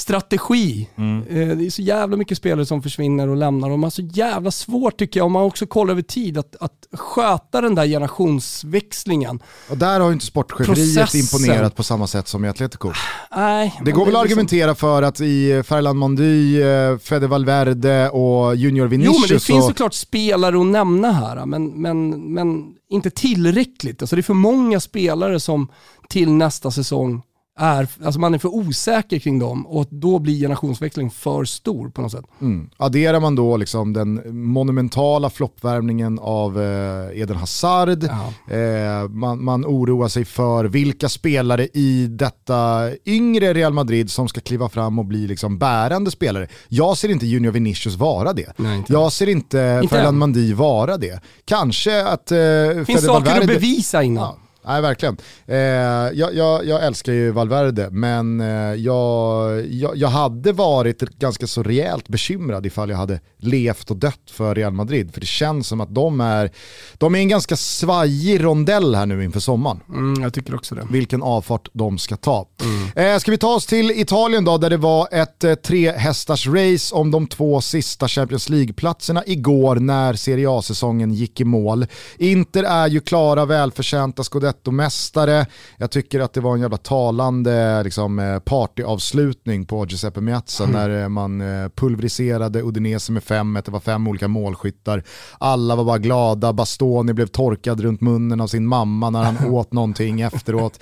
strategi. 0.00 0.88
Eh, 0.96 1.48
Det 1.48 1.66
är 1.66 1.70
så 1.70 1.82
jävla 1.82 2.16
mycket 2.16 2.38
spelare 2.38 2.66
som 2.66 2.82
försvinner 2.82 3.28
och 3.28 3.36
lämnar 3.36 3.70
och 3.70 3.78
man 3.78 3.84
har 3.86 3.90
så 3.90 4.02
jävla 4.02 4.50
svårt 4.50 4.96
tycker 4.98 5.20
jag, 5.20 5.26
om 5.26 5.32
man 5.32 5.42
också 5.42 5.66
kollar 5.66 5.90
över 5.92 6.02
tid, 6.02 6.38
att, 6.38 6.56
att 6.60 6.86
sköta 6.92 7.60
den 7.60 7.74
där 7.74 7.86
generationsväxlingen. 7.86 9.42
Och 9.70 9.78
där 9.78 10.00
har 10.00 10.06
ju 10.08 10.12
inte 10.12 10.26
sportcheferiet 10.26 11.14
imponerat 11.14 11.76
på 11.76 11.82
samma 11.82 12.06
sätt 12.06 12.28
som 12.28 12.44
i 12.44 12.48
Atletico. 12.48 12.92
Nej, 13.36 13.80
Det 13.84 13.92
går 13.92 14.04
väl 14.06 14.16
att 14.16 14.22
liksom- 14.24 14.38
argumentera 14.38 14.74
för 14.74 15.02
att 15.02 15.20
i 15.20 15.62
Ferland 15.66 15.98
Mondy, 15.98 16.62
eh, 16.62 16.98
Fede 16.98 17.26
Valverde 17.26 18.10
och 18.10 18.56
Junior 18.56 18.86
Jo 18.86 18.90
Vinicius 18.90 19.20
men 19.20 19.28
det 19.36 19.40
finns 19.44 19.64
så- 19.64 19.68
såklart 19.68 19.94
spelare 19.94 20.60
att 20.60 20.66
nämna 20.66 21.12
här, 21.12 21.46
men, 21.46 21.66
men, 21.66 22.10
men 22.34 22.64
inte 22.90 23.10
tillräckligt. 23.10 24.02
Alltså 24.02 24.16
det 24.16 24.20
är 24.20 24.22
för 24.22 24.34
många 24.34 24.80
spelare 24.80 25.40
som 25.40 25.68
till 26.08 26.30
nästa 26.30 26.70
säsong 26.70 27.22
är, 27.58 27.88
alltså 28.04 28.20
man 28.20 28.34
är 28.34 28.38
för 28.38 28.48
osäker 28.54 29.18
kring 29.18 29.38
dem 29.38 29.66
och 29.66 29.86
då 29.90 30.18
blir 30.18 30.40
generationsväxling 30.40 31.10
för 31.10 31.44
stor 31.44 31.88
på 31.88 32.00
något 32.02 32.12
sätt. 32.12 32.24
Mm. 32.40 32.70
Adderar 32.76 33.20
man 33.20 33.34
då 33.34 33.56
liksom 33.56 33.92
den 33.92 34.22
monumentala 34.52 35.30
floppvärmningen 35.30 36.18
av 36.18 36.62
eh, 36.62 37.20
Eden 37.20 37.36
Hazard, 37.36 38.04
Ja. 38.48 38.54
eh, 38.56 39.08
man, 39.08 39.44
man 39.44 39.64
oroar 39.64 40.08
sig 40.08 40.24
för 40.24 40.64
vilka 40.64 41.08
spelare 41.08 41.68
i 41.74 42.06
detta 42.10 42.90
yngre 43.06 43.54
Real 43.54 43.72
Madrid 43.72 44.10
som 44.10 44.28
ska 44.28 44.40
kliva 44.40 44.68
fram 44.68 44.98
och 44.98 45.04
bli 45.04 45.26
liksom 45.26 45.58
bärande 45.58 46.10
spelare. 46.10 46.48
Jag 46.68 46.96
ser 46.96 47.08
inte 47.08 47.26
Junior 47.26 47.52
Vinicius 47.52 47.94
vara 47.96 48.32
det. 48.32 48.52
Nej, 48.56 48.76
inte 48.78 48.92
jag 48.92 49.12
ser 49.12 49.28
inte, 49.28 49.80
Inte 49.82 49.94
Ferland. 49.96 50.18
Mandi 50.18 50.52
vara 50.52 50.96
det. 50.96 51.20
Kanske 51.44 52.04
att 52.06 52.32
eh, 52.32 52.38
finns 52.74 52.86
Fede 52.86 53.00
saker 53.00 53.12
Valverde... 53.12 53.40
att 53.40 53.46
bevisa 53.46 54.02
innan. 54.02 54.24
Ja, 54.24 54.36
nej, 54.64 54.82
verkligen. 54.82 55.16
Eh, 55.46 55.56
jag, 55.56 56.34
jag, 56.34 56.66
jag 56.66 56.84
älskar 56.84 57.12
ju 57.12 57.30
Valverde, 57.30 57.88
men 57.90 58.40
eh, 58.40 58.74
jag, 58.74 59.66
jag, 59.94 60.08
hade 60.08 60.52
varit 60.52 61.00
ganska 61.00 61.46
så 61.46 61.62
rejält 61.62 62.08
bekymrad 62.08 62.66
ifall 62.66 62.90
jag 62.90 62.96
hade 62.96 63.20
levt 63.36 63.90
och 63.90 63.96
dött 63.96 64.30
för 64.30 64.54
Real 64.54 64.72
Madrid. 64.72 65.14
För 65.14 65.20
det 65.20 65.26
känns 65.26 65.68
som 65.68 65.80
att 65.80 65.94
de 65.94 66.20
är, 66.20 66.50
de 66.98 67.14
är 67.14 67.18
en 67.18 67.28
ganska 67.28 67.56
svajig 67.56 68.44
rondell 68.44 68.94
här 68.94 69.06
nu 69.06 69.24
inför 69.24 69.40
sommaren. 69.40 69.80
Mm, 69.88 70.22
jag 70.22 70.34
tycker 70.34 70.54
också 70.54 70.74
det. 70.74 70.86
Vilken 70.90 71.22
avfart 71.22 71.68
de 71.72 71.98
ska 71.98 72.16
ta. 72.16 72.48
Eh, 72.96 73.18
ska 73.18 73.30
vi 73.30 73.38
ta 73.38 73.54
oss 73.54 73.66
till 73.66 73.90
Italien 73.90 74.44
då, 74.44 74.58
där 74.58 74.70
det 74.70 74.76
var 74.76 75.08
ett 75.12 75.44
eh, 75.44 75.54
tre 75.54 75.92
hästars 75.92 76.46
race 76.46 76.94
om 76.94 77.10
de 77.10 77.26
två 77.26 77.60
sista 77.60 78.08
Champions 78.08 78.48
League-platserna 78.48 79.22
igår 79.26 79.76
när 79.76 80.14
Serie 80.14 80.50
A-säsongen 80.50 81.12
gick 81.12 81.40
i 81.40 81.44
mål. 81.44 81.86
Inter 82.18 82.64
är 82.64 82.88
ju 82.88 83.00
klara, 83.00 83.44
välförtjänta 83.44 84.24
scudetto-mästare. 84.48 85.46
Jag 85.76 85.90
tycker 85.90 86.20
att 86.20 86.32
det 86.32 86.40
var 86.40 86.54
en 86.54 86.60
jävla 86.60 86.76
talande 86.76 87.82
liksom, 87.82 88.18
eh, 88.18 88.38
partyavslutning 88.38 89.66
på 89.66 89.86
Giuseppe 89.86 90.20
Meazza 90.20 90.66
när 90.66 91.02
eh, 91.02 91.08
man 91.08 91.40
eh, 91.40 91.68
pulveriserade 91.68 92.62
Udinese 92.62 93.12
med 93.12 93.22
5-1, 93.22 93.62
det 93.64 93.70
var 93.70 93.80
fem 93.80 94.08
olika 94.08 94.28
målskyttar. 94.28 95.02
Alla 95.38 95.76
var 95.76 95.84
bara 95.84 95.98
glada, 95.98 96.52
Bastoni 96.52 97.12
blev 97.12 97.26
torkad 97.26 97.80
runt 97.80 98.00
munnen 98.00 98.40
av 98.40 98.46
sin 98.46 98.66
mamma 98.66 99.10
när 99.10 99.22
han 99.22 99.46
åt 99.50 99.72
någonting 99.72 100.20
efteråt. 100.20 100.78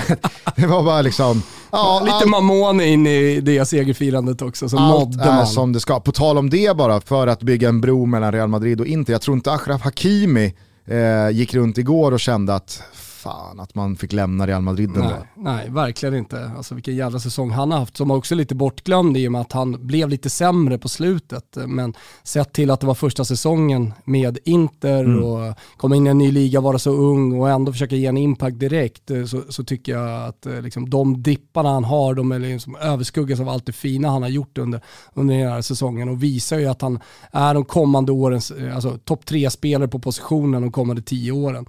det 0.56 0.66
var 0.66 0.82
bara 0.82 1.02
liksom, 1.02 1.42
ja, 1.72 2.00
Lite 2.04 2.14
allt- 2.16 2.28
Mamone 2.30 2.86
in 2.86 3.06
i 3.06 3.40
det 3.40 3.64
segerfirandet 3.64 4.42
också, 4.42 4.68
så 4.68 4.78
allt 4.78 5.16
nådde 5.16 5.30
är 5.30 5.44
som 5.44 5.72
det 5.72 5.80
ska. 5.80 6.00
På 6.00 6.12
tal 6.12 6.38
om 6.38 6.50
det 6.50 6.76
bara, 6.76 7.00
för 7.00 7.26
att 7.26 7.42
bygga 7.42 7.68
en 7.68 7.80
bro 7.80 8.06
mellan 8.06 8.32
Real 8.32 8.48
Madrid 8.48 8.80
och 8.80 8.86
Inter. 8.86 9.12
Jag 9.12 9.22
tror 9.22 9.36
inte 9.36 9.52
Achraf 9.52 9.82
Hakimi 9.82 10.54
eh, 10.86 11.30
gick 11.30 11.54
runt 11.54 11.78
igår 11.78 12.12
och 12.12 12.20
kände 12.20 12.54
att 12.54 12.82
fan 13.26 13.60
att 13.60 13.74
man 13.74 13.96
fick 13.96 14.12
lämna 14.12 14.46
Real 14.46 14.62
Madrid 14.62 14.88
ändå. 14.88 15.00
Nej, 15.00 15.18
nej, 15.34 15.70
verkligen 15.70 16.14
inte. 16.14 16.50
Alltså 16.56 16.74
vilken 16.74 16.96
jävla 16.96 17.18
säsong 17.18 17.50
han 17.50 17.70
har 17.70 17.78
haft 17.78 17.96
som 17.96 18.10
också 18.10 18.34
är 18.34 18.36
lite 18.36 18.54
bortglömd 18.54 19.16
i 19.16 19.28
och 19.28 19.32
med 19.32 19.40
att 19.40 19.52
han 19.52 19.86
blev 19.86 20.08
lite 20.08 20.30
sämre 20.30 20.78
på 20.78 20.88
slutet. 20.88 21.56
Men 21.66 21.94
sett 22.22 22.52
till 22.52 22.70
att 22.70 22.80
det 22.80 22.86
var 22.86 22.94
första 22.94 23.24
säsongen 23.24 23.92
med 24.04 24.38
Inter 24.44 25.04
mm. 25.04 25.24
och 25.24 25.54
komma 25.76 25.96
in 25.96 26.06
i 26.06 26.10
en 26.10 26.18
ny 26.18 26.32
liga, 26.32 26.60
vara 26.60 26.78
så 26.78 26.90
ung 26.90 27.40
och 27.40 27.50
ändå 27.50 27.72
försöka 27.72 27.96
ge 27.96 28.06
en 28.06 28.16
impact 28.16 28.58
direkt 28.58 29.10
eh, 29.10 29.24
så, 29.24 29.42
så 29.48 29.64
tycker 29.64 29.92
jag 29.92 30.28
att 30.28 30.46
eh, 30.46 30.62
liksom, 30.62 30.90
de 30.90 31.22
dipparna 31.22 31.68
han 31.68 31.84
har, 31.84 32.14
de 32.14 32.32
är 32.32 32.38
liksom 32.38 32.76
överskuggas 32.76 33.40
av 33.40 33.48
allt 33.48 33.66
det 33.66 33.72
fina 33.72 34.08
han 34.08 34.22
har 34.22 34.28
gjort 34.28 34.58
under, 34.58 34.80
under 35.14 35.34
den 35.34 35.48
här 35.48 35.62
säsongen 35.62 36.08
och 36.08 36.22
visar 36.22 36.58
ju 36.58 36.66
att 36.66 36.82
han 36.82 37.00
är 37.32 37.54
de 37.54 37.64
kommande 37.64 38.12
årens 38.12 38.50
eh, 38.50 38.74
alltså, 38.74 38.98
topp 39.04 39.26
tre-spelare 39.26 39.88
på 39.88 39.98
positionen 39.98 40.62
de 40.62 40.72
kommande 40.72 41.02
tio 41.02 41.32
åren. 41.32 41.66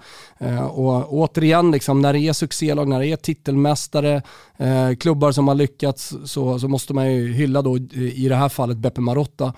och 0.69 1.13
återigen, 1.13 1.46
liksom, 1.71 2.01
när 2.01 2.13
det 2.13 2.19
är 2.19 2.33
succélag, 2.33 2.87
när 2.87 2.99
det 2.99 3.07
är 3.07 3.15
titelmästare, 3.15 4.21
eh, 4.57 4.95
klubbar 4.99 5.31
som 5.31 5.47
har 5.47 5.55
lyckats 5.55 6.13
så, 6.25 6.59
så 6.59 6.67
måste 6.67 6.93
man 6.93 7.13
ju 7.13 7.33
hylla 7.33 7.61
då 7.61 7.77
i 7.77 8.27
det 8.29 8.35
här 8.35 8.49
fallet 8.49 8.77
Beppe 8.77 9.01
Marotta. 9.01 9.53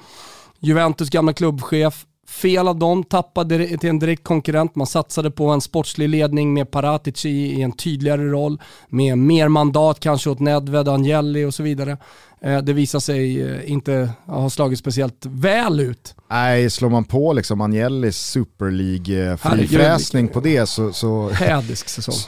Juventus 0.60 1.10
gamla 1.10 1.34
klubbchef, 1.34 2.06
fel 2.30 2.68
av 2.68 2.80
dem, 2.80 3.04
tappade 3.04 3.78
till 3.78 3.90
en 3.90 4.00
direkt 4.00 4.24
konkurrent. 4.24 4.76
Man 4.76 4.88
satsade 4.88 5.32
på 5.32 5.48
en 5.48 5.62
sportslig 5.62 6.10
ledning 6.10 6.54
med 6.54 6.72
Paratici 6.72 7.30
i 7.30 7.62
en 7.62 7.72
tydligare 7.72 8.30
roll, 8.30 8.62
med 8.90 9.18
mer 9.18 9.48
mandat 9.48 10.00
kanske 10.00 10.30
åt 10.30 10.40
Nedved, 10.40 10.88
Angeli 10.88 11.46
och 11.46 11.54
så 11.54 11.64
vidare. 11.64 11.98
Eh, 12.42 12.58
det 12.58 12.74
visar 12.74 13.00
sig 13.00 13.42
eh, 13.42 13.72
inte 13.72 14.10
ha 14.26 14.50
slagit 14.50 14.80
speciellt 14.80 15.26
väl 15.26 15.80
ut. 15.80 16.16
Nej, 16.30 16.70
slår 16.70 16.90
man 16.90 17.04
på 17.04 17.34
liksom 17.34 17.62
Angelis 17.62 18.18
Super 18.18 18.72
League-frifräsning 18.72 20.28
på 20.28 20.40
det 20.40 20.66
så, 20.66 20.94
så. 20.94 21.32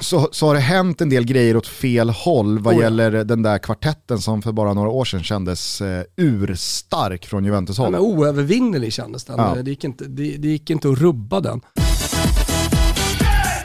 Så, 0.01 0.29
så, 0.31 0.47
har 0.47 0.53
det 0.53 0.59
hänt 0.59 1.01
en 1.01 1.09
del 1.09 1.25
grejer 1.25 1.57
åt 1.57 1.67
fel 1.67 2.09
håll 2.09 2.59
vad 2.59 2.75
oh, 2.75 2.81
gäller 2.81 3.11
den 3.11 3.41
där 3.41 3.57
kvartetten 3.57 4.19
som 4.19 4.41
för 4.41 4.51
bara 4.51 4.73
några 4.73 4.89
år 4.89 5.05
sedan 5.05 5.23
kändes 5.23 5.81
eh, 5.81 6.03
urstark 6.17 7.25
från 7.25 7.45
Juventus-håll. 7.45 7.93
Ja, 7.93 7.99
oövervinnelig 7.99 8.93
kändes 8.93 9.23
den. 9.23 9.35
Ja. 9.37 9.55
Det, 9.63 9.69
gick 9.69 9.83
inte, 9.83 10.03
det, 10.03 10.37
det 10.37 10.47
gick 10.47 10.69
inte 10.69 10.89
att 10.89 10.97
rubba 10.97 11.39
den. 11.39 11.61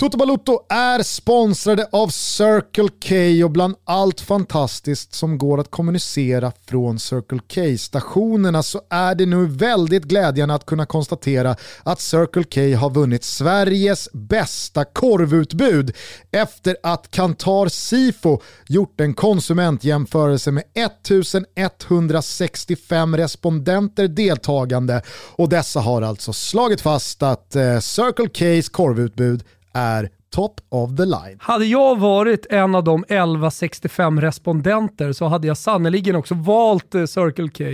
Toto 0.01 0.19
Balutto 0.19 0.61
är 0.69 1.03
sponsrade 1.03 1.89
av 1.93 2.09
Circle 2.09 2.89
K 3.09 3.15
och 3.45 3.51
bland 3.51 3.75
allt 3.85 4.21
fantastiskt 4.21 5.15
som 5.15 5.39
går 5.39 5.61
att 5.61 5.71
kommunicera 5.71 6.53
från 6.67 6.99
Circle 6.99 7.41
K-stationerna 7.55 8.63
så 8.63 8.81
är 8.91 9.15
det 9.15 9.27
nu 9.27 9.47
väldigt 9.47 10.05
glädjande 10.05 10.55
att 10.55 10.67
kunna 10.67 10.87
konstatera 10.87 11.57
att 11.83 12.01
Circle 12.01 12.45
K 12.45 12.61
har 12.77 12.91
vunnit 12.91 13.25
Sveriges 13.25 14.09
bästa 14.13 14.85
korvutbud 14.85 15.97
efter 16.31 16.77
att 16.83 17.11
Kantar 17.11 17.69
Sifo 17.69 18.41
gjort 18.69 19.01
en 19.01 19.15
konsumentjämförelse 19.15 20.51
med 20.51 20.65
1165 20.75 23.17
respondenter 23.17 24.09
deltagande. 24.09 25.03
Och 25.37 25.49
dessa 25.49 25.81
har 25.81 26.03
alltså 26.03 26.33
slagit 26.33 26.81
fast 26.81 27.23
att 27.23 27.57
eh, 27.57 27.79
Circle 27.79 28.27
K's 28.27 28.71
korvutbud 28.71 29.45
är 29.77 30.11
top 30.31 30.61
of 30.69 30.97
the 30.97 31.05
line. 31.05 31.39
Hade 31.39 31.65
jag 31.65 31.99
varit 31.99 32.47
en 32.51 32.75
av 32.75 32.85
de 32.85 33.05
1165 33.09 34.21
respondenter 34.21 35.13
så 35.13 35.27
hade 35.27 35.47
jag 35.47 35.57
sannoliken 35.57 36.17
också 36.17 36.35
valt 36.35 36.95
eh, 36.95 37.05
Circle 37.05 37.49
K 37.49 37.65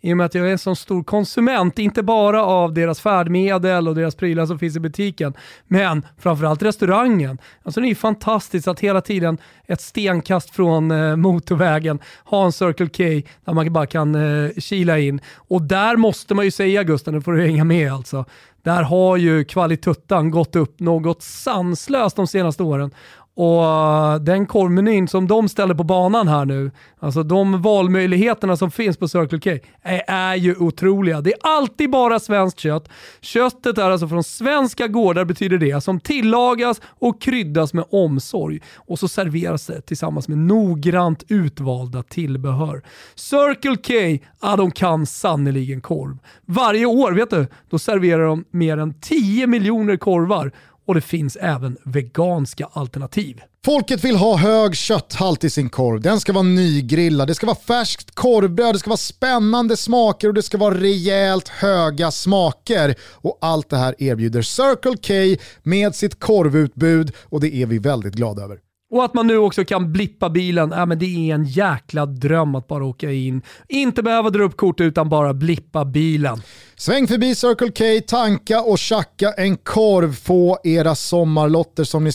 i 0.00 0.12
och 0.12 0.16
med 0.16 0.26
att 0.26 0.34
jag 0.34 0.46
är 0.46 0.52
en 0.52 0.58
sån 0.58 0.76
stor 0.76 1.02
konsument, 1.02 1.78
inte 1.78 2.02
bara 2.02 2.44
av 2.44 2.74
deras 2.74 3.00
färdmedel 3.00 3.88
och 3.88 3.94
deras 3.94 4.14
prylar 4.14 4.46
som 4.46 4.58
finns 4.58 4.76
i 4.76 4.80
butiken, 4.80 5.34
men 5.66 6.06
framförallt 6.18 6.62
restaurangen. 6.62 7.38
Alltså 7.62 7.80
det 7.80 7.90
är 7.90 7.94
fantastiskt 7.94 8.68
att 8.68 8.80
hela 8.80 9.00
tiden 9.00 9.38
ett 9.66 9.80
stenkast 9.80 10.50
från 10.50 10.90
eh, 10.90 11.16
motorvägen 11.16 11.98
ha 12.24 12.44
en 12.44 12.52
Circle 12.52 12.88
K 12.88 13.28
där 13.44 13.52
man 13.52 13.72
bara 13.72 13.86
kan 13.86 14.14
eh, 14.14 14.50
kila 14.58 14.98
in. 14.98 15.20
Och 15.34 15.62
där 15.62 15.96
måste 15.96 16.34
man 16.34 16.44
ju 16.44 16.50
säga 16.50 16.82
Gustav, 16.82 17.14
nu 17.14 17.20
får 17.20 17.32
du 17.32 17.42
hänga 17.42 17.64
med 17.64 17.92
alltså, 17.92 18.24
där 18.62 18.82
har 18.82 19.16
ju 19.16 19.44
kvalituttan 19.44 20.30
gått 20.30 20.56
upp 20.56 20.80
något 20.80 21.22
sanslöst 21.22 22.16
de 22.16 22.26
senaste 22.26 22.62
åren. 22.62 22.90
Och 23.34 24.20
den 24.20 24.46
korvmenyn 24.46 25.08
som 25.08 25.26
de 25.28 25.48
ställer 25.48 25.74
på 25.74 25.84
banan 25.84 26.28
här 26.28 26.44
nu, 26.44 26.70
alltså 26.98 27.22
de 27.22 27.62
valmöjligheterna 27.62 28.56
som 28.56 28.70
finns 28.70 28.96
på 28.96 29.08
Circle 29.08 29.40
K, 29.40 29.66
är, 29.82 30.02
är, 30.06 30.34
ju 30.34 30.56
otroliga. 30.56 31.20
Det 31.20 31.32
är 31.32 31.38
alltid 31.42 31.90
bara 31.90 32.20
svenskt 32.20 32.58
kött. 32.58 32.88
Köttet 33.20 33.78
är 33.78 33.90
alltså 33.90 34.08
från 34.08 34.24
svenska 34.24 34.88
gårdar 34.88 35.24
betyder 35.24 35.58
det, 35.58 35.80
som 35.80 36.00
tillagas 36.00 36.80
och 36.84 37.22
kryddas 37.22 37.74
med 37.74 37.84
omsorg. 37.90 38.60
Och 38.76 38.98
så 38.98 39.08
serveras 39.08 39.66
det 39.66 39.80
tillsammans 39.80 40.28
med 40.28 40.38
noggrant 40.38 41.24
utvalda 41.28 42.02
tillbehör. 42.02 42.82
Circle 43.14 43.76
K, 43.76 44.24
ja 44.42 44.56
de 44.56 44.70
kan 44.70 45.06
sannoliken 45.06 45.80
korv. 45.80 46.18
Varje 46.46 46.86
år, 46.86 47.12
vet 47.12 47.30
du, 47.30 47.46
då 47.70 47.78
serverar 47.78 48.24
de 48.24 48.44
mer 48.50 48.78
än 48.78 48.94
10 49.00 49.46
miljoner 49.46 49.96
korvar 49.96 50.52
och 50.86 50.94
det 50.94 51.00
finns 51.00 51.36
även 51.36 51.76
veganska 51.84 52.68
alternativ. 52.72 53.40
Folket 53.64 54.04
vill 54.04 54.16
ha 54.16 54.36
hög 54.36 54.76
kötthalt 54.76 55.44
i 55.44 55.50
sin 55.50 55.70
korv. 55.70 56.00
Den 56.00 56.20
ska 56.20 56.32
vara 56.32 56.42
nygrillad, 56.42 57.28
det 57.28 57.34
ska 57.34 57.46
vara 57.46 57.56
färskt 57.56 58.14
korvbröd, 58.14 58.74
det 58.74 58.78
ska 58.78 58.90
vara 58.90 58.96
spännande 58.96 59.76
smaker 59.76 60.28
och 60.28 60.34
det 60.34 60.42
ska 60.42 60.58
vara 60.58 60.74
rejält 60.74 61.48
höga 61.48 62.10
smaker. 62.10 62.94
Och 63.02 63.38
allt 63.40 63.70
det 63.70 63.76
här 63.76 63.94
erbjuder 63.98 64.42
Circle 64.42 64.96
K 65.36 65.42
med 65.62 65.94
sitt 65.94 66.20
korvutbud 66.20 67.12
och 67.18 67.40
det 67.40 67.54
är 67.54 67.66
vi 67.66 67.78
väldigt 67.78 68.14
glada 68.14 68.42
över. 68.42 68.58
Och 68.92 69.04
att 69.04 69.14
man 69.14 69.26
nu 69.26 69.38
också 69.38 69.64
kan 69.64 69.92
blippa 69.92 70.30
bilen, 70.30 70.72
äh, 70.72 70.86
men 70.86 70.98
det 70.98 71.30
är 71.30 71.34
en 71.34 71.44
jäkla 71.44 72.06
dröm 72.06 72.54
att 72.54 72.68
bara 72.68 72.84
åka 72.84 73.12
in. 73.12 73.42
Inte 73.68 74.02
behöva 74.02 74.30
dra 74.30 74.42
upp 74.42 74.56
kort 74.56 74.80
utan 74.80 75.08
bara 75.08 75.34
blippa 75.34 75.84
bilen. 75.84 76.42
Sväng 76.76 77.06
förbi 77.06 77.34
Circle 77.34 77.70
K, 77.70 78.06
tanka 78.06 78.62
och 78.62 78.78
tjacka 78.78 79.32
en 79.32 79.56
korv. 79.56 80.12
Få 80.14 80.58
era 80.64 80.94
sommarlotter 80.94 81.84
som 81.84 82.04
ni 82.04 82.10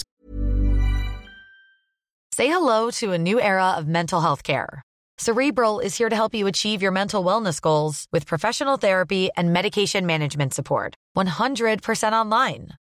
Say 2.36 2.48
hello 2.48 2.92
to 2.92 3.14
a 3.14 3.18
new 3.18 3.40
era 3.40 3.80
of 3.80 3.86
mental 3.86 4.22
health 4.22 4.44
care. 4.44 4.82
Cerebral 5.22 5.86
is 5.86 6.00
here 6.00 6.10
to 6.10 6.16
help 6.16 6.36
you 6.36 6.50
achieve 6.50 6.84
your 6.84 6.92
mental 6.92 7.26
wellness 7.26 7.62
goals 7.62 8.06
with 8.12 8.28
professional 8.28 8.78
therapy 8.78 9.30
and 9.36 9.54
medication 9.54 10.06
management 10.06 10.54
support. 10.54 10.94
100% 11.18 12.14
online. 12.14 12.68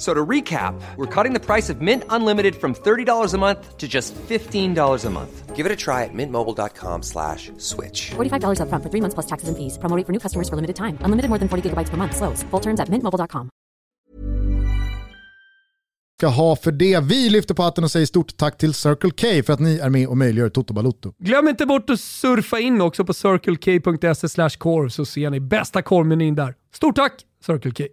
So 0.00 0.14
to 0.14 0.24
recap, 0.26 0.80
we're 0.96 1.14
cutting 1.14 1.34
the 1.34 1.44
price 1.44 1.68
of 1.68 1.82
Mint 1.82 2.04
Unlimited 2.08 2.56
from 2.56 2.74
$30 2.74 3.34
a 3.34 3.38
month 3.38 3.76
to 3.76 3.86
just 3.86 4.14
$15 4.14 5.04
a 5.04 5.10
month. 5.10 5.54
Give 5.54 5.66
it 5.66 5.72
a 5.72 5.76
try 5.76 6.04
at 6.04 6.14
mintmobile.com 6.14 7.02
slash 7.02 7.52
switch. 7.58 8.12
$45 8.12 8.62
up 8.62 8.70
front 8.70 8.82
for 8.82 8.88
three 8.88 9.02
months 9.02 9.14
plus 9.14 9.26
taxes 9.26 9.48
and 9.50 9.58
fees. 9.58 9.78
Promoting 9.78 10.06
for 10.06 10.12
new 10.12 10.18
customers 10.18 10.48
for 10.48 10.56
limited 10.56 10.76
time. 10.76 10.96
Unlimited 11.04 11.28
more 11.28 11.38
than 11.38 11.48
40 11.48 11.68
gigabytes 11.68 11.90
per 11.90 11.98
month. 11.98 12.16
Slows. 12.16 12.42
Full 12.50 12.60
terms 12.60 12.80
at 12.80 12.88
mintmobile.com. 12.88 13.50
Ska 16.18 16.28
ha 16.28 16.56
för 16.56 16.72
det. 16.72 17.00
Vi 17.00 17.30
lyfter 17.30 17.54
på 17.54 17.62
hatten 17.62 17.84
och 17.84 17.90
säger 17.90 18.06
stort 18.06 18.36
tack 18.36 18.58
till 18.58 18.74
Circle 18.74 19.10
K 19.10 19.42
för 19.46 19.52
att 19.52 19.60
ni 19.60 19.78
är 19.78 19.88
med 19.90 20.08
och 20.08 20.16
möjliggör 20.16 20.48
Toto 20.48 20.74
Balotto. 20.74 21.12
Glöm 21.18 21.48
inte 21.48 21.66
bort 21.66 21.90
att 21.90 22.00
surfa 22.00 22.60
in 22.60 22.80
också 22.80 23.04
på 23.04 23.14
circlek.se 23.14 24.48
korv 24.58 24.88
så 24.88 25.04
ser 25.04 25.30
ni 25.30 25.40
bästa 25.40 25.82
korvmenyn 25.82 26.34
där. 26.34 26.54
Stort 26.74 26.96
tack 26.96 27.12
Circle 27.46 27.72
K! 27.72 27.84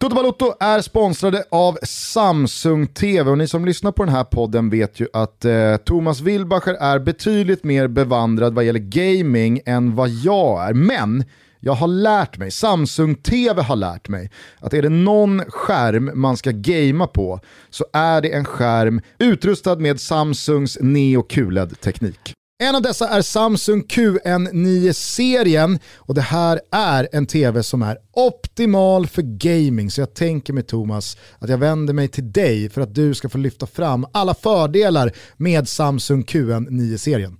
Toto 0.00 0.14
Balotto 0.14 0.54
är 0.60 0.80
sponsrade 0.80 1.44
av 1.50 1.78
Samsung 1.82 2.86
TV 2.86 3.30
och 3.30 3.38
ni 3.38 3.48
som 3.48 3.64
lyssnar 3.64 3.92
på 3.92 4.04
den 4.04 4.14
här 4.14 4.24
podden 4.24 4.70
vet 4.70 5.00
ju 5.00 5.06
att 5.12 5.44
eh, 5.44 5.76
Thomas 5.76 6.20
Wilbacher 6.20 6.74
är 6.74 6.98
betydligt 6.98 7.64
mer 7.64 7.88
bevandrad 7.88 8.54
vad 8.54 8.64
gäller 8.64 8.80
gaming 8.80 9.60
än 9.66 9.94
vad 9.94 10.08
jag 10.08 10.68
är. 10.68 10.74
Men 10.74 11.24
jag 11.60 11.72
har 11.72 11.88
lärt 11.88 12.38
mig, 12.38 12.50
Samsung 12.50 13.14
TV 13.14 13.62
har 13.62 13.76
lärt 13.76 14.08
mig, 14.08 14.30
att 14.58 14.74
är 14.74 14.82
det 14.82 14.88
någon 14.88 15.42
skärm 15.48 16.10
man 16.14 16.36
ska 16.36 16.50
gamea 16.50 17.06
på 17.06 17.40
så 17.70 17.84
är 17.92 18.20
det 18.20 18.32
en 18.32 18.44
skärm 18.44 19.00
utrustad 19.18 19.76
med 19.76 20.00
Samsungs 20.00 20.78
Neo 20.80 21.22
QLED-teknik. 21.22 22.34
En 22.62 22.74
av 22.74 22.82
dessa 22.82 23.08
är 23.08 23.22
Samsung 23.22 23.82
QN9-serien 23.82 25.78
och 25.96 26.14
det 26.14 26.20
här 26.20 26.60
är 26.70 27.08
en 27.12 27.26
tv 27.26 27.62
som 27.62 27.82
är 27.82 27.98
optimal 28.12 29.06
för 29.06 29.22
gaming. 29.22 29.90
Så 29.90 30.00
jag 30.00 30.14
tänker 30.14 30.52
mig 30.52 30.62
Thomas 30.62 31.16
att 31.38 31.50
jag 31.50 31.58
vänder 31.58 31.94
mig 31.94 32.08
till 32.08 32.32
dig 32.32 32.70
för 32.70 32.80
att 32.80 32.94
du 32.94 33.14
ska 33.14 33.28
få 33.28 33.38
lyfta 33.38 33.66
fram 33.66 34.06
alla 34.12 34.34
fördelar 34.34 35.12
med 35.36 35.68
Samsung 35.68 36.24
QN9-serien. 36.24 37.39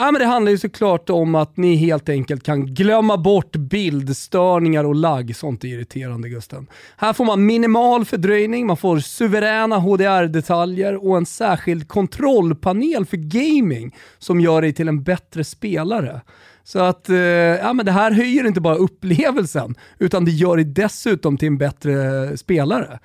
Ja, 0.00 0.12
men 0.12 0.20
det 0.20 0.26
handlar 0.26 0.52
ju 0.52 0.58
såklart 0.58 1.10
om 1.10 1.34
att 1.34 1.56
ni 1.56 1.76
helt 1.76 2.08
enkelt 2.08 2.42
kan 2.42 2.66
glömma 2.74 3.16
bort 3.16 3.56
bildstörningar 3.56 4.84
och 4.84 4.94
lagg. 4.94 5.36
Sånt 5.36 5.64
är 5.64 5.68
irriterande 5.68 6.28
Gusten. 6.28 6.66
Här 6.96 7.12
får 7.12 7.24
man 7.24 7.46
minimal 7.46 8.04
fördröjning, 8.04 8.66
man 8.66 8.76
får 8.76 8.98
suveräna 8.98 9.78
HDR-detaljer 9.78 11.06
och 11.06 11.16
en 11.16 11.26
särskild 11.26 11.88
kontrollpanel 11.88 13.06
för 13.06 13.16
gaming 13.16 13.96
som 14.18 14.40
gör 14.40 14.62
dig 14.62 14.72
till 14.72 14.88
en 14.88 15.02
bättre 15.02 15.44
spelare. 15.44 16.20
Så 16.64 16.78
att 16.78 17.08
eh, 17.08 17.16
ja, 17.16 17.72
men 17.72 17.86
det 17.86 17.92
här 17.92 18.10
höjer 18.10 18.46
inte 18.46 18.60
bara 18.60 18.76
upplevelsen, 18.76 19.74
utan 19.98 20.24
det 20.24 20.30
gör 20.30 20.56
dig 20.56 20.64
dessutom 20.64 21.38
till 21.38 21.48
en 21.48 21.58
bättre 21.58 22.36
spelare. 22.36 22.98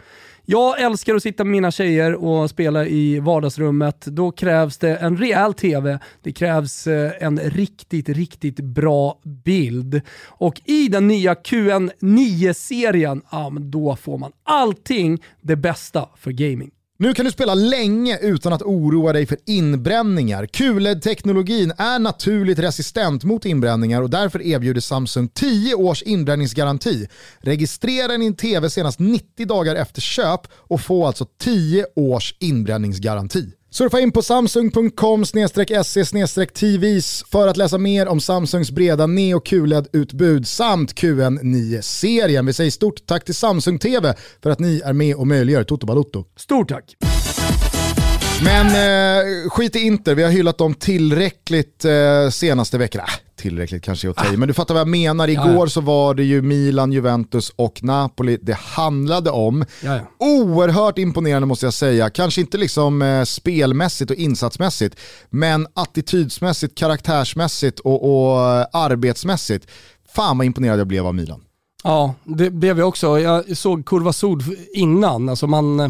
Jag 0.47 0.81
älskar 0.81 1.15
att 1.15 1.23
sitta 1.23 1.43
med 1.43 1.51
mina 1.51 1.71
tjejer 1.71 2.13
och 2.13 2.49
spela 2.49 2.85
i 2.85 3.19
vardagsrummet. 3.19 4.05
Då 4.05 4.31
krävs 4.31 4.77
det 4.77 4.95
en 4.95 5.17
rejäl 5.17 5.53
TV, 5.53 5.99
det 6.21 6.31
krävs 6.31 6.87
eh, 6.87 7.11
en 7.19 7.39
riktigt, 7.39 8.09
riktigt 8.09 8.59
bra 8.59 9.19
bild. 9.23 10.01
Och 10.27 10.61
i 10.65 10.87
den 10.87 11.07
nya 11.07 11.33
QN9-serien, 11.33 13.21
ja, 13.31 13.53
då 13.59 13.95
får 13.95 14.17
man 14.17 14.31
allting 14.43 15.23
det 15.41 15.55
bästa 15.55 16.09
för 16.17 16.31
gaming. 16.31 16.71
Nu 16.97 17.13
kan 17.13 17.25
du 17.25 17.31
spela 17.31 17.53
länge 17.53 18.17
utan 18.17 18.53
att 18.53 18.61
oroa 18.61 19.13
dig 19.13 19.25
för 19.25 19.37
inbränningar. 19.45 20.45
QLED-teknologin 20.45 21.73
är 21.77 21.99
naturligt 21.99 22.59
resistent 22.59 23.23
mot 23.23 23.45
inbränningar 23.45 24.01
och 24.01 24.09
därför 24.09 24.41
erbjuder 24.41 24.81
Samsung 24.81 25.27
10 25.27 25.75
års 25.75 26.03
inbränningsgaranti. 26.03 27.07
Registrera 27.39 28.17
din 28.17 28.35
TV 28.35 28.69
senast 28.69 28.99
90 28.99 29.45
dagar 29.45 29.75
efter 29.75 30.01
köp 30.01 30.41
och 30.53 30.81
få 30.81 31.05
alltså 31.05 31.25
10 31.39 31.85
års 31.95 32.35
inbränningsgaranti. 32.39 33.51
Surfa 33.75 33.99
in 33.99 34.11
på 34.11 34.21
samsung.com 34.21 35.25
se 35.83 36.05
tvis 36.53 37.23
för 37.31 37.47
att 37.47 37.57
läsa 37.57 37.77
mer 37.77 38.07
om 38.07 38.19
Samsungs 38.19 38.71
breda 38.71 39.07
Neo 39.07 39.39
QLED-utbud 39.39 40.47
samt 40.47 40.93
QN9-serien. 40.93 42.45
Vi 42.45 42.53
säger 42.53 42.71
stort 42.71 43.05
tack 43.05 43.25
till 43.25 43.35
Samsung 43.35 43.79
TV 43.79 44.13
för 44.43 44.49
att 44.49 44.59
ni 44.59 44.81
är 44.85 44.93
med 44.93 45.15
och 45.15 45.27
möjliggör 45.27 45.63
Toto 45.63 45.87
Balotto. 45.87 46.25
Stort 46.35 46.69
tack! 46.69 47.14
Men 48.43 48.65
eh, 48.65 49.49
skit 49.49 49.75
i 49.75 49.79
Inter, 49.79 50.15
vi 50.15 50.23
har 50.23 50.29
hyllat 50.29 50.57
dem 50.57 50.73
tillräckligt 50.73 51.85
eh, 51.85 52.29
senaste 52.29 52.77
veckorna. 52.77 53.03
Äh, 53.03 53.09
tillräckligt 53.35 53.83
kanske 53.83 54.07
är 54.07 54.09
att 54.09 54.33
ah. 54.33 54.37
men 54.37 54.47
du 54.47 54.53
fattar 54.53 54.73
vad 54.73 54.81
jag 54.81 54.87
menar. 54.87 55.27
Igår 55.27 55.67
så 55.67 55.81
var 55.81 56.13
det 56.13 56.23
ju 56.23 56.41
Milan, 56.41 56.91
Juventus 56.91 57.51
och 57.55 57.83
Napoli 57.83 58.37
det 58.41 58.53
handlade 58.53 59.29
om. 59.31 59.65
Oerhört 60.19 60.97
imponerande 60.97 61.45
måste 61.45 61.65
jag 61.65 61.73
säga. 61.73 62.09
Kanske 62.09 62.41
inte 62.41 62.57
liksom 62.57 63.01
eh, 63.01 63.23
spelmässigt 63.23 64.11
och 64.11 64.17
insatsmässigt, 64.17 64.95
men 65.29 65.67
attitydsmässigt, 65.73 66.77
karaktärsmässigt 66.77 67.79
och, 67.79 68.03
och 68.03 68.39
eh, 68.39 68.65
arbetsmässigt. 68.73 69.67
Fan 70.15 70.37
vad 70.37 70.45
imponerad 70.45 70.79
jag 70.79 70.87
blev 70.87 71.07
av 71.07 71.15
Milan. 71.15 71.41
Ja, 71.83 72.13
det 72.23 72.49
blev 72.49 72.79
jag 72.79 72.87
också. 72.87 73.19
Jag 73.19 73.57
såg 73.57 73.85
Kurva 73.85 74.13
Sod 74.13 74.43
innan. 74.73 75.29
Alltså 75.29 75.47
man 75.47 75.79
eh, 75.79 75.89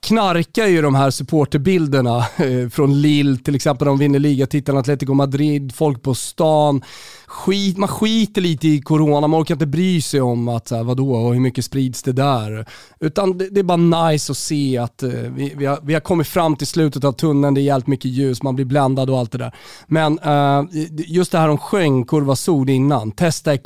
knarkar 0.00 0.66
ju 0.66 0.82
de 0.82 0.94
här 0.94 1.10
supporterbilderna 1.10 2.16
eh, 2.18 2.68
från 2.70 3.00
Lille, 3.00 3.36
till 3.36 3.54
exempel 3.54 3.86
de 3.86 3.98
vinner 3.98 4.18
ligatiteln, 4.18 4.78
Atletico 4.78 5.14
Madrid, 5.14 5.74
folk 5.74 6.02
på 6.02 6.14
stan. 6.14 6.82
Skit, 7.26 7.76
man 7.76 7.88
skiter 7.88 8.40
lite 8.40 8.68
i 8.68 8.80
corona, 8.80 9.26
man 9.26 9.42
orkar 9.42 9.54
inte 9.54 9.66
bry 9.66 10.02
sig 10.02 10.20
om 10.20 10.48
att 10.48 10.68
så 10.68 10.76
här, 10.76 10.84
vadå, 10.84 11.14
och 11.14 11.34
hur 11.34 11.40
mycket 11.40 11.64
sprids 11.64 12.02
det 12.02 12.12
där? 12.12 12.66
Utan 13.00 13.38
det, 13.38 13.48
det 13.48 13.60
är 13.60 13.64
bara 13.64 14.10
nice 14.10 14.32
att 14.32 14.38
se 14.38 14.78
att 14.78 15.02
eh, 15.02 15.10
vi, 15.10 15.54
vi, 15.56 15.66
har, 15.66 15.78
vi 15.82 15.94
har 15.94 16.00
kommit 16.00 16.26
fram 16.28 16.56
till 16.56 16.66
slutet 16.66 17.04
av 17.04 17.12
tunneln, 17.12 17.54
det 17.54 17.60
är 17.60 17.62
jävligt 17.62 17.86
mycket 17.86 18.10
ljus, 18.10 18.42
man 18.42 18.54
blir 18.54 18.64
bländad 18.64 19.10
och 19.10 19.18
allt 19.18 19.32
det 19.32 19.38
där. 19.38 19.54
Men 19.86 20.18
uh, 20.18 20.68
just 20.90 21.32
det 21.32 21.38
här 21.38 21.48
om 21.48 21.58
sjöng 21.58 22.04
Kurva 22.04 22.36
sol 22.36 22.70
innan, 22.70 23.10
testa 23.10 23.54
i. 23.54 23.58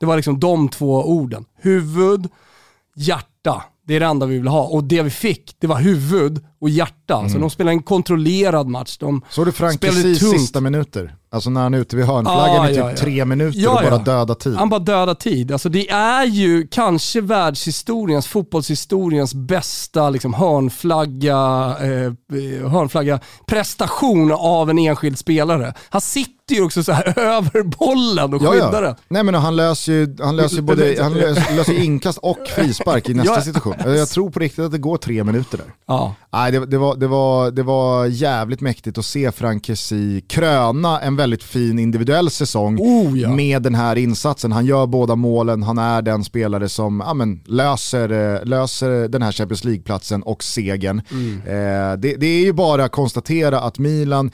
Det 0.00 0.06
var 0.06 0.16
liksom 0.16 0.40
de 0.40 0.68
två 0.68 1.04
orden. 1.04 1.44
Huvud, 1.62 2.28
hjärta. 2.96 3.64
Det 3.86 3.96
är 3.96 4.00
det 4.00 4.06
enda 4.06 4.26
vi 4.26 4.38
vill 4.38 4.48
ha. 4.48 4.62
Och 4.62 4.84
det 4.84 5.02
vi 5.02 5.10
fick, 5.10 5.56
det 5.60 5.66
var 5.66 5.80
huvud 5.80 6.44
och 6.60 6.70
hjärta. 6.70 7.18
Mm. 7.18 7.30
Så 7.30 7.38
de 7.38 7.50
spelade 7.50 7.72
en 7.72 7.82
kontrollerad 7.82 8.68
match. 8.68 8.96
De 8.98 9.22
Såg 9.30 9.46
du 9.46 9.52
Frankes 9.52 10.18
sista 10.18 10.60
minuter? 10.60 11.14
Alltså 11.30 11.50
när 11.50 11.60
han 11.60 11.74
är 11.74 11.78
ute 11.78 11.96
vid 11.96 12.04
hörnflaggan 12.04 12.60
ah, 12.60 12.70
i 12.70 12.74
typ 12.74 12.78
ja, 12.78 12.90
ja. 12.90 12.96
tre 12.96 13.24
minuter 13.24 13.60
ja, 13.60 13.70
och 13.70 13.90
bara 13.90 13.98
döda 13.98 14.34
tid. 14.34 14.54
Han 14.54 14.68
bara 14.68 14.80
döda 14.80 15.14
tid. 15.14 15.52
Alltså 15.52 15.68
det 15.68 15.90
är 15.90 16.24
ju 16.24 16.66
kanske 16.70 17.20
världshistoriens, 17.20 18.26
fotbollshistoriens 18.26 19.34
bästa 19.34 20.10
liksom, 20.10 20.34
hörnflagga, 20.34 21.36
eh, 21.80 22.70
hörnflagga 22.70 23.20
prestation 23.46 24.32
av 24.32 24.70
en 24.70 24.78
enskild 24.78 25.18
spelare. 25.18 25.74
Han 25.88 26.00
sitter 26.00 26.35
ju 26.54 26.62
också 26.62 26.84
så 26.84 26.92
här 26.92 27.18
över 27.18 27.62
bollen 27.62 28.34
och 28.34 28.40
skyddar 28.40 28.82
det. 28.82 28.96
Nej 29.08 29.22
men 29.22 29.34
han 29.34 29.56
löser 29.56 29.92
ju, 29.92 30.16
han 30.20 30.36
löser 30.36 30.62
både 30.62 30.96
han 31.02 31.14
löser, 31.14 31.56
löser 31.56 31.82
inkast 31.82 32.18
och 32.18 32.38
frispark 32.56 33.08
i 33.08 33.14
nästa 33.14 33.42
situation. 33.42 33.74
Jag 33.84 34.08
tror 34.08 34.30
på 34.30 34.38
riktigt 34.38 34.64
att 34.64 34.72
det 34.72 34.78
går 34.78 34.96
tre 34.96 35.24
minuter 35.24 35.58
där. 35.58 35.66
Ja. 35.86 36.14
Nej, 36.32 36.52
det, 36.52 36.66
det, 36.66 36.78
var, 36.78 36.96
det, 36.96 37.06
var, 37.06 37.50
det 37.50 37.62
var 37.62 38.06
jävligt 38.06 38.60
mäktigt 38.60 38.98
att 38.98 39.04
se 39.04 39.32
Frank 39.32 39.66
Kessie 39.66 40.20
kröna 40.20 41.00
en 41.00 41.16
väldigt 41.16 41.42
fin 41.42 41.78
individuell 41.78 42.30
säsong 42.30 42.78
oh, 42.80 43.18
ja. 43.18 43.30
med 43.30 43.62
den 43.62 43.74
här 43.74 43.96
insatsen. 43.96 44.52
Han 44.52 44.66
gör 44.66 44.86
båda 44.86 45.16
målen, 45.16 45.62
han 45.62 45.78
är 45.78 46.02
den 46.02 46.24
spelare 46.24 46.68
som 46.68 47.02
ja, 47.06 47.14
men, 47.14 47.40
löser, 47.44 48.34
eh, 48.34 48.44
löser 48.44 49.08
den 49.08 49.22
här 49.22 49.32
Champions 49.32 49.64
League-platsen 49.64 50.22
och 50.22 50.44
segern. 50.44 51.02
Mm. 51.10 51.40
Eh, 51.40 51.98
det, 51.98 52.16
det 52.16 52.26
är 52.26 52.44
ju 52.44 52.52
bara 52.52 52.84
att 52.84 52.92
konstatera 52.92 53.60
att 53.60 53.78
Milan 53.78 54.30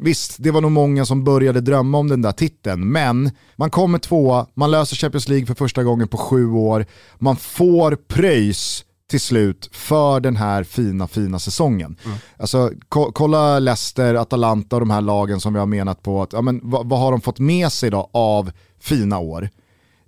Visst, 0.00 0.36
det 0.38 0.50
var 0.50 0.60
nog 0.60 0.72
många 0.72 1.06
som 1.06 1.24
började 1.24 1.60
drömma 1.60 1.98
om 1.98 2.08
den 2.08 2.22
där 2.22 2.32
titeln, 2.32 2.92
men 2.92 3.30
man 3.56 3.70
kommer 3.70 3.98
tvåa, 3.98 4.46
man 4.54 4.70
löser 4.70 4.96
Champions 4.96 5.28
League 5.28 5.46
för 5.46 5.54
första 5.54 5.84
gången 5.84 6.08
på 6.08 6.16
sju 6.16 6.50
år, 6.50 6.86
man 7.18 7.36
får 7.36 7.96
pröjs 7.96 8.84
till 9.10 9.20
slut 9.20 9.68
för 9.72 10.20
den 10.20 10.36
här 10.36 10.64
fina, 10.64 11.08
fina 11.08 11.38
säsongen. 11.38 11.96
Mm. 12.04 12.18
Alltså, 12.36 12.70
ko 12.88 13.12
kolla 13.12 13.58
Leicester, 13.58 14.14
Atalanta 14.14 14.76
och 14.76 14.80
de 14.80 14.90
här 14.90 15.00
lagen 15.00 15.40
som 15.40 15.52
vi 15.52 15.58
har 15.58 15.66
menat 15.66 16.02
på, 16.02 16.22
att, 16.22 16.32
ja, 16.32 16.42
men, 16.42 16.60
vad, 16.62 16.98
har 16.98 17.10
de 17.10 17.20
fått 17.20 17.38
med 17.38 17.72
sig 17.72 17.90
då 17.90 18.10
av 18.12 18.50
fina 18.80 19.18
år? 19.18 19.48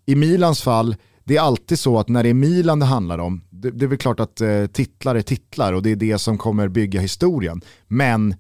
I 0.07 0.15
Milans 0.15 0.63
fall, 0.63 0.97
det 1.25 1.37
är 1.37 1.41
alltid 1.41 1.79
så 1.79 1.99
att 1.99 2.09
när 2.09 2.23
det 2.23 2.29
är 2.29 2.35
Milan 2.35 2.79
det 2.79 2.87
handlar 2.87 3.19
om, 3.19 3.43
det, 3.51 3.71
det 3.71 3.85
är 3.85 3.89
väl 3.89 3.99
klart 3.99 4.21
att 4.21 4.41
eh, 4.41 4.67
titlar 4.67 5.15
är 5.15 5.23
titlar 5.23 5.73
och 5.73 5.83
det 5.83 5.91
är 5.91 5.97
det 5.97 6.19
som 6.19 6.39
kommer 6.39 6.69
bygga 6.69 7.01
historien. 7.01 7.61
Men 7.89 8.35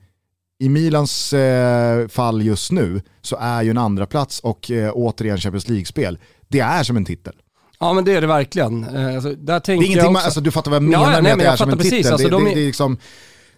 i 0.59 0.69
Milans 0.69 1.33
eh, 1.33 2.09
fall 2.09 2.43
just 2.43 2.73
nu 2.73 3.03
så 3.23 3.37
är 3.41 3.63
ju 3.63 3.71
en 3.71 3.79
andra 3.79 4.07
plats 4.07 4.41
och 4.41 4.71
eh, 4.71 4.93
återigen 4.95 5.39
Champions 5.39 5.69
League-spel, 5.69 6.19
det 6.49 6.61
är 6.61 6.83
som 6.83 6.97
en 6.97 7.05
titel. 7.05 7.33
Ja 7.79 7.93
men 7.93 8.05
det 8.05 8.13
är 8.13 8.21
det 8.21 8.27
verkligen. 8.27 8.85
Eh, 8.85 9.15
alltså, 9.15 9.29
där 9.29 9.61
det 9.67 9.69
är 9.69 9.75
ingenting 9.75 9.97
jag 9.97 10.11
också... 10.11 10.25
alltså, 10.25 10.41
du 10.41 10.51
fattar 10.51 10.71
vad 10.71 10.77
jag 10.77 10.83
menar 10.83 11.13
ja, 11.13 11.23
med 11.23 11.33
att 11.33 11.39
det 11.39 11.47
är 11.47 11.57
som 11.57 11.71
en 11.71 11.79
titel. 11.79 12.13
Alltså, 12.13 12.29
det, 12.29 12.33
de... 12.33 12.45
det, 12.45 12.55
det 12.55 12.61
är 12.61 12.67
liksom... 12.67 12.99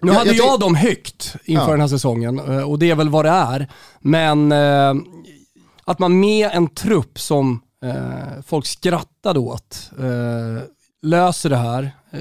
Nu 0.01 0.12
jag, 0.12 0.18
hade 0.18 0.32
jag, 0.32 0.46
jag 0.46 0.61
dem 0.61 0.74
högt 0.74 1.36
inför 1.44 1.64
ja. 1.64 1.70
den 1.70 1.80
här 1.80 1.88
säsongen 1.88 2.38
eh, 2.38 2.70
och 2.70 2.78
det 2.78 2.90
är 2.90 2.94
väl 2.94 3.09
vad 3.09 3.24
det 3.24 3.30
är. 3.30 3.68
Men 4.01 4.53
eh, 4.53 4.94
att 5.84 5.99
man 5.99 6.20
med 6.20 6.51
en 6.53 6.68
trupp 6.68 7.20
som 7.20 7.61
eh, 7.84 8.42
folk 8.46 8.66
skrattade 8.66 9.38
åt 9.38 9.90
eh, 9.99 10.62
löser 11.03 11.51
det 11.51 11.57
här, 11.57 11.90
eh, 12.11 12.20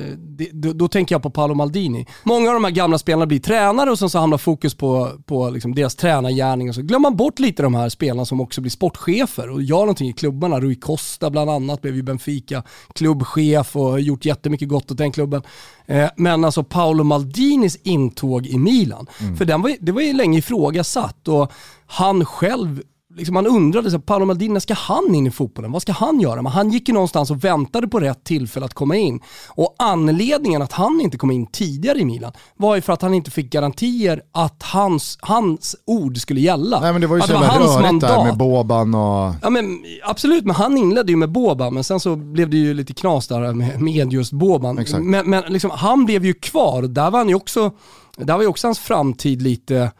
då, 0.53 0.73
då, 0.73 0.88
tänker 0.88 1.15
jag 1.15 1.23
på 1.23 1.29
Paolo 1.29 1.53
Maldini. 1.53 2.07
Många 2.23 2.49
av 2.49 2.53
de 2.53 2.63
här 2.63 2.71
gamla 2.71 2.97
spelarna 2.97 3.25
blir 3.25 3.39
tränare 3.39 3.91
och 3.91 3.99
sen 3.99 4.09
så 4.09 4.19
hamnar 4.19 4.38
fokus 4.38 4.75
på, 4.75 5.11
på 5.25 5.49
liksom 5.49 5.75
deras 5.75 5.95
tränargärning 5.95 6.69
och 6.69 6.75
så 6.75 6.81
glömmer 6.81 7.09
man 7.09 7.15
bort 7.15 7.39
lite 7.39 7.63
de 7.63 7.75
här 7.75 7.89
spelarna 7.89 8.25
som 8.25 8.41
också 8.41 8.61
blir 8.61 8.71
sportchefer 8.71 9.49
och 9.49 9.61
gör 9.61 9.79
någonting 9.79 10.09
i 10.09 10.13
klubbarna. 10.13 10.59
Rui 10.59 10.75
Costa 10.75 11.29
bland 11.29 11.49
annat 11.49 11.81
blev 11.81 11.95
ju 11.95 12.03
Benfica 12.03 12.63
klubbchef 12.93 13.75
och 13.75 13.83
har 13.83 13.99
gjort 13.99 14.25
jättemycket 14.25 14.69
gott 14.69 14.91
åt 14.91 14.97
den 14.97 15.11
klubben. 15.11 15.41
Eh, 15.85 16.09
men 16.15 16.45
alltså 16.45 16.63
Paolo 16.63 17.03
Maldinis 17.03 17.75
intåg 17.83 18.47
i 18.47 18.57
Milan, 18.57 19.07
mm. 19.21 19.38
för 19.38 19.45
den 19.45 19.61
var, 19.61 19.75
det 19.79 19.91
var 19.91 20.01
ju 20.01 20.13
länge 20.13 20.38
ifrågasatt 20.38 21.27
och 21.27 21.51
han 21.85 22.25
själv 22.25 22.81
liksom 23.18 23.34
man 23.34 23.47
undrade, 23.47 23.91
så 23.91 23.99
Paolo 23.99 24.26
Maldini, 24.26 24.61
ska 24.61 24.74
han 24.74 25.15
in 25.15 25.28
i 25.28 25.32
fotbollen? 25.32 25.72
Vad 25.72 25.82
ska 25.82 25.91
han 25.91 26.20
göra? 26.20 26.41
Men 26.41 26.51
han 26.51 26.72
gick 26.72 26.88
ju 26.88 26.93
någonstans 26.93 27.32
och 27.32 27.43
väntade 27.43 27.88
på 27.88 27.99
rätt 27.99 28.24
tillfälle 28.24 28.65
att 28.65 28.74
komma 28.74 28.95
in. 28.95 29.20
Och 29.49 29.76
anledningen 29.80 30.61
att 30.61 30.72
han 30.72 31.01
inte 31.01 31.18
kom 31.18 31.32
in 31.32 31.47
tidigare 31.47 31.99
i 31.99 32.05
Milan 32.05 32.32
var 32.55 32.76
ju 32.76 32.82
för 32.82 32.93
att 32.93 33.01
han 33.01 33.13
inte 33.13 33.32
fick 33.32 33.49
garantier 33.51 34.22
att 34.32 34.63
hans, 34.63 35.18
hans 35.22 35.76
ord 35.86 36.18
skulle 36.18 36.41
gälla. 36.41 36.80
Nej 36.80 36.91
men 36.91 37.01
det 37.01 37.07
var 37.07 37.15
ju 37.15 37.22
att 37.22 37.28
så 37.28 37.34
jävla 37.34 37.59
rörigt 37.59 37.74
där 37.74 37.82
mandat. 37.82 38.26
med 38.26 38.38
Boban 38.38 38.95
och... 38.95 39.34
Ja 39.41 39.49
men 39.49 39.80
absolut, 40.03 40.45
men 40.45 40.55
han 40.55 40.78
inledde 40.78 41.11
ju 41.11 41.15
med 41.15 41.32
Boban, 41.32 41.74
men 41.74 41.84
sen 41.84 41.99
så 41.99 42.15
blev 42.15 42.49
det 42.49 42.57
ju 42.57 42.74
lite 42.74 42.93
knas 42.93 43.28
där 43.28 43.53
med, 43.53 43.82
med 43.82 44.13
just 44.13 44.32
Boban. 44.32 44.78
Exakt. 44.78 45.03
Men, 45.03 45.30
men 45.30 45.43
liksom, 45.47 45.72
han 45.72 46.05
blev 46.05 46.26
ju 46.26 46.34
kvar, 46.34 46.82
där 46.82 47.11
var 47.11 47.20
han 47.20 47.30
ju 47.30 47.36
också, 47.36 47.72
där 48.18 48.34
var 48.34 48.41
ju 48.41 48.47
också 48.47 48.68
hans 48.68 48.80
framtid 48.80 49.41
lite, 49.41 49.91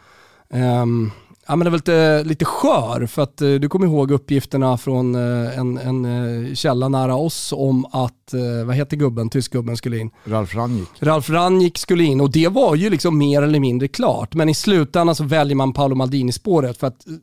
ehm, 0.53 1.11
ja 1.47 1.55
men 1.55 1.65
det 1.65 1.69
var 1.69 1.77
lite, 1.77 2.23
lite 2.23 2.45
skör, 2.45 3.05
för 3.05 3.21
att 3.21 3.41
eh, 3.41 3.49
du 3.53 3.69
kommer 3.69 3.85
ihåg 3.85 4.11
uppgifterna 4.11 4.77
från 4.77 5.15
eh, 5.15 5.59
en, 5.59 5.77
en 5.77 6.05
eh, 6.47 6.53
källa 6.53 6.89
nära 6.89 7.15
oss 7.15 7.53
om 7.57 7.85
att, 7.85 8.33
eh, 8.33 8.65
vad 8.65 8.75
heter 8.75 8.97
gubben, 8.97 9.29
tyskgubben 9.29 9.77
skulle 9.77 9.97
in. 9.97 10.09
Ralf 10.25 10.55
Rangnick. 10.55 10.89
Ralf 10.99 11.29
Rangnick 11.29 11.77
skulle 11.77 12.03
in 12.03 12.21
och 12.21 12.31
det 12.31 12.47
var 12.47 12.75
ju 12.75 12.89
liksom 12.89 13.17
mer 13.17 13.41
eller 13.41 13.59
mindre 13.59 13.87
klart. 13.87 14.33
Men 14.33 14.49
i 14.49 14.53
slutändan 14.53 15.15
så 15.15 15.23
väljer 15.23 15.55
man 15.55 15.73
Paolo 15.73 15.95
Maldini-spåret 15.95 16.77
för 16.77 16.87
att... 16.87 17.07
eh, 17.07 17.13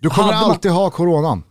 Du 0.00 0.10
kommer 0.10 0.32
hade 0.32 0.40
man- 0.40 0.50
alltid 0.50 0.70
ha 0.70 0.90
coronan. 0.90 1.42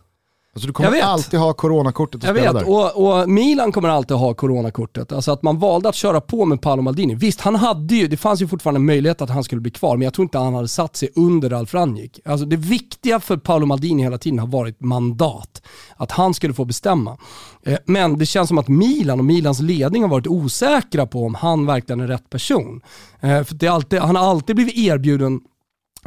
Alltså 0.58 0.66
du 0.66 0.72
kommer 0.72 1.00
alltid 1.00 1.40
ha 1.40 1.52
coronakortet 1.52 2.14
att 2.20 2.24
Jag 2.28 2.36
spela 2.36 2.52
vet, 2.52 2.62
där. 2.66 2.96
och, 2.96 3.20
och 3.20 3.28
Milan 3.28 3.72
kommer 3.72 3.88
alltid 3.88 4.16
ha 4.16 4.34
coronakortet. 4.34 5.12
Alltså 5.12 5.32
att 5.32 5.42
man 5.42 5.58
valde 5.58 5.88
att 5.88 5.94
köra 5.94 6.20
på 6.20 6.44
med 6.44 6.60
Paolo 6.62 6.82
Maldini. 6.82 7.14
Visst, 7.14 7.40
han 7.40 7.54
hade 7.56 7.94
ju, 7.94 8.08
det 8.08 8.16
fanns 8.16 8.42
ju 8.42 8.48
fortfarande 8.48 8.78
en 8.78 8.86
möjlighet 8.86 9.22
att 9.22 9.30
han 9.30 9.44
skulle 9.44 9.60
bli 9.60 9.70
kvar, 9.70 9.96
men 9.96 10.04
jag 10.04 10.14
tror 10.14 10.22
inte 10.22 10.38
han 10.38 10.54
hade 10.54 10.68
satt 10.68 10.96
sig 10.96 11.08
under 11.16 11.50
Ralf 11.50 11.74
Rangnick. 11.74 12.20
Alltså 12.24 12.46
det 12.46 12.56
viktiga 12.56 13.20
för 13.20 13.36
Paolo 13.36 13.66
Maldini 13.66 14.02
hela 14.02 14.18
tiden 14.18 14.38
har 14.38 14.46
varit 14.46 14.80
mandat. 14.80 15.62
Att 15.96 16.10
han 16.12 16.34
skulle 16.34 16.54
få 16.54 16.64
bestämma. 16.64 17.16
Eh, 17.62 17.78
Men 17.86 18.18
det 18.18 18.26
känns 18.26 18.48
som 18.48 18.58
att 18.58 18.68
Milan 18.68 19.18
och 19.18 19.24
Milans 19.24 19.60
ledning 19.60 20.02
har 20.02 20.10
varit 20.10 20.26
osäkra 20.26 21.06
på 21.06 21.24
om 21.24 21.34
han 21.34 21.66
verkligen 21.66 22.00
är 22.00 22.06
rätt 22.06 22.30
person. 22.30 22.80
Eh, 23.20 23.42
För 23.44 23.54
det 23.54 23.68
alltid, 23.68 23.98
han 24.00 24.16
har 24.16 24.30
alltid 24.30 24.56
blivit 24.56 24.76
erbjuden 24.78 25.40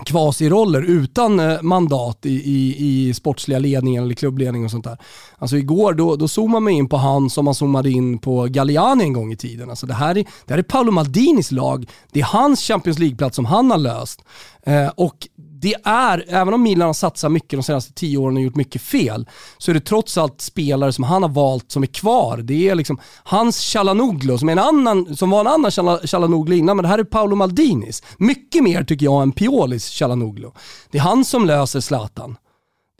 kvasiroller 0.05 0.81
utan 0.81 1.39
eh, 1.39 1.61
mandat 1.61 2.25
i, 2.25 2.29
i, 2.29 2.75
i 2.79 3.13
sportsliga 3.13 3.59
ledningen 3.59 4.03
eller 4.03 4.15
klubbledningen 4.15 4.65
och 4.65 4.71
sånt 4.71 4.83
där. 4.83 4.97
Alltså 5.37 5.57
igår 5.57 5.93
då, 5.93 6.15
då 6.15 6.27
zoomade 6.27 6.63
man 6.63 6.73
in 6.73 6.89
på 6.89 6.97
han 6.97 7.29
som 7.29 7.45
man 7.45 7.55
zoomade 7.55 7.89
in 7.89 8.19
på 8.19 8.47
Galliani 8.49 9.03
en 9.03 9.13
gång 9.13 9.31
i 9.31 9.37
tiden. 9.37 9.69
Alltså 9.69 9.85
det, 9.85 9.93
här 9.93 10.17
är, 10.17 10.23
det 10.45 10.53
här 10.53 10.57
är 10.57 10.63
Paolo 10.63 10.91
Maldinis 10.91 11.51
lag, 11.51 11.89
det 12.11 12.19
är 12.19 12.25
hans 12.25 12.61
Champions 12.61 12.99
League-plats 12.99 13.35
som 13.35 13.45
han 13.45 13.71
har 13.71 13.77
löst. 13.77 14.21
Eh, 14.63 14.87
och 14.87 15.27
det 15.61 15.75
är, 15.83 16.25
även 16.27 16.53
om 16.53 16.63
Milan 16.63 16.85
har 16.85 16.93
satsat 16.93 17.31
mycket 17.31 17.59
de 17.59 17.63
senaste 17.63 17.93
tio 17.93 18.17
åren 18.17 18.37
och 18.37 18.43
gjort 18.43 18.55
mycket 18.55 18.81
fel, 18.81 19.29
så 19.57 19.71
är 19.71 19.73
det 19.73 19.79
trots 19.79 20.17
allt 20.17 20.41
spelare 20.41 20.93
som 20.93 21.03
han 21.03 21.23
har 21.23 21.29
valt 21.29 21.71
som 21.71 21.83
är 21.83 21.87
kvar. 21.87 22.37
Det 22.37 22.69
är 22.69 22.75
liksom 22.75 22.99
hans 23.23 23.59
Chalanoglu 23.59 24.37
som, 24.37 24.49
är 24.49 24.53
en 24.53 24.59
annan, 24.59 25.15
som 25.15 25.29
var 25.29 25.41
en 25.41 25.47
annan 25.47 25.71
Chalanoglu 26.07 26.55
innan, 26.55 26.77
men 26.77 26.83
det 26.83 26.89
här 26.89 26.99
är 26.99 27.03
Paolo 27.03 27.35
Maldinis. 27.35 28.03
Mycket 28.17 28.63
mer 28.63 28.83
tycker 28.83 29.05
jag 29.05 29.21
än 29.21 29.31
Piolis 29.31 29.89
Chalanoglu. 29.89 30.51
Det 30.91 30.97
är 30.97 31.01
han 31.01 31.25
som 31.25 31.45
löser 31.45 31.79
Zlatan. 31.79 32.37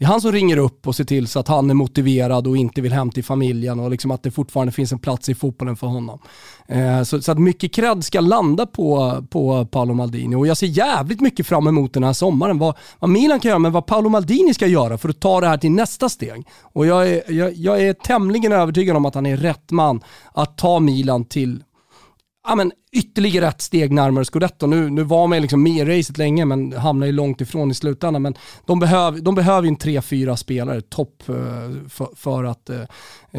Det 0.02 0.06
är 0.06 0.10
han 0.10 0.22
som 0.22 0.32
ringer 0.32 0.58
upp 0.58 0.88
och 0.88 0.95
ser 0.95 1.04
till 1.04 1.28
så 1.28 1.39
att 1.39 1.47
han 1.47 1.70
är 1.70 1.74
motiverad 1.74 2.47
och 2.47 2.58
inte 2.58 2.82
vill 2.82 2.93
hem 2.93 3.12
till 3.12 3.24
familjen 3.24 3.80
och 3.80 3.91
liksom 3.91 4.12
att 4.12 4.24
det 4.24 4.32
fortfarande 4.32 4.72
finns 4.74 4.91
en 4.91 4.99
plats 4.99 5.30
i 5.30 5.36
fotbollen 5.36 5.76
för 5.76 5.88
honom. 5.88 6.20
Eh, 6.68 7.04
så, 7.04 7.22
så 7.22 7.32
att 7.32 7.39
mycket 7.39 7.74
cred 7.74 8.04
ska 8.04 8.20
landa 8.20 8.66
på, 8.66 9.18
på 9.30 9.66
Paolo 9.66 9.93
Maldini 9.93 10.36
och 10.36 10.47
jag 10.47 10.58
ser 10.58 10.68
jävligt 10.68 11.22
mycket 11.22 11.47
fram 11.47 11.68
emot 11.68 11.93
den 11.93 12.04
här 12.04 12.14
sommaren. 12.14 12.58
Vad, 12.58 12.78
vad 12.99 13.10
Milan 13.10 13.39
kan 13.39 13.49
göra 13.49 13.60
men 13.60 13.72
vad 13.72 13.86
Paolo 13.86 14.10
Maldini 14.10 14.54
ska 14.54 14.68
göra 14.68 14.97
för 14.97 15.10
att 15.10 15.20
ta 15.20 15.41
det 15.41 15.47
här 15.47 15.58
till 15.58 15.72
nästa 15.72 16.10
steg. 16.10 16.47
Och 16.62 16.86
jag 16.86 17.10
är, 17.10 17.32
jag, 17.32 17.54
jag 17.54 17.82
är 17.82 17.93
tämligen 17.93 18.52
övertygad 18.52 18.97
om 18.97 19.06
att 19.06 19.16
han 19.16 19.26
är 19.26 19.38
rätt 19.38 19.72
man 19.72 20.04
att 20.34 20.58
ta 20.58 20.80
Milan 20.80 21.26
till 21.26 21.64
ja, 22.47 22.56
men 22.56 22.72
ytterligare 22.94 23.48
ett 23.48 23.62
steg 23.62 23.92
närmare 23.92 24.26
Scudetto. 24.26 24.68
Nu, 24.68 24.89
nu 24.89 25.04
var 25.04 25.28
man 25.28 25.42
liksom 25.42 25.64
med 25.64 25.88
i 25.88 26.00
racet 26.00 26.18
länge 26.18 26.46
men 26.46 26.74
hamnar 26.74 27.08
ju 27.08 27.12
långt 27.12 27.42
ifrån 27.42 27.72
i 27.72 27.74
slutändan. 27.74 28.22
Men 28.22 28.36
de, 28.66 28.80
behöv, 28.80 29.24
de 29.24 29.36
behöver 29.36 29.62
ju 29.62 29.68
en 29.68 29.76
tre, 29.76 30.02
fyra 30.02 30.38
spelare, 30.38 30.82
topp, 30.82 31.30
eh, 31.30 31.36
för, 31.89 32.08
för, 32.16 32.44
att, 32.44 32.70
eh, 32.70 32.82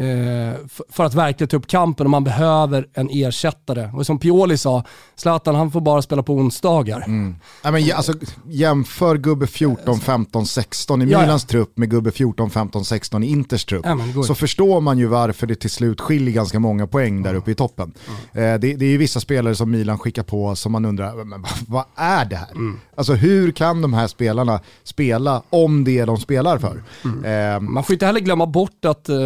eh, 0.03 0.55
för, 0.89 1.03
att 1.03 1.13
verkligen 1.13 1.47
ta 1.47 1.57
upp 1.57 1.67
kampen 1.67 2.05
och 2.05 2.11
man 2.11 2.23
behöver 2.23 2.87
en 2.93 3.09
ersättare. 3.11 3.89
Och 3.93 4.05
som 4.05 4.19
Pioli 4.19 4.57
sa, 4.57 4.83
Zlatan 5.15 5.55
han 5.55 5.71
får 5.71 5.81
bara 5.81 6.01
spela 6.01 6.23
på 6.23 6.33
onsdagar. 6.33 7.03
Nej, 7.07 7.71
men, 7.71 7.85
ja, 7.85 7.95
alltså, 7.95 8.13
jämför 8.45 9.17
gubbe 9.17 9.47
14, 9.47 9.99
15, 9.99 10.45
16 10.45 11.01
i 11.01 11.05
Ja, 11.05 11.11
ja. 11.11 11.21
Milans 11.21 11.45
trupp 11.45 11.77
med 11.77 11.89
gubbe 11.89 12.11
14, 12.11 12.49
15, 12.49 12.85
16 12.85 13.23
i 13.23 13.27
Inters 13.27 13.65
trupp. 13.65 13.85
Ja, 13.85 14.23
så 14.23 14.35
förstår 14.35 14.81
man 14.81 14.97
ju 14.97 15.05
varför 15.05 15.47
det 15.47 15.55
till 15.55 15.69
slut 15.69 16.01
skiljer 16.01 16.33
ganska 16.33 16.59
många 16.59 16.87
poäng 16.87 17.23
där 17.23 17.33
uppe 17.33 17.51
i 17.51 17.55
toppen. 17.55 17.93
Eh, 18.31 18.41
det, 18.41 18.57
det 18.57 18.85
är 18.85 18.89
ju 18.89 18.97
vissa 18.97 19.19
spelare 19.19 19.42
som 19.53 19.71
Milan 19.71 19.99
skickar 19.99 20.23
på 20.23 20.55
som 20.55 20.71
man 20.71 20.85
undrar, 20.85 21.23
men, 21.23 21.41
vad, 21.41 21.51
vad 21.67 21.85
är 21.95 22.25
det 22.25 22.35
här? 22.35 22.51
Mm. 22.51 22.79
Alltså 22.95 23.13
hur 23.13 23.51
kan 23.51 23.81
de 23.81 23.93
här 23.93 24.07
spelarna 24.07 24.59
spela 24.83 25.43
om 25.49 25.83
det 25.83 26.05
de 26.05 26.17
spelar 26.17 26.57
för? 26.57 26.83
Mm. 27.05 27.25
Eh, 27.55 27.59
Man 27.69 27.83
får 27.83 27.93
inte 27.93 28.05
heller 28.05 28.19
glömma 28.19 28.45
bort 28.45 28.85
att 28.85 29.09
eh, 29.09 29.17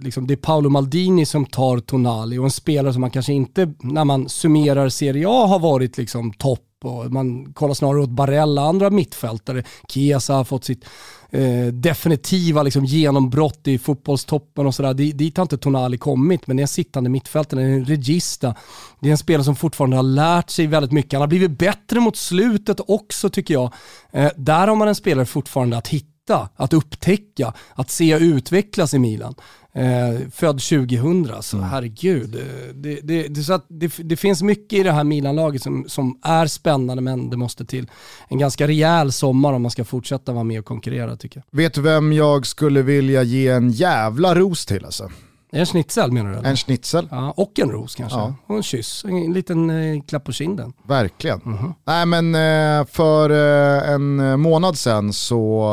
liksom 0.00 0.26
det 0.26 0.34
är 0.34 0.36
Paolo 0.36 0.68
Maldini 0.70 1.26
som 1.26 1.46
tar 1.46 1.78
Tonali 1.78 2.38
och 2.38 2.44
en 2.44 2.50
spelare 2.50 2.92
som 2.92 3.00
man 3.00 3.10
kanske 3.10 3.32
inte, 3.32 3.72
när 3.80 4.04
man 4.04 4.28
summerar 4.28 4.88
Serie 4.88 5.28
A, 5.28 5.46
har 5.46 5.58
varit 5.58 5.98
liksom 5.98 6.32
topp 6.32 6.68
och 6.84 7.12
man 7.12 7.52
kollar 7.52 7.74
snarare 7.74 8.00
åt 8.02 8.10
Barella, 8.10 8.62
andra 8.62 8.90
mittfältare. 8.90 9.64
Chiesa 9.88 10.34
har 10.34 10.44
fått 10.44 10.64
sitt 10.64 10.84
eh, 11.32 11.66
definitiva 11.66 12.62
liksom, 12.62 12.84
genombrott 12.84 13.68
i 13.68 13.78
fotbollstoppen 13.78 14.66
och 14.66 14.74
sådär. 14.74 14.94
Dit, 14.94 15.18
dit 15.18 15.36
har 15.36 15.42
inte 15.42 15.58
Tonali 15.58 15.98
kommit, 15.98 16.46
men 16.46 16.56
det 16.56 16.60
är 16.60 16.64
en 16.64 16.68
sittande 16.68 17.10
mittfältare, 17.10 17.60
det 17.60 17.66
är 17.66 17.72
en 17.72 17.84
regista. 17.84 18.54
Det 19.00 19.08
är 19.08 19.10
en 19.10 19.18
spelare 19.18 19.44
som 19.44 19.56
fortfarande 19.56 19.96
har 19.96 20.02
lärt 20.02 20.50
sig 20.50 20.66
väldigt 20.66 20.92
mycket. 20.92 21.12
Han 21.12 21.20
har 21.20 21.28
blivit 21.28 21.58
bättre 21.58 22.00
mot 22.00 22.16
slutet 22.16 22.80
också 22.86 23.30
tycker 23.30 23.54
jag. 23.54 23.72
Eh, 24.10 24.30
där 24.36 24.68
har 24.68 24.76
man 24.76 24.88
en 24.88 24.94
spelare 24.94 25.26
fortfarande 25.26 25.76
att 25.76 25.88
hitta, 25.88 26.48
att 26.56 26.72
upptäcka, 26.72 27.52
att 27.74 27.90
se 27.90 28.18
utvecklas 28.18 28.94
i 28.94 28.98
Milan. 28.98 29.34
Eh, 29.74 30.28
född 30.30 30.60
2000, 30.60 31.42
så 31.42 31.58
herregud. 31.60 32.34
eh, 32.34 32.74
Det, 32.74 33.00
det, 33.02 33.28
det, 33.28 33.42
så 33.42 33.52
att 33.52 33.66
det, 33.68 33.92
det 33.98 34.16
finns 34.16 34.42
mycket 34.42 34.78
i 34.78 34.82
det 34.82 34.92
här 34.92 35.04
Milan-laget 35.04 35.62
som, 35.62 35.84
som 35.88 36.18
är 36.22 36.46
spännande 36.46 37.02
men 37.02 37.30
det 37.30 37.36
måste 37.36 37.64
till 37.64 37.90
en 38.28 38.38
ganska 38.38 38.66
rejäl 38.66 39.12
sommar 39.12 39.52
om 39.52 39.62
man 39.62 39.70
ska 39.70 39.84
fortsätta 39.84 40.32
vara 40.32 40.44
med 40.44 40.58
och 40.58 40.64
konkurrera 40.64 41.16
tycker 41.16 41.42
jag. 41.50 41.58
vet 41.58 41.74
du 41.74 41.80
vem 41.80 42.12
jag 42.12 42.46
skulle 42.46 42.82
vilja 42.82 43.22
ge 43.22 43.48
en 43.48 43.70
jävla 43.70 44.34
ros 44.34 44.66
till 44.66 44.84
alltså? 44.84 45.10
En 45.54 45.66
schnitzel 45.66 46.12
menar 46.12 46.30
du? 46.32 46.36
eller? 46.38 46.48
En 46.50 46.56
schnitzel. 46.56 47.08
Ja, 47.10 47.30
och 47.36 47.58
en 47.58 47.70
ros 47.70 47.94
kanske. 47.94 48.18
Ja. 48.18 48.34
Och 48.46 48.56
en 48.56 48.62
kyss, 48.62 49.04
en 49.04 49.32
liten 49.32 49.70
eh, 49.70 50.02
klapp 50.02 50.24
på 50.24 50.32
kinden. 50.32 50.72
Verkligen. 50.88 51.40
Mhm. 51.44 51.74
Nej 51.86 52.06
men 52.06 52.34
eh, 52.34 52.86
för 52.86 53.30
eh, 53.30 53.92
en 53.92 54.40
månad 54.40 54.78
sedan 54.78 55.12
så 55.12 55.68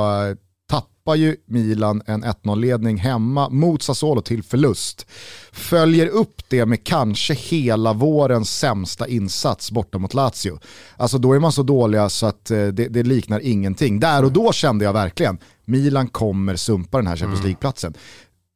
tappar 1.10 1.16
ju 1.16 1.36
Milan 1.46 2.02
en 2.06 2.24
1-0-ledning 2.24 2.98
hemma 2.98 3.50
mot 3.50 3.82
Sassuolo 3.82 4.22
till 4.22 4.44
förlust. 4.44 5.08
Följer 5.52 6.08
upp 6.08 6.42
det 6.50 6.66
med 6.66 6.84
kanske 6.84 7.34
hela 7.34 7.94
vårens 7.94 8.58
sämsta 8.60 9.08
insats 9.08 9.72
borta 9.72 9.98
mot 9.98 10.14
Lazio. 10.14 10.60
Alltså 10.98 11.18
då 11.18 11.34
är 11.34 11.40
man 11.40 11.52
så 11.52 11.64
dåliga 11.64 12.10
så 12.10 12.26
att 12.26 12.52
eh, 12.52 12.68
det, 12.68 12.88
det 12.88 13.04
liknar 13.04 13.40
ingenting. 13.40 14.00
Där 14.00 14.24
och 14.26 14.32
då 14.32 14.52
kände 14.52 14.86
jag 14.86 14.94
verkligen, 14.94 15.38
Milan 15.66 16.08
kommer 16.08 16.56
sumpa 16.56 16.98
den 16.98 17.08
här 17.08 17.18
Champions 17.18 17.44
League-platsen. 17.44 17.94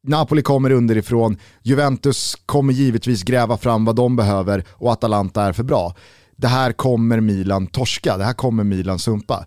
Napoli 0.07 0.41
kommer 0.41 0.71
underifrån, 0.71 1.37
Juventus 1.63 2.35
kommer 2.45 2.73
givetvis 2.73 3.23
gräva 3.23 3.57
fram 3.57 3.85
vad 3.85 3.95
de 3.95 4.15
behöver 4.15 4.63
och 4.69 4.91
Atalanta 4.91 5.43
är 5.43 5.53
för 5.53 5.63
bra. 5.63 5.95
Det 6.35 6.47
här 6.47 6.71
kommer 6.71 7.19
Milan 7.19 7.67
torska, 7.67 8.17
det 8.17 8.23
här 8.23 8.33
kommer 8.33 8.63
Milan 8.63 8.99
sumpa. 8.99 9.45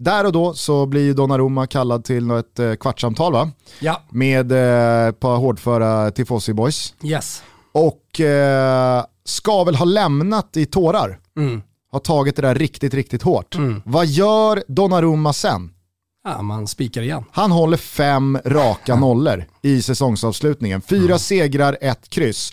Där 0.00 0.26
och 0.26 0.32
då 0.32 0.54
så 0.54 0.86
blir 0.86 1.14
Donnarumma 1.14 1.66
kallad 1.66 2.04
till 2.04 2.30
ett 2.30 2.58
eh, 2.58 2.74
kvartssamtal 2.74 3.32
va? 3.32 3.50
Ja, 3.80 4.02
Med 4.10 4.52
eh, 4.52 5.08
ett 5.08 5.20
par 5.20 5.36
hårdföra 5.36 6.10
Tifosi 6.10 6.52
boys. 6.52 6.94
yes. 7.02 7.42
Och 7.72 8.20
eh, 8.20 9.04
ska 9.24 9.64
väl 9.64 9.74
ha 9.74 9.84
lämnat 9.84 10.56
i 10.56 10.66
tårar. 10.66 11.18
Mm. 11.36 11.62
Har 11.92 12.00
tagit 12.00 12.36
det 12.36 12.42
där 12.42 12.54
riktigt, 12.54 12.94
riktigt 12.94 13.22
hårt. 13.22 13.56
Vad 13.84 14.06
gör 14.06 14.62
Donnarumma 14.68 15.32
sen? 15.32 15.70
Ja, 16.24 16.42
man 16.42 16.66
spikar 16.66 17.02
igen. 17.02 17.24
Han 17.32 17.50
håller 17.50 17.76
fem 17.76 18.38
raka 18.44 18.96
nollor 18.96 19.44
i 19.62 19.82
säsongsavslutningen. 19.82 20.80
Fyra 20.80 21.18
segrar, 21.18 21.78
ett 21.80 22.08
kryss. 22.10 22.52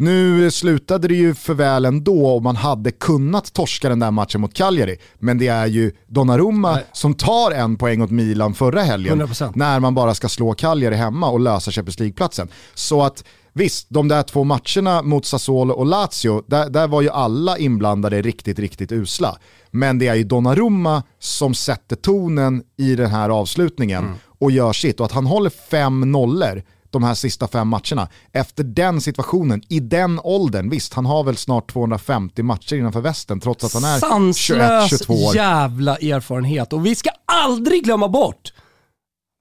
Nu 0.00 0.50
slutade 0.50 1.08
det 1.08 1.14
ju 1.14 1.34
för 1.34 1.54
väl 1.54 1.84
ändå 1.84 2.26
och 2.26 2.42
man 2.42 2.56
hade 2.56 2.90
kunnat 2.90 3.52
torska 3.52 3.88
den 3.88 3.98
där 3.98 4.10
matchen 4.10 4.40
mot 4.40 4.54
Cagliari. 4.54 4.96
Men 5.18 5.38
det 5.38 5.48
är 5.48 5.66
ju 5.66 5.92
Donnarumma 6.06 6.72
Nej. 6.72 6.84
som 6.92 7.14
tar 7.14 7.50
en 7.50 7.76
poäng 7.76 8.02
åt 8.02 8.10
Milan 8.10 8.54
förra 8.54 8.82
helgen. 8.82 9.22
100%. 9.22 9.52
När 9.54 9.80
man 9.80 9.94
bara 9.94 10.14
ska 10.14 10.28
slå 10.28 10.54
Cagliari 10.54 10.94
hemma 10.94 11.30
och 11.30 11.40
lösa 11.40 11.70
Champions 11.70 11.98
League-platsen. 11.98 12.48
Så 12.74 13.02
att 13.02 13.24
Visst, 13.52 13.86
de 13.90 14.08
där 14.08 14.22
två 14.22 14.44
matcherna 14.44 15.02
mot 15.02 15.26
Sassuolo 15.26 15.74
och 15.74 15.86
Lazio, 15.86 16.42
där, 16.46 16.70
där 16.70 16.88
var 16.88 17.02
ju 17.02 17.10
alla 17.10 17.58
inblandade 17.58 18.22
riktigt, 18.22 18.58
riktigt 18.58 18.92
usla. 18.92 19.38
Men 19.70 19.98
det 19.98 20.08
är 20.08 20.14
ju 20.14 20.24
Donnarumma 20.24 21.02
som 21.18 21.54
sätter 21.54 21.96
tonen 21.96 22.62
i 22.76 22.94
den 22.94 23.10
här 23.10 23.30
avslutningen 23.30 24.04
mm. 24.04 24.16
och 24.38 24.50
gör 24.50 24.72
sitt. 24.72 25.00
Och 25.00 25.06
att 25.06 25.12
han 25.12 25.26
håller 25.26 25.50
fem 25.50 26.12
nollor 26.12 26.62
de 26.90 27.02
här 27.02 27.14
sista 27.14 27.48
fem 27.48 27.68
matcherna. 27.68 28.08
Efter 28.32 28.64
den 28.64 29.00
situationen, 29.00 29.62
i 29.68 29.80
den 29.80 30.20
åldern, 30.24 30.70
visst 30.70 30.94
han 30.94 31.06
har 31.06 31.24
väl 31.24 31.36
snart 31.36 31.72
250 31.72 32.42
matcher 32.42 32.76
innanför 32.76 33.00
västen 33.00 33.40
trots 33.40 33.64
att 33.64 33.74
han 33.74 33.84
är 33.84 33.98
21-22 33.98 35.28
år. 35.28 35.36
jävla 35.36 35.96
erfarenhet. 35.96 36.72
Och 36.72 36.86
vi 36.86 36.94
ska 36.94 37.10
aldrig 37.24 37.84
glömma 37.84 38.08
bort 38.08 38.52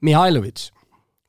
Mihailovic. 0.02 0.72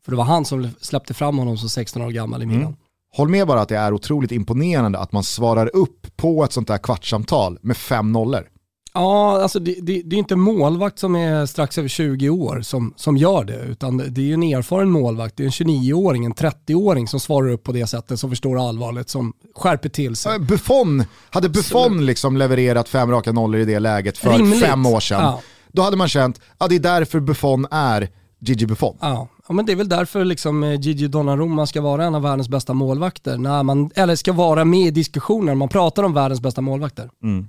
För 0.05 0.13
det 0.13 0.17
var 0.17 0.25
han 0.25 0.45
som 0.45 0.71
släppte 0.81 1.15
fram 1.15 1.39
honom 1.39 1.59
som 1.59 1.69
16 1.69 2.03
år 2.03 2.11
gammal 2.11 2.43
i 2.43 2.47
Milan. 2.47 2.63
Mm. 2.63 2.77
Håll 3.13 3.29
med 3.29 3.47
bara 3.47 3.61
att 3.61 3.69
det 3.69 3.77
är 3.77 3.93
otroligt 3.93 4.33
imponerande 4.33 4.99
att 4.99 5.13
man 5.13 5.25
svarar 5.25 5.77
upp 5.77 6.17
på 6.17 6.45
ett 6.45 6.53
sånt 6.53 6.69
där 6.69 6.79
kvartssamtal 6.79 7.59
med 7.63 7.77
fem 7.77 8.13
nollor. 8.13 8.49
Ja, 8.99 9.43
alltså 9.43 9.59
det, 9.59 9.75
det, 9.83 10.03
det 10.05 10.17
är 10.17 10.19
inte 10.19 10.37
målvakt 10.37 10.99
som 10.99 11.17
är 11.17 11.47
strax 11.47 11.79
över 11.79 11.89
20 11.89 12.29
år 12.29 12.61
som, 12.61 12.95
som 12.97 13.17
gör 13.17 13.45
det, 13.45 13.63
utan 13.63 13.97
det 13.97 14.21
är 14.21 14.25
ju 14.25 14.35
en 14.35 14.43
erfaren 14.43 14.91
målvakt. 14.91 15.37
Det 15.37 15.43
är 15.43 15.45
en 15.45 15.51
29-åring, 15.51 16.25
en 16.25 16.35
30-åring 16.35 17.09
som 17.09 17.21
svarar 17.21 17.49
upp 17.49 17.65
på 17.65 17.73
det 17.73 17.87
sättet, 17.87 18.21
som 18.21 18.31
förstår 18.31 18.69
allvaret, 18.69 19.11
som 19.11 19.33
skärper 19.55 19.89
till 19.89 20.17
sig. 20.17 20.39
Buffon, 20.39 21.05
hade 21.31 21.49
Buffon 21.49 22.07
liksom 22.07 22.37
levererat 22.37 22.89
fem 22.89 23.11
raka 23.11 23.33
nollor 23.33 23.61
i 23.61 23.65
det 23.65 23.79
läget 23.79 24.19
för 24.19 24.39
Rimligt. 24.39 24.61
fem 24.61 24.87
år 24.87 25.01
sedan, 25.01 25.23
ja. 25.23 25.41
då 25.73 25.83
hade 25.83 25.97
man 25.97 26.09
känt 26.09 26.37
att 26.37 26.43
ja, 26.59 26.69
det 26.69 26.75
är 26.75 26.81
därför 26.81 27.21
Buffon 27.21 27.67
är 27.71 28.09
Gigi 28.41 28.67
Buffon. 28.67 28.97
Ja. 29.01 29.29
Ja, 29.49 29.55
men 29.55 29.67
det 29.67 29.73
är 29.73 29.77
väl 29.77 29.89
därför 29.89 30.25
liksom 30.25 30.65
eh, 30.65 30.81
Gigi 30.81 31.09
Donnarumma 31.09 31.67
ska 31.67 31.81
vara 31.81 32.05
en 32.05 32.15
av 32.15 32.23
världens 32.23 32.49
bästa 32.49 32.75
målvakter. 32.75 33.39
När 33.39 33.63
man, 33.63 33.91
eller 33.95 34.17
ska 34.17 34.33
vara 34.33 34.65
med 34.65 34.87
i 34.87 34.91
diskussioner 34.91 35.47
när 35.47 35.55
man 35.55 35.69
pratar 35.69 36.03
om 36.03 36.15
världens 36.15 36.41
bästa 36.41 36.61
målvakter. 36.61 37.11
Mm. 37.23 37.49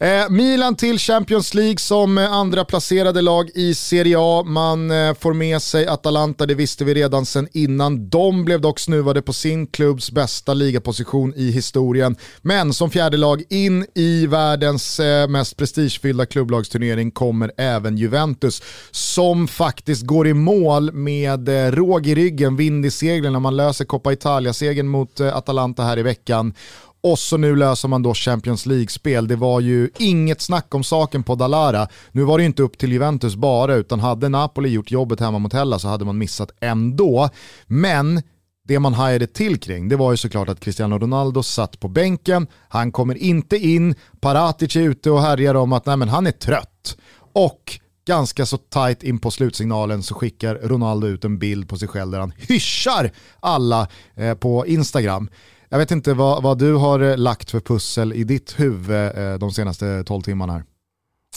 Eh, 0.00 0.30
Milan 0.30 0.76
till 0.76 0.98
Champions 0.98 1.54
League 1.54 1.78
som 1.78 2.18
eh, 2.18 2.32
andra 2.32 2.64
placerade 2.64 3.22
lag 3.22 3.50
i 3.54 3.74
Serie 3.74 4.16
A. 4.18 4.44
Man 4.46 4.90
eh, 4.90 5.14
får 5.14 5.32
med 5.32 5.62
sig 5.62 5.86
Atalanta, 5.86 6.46
det 6.46 6.54
visste 6.54 6.84
vi 6.84 6.94
redan 6.94 7.26
sedan 7.26 7.48
innan. 7.52 8.08
De 8.08 8.44
blev 8.44 8.60
dock 8.60 8.78
snuvade 8.80 9.22
på 9.22 9.32
sin 9.32 9.66
klubbs 9.66 10.10
bästa 10.10 10.54
ligaposition 10.54 11.34
i 11.36 11.50
historien. 11.50 12.16
Men 12.42 12.72
som 12.72 12.90
fjärde 12.90 13.16
lag 13.16 13.42
in 13.50 13.86
i 13.94 14.26
världens 14.26 15.00
eh, 15.00 15.28
mest 15.28 15.56
prestigefyllda 15.56 16.26
klubblagsturnering 16.26 17.10
kommer 17.10 17.52
även 17.56 17.96
Juventus 17.96 18.62
som 18.90 19.48
faktiskt 19.48 20.02
går 20.02 20.28
i 20.28 20.34
mål 20.34 20.92
med 20.92 21.18
med 21.28 21.48
eh, 21.48 21.72
råg 21.72 22.06
i 22.06 22.14
ryggen, 22.14 22.56
vind 22.56 22.86
i 22.86 22.90
seglen 22.90 23.32
när 23.32 23.40
man 23.40 23.56
löser 23.56 23.84
Coppa 23.84 24.12
Italia-segern 24.12 24.88
mot 24.88 25.20
eh, 25.20 25.36
Atalanta 25.36 25.82
här 25.82 25.98
i 25.98 26.02
veckan. 26.02 26.54
Och 27.00 27.18
så 27.18 27.36
nu 27.36 27.56
löser 27.56 27.88
man 27.88 28.02
då 28.02 28.14
Champions 28.14 28.66
League-spel. 28.66 29.28
Det 29.28 29.36
var 29.36 29.60
ju 29.60 29.90
inget 29.98 30.40
snack 30.40 30.74
om 30.74 30.84
saken 30.84 31.22
på 31.22 31.34
Dalara. 31.34 31.88
Nu 32.12 32.22
var 32.22 32.38
det 32.38 32.44
inte 32.44 32.62
upp 32.62 32.78
till 32.78 32.92
Juventus 32.92 33.36
bara, 33.36 33.74
utan 33.74 34.00
hade 34.00 34.28
Napoli 34.28 34.68
gjort 34.68 34.90
jobbet 34.90 35.20
hemma 35.20 35.38
mot 35.38 35.52
Hella 35.52 35.78
så 35.78 35.88
hade 35.88 36.04
man 36.04 36.18
missat 36.18 36.50
ändå. 36.60 37.28
Men 37.66 38.22
det 38.64 38.78
man 38.78 38.94
hajade 38.94 39.26
till 39.26 39.60
kring 39.60 39.88
det 39.88 39.96
var 39.96 40.10
ju 40.10 40.16
såklart 40.16 40.48
att 40.48 40.60
Cristiano 40.60 40.98
Ronaldo 40.98 41.42
satt 41.42 41.80
på 41.80 41.88
bänken, 41.88 42.46
han 42.68 42.92
kommer 42.92 43.18
inte 43.18 43.56
in, 43.56 43.94
Paratic 44.20 44.76
är 44.76 44.80
ute 44.80 45.10
och 45.10 45.22
härjar 45.22 45.54
om 45.54 45.72
att 45.72 45.86
nej, 45.86 45.96
men 45.96 46.08
han 46.08 46.26
är 46.26 46.32
trött. 46.32 46.96
Och 47.32 47.80
ganska 48.06 48.46
så 48.46 48.56
tight 48.56 49.02
in 49.02 49.18
på 49.18 49.30
slutsignalen 49.30 50.02
så 50.02 50.14
skickar 50.14 50.54
Ronaldo 50.54 51.06
ut 51.06 51.24
en 51.24 51.38
bild 51.38 51.68
på 51.68 51.78
sig 51.78 51.88
själv 51.88 52.10
där 52.10 52.20
han 52.20 52.32
hyschar 52.38 53.10
alla 53.40 53.88
eh, 54.14 54.34
på 54.34 54.66
Instagram. 54.66 55.28
Jag 55.68 55.78
vet 55.78 55.90
inte 55.90 56.14
vad, 56.14 56.42
vad 56.42 56.58
du 56.58 56.74
har 56.74 57.00
eh, 57.00 57.16
lagt 57.16 57.50
för 57.50 57.60
pussel 57.60 58.12
i 58.12 58.24
ditt 58.24 58.60
huvud 58.60 59.18
eh, 59.18 59.34
de 59.34 59.52
senaste 59.52 60.04
12 60.04 60.22
timmarna 60.22 60.52
här. 60.52 60.64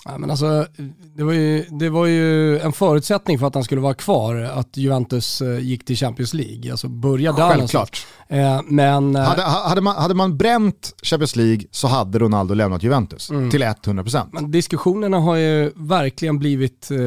Ja, 0.05 0.17
men 0.17 0.31
alltså, 0.31 0.67
det, 1.15 1.23
var 1.23 1.33
ju, 1.33 1.65
det 1.69 1.89
var 1.89 2.05
ju 2.05 2.59
en 2.59 2.73
förutsättning 2.73 3.39
för 3.39 3.47
att 3.47 3.55
han 3.55 3.63
skulle 3.63 3.81
vara 3.81 3.93
kvar, 3.93 4.35
att 4.35 4.77
Juventus 4.77 5.41
eh, 5.41 5.59
gick 5.59 5.85
till 5.85 5.95
Champions 5.95 6.33
League. 6.33 6.71
Alltså 6.71 6.87
börja 6.87 7.31
där 7.31 7.49
Självklart. 7.49 8.05
Eh, 8.27 8.61
men, 8.65 9.15
hade, 9.15 9.41
hade, 9.41 9.81
man, 9.81 9.95
hade 9.95 10.13
man 10.13 10.37
bränt 10.37 10.93
Champions 11.03 11.35
League 11.35 11.65
så 11.71 11.87
hade 11.87 12.19
Ronaldo 12.19 12.53
lämnat 12.53 12.83
Juventus 12.83 13.29
mm. 13.29 13.51
till 13.51 13.63
100%. 13.63 14.27
Men 14.31 14.51
diskussionerna 14.51 15.19
har 15.19 15.35
ju 15.35 15.71
verkligen 15.75 16.39
blivit 16.39 16.91
eh, 16.91 16.97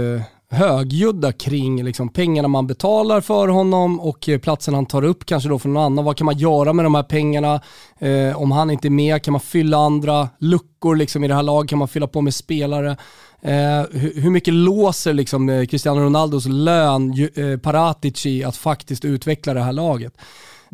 högljudda 0.55 1.33
kring 1.33 1.85
liksom, 1.85 2.09
pengarna 2.09 2.49
man 2.49 2.67
betalar 2.67 3.21
för 3.21 3.49
honom 3.49 4.01
och 4.01 4.29
eh, 4.29 4.39
platsen 4.39 4.75
han 4.75 4.87
tar 4.87 5.05
upp 5.05 5.27
kanske 5.27 5.49
då 5.49 5.59
för 5.59 5.69
någon 5.69 5.83
annan. 5.83 6.05
Vad 6.05 6.17
kan 6.17 6.25
man 6.25 6.39
göra 6.39 6.73
med 6.73 6.85
de 6.85 6.95
här 6.95 7.03
pengarna? 7.03 7.61
Eh, 7.99 8.43
om 8.43 8.53
han 8.53 8.71
inte 8.71 8.89
är 8.89 8.91
med, 8.91 9.23
kan 9.23 9.33
man 9.33 9.41
fylla 9.41 9.77
andra 9.77 10.29
luckor 10.39 10.97
liksom, 10.97 11.25
i 11.25 11.29
det 11.29 11.35
här 11.35 11.43
laget? 11.43 11.71
Kan 11.71 11.79
man 11.79 11.89
fylla 11.89 12.07
på 12.07 12.21
med 12.21 12.35
spelare? 12.35 12.97
Eh, 13.45 13.83
hur, 13.93 14.21
hur, 14.21 14.31
mycket 14.31 14.55
låser 14.55 15.13
liksom, 15.13 15.49
eh, 15.49 15.67
Cristiano 15.67 16.01
Ronaldos 16.01 16.47
lön 16.47 17.29
eh, 17.35 17.59
Paratici 17.59 18.45
att 18.45 18.57
faktiskt 18.57 19.05
utveckla 19.05 19.55
det 19.55 19.61
här 19.61 19.73
laget? 19.73 20.13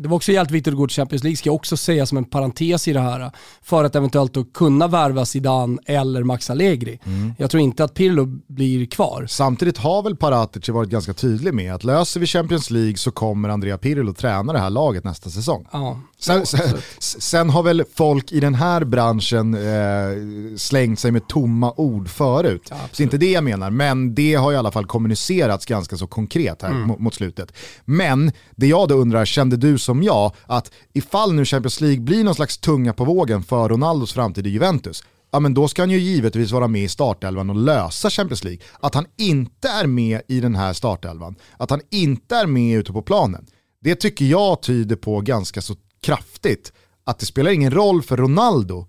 Det 0.01 0.07
var 0.07 0.15
också 0.15 0.31
jävligt 0.31 0.51
viktigt 0.51 0.73
att 0.73 0.77
gå 0.77 0.87
till 0.87 0.95
Champions 0.95 1.23
League, 1.23 1.37
ska 1.37 1.47
jag 1.47 1.55
också 1.55 1.77
säga 1.77 2.05
som 2.05 2.17
en 2.17 2.25
parentes 2.25 2.87
i 2.87 2.93
det 2.93 2.99
här, 2.99 3.31
för 3.61 3.83
att 3.83 3.95
eventuellt 3.95 4.33
då 4.33 4.43
kunna 4.43 4.87
värva 4.87 5.25
Zidane 5.25 5.77
eller 5.85 6.23
Max 6.23 6.49
Allegri. 6.49 6.99
Mm. 7.05 7.33
Jag 7.37 7.51
tror 7.51 7.61
inte 7.61 7.83
att 7.83 7.93
Pirlo 7.93 8.25
blir 8.47 8.85
kvar. 8.85 9.25
Samtidigt 9.29 9.77
har 9.77 10.03
väl 10.03 10.15
Paratici 10.15 10.71
varit 10.71 10.89
ganska 10.89 11.13
tydlig 11.13 11.53
med 11.53 11.73
att 11.73 11.83
löser 11.83 12.19
vi 12.19 12.25
Champions 12.25 12.69
League 12.71 12.97
så 12.97 13.11
kommer 13.11 13.49
Andrea 13.49 13.77
Pirlo 13.77 14.13
träna 14.13 14.53
det 14.53 14.59
här 14.59 14.69
laget 14.69 15.03
nästa 15.03 15.29
säsong. 15.29 15.67
Ja. 15.71 15.99
Sen, 16.21 16.45
sen, 16.45 16.77
sen, 16.99 17.49
har 17.49 17.63
väl 17.63 17.83
folk 17.95 18.31
i 18.31 18.39
den 18.39 18.55
här 18.55 18.83
branschen 18.83 19.53
eh, 19.53 20.57
slängt 20.57 20.99
sig 20.99 21.11
med 21.11 21.27
tomma 21.27 21.73
ord 21.77 22.09
förut. 22.09 22.67
Ja, 22.69 22.75
det 22.97 23.01
är 23.01 23.03
inte 23.03 23.17
det 23.17 23.31
jag 23.31 23.43
menar, 23.43 23.69
men 23.69 24.15
det 24.15 24.33
har 24.33 24.53
i 24.53 24.55
alla 24.55 24.71
fall 24.71 24.85
kommunicerats 24.85 25.65
ganska 25.65 25.97
så 25.97 26.07
konkret 26.07 26.61
här 26.61 26.69
mm. 26.69 26.95
mot, 26.99 27.13
slutet. 27.13 27.53
Men 27.85 28.31
det 28.55 28.67
jag 28.67 28.87
då 28.87 28.95
undrar, 28.95 29.25
kände 29.25 29.57
du 29.57 29.77
som 29.77 30.03
jag 30.03 30.31
att 30.45 30.71
ifall 30.93 31.33
nu 31.33 31.45
Champions 31.45 31.81
League 31.81 32.01
blir 32.01 32.23
någon 32.23 32.35
slags 32.35 32.57
tunga 32.57 32.93
på 32.93 33.05
vågen 33.05 33.43
för 33.43 33.69
Ronaldos 33.69 34.13
framtid 34.13 34.47
i 34.47 34.49
Juventus, 34.49 35.03
ja 35.31 35.39
men 35.39 35.53
då 35.53 35.67
ska 35.67 35.81
han 35.81 35.89
ju 35.89 35.99
givetvis 35.99 36.51
vara 36.51 36.67
med 36.67 36.83
i 36.83 36.87
startelvan 36.87 37.49
och 37.49 37.55
lösa 37.55 38.09
Champions 38.09 38.43
League. 38.43 38.61
Att 38.79 38.95
han 38.95 39.05
inte 39.17 39.69
är 39.69 39.87
med 39.87 40.21
i 40.27 40.39
den 40.39 40.55
här 40.55 40.73
startelvan, 40.73 41.35
att 41.57 41.69
han 41.69 41.81
inte 41.89 42.35
är 42.35 42.45
med 42.45 42.77
ute 42.77 42.93
på 42.93 43.01
planen, 43.01 43.45
det 43.83 43.95
tycker 43.95 44.25
jag 44.25 44.61
tyder 44.61 44.95
på 44.95 45.21
ganska 45.21 45.61
så 45.61 45.75
kraftigt 46.01 46.73
att 47.03 47.19
det 47.19 47.25
spelar 47.25 47.51
ingen 47.51 47.71
roll 47.71 48.01
för 48.01 48.17
Ronaldo 48.17 48.87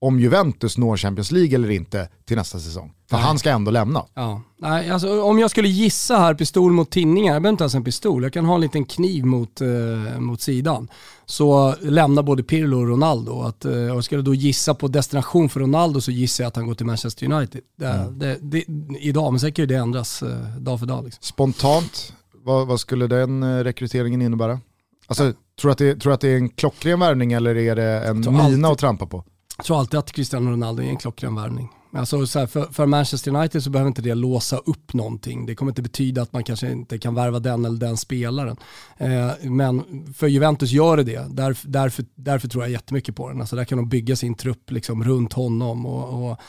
om 0.00 0.20
Juventus 0.20 0.78
når 0.78 0.96
Champions 0.96 1.32
League 1.32 1.54
eller 1.54 1.70
inte 1.70 2.08
till 2.24 2.36
nästa 2.36 2.58
säsong. 2.58 2.92
För 3.10 3.16
Nej. 3.16 3.26
han 3.26 3.38
ska 3.38 3.50
ändå 3.50 3.70
lämna. 3.70 4.04
Ja. 4.14 4.42
Nej, 4.58 4.90
alltså, 4.90 5.22
om 5.22 5.38
jag 5.38 5.50
skulle 5.50 5.68
gissa 5.68 6.16
här, 6.16 6.34
pistol 6.34 6.72
mot 6.72 6.90
tinningar, 6.90 7.32
jag 7.32 7.42
behöver 7.42 7.52
inte 7.52 7.64
ens 7.64 7.74
en 7.74 7.84
pistol, 7.84 8.22
jag 8.22 8.32
kan 8.32 8.44
ha 8.44 8.54
en 8.54 8.60
liten 8.60 8.84
kniv 8.84 9.24
mot, 9.24 9.60
eh, 9.60 10.20
mot 10.20 10.40
sidan. 10.40 10.88
Så 11.26 11.74
lämnar 11.80 12.22
både 12.22 12.42
Pirlo 12.42 12.80
och 12.80 12.88
Ronaldo. 12.88 13.42
Att, 13.42 13.64
eh, 13.64 13.96
och 13.96 14.04
ska 14.04 14.16
du 14.16 14.22
då 14.22 14.34
gissa 14.34 14.74
på 14.74 14.88
destination 14.88 15.48
för 15.48 15.60
Ronaldo 15.60 16.00
så 16.00 16.10
gissar 16.10 16.44
jag 16.44 16.48
att 16.48 16.56
han 16.56 16.66
går 16.66 16.74
till 16.74 16.86
Manchester 16.86 17.32
United. 17.32 17.60
Det, 17.78 17.86
mm. 17.86 18.18
det, 18.18 18.38
det, 18.40 18.64
idag, 18.98 19.32
men 19.32 19.40
säkert 19.40 19.68
det 19.68 19.74
ändras 19.74 20.22
eh, 20.22 20.58
dag 20.58 20.78
för 20.78 20.86
dag. 20.86 21.04
Liksom. 21.04 21.22
Spontant, 21.22 22.12
vad, 22.44 22.66
vad, 22.66 22.80
skulle 22.80 23.06
den 23.06 23.42
eh, 23.42 23.64
rekryteringen 23.64 24.22
innebära? 24.22 24.60
Alltså, 25.06 25.32
Tror 25.60 25.68
du 25.68 25.72
att 25.72 25.78
det, 25.78 26.00
tror 26.00 26.12
att 26.12 26.20
det 26.20 26.28
är 26.28 26.36
en 26.36 26.48
klockren 26.48 27.00
värvning 27.00 27.32
eller 27.32 27.56
är 27.56 27.76
det 27.76 28.00
en 28.00 28.20
mina 28.20 28.42
alltid, 28.42 28.64
att 28.64 28.78
trampa 28.78 29.06
på? 29.06 29.24
Jag 29.56 29.66
tror 29.66 29.78
alltid 29.78 29.98
att 29.98 30.12
Cristiano 30.12 30.50
Ronaldo 30.50 30.82
är 30.82 30.86
en 30.86 30.96
klockren 30.96 31.34
värvning. 31.34 31.68
Alltså 31.92 32.26
så 32.26 32.38
här, 32.38 32.46
för, 32.46 32.64
för, 32.64 32.86
Manchester 32.86 33.34
United 33.34 33.62
så 33.62 33.70
behöver 33.70 33.88
inte 33.88 34.02
det 34.02 34.14
låsa 34.14 34.56
upp 34.56 34.94
någonting. 34.94 35.46
Det 35.46 35.54
kommer 35.54 35.70
inte 35.70 35.82
betyda 35.82 36.22
att 36.22 36.32
man 36.32 36.44
kanske 36.44 36.70
inte 36.70 36.98
kan 36.98 37.14
värva 37.14 37.38
den 37.38 37.64
eller 37.64 37.78
den 37.78 37.96
spelaren. 37.96 38.56
Eh, 38.96 39.30
men 39.42 39.84
för 40.14 40.26
Juventus 40.26 40.70
gör 40.70 40.96
det 40.96 41.02
det. 41.02 41.26
Därför, 41.28 41.68
därför, 41.68 42.04
därför 42.14 42.48
tror 42.48 42.64
jag 42.64 42.70
jättemycket 42.70 43.16
på 43.16 43.28
den. 43.28 43.40
Alltså 43.40 43.56
där 43.56 43.64
kan 43.64 43.78
de 43.78 43.88
bygga 43.88 44.16
sin 44.16 44.34
trupp 44.34 44.70
liksom 44.70 45.04
runt 45.04 45.32
honom. 45.32 45.86
och, 45.86 46.30
och 46.30 46.40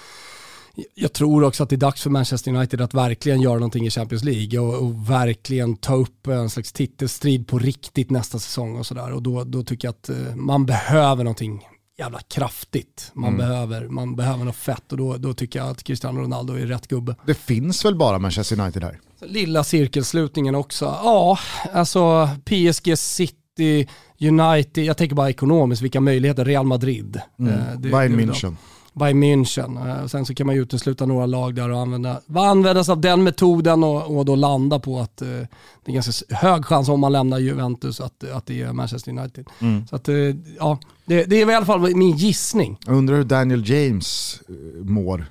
jag 0.94 1.14
tror 1.14 1.44
också 1.44 1.64
att 1.64 1.70
det 1.70 1.76
är 1.76 1.78
dags 1.78 2.02
för 2.02 2.10
Manchester 2.10 2.54
United 2.56 2.82
att 2.82 2.94
verkligen 2.94 3.42
göra 3.42 3.54
någonting 3.54 3.86
i 3.86 3.90
Champions 3.90 4.24
League 4.24 4.60
och, 4.60 4.74
och 4.74 5.10
verkligen 5.10 5.76
ta 5.76 5.96
upp 5.96 6.28
en 6.28 6.50
slags 6.50 6.72
titelstrid 6.72 7.48
på 7.48 7.60
riktigt 7.60 8.10
nästa 8.10 8.40
säsong 8.40 8.78
och 8.78 8.86
sådär. 8.86 9.12
Och 9.12 9.22
då, 9.22 9.44
då 9.44 9.64
tycker 9.64 9.88
jag 9.88 9.94
att 9.94 10.10
eh, 10.10 10.36
man 10.36 10.66
behöver 10.66 11.24
någonting 11.24 11.68
jävla 11.98 12.20
kraftigt. 12.20 13.12
Man, 13.14 13.34
mm. 13.34 13.38
behöver, 13.38 13.88
man 13.88 14.16
behöver 14.16 14.46
något 14.46 14.56
fett 14.56 14.92
och 14.92 14.98
då, 14.98 15.18
då 15.18 15.34
tycker 15.34 15.60
jag 15.60 15.70
att 15.70 15.84
Cristiano 15.84 16.22
Ronaldo 16.22 16.54
är 16.54 16.66
rätt 16.66 16.88
gubbe. 16.88 17.16
Det 17.26 17.34
finns 17.34 17.86
väl 17.86 17.96
bara 17.96 18.20
Manchester 18.20 18.60
United 18.60 18.84
här? 18.84 19.00
Lilla 19.22 19.64
cirkelslutningen 19.64 20.56
också. 20.56 20.86
Ja, 20.86 21.40
alltså 21.74 22.30
PSG 22.46 22.98
City, 22.98 23.88
United, 24.20 24.84
jag 24.84 24.98
tänker 24.98 25.16
bara 25.16 25.30
ekonomiskt, 25.30 25.82
vilka 25.82 26.02
möjligheter, 26.02 26.46
Real 26.46 26.66
Madrid. 26.66 27.22
Mm. 27.40 27.54
Eh, 27.54 27.60
det, 27.78 27.90
Bayern 27.90 28.20
München. 28.20 28.56
Bayern 28.96 29.24
München. 29.24 29.78
Eh, 29.78 30.08
sen 30.08 30.26
så 30.26 30.34
kan 30.36 30.48
man 30.48 30.56
ju 30.56 30.62
utesluta 30.62 31.06
några 31.06 31.26
lag 31.26 31.56
där 31.56 31.70
och 31.70 31.80
använda, 31.80 32.22
använda 32.36 32.84
sig 32.84 32.92
av 32.92 33.02
den 33.02 33.24
metoden 33.24 33.84
och, 33.84 34.18
och 34.18 34.26
då 34.26 34.36
landa 34.36 34.80
på 34.80 35.00
att 35.00 35.22
eh, 35.22 35.28
det 35.28 35.92
är 35.92 35.94
ganska 35.94 36.36
hög 36.36 36.66
chans 36.66 36.90
om 36.90 37.00
man 37.00 37.12
lämnar 37.12 37.40
Juventus 37.40 38.02
att, 38.02 38.24
att 38.24 38.46
det 38.46 38.62
är 38.62 38.74
Manchester 38.74 39.12
United. 39.12 39.48
Mm. 39.60 39.88
Så 39.88 39.96
att, 39.96 40.10
eh, 40.10 40.16
ja, 40.60 40.80
det, 41.06 41.24
det 41.24 41.42
är 41.42 41.52
i 41.52 41.56
alla 41.56 41.66
fall 41.66 41.96
min 41.96 42.18
gissning. 42.18 42.78
Jag 42.86 42.96
undrar 42.96 43.16
hur 43.16 43.24
Daniel 43.24 43.70
James 43.70 44.42
mår. 44.82 45.26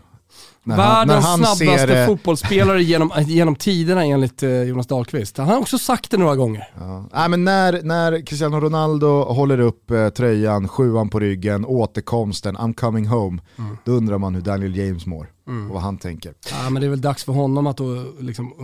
När 0.67 0.77
han- 0.77 1.09
Världens 1.09 1.25
när 1.25 1.31
han 1.31 1.39
snabbaste 1.57 1.87
ser, 1.89 2.01
eh, 2.01 2.07
fotbollsspelare 2.07 2.83
genom, 2.83 3.11
genom 3.27 3.57
tiderna 3.57 4.05
enligt 4.05 4.43
eh, 4.43 4.63
Jonas 4.63 4.87
Dahlqvist. 4.87 5.39
Han 5.39 5.49
har 5.49 5.59
också 5.59 5.79
sagt 5.79 6.11
det 6.11 6.17
några 6.17 6.37
gånger. 6.37 6.69
Ja. 6.81 7.09
Nej, 7.15 7.29
men 7.29 7.45
när, 7.45 7.83
när 7.83 8.27
Cristiano 8.27 8.61
Ronaldo 8.61 9.23
håller 9.23 9.61
upp 9.61 9.91
eh, 9.91 10.09
tröjan, 10.09 10.69
sjuan 10.69 11.09
på 11.11 11.21
ryggen, 11.21 11.65
återkomsten, 11.67 12.57
I'm 12.57 12.75
coming 12.75 13.07
home, 13.07 13.43
Mm. 13.59 13.77
då 13.85 13.93
undrar 13.93 14.19
man 14.19 14.35
hur 14.35 14.43
Daniel 14.43 14.77
James 14.77 15.07
mår 15.07 15.27
och 15.47 15.75
vad 15.75 15.83
han 15.83 15.99
tänker. 15.99 16.35
Ja, 16.51 16.71
men 16.71 16.81
det 16.81 16.87
är 16.87 16.91
väl 16.91 17.01
dags 17.01 17.25
för 17.25 17.33
honom 17.33 17.67
att 17.67 17.77
då, 17.77 18.05
liksom, 18.21 18.55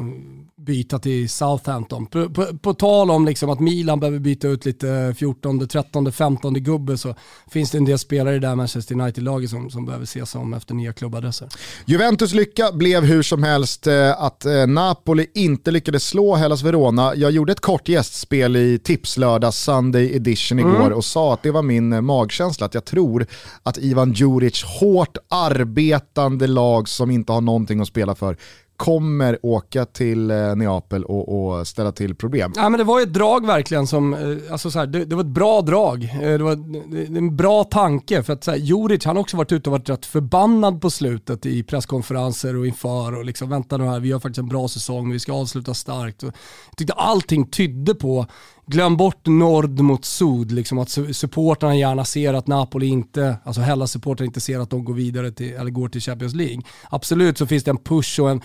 byta 0.57 0.99
till 0.99 1.31
Southampton. 1.31 2.07
På, 2.07 2.31
på, 2.31 2.59
på 2.59 2.74
tal 2.74 3.11
om 3.11 3.26
liksom, 3.26 3.51
att 3.51 3.61
Milan 3.61 4.01
behöver 4.01 4.18
byta 4.18 4.49
ut 4.49 4.64
lite 4.64 5.14
14, 5.18 5.68
13, 5.68 6.12
15 6.12 6.55
gubbe 6.55 6.99
så 6.99 7.14
finns 7.51 7.70
det 7.70 7.78
en 7.78 7.85
del 7.85 7.99
spelare 7.99 8.37
i 8.37 8.39
det 8.39 8.47
där 8.47 8.55
Manchester 8.55 8.95
United-laget 9.01 9.51
som, 9.51 9.70
som 9.70 9.87
behöver 9.87 10.05
ses 10.05 10.35
om 10.35 10.55
efter 10.55 10.74
nya 10.74 10.93
klubbadresser. 10.93 11.49
Juventus 11.85 12.35
lycka 12.35 12.72
blev 12.72 13.05
hur 13.05 13.22
som 13.22 13.43
helst 13.43 13.87
eh, 13.87 14.22
att 14.22 14.45
eh, 14.45 14.66
Napoli 14.66 15.26
inte 15.35 15.70
lyckades 15.70 16.07
slå 16.07 16.35
Hellas 16.35 16.62
Verona. 16.62 17.14
Jag 17.14 17.31
gjorde 17.31 17.53
ett 17.53 17.61
kort 17.61 17.89
gästspel 17.89 18.57
i 18.57 18.78
Tipslördag 18.78 19.55
Sunday 19.55 20.16
edition 20.16 20.59
igår 20.59 20.91
och 20.91 21.05
sa 21.05 21.35
att 21.35 21.43
det 21.43 21.51
var 21.51 21.62
min 21.62 21.93
eh, 21.93 22.01
magkänsla, 22.01 22.66
att 22.66 22.74
jag 22.74 22.85
tror 22.85 23.26
att 23.62 23.78
Ivan 23.78 24.12
Djuric, 24.12 24.64
hårt 24.64 25.16
arbetande 25.28 26.47
lag 26.47 26.70
som 26.89 27.11
inte 27.11 27.33
har 27.33 27.41
någonting 27.41 27.81
att 27.81 27.89
spela 27.89 28.14
för, 28.14 28.37
kommer 28.81 29.39
åka 29.43 29.85
till 29.85 30.31
eh, 30.31 30.57
Neapel 30.57 31.05
och, 31.05 31.59
och 31.59 31.68
ställa 31.68 31.93
till 31.93 32.14
problem. 32.14 32.53
Ja, 32.57 32.68
men 32.68 32.79
det 32.79 32.85
var 32.85 33.01
ett 33.01 33.12
drag 33.12 33.47
verkligen 33.47 33.87
som, 33.87 34.14
eh, 34.14 34.53
alltså 34.53 34.71
så 34.71 34.79
här, 34.79 34.87
det, 34.87 35.05
det 35.05 35.14
var 35.14 35.23
ett 35.23 35.29
bra 35.29 35.61
drag. 35.61 36.05
Eh, 36.05 36.21
det 36.21 36.39
var 36.39 36.57
det, 36.93 37.18
en 37.18 37.37
bra 37.37 37.64
tanke 37.64 38.23
för 38.23 38.33
att 38.33 38.45
så 38.45 38.51
här, 38.51 38.59
Juric 38.59 39.05
han 39.05 39.16
har 39.16 39.21
också 39.21 39.37
varit 39.37 39.53
ute 39.53 39.71
och 39.71 39.73
varit 39.73 39.89
rätt 39.89 40.07
förbannad 40.07 40.81
på 40.81 40.91
slutet 40.91 41.47
i 41.47 41.62
presskonferenser 41.62 42.57
och 42.57 42.66
inför 42.66 43.16
och 43.16 43.25
liksom 43.25 43.51
vänta 43.51 43.77
nu 43.77 43.85
här, 43.85 44.01
vi 44.01 44.12
har 44.12 44.21
faktiskt 44.21 44.39
en 44.39 44.49
bra 44.49 44.68
säsong, 44.68 45.12
vi 45.12 45.18
ska 45.18 45.33
avsluta 45.33 45.75
starkt. 45.75 46.23
Jag 46.23 46.33
tyckte 46.77 46.93
allting 46.93 47.47
tydde 47.51 47.95
på 47.95 48.27
Glöm 48.71 48.97
bort 48.97 49.27
nord 49.27 49.81
mot 49.81 50.05
syd, 50.05 50.53
liksom 50.53 50.79
att 50.79 50.91
supportrarna 51.12 51.77
gärna 51.77 52.05
ser 52.05 52.35
att 52.35 52.47
Napoli 52.47 52.87
inte, 52.87 53.37
alltså 53.45 53.61
Hellas 53.61 53.91
supportrar 53.91 54.27
inte 54.27 54.41
ser 54.41 54.59
att 54.59 54.71
de 54.71 54.85
går 54.85 54.95
vidare 54.95 55.31
till, 55.31 55.53
eller 55.53 55.71
går 55.71 55.89
till 55.89 56.01
Champions 56.01 56.35
League. 56.35 56.62
Absolut 56.91 57.39
så 57.39 57.47
finns 57.47 57.64
det 57.64 57.71
en 57.71 57.79
push 57.79 58.21
och 58.21 58.31
en, 58.31 58.41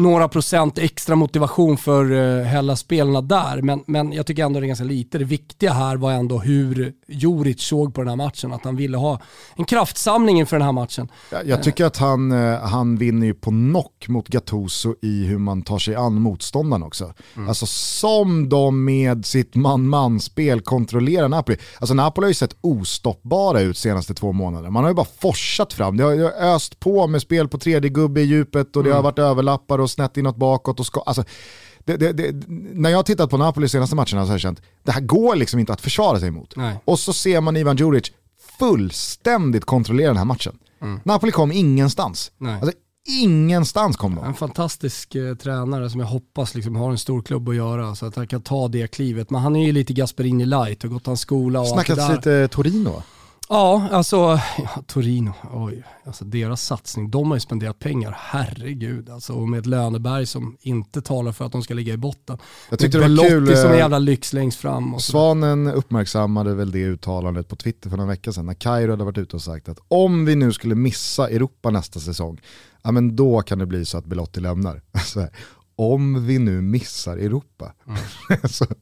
några 0.00 0.28
procent 0.28 0.78
extra 0.78 1.16
motivation 1.16 1.76
för 1.76 2.12
uh, 2.12 2.42
Hellas-spelarna 2.42 3.20
där, 3.20 3.62
men, 3.62 3.82
men 3.86 4.12
jag 4.12 4.26
tycker 4.26 4.44
ändå 4.44 4.60
det 4.60 4.66
är 4.66 4.68
ganska 4.68 4.84
lite. 4.84 5.18
Det 5.18 5.24
viktiga 5.24 5.72
här 5.72 5.96
var 5.96 6.12
ändå 6.12 6.38
hur 6.38 6.92
Juric 7.08 7.60
såg 7.62 7.94
på 7.94 8.00
den 8.00 8.08
här 8.08 8.16
matchen, 8.16 8.52
att 8.52 8.64
han 8.64 8.76
ville 8.76 8.96
ha 8.96 9.20
en 9.56 9.64
kraftsamling 9.64 10.38
inför 10.38 10.56
den 10.56 10.66
här 10.66 10.72
matchen. 10.72 11.08
Jag, 11.30 11.46
jag 11.46 11.62
tycker 11.62 11.84
att 11.84 11.96
han, 11.96 12.32
eh, 12.32 12.60
han 12.60 12.96
vinner 12.96 13.26
ju 13.26 13.34
på 13.34 13.50
knock 13.50 14.08
mot 14.08 14.28
Gattuso 14.28 14.94
i 15.02 15.24
hur 15.24 15.38
man 15.38 15.62
tar 15.62 15.78
sig 15.78 15.94
an 15.94 16.14
motståndaren 16.14 16.82
också. 16.82 17.14
Alltså 17.48 17.66
som 17.66 18.48
de 18.48 18.84
med 18.84 19.26
sitt 19.26 19.54
man-man-spel 19.54 20.60
kontrollerar 20.60 21.28
Napoli. 21.28 21.58
Alltså 21.78 21.94
Napoli 21.94 22.24
har 22.24 22.30
ju 22.30 22.34
sett 22.34 22.56
ostoppbara 22.60 23.60
ut 23.60 23.78
senaste 23.78 24.14
två 24.14 24.32
månaderna. 24.32 24.70
Man 24.70 24.84
har 24.84 24.90
ju 24.90 24.94
bara 24.94 25.06
forsat 25.20 25.72
fram. 25.72 25.96
Det 25.96 26.04
har, 26.04 26.16
det 26.16 26.22
har 26.22 26.54
öst 26.54 26.80
på 26.80 27.06
med 27.06 27.22
spel 27.22 27.48
på 27.48 27.58
tredje 27.58 27.90
gubbe 27.90 28.20
i 28.20 28.24
djupet 28.24 28.76
och 28.76 28.84
det 28.84 28.92
har 28.92 29.02
varit 29.02 29.18
överlappar 29.18 29.78
och 29.78 29.89
snett 29.90 30.16
inåt 30.16 30.36
bakåt. 30.36 30.80
Och 30.80 30.86
ska, 30.86 31.00
alltså, 31.00 31.24
det, 31.84 31.96
det, 31.96 32.12
det, 32.12 32.34
när 32.48 32.90
jag 32.90 32.98
har 32.98 33.02
tittat 33.02 33.30
på 33.30 33.36
Napoli 33.36 33.68
senaste 33.68 33.96
matcherna 33.96 34.08
så 34.08 34.26
har 34.26 34.32
jag 34.32 34.40
känt 34.40 34.62
det 34.82 34.92
här 34.92 35.00
går 35.00 35.36
liksom 35.36 35.60
inte 35.60 35.72
att 35.72 35.80
försvara 35.80 36.18
sig 36.18 36.28
emot. 36.28 36.56
Nej. 36.56 36.80
Och 36.84 36.98
så 36.98 37.12
ser 37.12 37.40
man 37.40 37.56
Ivan 37.56 37.76
Djuric 37.76 38.12
fullständigt 38.58 39.64
kontrollera 39.64 40.08
den 40.08 40.16
här 40.16 40.24
matchen. 40.24 40.58
Napoli 41.04 41.32
kom 41.32 41.52
ingenstans. 41.52 42.32
Nej. 42.38 42.54
Alltså, 42.54 42.72
ingenstans 43.08 43.96
kom 43.96 44.14
de. 44.14 44.24
En 44.24 44.34
fantastisk 44.34 45.14
eh, 45.14 45.34
tränare 45.34 45.90
som 45.90 46.00
jag 46.00 46.06
hoppas 46.06 46.54
liksom 46.54 46.76
har 46.76 46.90
en 46.90 46.98
stor 46.98 47.22
klubb 47.22 47.48
att 47.48 47.56
göra 47.56 47.94
så 47.94 48.06
att 48.06 48.16
han 48.16 48.26
kan 48.26 48.42
ta 48.42 48.68
det 48.68 48.86
klivet. 48.86 49.30
Men 49.30 49.40
han 49.40 49.56
är 49.56 49.66
ju 49.66 49.72
lite 49.72 49.92
Gasperini 49.92 50.44
light 50.44 50.84
och 50.84 50.90
gått 50.90 51.06
hans 51.06 51.20
skola 51.20 51.60
och 51.60 51.66
allt 51.66 51.76
det 51.76 51.84
Snackats 51.84 52.08
där. 52.08 52.16
lite 52.16 52.54
Torino? 52.54 53.02
Ja, 53.52 53.88
alltså 53.90 54.16
ja, 54.58 54.82
Torino, 54.86 55.32
oj, 55.52 55.84
alltså 56.04 56.24
deras 56.24 56.62
satsning, 56.62 57.10
de 57.10 57.28
har 57.28 57.36
ju 57.36 57.40
spenderat 57.40 57.78
pengar, 57.78 58.16
herregud. 58.18 59.10
Alltså, 59.10 59.32
och 59.32 59.48
med 59.48 59.60
ett 59.60 59.66
löneberg 59.66 60.26
som 60.26 60.56
inte 60.60 61.02
talar 61.02 61.32
för 61.32 61.44
att 61.44 61.52
de 61.52 61.62
ska 61.62 61.74
ligga 61.74 61.92
i 61.92 61.96
botten. 61.96 62.38
Jag 62.70 62.78
tyckte 62.78 62.98
Med 62.98 63.10
det 63.10 63.16
var 63.16 63.28
kul, 63.28 63.56
som 63.56 63.66
en 63.66 63.72
eh, 63.72 63.78
jävla 63.78 63.98
lyx 63.98 64.32
längst 64.32 64.58
fram. 64.58 64.94
Och 64.94 65.02
så. 65.02 65.12
Svanen 65.12 65.66
uppmärksammade 65.66 66.54
väl 66.54 66.70
det 66.70 66.78
uttalandet 66.78 67.48
på 67.48 67.56
Twitter 67.56 67.90
för 67.90 67.96
några 67.96 68.10
veckor 68.10 68.32
sedan 68.32 68.46
när 68.46 68.54
Kairo 68.54 68.90
hade 68.90 69.04
varit 69.04 69.18
ute 69.18 69.36
och 69.36 69.42
sagt 69.42 69.68
att 69.68 69.78
om 69.88 70.24
vi 70.24 70.34
nu 70.34 70.52
skulle 70.52 70.74
missa 70.74 71.28
Europa 71.28 71.70
nästa 71.70 72.00
säsong, 72.00 72.40
ja 72.82 72.92
men 72.92 73.16
då 73.16 73.42
kan 73.42 73.58
det 73.58 73.66
bli 73.66 73.84
så 73.84 73.98
att 73.98 74.04
Belotti 74.04 74.40
lämnar. 74.40 74.82
Om 75.80 76.26
vi 76.26 76.38
nu 76.38 76.60
missar 76.60 77.16
Europa. 77.16 77.72
så, 78.50 78.64
det 78.64 78.76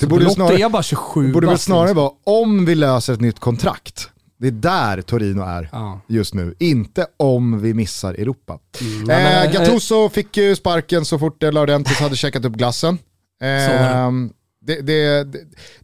Så 0.00 0.06
borde, 0.06 0.30
snarare, 0.30 0.56
är 0.62 0.68
bara 0.68 0.82
27 0.82 1.32
borde 1.32 1.46
väl 1.46 1.58
snarare 1.58 1.84
liksom. 1.86 1.96
vara 1.96 2.12
om 2.24 2.64
vi 2.64 2.74
löser 2.74 3.12
ett 3.12 3.20
nytt 3.20 3.38
kontrakt. 3.40 4.08
Det 4.38 4.46
är 4.46 4.50
där 4.52 5.02
Torino 5.02 5.42
är 5.42 5.68
Ja. 5.72 6.00
just 6.08 6.34
nu, 6.34 6.54
inte 6.58 7.06
om 7.16 7.60
vi 7.60 7.74
missar 7.74 8.14
Europa. 8.14 8.58
Mm, 8.80 9.04
nej, 9.04 9.22
men, 9.24 9.32
eh, 9.32 9.42
eh, 9.44 9.52
Gattuso 9.52 10.08
fick 10.08 10.36
ju 10.36 10.56
sparken 10.56 11.04
så 11.04 11.18
fort 11.18 11.42
eh, 11.42 11.52
Laurentis 11.52 11.98
hade 11.98 12.16
checkat 12.16 12.44
upp 12.44 12.52
glassen. 12.54 12.98
Var 13.40 14.12
det. 14.12 14.34
Det, 14.66 14.80
det, 14.82 15.24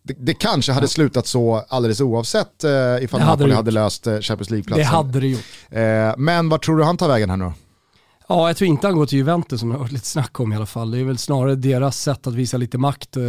det, 0.02 0.14
det 0.18 0.34
kanske 0.34 0.72
hade 0.72 0.88
slutat 0.88 1.26
så 1.26 1.64
alldeles 1.68 2.00
oavsett 2.00 2.64
eh, 2.64 2.70
ifall 3.04 3.20
Det 3.20 3.26
hade 3.26 3.46
Napoli 3.46 3.50
det 3.50 3.56
hade 3.56 3.70
gjort. 3.70 3.74
löst 3.74 4.06
eh, 4.06 4.20
Champions 4.20 4.48
Det 4.48 4.54
League-platsen. 4.54 4.84
hade 4.86 5.20
det 5.20 5.26
gjort. 5.26 5.44
Eh, 5.70 6.14
men 6.18 6.48
vad 6.48 6.62
tror 6.62 6.76
du 6.78 6.84
han 6.84 6.96
tar 6.96 7.08
vägen 7.08 7.30
här 7.30 7.36
nu? 7.36 7.52
Ja, 8.32 8.48
jag 8.48 8.56
tror 8.56 8.68
inte 8.68 8.86
han 8.86 8.96
går 8.96 9.06
till 9.06 9.18
Juventus 9.18 9.60
som 9.60 9.68
det 9.68 9.74
har 9.74 9.80
varit 9.80 9.92
lite 9.92 10.06
snack 10.06 10.40
om 10.40 10.52
i 10.52 10.56
alla 10.56 10.66
fall. 10.66 10.90
Det 10.90 10.98
är 10.98 11.04
väl 11.04 11.18
snarare 11.18 11.54
deras 11.54 12.00
sätt 12.00 12.26
att 12.26 12.34
visa 12.34 12.56
lite 12.56 12.78
makt 12.78 13.16
eh, 13.16 13.22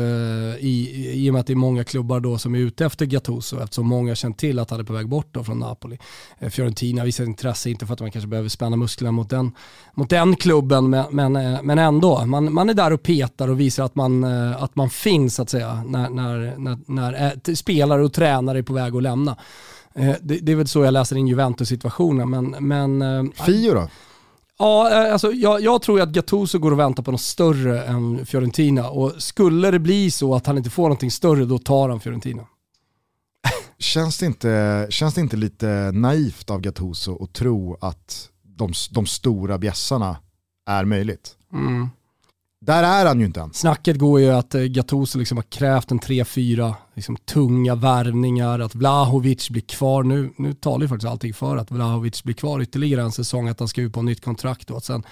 i, 0.59 1.11
i 1.13 1.29
och 1.29 1.33
med 1.33 1.39
att 1.39 1.47
det 1.47 1.53
är 1.53 1.55
många 1.55 1.83
klubbar 1.83 2.19
då 2.19 2.37
som 2.37 2.55
är 2.55 2.59
ute 2.59 2.85
efter 2.85 3.05
Gattuso 3.05 3.59
eftersom 3.59 3.87
många 3.87 4.15
känt 4.15 4.37
till 4.37 4.59
att 4.59 4.69
han 4.69 4.79
är 4.79 4.83
på 4.83 4.93
väg 4.93 5.07
bort 5.09 5.27
då 5.31 5.43
från 5.43 5.59
Napoli. 5.59 5.97
Eh, 6.39 6.49
Fiorentina 6.49 7.03
visar 7.03 7.23
intresse, 7.23 7.69
inte 7.69 7.85
för 7.85 7.93
att 7.93 7.99
man 7.99 8.11
kanske 8.11 8.27
behöver 8.27 8.49
spänna 8.49 8.75
musklerna 8.75 9.11
mot 9.11 9.29
den, 9.29 9.51
mot 9.93 10.09
den 10.09 10.35
klubben, 10.35 10.89
men, 10.89 11.05
men, 11.11 11.35
eh, 11.35 11.59
men 11.63 11.79
ändå. 11.79 12.25
Man, 12.25 12.53
man 12.53 12.69
är 12.69 12.73
där 12.73 12.93
och 12.93 13.03
petar 13.03 13.47
och 13.47 13.59
visar 13.59 13.83
att 13.83 13.95
man, 13.95 14.23
eh, 14.23 14.63
att 14.63 14.75
man 14.75 14.89
finns 14.89 15.35
så 15.35 15.41
att 15.41 15.49
säga 15.49 15.83
när, 15.87 16.09
när, 16.09 16.57
när, 16.57 16.77
när 16.85 17.41
eh, 17.47 17.53
spelare 17.53 18.03
och 18.03 18.13
tränare 18.13 18.57
är 18.57 18.63
på 18.63 18.73
väg 18.73 18.95
att 18.95 19.03
lämna. 19.03 19.37
Eh, 19.95 20.15
Det, 20.21 20.37
det 20.37 20.51
är 20.51 20.55
väl 20.55 20.67
så 20.67 20.83
jag 20.83 20.91
läser 20.91 21.15
in 21.15 21.27
Juventus-situationen, 21.27 22.29
men, 22.29 22.55
men 22.59 23.01
eh, 23.01 23.45
Fio 23.45 23.73
då? 23.73 23.87
Ja, 24.61 24.91
eh, 24.91 25.13
alltså, 25.13 25.31
jag, 25.31 25.61
jag 25.61 25.81
tror 25.81 26.01
att 26.01 26.09
Gattuso 26.09 26.59
går 26.59 26.71
och 26.71 26.79
väntar 26.79 27.03
på 27.03 27.11
något 27.11 27.21
större 27.21 27.83
än 27.83 28.25
Fiorentina 28.25 28.89
och 28.89 29.13
skulle 29.17 29.71
det 29.71 29.79
bli 29.79 30.11
så 30.11 30.35
att 30.35 30.47
han 30.47 30.57
inte 30.57 30.69
får 30.69 30.83
någonting 30.83 31.11
större 31.11 31.45
då 31.45 31.57
tar 31.59 31.89
han 31.89 31.99
Fiorentina. 31.99 32.45
Känns 33.79 34.17
det, 34.17 34.25
inte, 34.25 34.87
känns 34.89 35.13
det 35.13 35.21
inte 35.21 35.37
lite 35.37 35.91
naivt 35.93 36.49
av 36.49 36.61
Gattuso 36.61 37.23
att 37.23 37.33
tro 37.33 37.77
att 37.81 38.29
de, 38.43 38.73
de 38.91 39.05
stora 39.05 39.57
bjässarna 39.57 40.17
är 40.67 40.85
möjligt? 40.85 41.35
Mm. 41.53 41.89
Där 42.65 42.83
är 42.83 43.05
han 43.05 43.19
ju 43.19 43.25
inte 43.25 43.41
än. 43.41 43.53
Snacket 43.53 43.97
går 43.97 44.19
ju 44.19 44.29
att 44.29 44.55
eh, 44.55 44.61
Gattuso 44.61 45.19
liksom 45.19 45.37
har 45.37 45.43
krävt 45.43 45.91
en 45.91 45.99
3-4 45.99 46.73
liksom, 46.93 47.17
tunga 47.17 47.75
värvningar, 47.75 48.59
att 48.59 48.75
Vlahovic 48.75 49.49
blir 49.49 49.61
kvar. 49.61 50.03
Nu, 50.03 50.33
nu 50.37 50.53
talar 50.53 50.81
ju 50.81 50.87
faktiskt 50.87 51.11
allting 51.11 51.33
för 51.33 51.57
att 51.57 51.71
Vlahovic 51.71 52.23
blir 52.23 52.35
kvar 52.35 52.61
ytterligare 52.61 53.01
en 53.01 53.11
säsong, 53.11 53.47
att 53.47 53.59
han 53.59 53.67
ska 53.67 53.81
ut 53.81 53.93
på 53.93 54.01
nytt 54.01 54.23
kontrakt 54.23 54.71
och 54.71 54.77
att 54.77 54.85
sen 54.85 55.03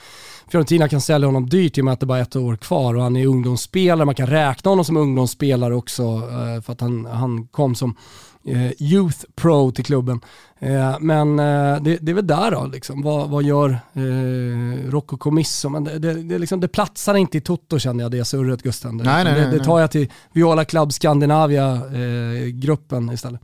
Fiorentina 0.51 0.89
kan 0.89 1.01
sälja 1.01 1.27
honom 1.27 1.49
dyrt 1.49 1.77
i 1.77 1.81
och 1.81 1.85
med 1.85 1.93
att 1.93 1.99
det 1.99 2.05
bara 2.05 2.17
är 2.17 2.21
ett 2.21 2.35
år 2.35 2.55
kvar 2.55 2.95
och 2.95 3.03
han 3.03 3.15
är 3.15 3.25
ungdomsspelare. 3.25 4.05
Man 4.05 4.15
kan 4.15 4.27
räkna 4.27 4.71
honom 4.71 4.85
som 4.85 4.97
ungdomsspelare 4.97 5.75
också 5.75 6.03
eh, 6.03 6.61
för 6.61 6.73
att 6.73 6.81
han, 6.81 7.05
han 7.05 7.47
kom 7.47 7.75
som 7.75 7.95
Youth 8.79 9.17
Pro 9.35 9.71
till 9.71 9.85
klubben. 9.85 10.19
Eh, 10.59 10.97
men 10.99 11.39
eh, 11.39 11.81
det, 11.81 11.97
det 12.01 12.11
är 12.11 12.13
väl 12.13 12.27
där 12.27 12.51
då, 12.51 12.65
liksom. 12.65 13.01
vad, 13.01 13.29
vad 13.29 13.43
gör 13.43 13.69
eh, 13.69 14.89
Rocco 14.89 15.17
Comisso? 15.17 15.69
Men 15.69 15.83
det, 15.83 15.99
det, 15.99 16.13
det, 16.13 16.39
liksom, 16.39 16.59
det 16.59 16.67
platsar 16.67 17.15
inte 17.15 17.37
i 17.37 17.41
Toto 17.41 17.79
känner 17.79 18.03
jag, 18.03 18.11
det 18.11 18.25
surret 18.25 18.63
Gusten. 18.63 18.97
Det, 18.97 19.03
Nej, 19.03 19.23
nej, 19.23 19.47
det, 19.51 19.63
tar 19.63 19.79
jag 19.79 19.91
till 19.91 20.07
Viola 20.33 20.65
Club 20.65 20.93
Scandinavia-gruppen 20.93 23.11
istället. 23.11 23.41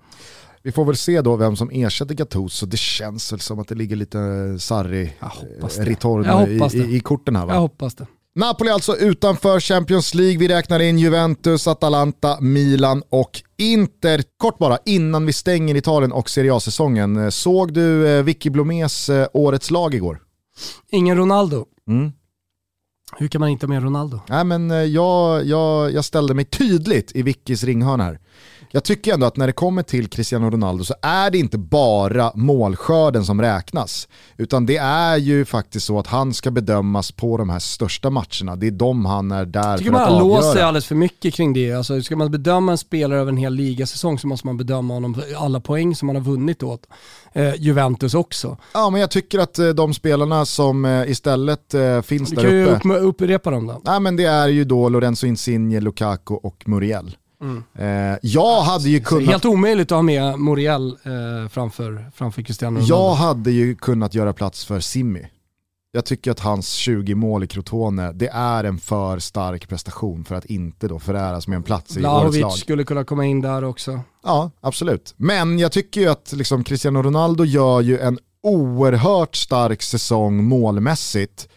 Vi 0.61 0.71
får 0.71 0.85
väl 0.85 0.95
se 0.95 1.21
då 1.21 1.35
vem 1.35 1.55
som 1.55 1.69
ersätter 1.73 2.15
Gattuso. 2.15 2.65
Det 2.65 2.77
känns 2.77 3.33
väl 3.33 3.39
som 3.39 3.59
att 3.59 3.67
det 3.67 3.75
ligger 3.75 3.95
lite 3.95 4.17
Sarri, 4.59 5.13
Jag 5.19 5.27
hoppas 5.27 5.77
eh, 5.77 5.83
det. 5.83 5.89
Ritorno 5.89 6.25
Jag 6.25 6.33
hoppas 6.33 6.73
i, 6.73 6.77
i, 6.77 6.95
i 6.95 6.99
korten 6.99 7.35
här 7.35 7.45
va? 7.45 7.53
Jag 7.53 7.59
hoppas 7.59 7.95
det. 7.95 8.07
Napoli 8.37 8.69
alltså 8.69 8.97
utanför 8.97 9.59
Champions 9.59 10.13
League. 10.13 10.37
Vi 10.37 10.47
räknar 10.47 10.79
in 10.79 10.99
Juventus, 10.99 11.67
Atalanta, 11.67 12.41
Milan 12.41 13.03
och 13.09 13.41
Inter. 13.57 14.23
Kort 14.37 14.57
bara, 14.57 14.77
innan 14.85 15.25
vi 15.25 15.33
stänger 15.33 15.75
Italien 15.75 16.11
och 16.11 16.29
Serie 16.29 16.53
A-säsongen. 16.53 17.31
Såg 17.31 17.73
du 17.73 18.07
eh, 18.07 18.23
Vicky 18.23 18.49
Blomés 18.49 19.09
eh, 19.09 19.27
årets 19.33 19.71
lag 19.71 19.93
igår? 19.93 20.21
Ingen 20.89 21.17
Ronaldo. 21.17 21.65
Mm. 21.87 22.11
Hur 23.17 23.27
kan 23.27 23.39
man 23.39 23.49
inte 23.49 23.67
med 23.67 23.83
Ronaldo? 23.83 24.19
Nej, 24.29 24.43
men 24.43 24.71
eh, 24.71 24.77
jag, 24.77 25.45
jag, 25.45 25.91
jag 25.91 26.05
ställde 26.05 26.33
mig 26.33 26.45
tydligt 26.45 27.11
i 27.15 27.21
Vickys 27.21 27.63
ringhörna 27.63 28.03
här. 28.03 28.19
Jag 28.75 28.83
tycker 28.83 29.13
ändå 29.13 29.25
att 29.25 29.37
när 29.37 29.47
det 29.47 29.53
kommer 29.53 29.83
till 29.83 30.07
Cristiano 30.07 30.49
Ronaldo 30.49 30.83
så 30.83 30.93
är 31.01 31.31
det 31.31 31.37
inte 31.37 31.57
bara 31.57 32.31
målskörden 32.35 33.25
som 33.25 33.41
räknas. 33.41 34.07
Utan 34.37 34.65
det 34.65 34.77
är 34.77 35.17
ju 35.17 35.45
faktiskt 35.45 35.85
så 35.85 35.99
att 35.99 36.07
han 36.07 36.33
ska 36.33 36.51
bedömas 36.51 37.11
på 37.11 37.37
de 37.37 37.49
här 37.49 37.59
största 37.59 38.09
matcherna. 38.09 38.55
Det 38.55 38.67
är 38.67 38.71
de 38.71 39.05
han 39.05 39.31
är 39.31 39.45
där 39.45 39.69
Jag 39.69 39.77
tycker 39.77 39.91
för 39.91 39.97
man 39.99 40.01
att 40.01 40.11
har 40.11 40.19
låst 40.19 40.41
sig 40.41 40.49
avgöra. 40.49 40.67
alldeles 40.67 40.85
för 40.85 40.95
mycket 40.95 41.33
kring 41.33 41.53
det. 41.53 41.73
Alltså, 41.73 42.01
ska 42.01 42.15
man 42.15 42.31
bedöma 42.31 42.71
en 42.71 42.77
spelare 42.77 43.19
över 43.19 43.31
en 43.31 43.37
hel 43.37 43.53
ligasäsong 43.53 44.19
så 44.19 44.27
måste 44.27 44.47
man 44.47 44.57
bedöma 44.57 44.93
honom 44.93 45.13
för 45.13 45.23
alla 45.37 45.59
poäng 45.59 45.95
som 45.95 46.09
han 46.09 46.15
har 46.15 46.23
vunnit 46.23 46.63
åt 46.63 46.87
eh, 47.33 47.55
Juventus 47.55 48.13
också. 48.13 48.57
Ja, 48.73 48.89
men 48.89 49.01
jag 49.01 49.11
tycker 49.11 49.39
att 49.39 49.59
eh, 49.59 49.67
de 49.69 49.93
spelarna 49.93 50.45
som 50.45 50.85
eh, 50.85 51.09
istället 51.11 51.73
eh, 51.73 52.01
finns 52.01 52.29
Du 52.29 52.35
där 52.35 52.43
kan 52.43 52.51
ju 52.51 52.65
uppe, 52.65 52.89
upp, 52.89 53.07
upprepa 53.09 53.51
dem 53.51 53.67
då. 53.67 53.81
Nej, 53.85 53.99
men 53.99 54.15
det 54.15 54.25
är 54.25 54.47
ju 54.47 54.63
då 54.63 54.89
Lorenzo 54.89 55.27
Insigne, 55.27 55.79
Lukaku 55.79 56.33
och 56.33 56.63
Muriel. 56.65 57.15
Eh, 57.77 58.17
jag 58.21 58.61
hade 58.61 58.89
ju 58.89 58.99
kunnat 58.99 59.27
Helt 59.29 59.45
omöjligt 59.45 59.91
att 59.91 59.95
ha 59.95 60.01
med 60.01 60.39
Moriel 60.39 60.87
eh, 60.87 61.49
framför, 61.49 62.11
framför 62.15 62.41
Cristiano 62.41 62.75
Ronaldo. 62.75 62.95
Jag 62.95 63.13
hade 63.13 63.51
ju 63.51 63.75
kunnat 63.75 64.13
göra 64.13 64.33
plats 64.33 64.65
för 64.65 64.79
Simmi. 64.79 65.27
Jag 65.91 66.05
tycker 66.05 66.31
att 66.31 66.39
hans 66.39 66.69
20 66.69 67.15
mål 67.15 67.43
i 67.43 67.47
Crotone, 67.47 68.11
det 68.11 68.27
är 68.27 68.63
en 68.63 68.77
för 68.77 69.19
stark 69.19 69.69
prestation 69.69 70.25
för 70.25 70.35
att 70.35 70.45
inte 70.45 70.87
då 70.87 70.99
föräras 70.99 71.47
med 71.47 71.55
en 71.55 71.63
plats 71.63 71.97
i 71.97 72.05
årets 72.05 72.37
lag. 72.37 72.51
Skulle 72.51 72.83
kunna 72.83 73.03
komma 73.03 73.25
in 73.25 73.41
där 73.41 73.63
också. 73.63 73.99
Ja, 74.23 74.51
absolut. 74.61 75.13
Men 75.17 75.59
jag 75.59 75.71
tycker 75.71 76.01
ju 76.01 76.07
att 76.07 76.33
liksom 76.33 76.63
Cristiano 76.63 77.01
Ronaldo 77.01 77.45
gör 77.45 77.81
ju 77.81 77.99
en 77.99 78.19
oerhört 78.43 79.35
stark 79.35 79.81
säsong 79.81 80.43
målmässigt, 80.43 81.49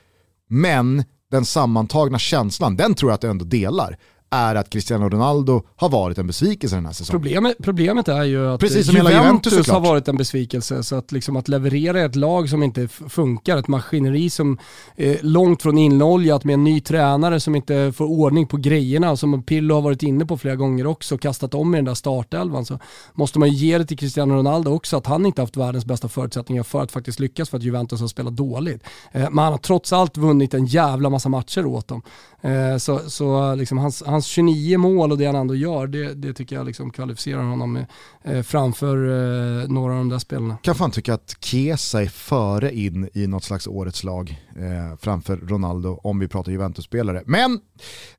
men 0.49 1.05
den 1.31 1.45
sammantagna 1.45 2.19
känslan, 2.19 2.77
den 2.77 2.95
tror 2.95 3.11
jag 3.11 3.15
att 3.15 3.23
jag 3.23 3.31
ändå 3.31 3.45
delar, 3.45 3.99
är 4.31 4.55
att 4.55 4.71
Cristiano 4.71 5.09
Ronaldo 5.09 5.63
har 5.77 5.89
varit 5.89 6.19
en 6.19 6.27
besvikelse 6.27 6.77
den 6.77 6.87
här 6.87 6.93
säsongen. 6.93 7.23
Problemet, 7.23 7.57
problemet 7.63 8.09
är 8.09 8.25
ju 8.25 8.49
att 8.49 8.61
Precis 8.61 8.87
som 8.87 8.97
Juventus 8.97 9.53
Juventus 9.53 9.69
har 9.69 9.81
varit 9.81 10.09
en 10.09 10.17
besvikelse. 10.17 10.83
Så 10.83 10.97
att, 10.97 11.13
liksom 11.13 11.37
att 11.37 11.49
leverera 11.49 12.01
ett 12.01 12.17
lag 12.17 12.49
som 12.49 12.63
inte 12.63 12.89
funkar, 12.89 13.57
ett 13.57 13.69
maskineri 13.69 14.31
som 14.31 14.59
är 14.97 15.19
långt 15.23 15.63
från 15.63 15.79
inoljat 15.79 16.45
med 16.45 16.55
en 16.55 16.65
ny 16.65 16.81
tränare 16.81 17.41
som 17.41 17.55
inte 17.55 17.93
får 17.97 18.05
ordning 18.05 18.47
på 18.47 18.57
grejerna, 18.57 19.17
som 19.17 19.43
Pirlo 19.43 19.75
har 19.75 19.83
varit 19.83 20.03
inne 20.03 20.27
på 20.27 20.39
flera 20.39 20.57
gånger 20.57 20.87
också, 20.87 21.19
kastat 21.19 21.55
om 21.55 21.75
i 21.75 21.79
den 21.79 21.85
där 21.85 21.95
startelvan, 21.95 22.65
så 22.65 22.79
måste 23.15 23.39
man 23.39 23.49
ju 23.51 23.55
ge 23.67 23.79
det 23.79 23.87
till 23.87 23.99
Cristiano 23.99 24.35
Ronaldo 24.35 24.71
också, 24.71 24.97
att 24.97 25.07
han 25.07 25.27
inte 25.27 25.43
haft 25.43 25.57
världens 25.57 25.85
bästa 25.85 26.09
förutsättningar 26.09 26.63
för 26.63 26.83
att 26.83 26.93
faktiskt 26.93 27.21
lyckas 27.21 27.49
för 27.49 27.57
att 27.57 27.63
Juventus 27.63 28.01
har 28.01 28.09
spelat 28.09 28.37
dåligt. 28.37 28.83
Eh, 29.13 29.31
Men 29.31 29.45
han 29.45 29.53
har 29.53 29.59
trots 29.59 29.93
allt 29.93 30.17
vunnit 30.17 30.55
en 30.55 30.67
jävla 30.67 31.11
massa 31.11 31.29
matcher 31.29 31.67
åt 31.67 31.89
dem. 31.89 32.03
Eh, 32.41 32.77
Så, 32.79 32.99
så 33.11 33.55
liksom 33.55 33.79
hans, 33.79 34.03
hans 34.07 34.18
Hans 34.19 34.27
29 34.27 34.79
mål 34.79 35.13
och 35.13 35.19
det 35.19 35.27
han 35.27 35.37
ändå 35.37 35.55
gör, 35.55 35.87
det, 35.87 36.15
det 36.15 36.35
tycker 36.35 36.57
jag 36.57 36.67
liksom 36.67 36.91
kvalificerar 36.91 37.43
honom 37.43 37.85
eh, 38.25 38.43
framför 38.43 38.97
eh, 38.97 39.69
några 39.69 39.93
av 39.93 39.99
de 39.99 40.09
där 40.09 40.19
spelarna. 40.19 40.57
kan 40.63 40.75
fan 40.75 40.91
tycka 40.91 41.15
att 41.15 41.37
Kesa 41.41 42.03
är 42.03 42.07
före 42.07 42.75
in 42.75 43.09
i 43.15 43.27
något 43.27 43.45
slags 43.45 43.67
årets 43.67 44.05
lag 44.05 44.41
eh, 44.59 44.99
framför 45.01 45.37
Ronaldo 45.37 46.01
om 46.03 46.19
vi 46.19 46.29
pratar 46.29 46.53
Juventus-spelare. 46.53 47.23
Men 47.27 47.59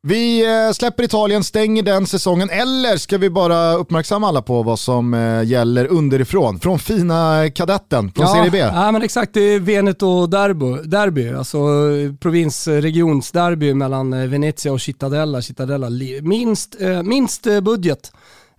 vi 0.01 0.45
eh, 0.45 0.71
släpper 0.73 1.03
Italien, 1.03 1.43
stänger 1.43 1.83
den 1.83 2.05
säsongen, 2.05 2.49
eller 2.49 2.97
ska 2.97 3.17
vi 3.17 3.29
bara 3.29 3.73
uppmärksamma 3.73 4.27
alla 4.27 4.41
på 4.41 4.63
vad 4.63 4.79
som 4.79 5.13
eh, 5.13 5.43
gäller 5.43 5.85
underifrån? 5.91 6.59
Från 6.59 6.79
fina 6.79 7.49
kadetten, 7.55 8.11
från 8.11 8.27
Serie 8.27 8.51
B. 8.51 8.57
Ja, 8.57 8.91
men 8.91 9.01
exakt. 9.01 9.33
Det 9.33 9.41
är 9.41 9.59
Veneto 9.59 10.27
derby, 10.27 10.87
derby 10.87 11.29
alltså 11.29 11.57
provinsregionsderby 12.19 13.73
mellan 13.73 14.13
eh, 14.13 14.27
Venezia 14.27 14.73
och 14.73 14.81
Cittadella. 14.81 15.41
Cittadella 15.41 15.89
minst, 16.21 16.81
eh, 16.81 17.03
minst 17.03 17.47
eh, 17.47 17.61
budget, 17.61 18.11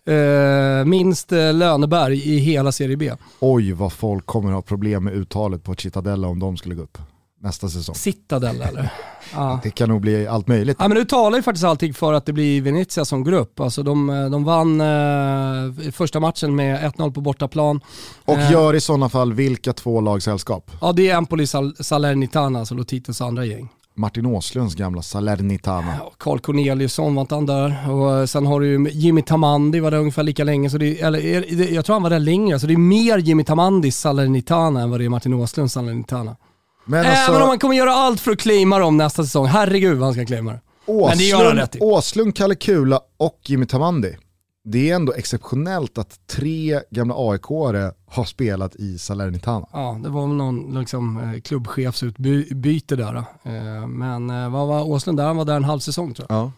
eh, 0.06 0.84
minst 0.84 1.32
eh, 1.32 1.52
löneberg 1.52 2.18
i 2.18 2.38
hela 2.38 2.72
Serie 2.72 2.96
B. 2.96 3.12
Oj 3.40 3.72
vad 3.72 3.92
folk 3.92 4.26
kommer 4.26 4.52
ha 4.52 4.62
problem 4.62 5.04
med 5.04 5.14
uttalet 5.14 5.64
på 5.64 5.74
Cittadella 5.74 6.28
om 6.28 6.38
de 6.38 6.56
skulle 6.56 6.74
gå 6.74 6.82
upp 6.82 6.98
nästa 7.40 7.68
säsong. 7.68 7.94
Cittadella 7.94 8.64
eller? 8.64 8.92
Ja. 9.34 9.60
Det 9.62 9.70
kan 9.70 9.88
nog 9.88 10.00
bli 10.00 10.26
allt 10.26 10.48
möjligt. 10.48 10.76
Ja, 10.80 10.88
men 10.88 10.96
du 10.96 11.04
talar 11.04 11.36
ju 11.38 11.42
faktiskt 11.42 11.64
allting 11.64 11.94
för 11.94 12.12
att 12.12 12.26
det 12.26 12.32
blir 12.32 12.62
Venezia 12.62 13.04
som 13.04 13.24
grupp. 13.24 13.60
Alltså 13.60 13.82
de, 13.82 14.06
de 14.32 14.44
vann 14.44 14.80
eh, 14.80 15.90
första 15.92 16.20
matchen 16.20 16.54
med 16.56 16.80
1-0 16.92 17.12
på 17.12 17.20
bortaplan. 17.20 17.80
Och 18.24 18.34
Eh, 18.38 18.52
gör 18.52 18.74
i 18.74 18.80
sådana 18.80 19.08
fall 19.08 19.32
vilka 19.32 19.72
två 19.72 20.00
lag 20.00 20.22
sällskap? 20.22 20.70
Ja, 20.80 20.92
det 20.92 21.10
är 21.10 21.16
Empoli 21.16 21.44
Sal- 21.46 21.74
Salernitana, 21.82 22.58
alltså 22.58 22.74
Lotitos 22.74 23.20
andra 23.20 23.44
gäng. 23.44 23.68
Martin 23.94 24.26
Åslunds 24.26 24.74
gamla 24.74 25.02
Salernitana. 25.02 25.94
Ja, 26.00 26.12
Carl 26.18 26.38
Corneliusson 26.40 27.14
var 27.14 27.20
inte 27.22 27.34
han 27.34 27.46
där. 27.46 27.90
Och 27.90 28.18
eh, 28.18 28.26
sen 28.26 28.46
har 28.46 28.60
du 28.60 28.66
ju 28.66 28.88
Jimmy 28.90 29.22
Tamandi 29.22 29.80
var 29.80 29.90
där 29.90 29.98
ungefär 29.98 30.22
lika 30.22 30.44
länge. 30.44 30.70
Så 30.70 30.78
det, 30.78 31.00
eller, 31.00 31.72
jag 31.74 31.84
tror 31.84 31.94
han 31.94 32.02
var 32.02 32.10
där 32.10 32.18
längre, 32.18 32.60
så 32.60 32.66
det 32.66 32.72
är 32.72 32.76
mer 32.78 33.18
Jimmy 33.18 33.44
Tamandis 33.44 33.98
Salernitana 33.98 34.80
än 34.82 34.90
vad 34.90 35.00
det 35.00 35.04
är 35.04 35.08
Martin 35.08 35.34
Åslunds 35.34 35.74
Salernitana. 35.74 36.36
Men 36.84 37.00
Även 37.00 37.12
alltså, 37.12 37.42
om 37.42 37.48
han 37.48 37.58
kommer 37.58 37.74
göra 37.74 37.92
allt 37.92 38.20
för 38.20 38.30
att 38.30 38.38
claima 38.38 38.78
dem 38.78 38.96
nästa 38.96 39.24
säsong. 39.24 39.46
Herregud 39.46 39.96
vad 39.98 40.04
han 40.06 40.14
ska 40.14 40.26
claima 40.26 40.52
det. 40.52 40.60
Men 40.86 41.18
det 41.18 41.24
gör 41.24 41.44
han 41.46 41.56
rätt 41.56 41.76
i. 41.76 41.78
Åslund, 41.80 42.36
Kalle 42.36 42.54
Kula 42.54 43.00
och 43.16 43.40
Jimmy 43.46 43.66
Tamandi. 43.66 44.16
Det 44.64 44.90
är 44.90 44.94
ändå 44.94 45.12
exceptionellt 45.12 45.98
att 45.98 46.26
tre 46.26 46.80
gamla 46.90 47.14
AIK-are 47.14 47.92
har 48.06 48.24
spelat 48.24 48.76
i 48.76 48.98
Salernitana. 48.98 49.66
Ja, 49.72 50.00
det 50.02 50.08
var 50.08 50.26
väl 50.26 50.36
någon 50.36 50.80
liksom, 50.80 51.16
eh, 51.34 51.40
klubbchefsutbyte 51.40 52.96
där. 52.96 53.14
Eh, 53.16 53.86
Men 53.86 54.30
eh, 54.30 54.50
vad 54.50 54.68
var 54.68 54.82
Åslund 54.82 55.18
där? 55.18 55.24
Han 55.24 55.36
var 55.36 55.44
där 55.44 55.56
en 55.56 55.64
halv 55.64 55.80
säsong 55.80 56.14
tror 56.14 56.26
jag. 56.28 56.38
Ja. 56.38 56.52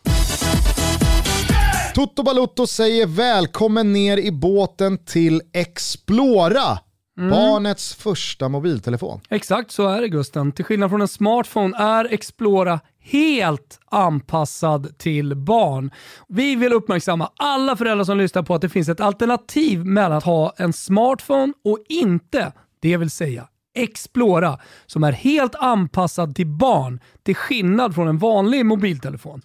Toto 1.95 2.23
Balutto 2.23 2.67
säger 2.67 3.07
välkommen 3.07 3.93
ner 3.93 4.17
i 4.17 4.33
båten 4.33 4.99
till 4.99 5.43
Explora. 5.53 6.79
Mm. 7.19 7.31
Barnets 7.31 7.95
första 7.95 8.49
mobiltelefon. 8.49 9.21
Exakt 9.29 9.71
så 9.71 9.89
är 9.89 10.01
det 10.01 10.09
Gusten. 10.09 10.53
Till 10.53 10.65
skillnad 10.65 10.91
från 10.91 11.01
en 11.01 11.09
smartphone 11.09 11.77
är 11.79 12.13
Explora 12.13 12.81
helt 13.01 13.81
anpassad 13.87 14.99
till 14.99 15.37
barn. 15.37 15.91
Vi 16.29 16.57
vill 16.57 16.73
uppmärksamma 16.73 17.31
alla 17.37 17.77
föräldrar 17.77 18.05
som 18.05 18.19
lyssnar 18.19 18.43
på 18.43 18.55
att 18.55 18.61
det 18.61 18.69
finns 18.69 18.89
ett 18.89 19.01
alternativ 19.01 19.85
mellan 19.85 20.19
att 20.19 20.25
ha 20.25 20.53
en 20.57 20.73
smartphone 20.73 21.53
och 21.65 21.79
inte, 21.89 22.53
det 22.81 22.97
vill 22.97 23.11
säga 23.11 23.49
Explora, 23.75 24.59
som 24.87 25.05
är 25.05 25.13
helt 25.13 25.55
anpassad 25.55 26.37
till 26.37 26.47
barn, 26.47 27.01
till 27.23 27.37
skillnad 27.37 27.95
från 27.95 28.09
en 28.09 28.19
vanlig 28.19 28.67
mobiltelefon. 28.67 29.43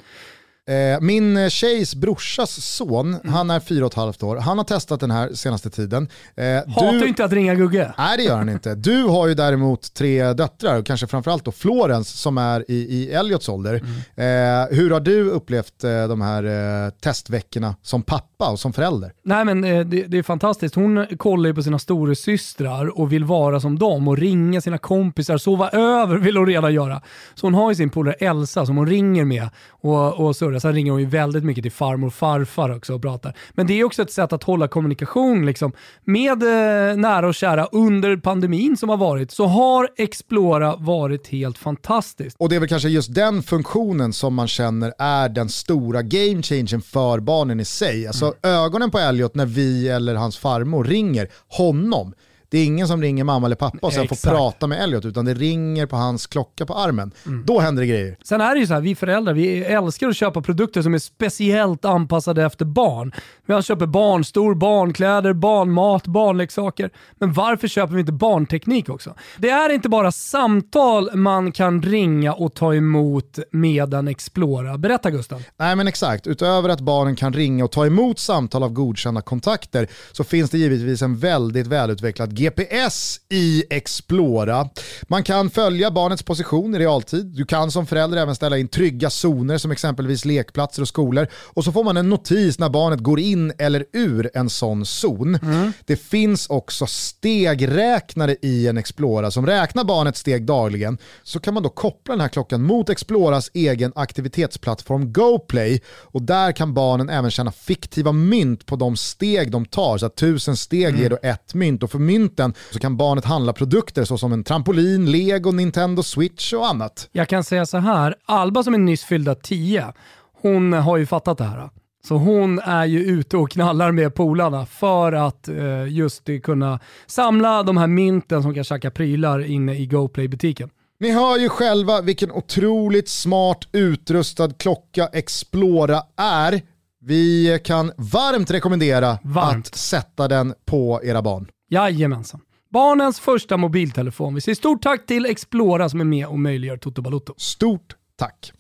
Eh, 0.68 0.99
min 1.01 1.49
tjejs 1.49 1.95
brorsas 1.95 2.65
son, 2.65 3.13
Mm. 3.13 3.34
han 3.34 3.49
är 3.49 3.59
fyra 3.59 3.86
och 3.86 3.91
ett 3.91 3.97
halvt 3.97 4.24
år, 4.24 4.36
han 4.38 4.57
har 4.57 4.65
testat 4.65 4.99
den 4.99 5.11
här 5.11 5.34
senaste 5.34 5.70
tiden. 5.70 6.07
Eh, 6.36 6.45
Hatar 6.45 6.91
du- 6.99 7.07
inte 7.07 7.26
att 7.26 7.32
ringa 7.34 7.55
Gugge. 7.55 7.93
Nej 7.97 8.18
det 8.18 8.24
gör 8.24 8.38
han 8.38 8.49
inte. 8.49 8.76
Du 8.76 9.03
har 9.03 9.28
ju 9.28 9.34
däremot 9.34 9.93
tre 9.93 10.34
döttrar, 10.34 10.78
och 10.80 10.86
kanske 10.86 11.07
framförallt 11.07 11.45
då 11.45 11.51
Florence 11.51 12.18
som 12.18 12.38
är 12.38 12.72
i, 12.72 12.74
i 12.76 13.13
Elliots 13.13 13.49
ålder. 13.49 13.74
Mm. 14.15 14.63
Eh, 14.70 14.78
hur 14.78 14.91
har 14.91 14.99
du 14.99 15.30
upplevt 15.30 15.84
eh, 15.84 16.07
de 16.07 16.22
här 16.22 16.43
eh, 16.86 16.89
testveckorna 16.89 17.76
som 17.82 18.03
pappa 18.03 18.36
och 18.45 18.59
som 18.59 18.73
förälder? 18.73 19.13
Nej 19.23 19.45
men 19.45 19.63
eh, 19.63 19.85
det, 19.85 20.03
det 20.03 20.17
är 20.17 20.23
fantastiskt. 20.23 20.75
Hon 20.75 21.05
kollar 21.17 21.47
ju 21.47 21.53
på 21.53 21.63
sina 21.63 21.79
storasystrar 21.79 22.99
och 22.99 23.11
vill 23.11 23.23
vara 23.23 23.59
som 23.59 23.79
dem 23.79 24.07
och 24.07 24.17
ringa 24.17 24.61
sina 24.61 24.77
kompisar. 24.77 25.38
Sova 25.38 25.69
över 25.69 26.17
vill 26.27 26.38
hon 26.38 26.47
redan 26.47 26.73
göra. 26.73 27.01
Så 27.35 27.45
hon 27.45 27.53
har 27.53 27.71
ju 27.71 27.75
sin 27.75 27.89
polare 27.89 28.13
Elsa 28.13 28.65
som 28.65 28.77
hon 28.77 28.88
ringer 28.88 29.25
med 29.25 29.49
och, 29.69 30.13
och 30.13 30.35
surrar. 30.35 30.59
Sen 30.59 30.73
ringer 30.73 30.91
hon 30.91 31.01
ju 31.01 31.07
väldigt 31.07 31.43
mycket 31.43 31.63
till 31.63 31.71
farmor 31.71 32.07
och 32.07 32.13
farfar 32.13 32.75
också 32.75 32.93
och 32.93 33.01
pratar. 33.01 33.33
Men 33.51 33.67
det 33.67 33.79
är 33.79 33.83
också 33.83 34.01
ett 34.01 34.11
sätt 34.11 34.33
att 34.33 34.43
hålla 34.43 34.67
kommunikation 34.67 35.45
liksom. 35.45 35.71
Med 36.03 36.43
eh, 36.43 36.97
nära 36.97 37.27
och 37.27 37.35
kära 37.35 37.65
under 37.65 38.17
pandemin 38.17 38.77
som 38.77 38.89
har 38.89 38.97
varit 38.97 39.31
så 39.31 39.45
har 39.45 39.89
Explora 39.97 40.75
varit 40.75 41.27
helt 41.27 41.57
fantastiskt. 41.57 42.35
Och 42.39 42.49
det 42.49 42.55
är 42.55 42.59
väl 42.59 42.69
kanske 42.69 42.89
just 42.89 43.15
den 43.15 43.43
funktionen 43.43 44.13
som 44.13 44.33
man 44.33 44.47
känner 44.47 44.93
är 44.99 45.29
den 45.29 45.49
stora 45.49 46.01
game 46.01 46.41
changern 46.41 46.81
för 46.81 47.19
barnen 47.19 47.59
i 47.59 47.65
sig. 47.65 48.07
Alltså 48.07 48.26
ögonen 48.43 48.91
på 48.91 48.99
Elliot 48.99 49.36
när 49.36 49.45
vi 49.45 49.89
eller 49.89 50.15
hans 50.15 50.38
farmor 50.38 50.84
ringer 50.84 51.32
honom, 51.47 52.13
det 52.49 52.57
är 52.57 52.65
ingen 52.65 52.87
som 52.87 53.01
ringer 53.01 53.23
mamma 53.23 53.45
eller 53.45 53.55
pappa 53.55 53.77
och 53.81 53.93
sen 53.93 54.03
Exakt. 54.03 54.21
får 54.21 54.29
prata 54.29 54.67
med 54.67 54.83
Elliot, 54.83 55.05
utan 55.05 55.25
det 55.25 55.33
ringer 55.33 55.85
på 55.85 55.95
hans 55.95 56.27
klocka 56.27 56.65
på 56.65 56.73
armen. 56.73 57.11
Då 57.45 57.59
händer 57.59 57.81
det 57.81 57.87
grejer. 57.87 58.17
Sen 58.23 58.41
är 58.41 58.53
det 58.53 58.59
ju 58.59 58.67
så 58.67 58.73
här, 58.73 58.81
vi 58.81 58.95
föräldrar 58.95 59.33
vi 59.33 59.63
älskar 59.63 60.07
att 60.07 60.15
köpa 60.15 60.41
produkter 60.41 60.81
som 60.81 60.93
är 60.93 60.99
speciellt 60.99 61.85
anpassade 61.85 62.45
efter 62.45 62.65
barn. 62.65 63.11
Vi 63.45 63.61
köper 63.61 63.85
barnstol, 63.85 64.55
barnkläder, 64.55 65.33
barnmat, 65.33 66.07
barnleksaker. 66.07 66.89
Men 67.19 67.33
varför 67.33 67.67
köper 67.67 67.93
vi 67.93 67.99
inte 67.99 68.11
barnteknik 68.11 68.89
också? 68.89 69.15
Det 69.37 69.49
är 69.49 69.73
inte 69.73 69.89
bara 69.89 70.11
samtal 70.11 71.15
man 71.15 71.51
kan 71.51 71.81
ringa 71.81 72.33
och 72.33 72.53
ta 72.53 72.73
emot 72.75 73.39
med 73.51 73.93
en 73.93 74.07
Explora. 74.07 74.77
Berätta 74.77 75.11
Gustav. 75.11 75.43
Nej 75.57 75.75
men 75.75 75.87
exakt, 75.87 76.27
utöver 76.27 76.69
att 76.69 76.81
barnen 76.81 77.15
kan 77.15 77.33
ringa 77.33 77.63
och 77.63 77.71
ta 77.71 77.85
emot 77.85 78.19
samtal 78.19 78.63
av 78.63 78.73
godkända 78.73 79.21
kontakter 79.21 79.87
så 80.11 80.23
finns 80.23 80.51
det 80.51 80.57
givetvis 80.57 81.01
en 81.01 81.17
väldigt 81.17 81.67
välutvecklad 81.67 82.36
GPS 82.38 83.19
i 83.29 83.63
Explora. 83.69 84.69
Man 85.03 85.23
kan 85.23 85.49
följa 85.49 85.91
barnets 85.91 86.23
position 86.23 86.75
i 86.75 86.79
realtid. 86.79 87.25
Du 87.25 87.45
kan 87.45 87.71
som 87.71 87.85
förälder 87.85 88.17
även 88.17 88.35
ställa 88.35 88.57
in 88.57 88.67
trygga 88.67 89.09
zoner 89.09 89.57
som 89.57 89.71
exempelvis 89.71 90.25
lekplatser 90.25 90.81
och 90.81 90.88
skolor. 90.88 91.27
Och 91.33 91.63
så 91.63 91.71
får 91.71 91.83
man 91.83 91.97
en 91.97 92.09
notis 92.09 92.59
när 92.59 92.69
barnet 92.69 92.99
går 92.99 93.19
in 93.19 93.53
eller 93.57 93.85
ur 93.93 94.29
en 94.33 94.49
sån 94.49 94.85
zon. 94.85 95.39
Det 95.85 95.95
finns 95.95 96.47
också 96.49 96.85
stegräknare 96.88 98.35
i 98.41 98.67
en 98.67 98.77
Explora 98.77 99.31
som 99.31 99.45
räknar 99.45 99.83
barnets 99.83 100.19
steg 100.19 100.45
dagligen. 100.45 100.97
Så 101.23 101.39
kan 101.39 101.53
man 101.53 101.63
då 101.63 101.69
koppla 101.69 102.13
den 102.13 102.21
här 102.21 102.27
klockan 102.27 102.63
mot 102.63 102.89
Exploras 102.89 103.51
egen 103.53 103.91
aktivitetsplattform 103.95 105.13
GoPlay 105.13 105.81
och 105.88 106.21
där 106.21 106.51
kan 106.51 106.73
barnen 106.73 107.09
även 107.09 107.31
tjäna 107.31 107.51
fiktiva 107.51 108.11
mynt 108.11 108.65
på 108.65 108.75
de 108.75 108.97
steg 108.97 109.51
de 109.51 109.65
tar. 109.65 109.97
Så 109.97 110.05
att 110.05 110.15
tusen 110.15 110.57
steg 110.57 110.99
ger 110.99 111.09
då 111.09 111.17
ett 111.23 111.53
mynt 111.53 111.83
och 111.83 111.91
för 111.91 111.99
mynten 112.28 112.53
så 112.71 112.80
kan 112.80 112.97
barnet 112.97 113.25
handla 113.25 113.53
produkter 113.53 114.03
såsom 114.03 114.34
en 114.34 114.43
trampolin, 114.43 115.11
lego, 115.11 115.51
Nintendo 115.51 116.03
Switch 116.03 116.53
och 116.53 116.67
annat. 116.67 117.09
Jag 117.11 117.28
kan 117.28 117.43
säga 117.43 117.65
så 117.65 117.78
här, 117.78 118.15
Alba 118.25 118.63
som 118.63 118.73
är 118.73 118.78
nyss 118.78 119.03
fyllda 119.03 119.36
10, 119.36 119.93
hon 120.41 120.73
har 120.73 120.97
ju 120.97 121.05
fattat 121.05 121.38
det 121.38 121.43
här. 121.43 121.69
Så 122.07 122.15
hon 122.15 122.59
är 122.59 122.86
ju 122.86 122.99
ute 122.99 123.38
och 123.38 123.51
knallar 123.51 123.91
med 123.91 124.15
polarna 124.15 124.65
för 124.65 125.13
att 125.13 125.47
eh, 125.47 125.88
just 125.88 126.30
kunna 126.43 126.80
samla 127.07 127.63
de 127.63 127.78
här 127.78 127.88
mynten 127.88 128.43
som 128.43 128.53
kan 128.53 128.63
tjacka 128.63 128.91
prylar 128.91 129.45
inne 129.45 129.75
i 129.75 129.86
GoPlay-butiken. 129.86 130.69
Ni 130.99 131.11
hör 131.11 131.38
ju 131.38 131.49
själva 131.49 132.01
vilken 132.01 132.32
otroligt 132.32 133.09
smart 133.09 133.67
utrustad 133.71 134.49
klocka 134.49 135.07
Explora 135.13 136.01
är. 136.17 136.61
Vi 137.01 137.59
kan 137.63 137.91
varmt 137.97 138.51
rekommendera 138.51 139.17
Varmt. 139.23 139.67
att 139.67 139.75
sätta 139.75 140.28
den 140.28 140.53
på 140.65 141.01
era 141.03 141.21
barn. 141.21 141.47
Jajamensan. 141.70 142.41
Barnens 142.70 143.20
första 143.20 143.57
mobiltelefon. 143.57 144.36
Vi 144.36 144.41
säger 144.41 144.55
stort 144.55 144.82
tack 144.82 145.05
till 145.05 145.26
Explora 145.26 145.89
som 145.89 146.01
är 146.01 146.05
med 146.05 146.28
och 146.28 146.39
möjliggör 146.39 146.78
Toto 146.78 147.01
Balotto. 147.01 147.34
Stort 147.38 147.95
tack. 148.15 148.51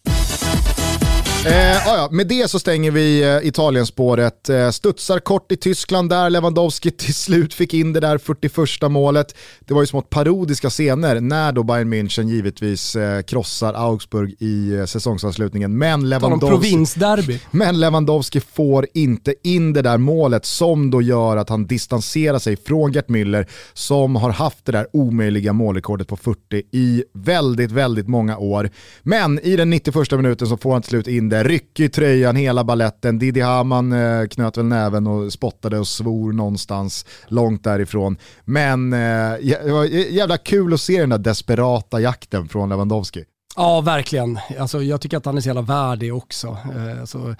Eh, 1.45 1.53
ja, 1.53 1.97
ja, 1.97 2.07
med 2.11 2.27
det 2.27 2.49
så 2.49 2.59
stänger 2.59 2.91
vi 2.91 3.23
eh, 3.23 3.47
Italienspåret. 3.47 4.49
Eh, 4.49 4.69
studsar 4.69 5.19
kort 5.19 5.51
i 5.51 5.57
Tyskland 5.57 6.09
där 6.09 6.29
Lewandowski 6.29 6.91
till 6.97 7.13
slut 7.13 7.53
fick 7.53 7.73
in 7.73 7.93
det 7.93 7.99
där 7.99 8.17
41 8.17 8.91
målet. 8.91 9.35
Det 9.59 9.73
var 9.73 9.81
ju 9.81 9.87
smått 9.87 10.09
parodiska 10.09 10.69
scener 10.69 11.21
när 11.21 11.51
då 11.51 11.63
Bayern 11.63 11.93
München 11.93 12.27
givetvis 12.27 12.95
eh, 12.95 13.21
krossar 13.21 13.73
Augsburg 13.73 14.35
i 14.39 14.75
eh, 14.75 14.85
säsongsavslutningen. 14.85 15.77
Men 15.77 16.09
Lewandowski, 16.09 17.39
men 17.51 17.79
Lewandowski 17.79 18.39
får 18.39 18.87
inte 18.93 19.35
in 19.43 19.73
det 19.73 19.81
där 19.81 19.97
målet 19.97 20.45
som 20.45 20.91
då 20.91 21.01
gör 21.01 21.37
att 21.37 21.49
han 21.49 21.67
distanserar 21.67 22.39
sig 22.39 22.57
från 22.57 22.91
Gert 22.91 23.07
Müller 23.07 23.47
som 23.73 24.15
har 24.15 24.29
haft 24.29 24.65
det 24.65 24.71
där 24.71 24.87
omöjliga 24.93 25.53
målrekordet 25.53 26.07
på 26.07 26.17
40 26.17 26.61
i 26.71 27.03
väldigt, 27.13 27.71
väldigt 27.71 28.07
många 28.07 28.37
år. 28.37 28.69
Men 29.03 29.39
i 29.39 29.55
den 29.55 29.69
91 29.69 30.11
minuten 30.11 30.47
så 30.47 30.57
får 30.57 30.73
han 30.73 30.81
till 30.81 30.89
slut 30.89 31.07
in 31.07 31.26
det, 31.29 31.43
ryck 31.43 31.79
i 31.79 31.89
tröjan, 31.89 32.35
hela 32.35 32.63
balletten. 32.63 33.19
Didi 33.19 33.41
Hamann 33.41 33.91
eh, 33.93 34.27
knöt 34.27 34.57
väl 34.57 34.65
näven 34.65 35.07
och 35.07 35.33
spottade 35.33 35.79
och 35.79 35.87
svor 35.87 36.33
någonstans 36.33 37.05
långt 37.27 37.63
därifrån. 37.63 38.17
Men 38.45 38.93
eh, 38.93 38.97
jä- 38.97 39.63
det 39.65 39.71
var 39.71 39.85
jävla 39.85 40.37
kul 40.37 40.73
att 40.73 40.81
se 40.81 40.99
den 40.99 41.09
där 41.09 41.17
desperata 41.17 41.99
jakten 41.99 42.47
från 42.47 42.69
Lewandowski. 42.69 43.23
Ja, 43.55 43.81
verkligen. 43.81 44.39
Alltså, 44.59 44.83
jag 44.83 45.01
tycker 45.01 45.17
att 45.17 45.25
han 45.25 45.37
är 45.37 45.41
så 45.41 45.47
jävla 45.49 45.61
värdig 45.61 46.15
också. 46.15 46.47
Eh, 46.47 47.01
alltså, 47.01 47.35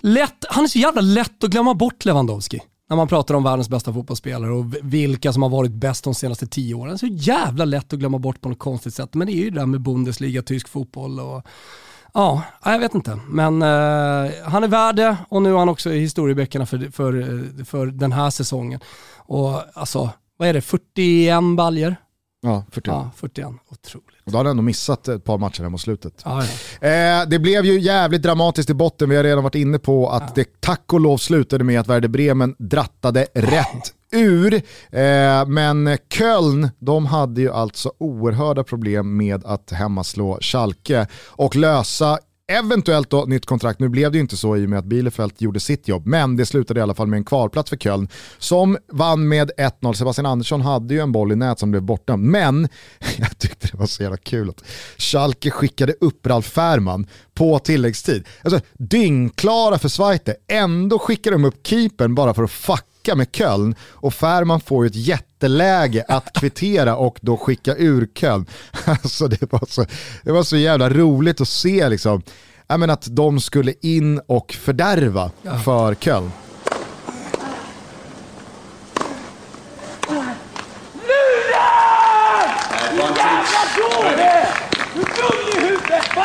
lätt, 0.00 0.44
han 0.48 0.64
är 0.64 0.68
så 0.68 0.78
jävla 0.78 1.00
lätt 1.00 1.44
att 1.44 1.50
glömma 1.50 1.74
bort 1.74 2.04
Lewandowski. 2.04 2.60
När 2.90 2.96
man 2.96 3.08
pratar 3.08 3.34
om 3.34 3.42
världens 3.44 3.68
bästa 3.68 3.92
fotbollsspelare 3.92 4.52
och 4.52 4.64
vilka 4.82 5.32
som 5.32 5.42
har 5.42 5.50
varit 5.50 5.72
bäst 5.72 6.04
de 6.04 6.14
senaste 6.14 6.46
tio 6.46 6.74
åren. 6.74 6.98
Så 6.98 7.06
jävla 7.06 7.64
lätt 7.64 7.92
att 7.92 7.98
glömma 7.98 8.18
bort 8.18 8.40
på 8.40 8.48
något 8.48 8.58
konstigt 8.58 8.94
sätt. 8.94 9.14
Men 9.14 9.26
det 9.26 9.32
är 9.32 9.36
ju 9.44 9.50
det 9.50 9.60
där 9.60 9.66
med 9.66 9.80
Bundesliga, 9.80 10.42
tysk 10.42 10.68
fotboll 10.68 11.20
och 11.20 11.42
Ja, 12.14 12.42
jag 12.64 12.78
vet 12.78 12.94
inte. 12.94 13.18
Men 13.28 13.62
eh, 13.62 14.30
han 14.44 14.64
är 14.64 14.68
värd 14.68 14.96
det 14.96 15.16
och 15.28 15.42
nu 15.42 15.52
är 15.52 15.58
han 15.58 15.68
också 15.68 15.92
i 15.92 15.98
historieböckerna 15.98 16.66
för, 16.66 16.90
för, 16.90 17.20
eh, 17.20 17.64
för 17.64 17.86
den 17.86 18.12
här 18.12 18.30
säsongen. 18.30 18.80
Och 19.16 19.62
alltså, 19.74 20.10
vad 20.36 20.48
är 20.48 20.52
det, 20.52 20.60
41 20.60 21.56
baljer? 21.56 21.96
Ja, 22.42 22.64
41. 22.70 22.94
Ja, 22.94 23.10
41. 23.16 23.46
Otroligt. 23.68 24.08
Och 24.24 24.32
då 24.32 24.38
hade 24.38 24.48
han 24.48 24.50
ändå 24.50 24.62
missat 24.62 25.08
ett 25.08 25.24
par 25.24 25.38
matcher 25.38 25.62
här 25.62 25.68
mot 25.68 25.80
slutet. 25.80 26.22
Ja, 26.24 26.44
ja. 26.80 26.88
Eh, 26.88 27.28
det 27.28 27.38
blev 27.38 27.64
ju 27.64 27.80
jävligt 27.80 28.22
dramatiskt 28.22 28.70
i 28.70 28.74
botten, 28.74 29.10
vi 29.10 29.16
har 29.16 29.24
redan 29.24 29.42
varit 29.42 29.54
inne 29.54 29.78
på 29.78 30.08
att 30.08 30.34
det 30.34 30.60
tack 30.60 30.92
och 30.92 31.00
lov 31.00 31.16
slutade 31.16 31.64
med 31.64 31.80
att 31.80 31.88
Werder 31.88 32.08
Bremen 32.08 32.54
drattade 32.58 33.26
rätt 33.34 33.94
ur. 34.12 34.54
Eh, 34.90 35.46
men 35.46 35.98
Köln, 36.08 36.70
de 36.78 37.06
hade 37.06 37.40
ju 37.40 37.52
alltså 37.52 37.92
oerhörda 37.98 38.64
problem 38.64 39.16
med 39.16 39.44
att 39.44 39.70
hemmaslå 39.70 40.38
Schalke 40.40 41.06
och 41.28 41.56
lösa 41.56 42.18
Eventuellt 42.48 43.10
då 43.10 43.24
nytt 43.24 43.46
kontrakt, 43.46 43.80
nu 43.80 43.88
blev 43.88 44.12
det 44.12 44.16
ju 44.16 44.20
inte 44.20 44.36
så 44.36 44.56
i 44.56 44.66
och 44.66 44.70
med 44.70 44.78
att 44.78 44.84
Bielefeld 44.84 45.32
gjorde 45.38 45.60
sitt 45.60 45.88
jobb, 45.88 46.06
men 46.06 46.36
det 46.36 46.46
slutade 46.46 46.80
i 46.80 46.82
alla 46.82 46.94
fall 46.94 47.06
med 47.06 47.16
en 47.16 47.24
kvalplats 47.24 47.70
för 47.70 47.76
Köln 47.76 48.08
som 48.38 48.78
vann 48.92 49.28
med 49.28 49.50
1-0. 49.58 49.92
Sebastian 49.92 50.26
Andersson 50.26 50.60
hade 50.60 50.94
ju 50.94 51.00
en 51.00 51.12
boll 51.12 51.32
i 51.32 51.36
nät 51.36 51.58
som 51.58 51.70
blev 51.70 51.82
borta, 51.82 52.16
men 52.16 52.68
jag 53.16 53.38
tyckte 53.38 53.68
det 53.72 53.78
var 53.78 53.86
så 53.86 54.02
jävla 54.02 54.16
kul 54.16 54.50
att 54.50 54.64
Schalke 54.96 55.50
skickade 55.50 55.94
upp 56.00 56.26
Ralf 56.26 56.46
Fährman 56.46 57.06
på 57.34 57.58
tilläggstid. 57.58 58.26
Alltså 58.42 58.60
dyngklara 58.72 59.78
för 59.78 59.88
Zweite, 59.88 60.36
ändå 60.48 60.98
skickar 60.98 61.30
de 61.30 61.44
upp 61.44 61.66
keepern 61.66 62.14
bara 62.14 62.34
för 62.34 62.42
att 62.42 62.50
fucka 62.50 62.91
med 63.06 63.32
Köln 63.32 63.74
och 63.80 64.14
Fährman 64.14 64.60
får 64.60 64.84
ju 64.84 64.86
ett 64.86 65.06
jätteläge 65.06 66.04
att 66.08 66.32
kvittera 66.40 66.96
och 66.96 67.18
då 67.20 67.36
skicka 67.36 67.76
ur 67.76 68.08
Köln. 68.14 68.46
Alltså 68.84 69.28
det 69.28 69.52
var 69.52 69.66
så, 69.68 69.84
det 70.22 70.32
var 70.32 70.42
så 70.42 70.56
jävla 70.56 70.90
roligt 70.90 71.40
att 71.40 71.48
se 71.48 71.88
liksom, 71.88 72.22
ja, 72.66 72.76
men 72.76 72.90
att 72.90 73.06
de 73.10 73.40
skulle 73.40 73.74
in 73.80 74.20
och 74.26 74.52
fördärva 74.52 75.30
för 75.64 75.94
Köln. 75.94 76.30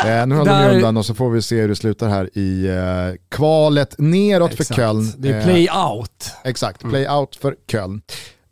Eh, 0.08 0.28
nu 0.28 0.36
håller 0.36 0.51
Där- 0.51 0.70
vi 0.70 0.76
undan 0.76 0.97
och 0.97 1.05
så 1.05 1.14
får 1.14 1.30
vi 1.30 1.41
se 1.41 1.62
hur 1.62 1.68
det 1.68 1.76
slutar 1.76 2.10
här 2.10 2.30
i 2.38 2.68
eh, 2.68 3.16
kvalet 3.30 3.95
neråt 3.97 4.53
för 4.53 4.62
Exakt. 4.64 4.76
Köln. 4.76 5.14
Det 5.18 5.30
är 5.30 5.38
Eh, 5.39 5.43
play 5.43 5.70
out. 5.70 6.32
Exakt, 6.43 6.82
play 6.82 7.08
out 7.10 7.36
för 7.36 7.55
Köln. 7.72 8.01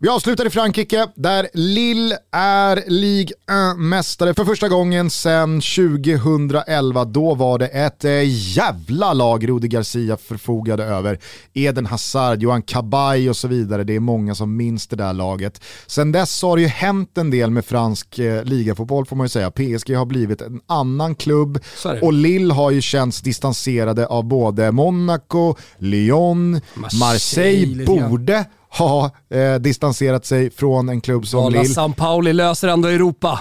Vi 0.06 0.10
avslutar 0.10 0.48
i 0.48 0.50
Frankrike 0.50 1.08
där 1.16 1.48
Lille 1.54 2.18
är 2.32 2.84
Ligue 2.88 3.36
1-mästare 3.52 4.34
för 4.34 4.46
första 4.46 4.70
gången 4.70 5.10
sedan 5.10 5.62
2011. 5.62 7.06
Då 7.06 7.36
var 7.36 7.60
det 7.60 7.68
ett 7.68 8.06
eh, 8.06 8.12
jävla 8.58 9.14
lag 9.14 9.50
Rudi 9.50 9.68
Garcia 9.68 10.18
förfogade 10.18 10.84
över. 10.84 11.20
Eden 11.54 11.86
Hazard, 11.86 12.42
Johan 12.42 12.62
Cabay 12.62 13.30
och 13.30 13.38
så 13.38 13.48
vidare. 13.48 13.84
Det 13.84 13.96
är 13.96 14.00
många 14.00 14.36
som 14.36 14.58
minns 14.58 14.88
det 14.88 14.96
där 14.96 15.14
laget. 15.14 15.64
Sen 15.88 16.12
dess 16.12 16.42
har 16.42 16.56
det 16.56 16.62
ju 16.62 16.68
hänt 16.68 17.18
en 17.18 17.32
del 17.32 17.52
med 17.52 17.66
fransk 17.66 18.20
eh, 18.20 18.44
ligafotboll 18.44 19.06
får 19.06 19.16
man 19.16 19.26
ju 19.26 19.30
säga. 19.30 19.52
PSG 19.52 19.96
har 19.96 20.06
blivit 20.06 20.42
en 20.42 20.62
annan 20.68 21.16
klubb 21.16 21.60
det. 21.84 22.02
och 22.02 22.14
Lille 22.14 22.54
har 22.54 22.72
ju 22.72 22.82
känts 22.82 23.22
distanserade 23.22 24.08
av 24.08 24.24
både 24.24 24.72
Monaco, 24.72 25.56
Lyon, 25.78 26.62
Marseille 26.74 27.00
Marseille, 27.00 27.86
borde 27.86 28.46
ha 28.78 29.12
eh, 29.30 29.56
distanserat 29.56 30.26
sig 30.26 30.50
från 30.50 30.90
en 30.90 31.02
klubb 31.02 31.28
som 31.28 31.52
Lille. 31.52 31.66
San 31.66 31.94
Pauli 31.94 32.34
löser 32.34 32.68
ändå 32.68 32.88
Europa. 32.88 33.40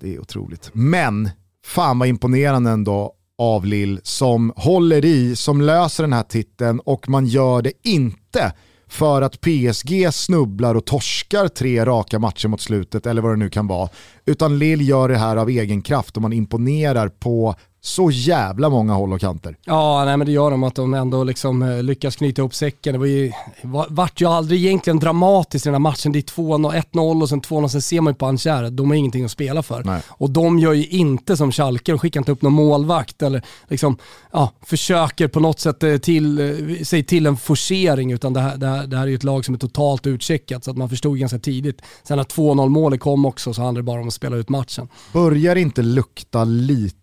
Det 0.00 0.14
är 0.14 0.20
otroligt. 0.20 0.70
Men 0.72 1.30
fan 1.66 1.98
vad 1.98 2.08
imponerande 2.08 2.70
ändå 2.70 3.12
av 3.38 3.66
Lille 3.66 4.00
som 4.02 4.52
håller 4.56 5.04
i, 5.04 5.36
som 5.36 5.60
löser 5.60 6.04
den 6.04 6.12
här 6.12 6.22
titeln 6.22 6.80
och 6.80 7.08
man 7.08 7.26
gör 7.26 7.62
det 7.62 7.72
inte 7.82 8.52
för 8.88 9.22
att 9.22 9.40
PSG 9.40 10.14
snubblar 10.14 10.74
och 10.74 10.84
torskar 10.84 11.48
tre 11.48 11.84
raka 11.84 12.18
matcher 12.18 12.48
mot 12.48 12.60
slutet 12.60 13.06
eller 13.06 13.22
vad 13.22 13.32
det 13.32 13.36
nu 13.36 13.50
kan 13.50 13.66
vara. 13.66 13.88
Utan 14.26 14.58
Lill 14.58 14.88
gör 14.88 15.08
det 15.08 15.16
här 15.16 15.36
av 15.36 15.48
egen 15.48 15.82
kraft 15.82 16.16
och 16.16 16.22
man 16.22 16.32
imponerar 16.32 17.08
på 17.08 17.54
så 17.84 18.10
jävla 18.10 18.68
många 18.68 18.94
håll 18.94 19.12
och 19.12 19.20
kanter. 19.20 19.56
Ja, 19.64 20.04
nej, 20.04 20.16
men 20.16 20.26
det 20.26 20.32
gör 20.32 20.50
de 20.50 20.62
att 20.62 20.74
de 20.74 20.94
ändå 20.94 21.24
liksom 21.24 21.62
eh, 21.62 21.82
lyckas 21.82 22.16
knyta 22.16 22.42
ihop 22.42 22.54
säcken. 22.54 22.92
Det 22.92 22.98
var 22.98 23.06
ju, 23.06 23.32
var, 23.62 23.86
vart 23.90 24.20
ju 24.20 24.26
aldrig 24.26 24.64
egentligen 24.64 24.98
dramatiskt 24.98 25.66
i 25.66 25.68
den 25.68 25.74
här 25.74 25.80
matchen. 25.80 26.12
Det 26.12 26.18
är 26.18 26.22
1-0 26.22 27.22
och 27.22 27.28
sen 27.28 27.40
2-0, 27.40 27.68
sen 27.68 27.82
ser 27.82 28.00
man 28.00 28.12
ju 28.12 28.14
på 28.14 28.26
Ancher 28.26 28.70
de 28.70 28.90
har 28.90 28.94
ingenting 28.94 29.24
att 29.24 29.30
spela 29.30 29.62
för. 29.62 29.84
Nej. 29.84 30.02
Och 30.08 30.30
de 30.30 30.58
gör 30.58 30.72
ju 30.72 30.86
inte 30.86 31.36
som 31.36 31.52
Schalke, 31.52 31.92
de 31.92 31.98
skickar 31.98 32.20
inte 32.20 32.32
upp 32.32 32.42
någon 32.42 32.52
målvakt 32.52 33.22
eller 33.22 33.42
liksom, 33.68 33.96
ja, 34.32 34.52
försöker 34.66 35.28
på 35.28 35.40
något 35.40 35.60
sätt 35.60 35.82
eh, 35.82 35.96
till, 35.96 36.38
eh, 36.38 36.84
sig 36.84 37.04
till 37.04 37.26
en 37.26 37.36
forcering 37.36 38.12
utan 38.12 38.32
det 38.32 38.40
här, 38.40 38.56
det, 38.56 38.66
här, 38.66 38.86
det 38.86 38.96
här 38.96 39.04
är 39.04 39.08
ju 39.08 39.14
ett 39.14 39.24
lag 39.24 39.44
som 39.44 39.54
är 39.54 39.58
totalt 39.58 40.06
utcheckat 40.06 40.64
så 40.64 40.70
att 40.70 40.76
man 40.76 40.88
förstod 40.88 41.18
ganska 41.18 41.38
tidigt. 41.38 41.82
Sen 42.02 42.16
när 42.16 42.24
2-0 42.24 42.68
målet 42.68 43.00
kom 43.00 43.26
också 43.26 43.54
så 43.54 43.62
handlade 43.62 43.82
det 43.82 43.86
bara 43.86 44.00
om 44.00 44.08
att 44.08 44.14
spela 44.14 44.36
ut 44.36 44.48
matchen. 44.48 44.88
Börjar 45.12 45.56
inte 45.56 45.82
lukta 45.82 46.44
lite 46.44 47.01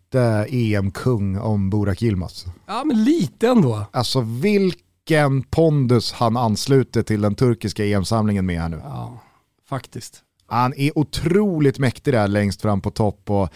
EM-kung 0.50 1.38
om 1.38 1.70
Burak 1.70 2.02
Yilmaz? 2.02 2.46
Ja 2.68 2.84
men 2.84 3.04
lite 3.04 3.48
ändå. 3.48 3.86
Alltså 3.92 4.22
vilken 4.22 5.44
pondus 5.44 6.12
han 6.12 6.38
ansluter 6.38 7.04
till 7.04 7.22
den 7.22 7.36
turkiska 7.36 7.86
EM-samlingen 7.86 8.46
med 8.46 8.62
här 8.62 8.70
nu. 8.70 8.82
Ja, 8.84 9.22
faktiskt. 9.70 10.24
Han 10.52 10.74
är 10.78 10.98
otroligt 10.98 11.80
mäktig 11.80 12.14
där 12.14 12.28
längst 12.28 12.62
fram 12.62 12.82
på 12.82 12.92
topp. 12.92 13.30
Och, 13.30 13.50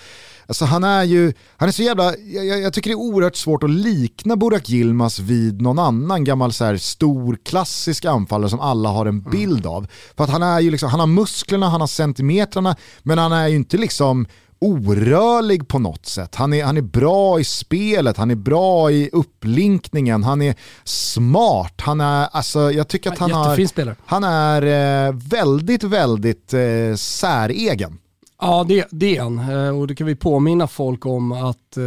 alltså 0.47 0.65
han 0.65 0.83
är 0.83 1.03
ju, 1.03 1.33
han 1.57 1.69
är 1.69 1.73
så 1.73 1.83
jävla, 1.83 2.17
jag, 2.17 2.61
jag 2.61 2.73
tycker 2.73 2.89
det 2.89 2.93
är 2.93 2.99
oerhört 2.99 3.35
svårt 3.35 3.63
att 3.63 3.69
likna 3.69 4.35
Burak 4.35 4.69
Yilmaz 4.69 5.19
vid 5.19 5.61
någon 5.61 5.79
annan 5.79 6.23
gammal 6.23 6.53
så 6.53 6.65
här, 6.65 6.77
stor 6.77 7.37
klassisk 7.45 8.05
anfallare 8.05 8.49
som 8.49 8.59
alla 8.59 8.89
har 8.89 9.05
en 9.05 9.21
bild 9.21 9.65
av. 9.65 9.87
För 10.17 10.23
att 10.23 10.29
han 10.29 10.43
är 10.43 10.59
ju 10.59 10.71
liksom, 10.71 10.89
han 10.89 10.99
har 10.99 11.07
musklerna, 11.07 11.69
han 11.69 11.81
har 11.81 11.87
centimetrarna, 11.87 12.75
men 13.03 13.17
han 13.17 13.31
är 13.31 13.47
ju 13.47 13.55
inte 13.55 13.77
liksom 13.77 14.25
orörlig 14.63 15.67
på 15.67 15.79
något 15.79 16.05
sätt. 16.05 16.35
Han 16.35 16.53
är, 16.53 16.63
han 16.65 16.77
är 16.77 16.81
bra 16.81 17.39
i 17.39 17.43
spelet, 17.43 18.17
han 18.17 18.31
är 18.31 18.35
bra 18.35 18.91
i 18.91 19.09
upplinkningen, 19.13 20.23
han 20.23 20.41
är 20.41 20.55
smart. 20.83 21.73
Han 21.81 22.01
är, 22.01 22.27
alltså, 22.31 22.71
jag 22.71 22.87
tycker 22.87 23.11
att 23.11 23.17
han, 23.19 23.29
Jättefin 23.29 23.63
har, 23.65 23.67
spelare. 23.67 23.95
han 24.05 24.23
är 24.23 24.61
eh, 25.07 25.13
väldigt, 25.15 25.83
väldigt 25.83 26.53
eh, 26.53 26.95
säregen. 26.95 27.97
Ja, 28.41 28.65
det, 28.67 28.87
det 28.91 29.17
är 29.17 29.21
han. 29.21 29.39
Eh, 29.39 29.79
Och 29.79 29.87
då 29.87 29.95
kan 29.95 30.07
vi 30.07 30.15
påminna 30.15 30.67
folk 30.67 31.05
om 31.05 31.31
att 31.31 31.77
eh, 31.77 31.83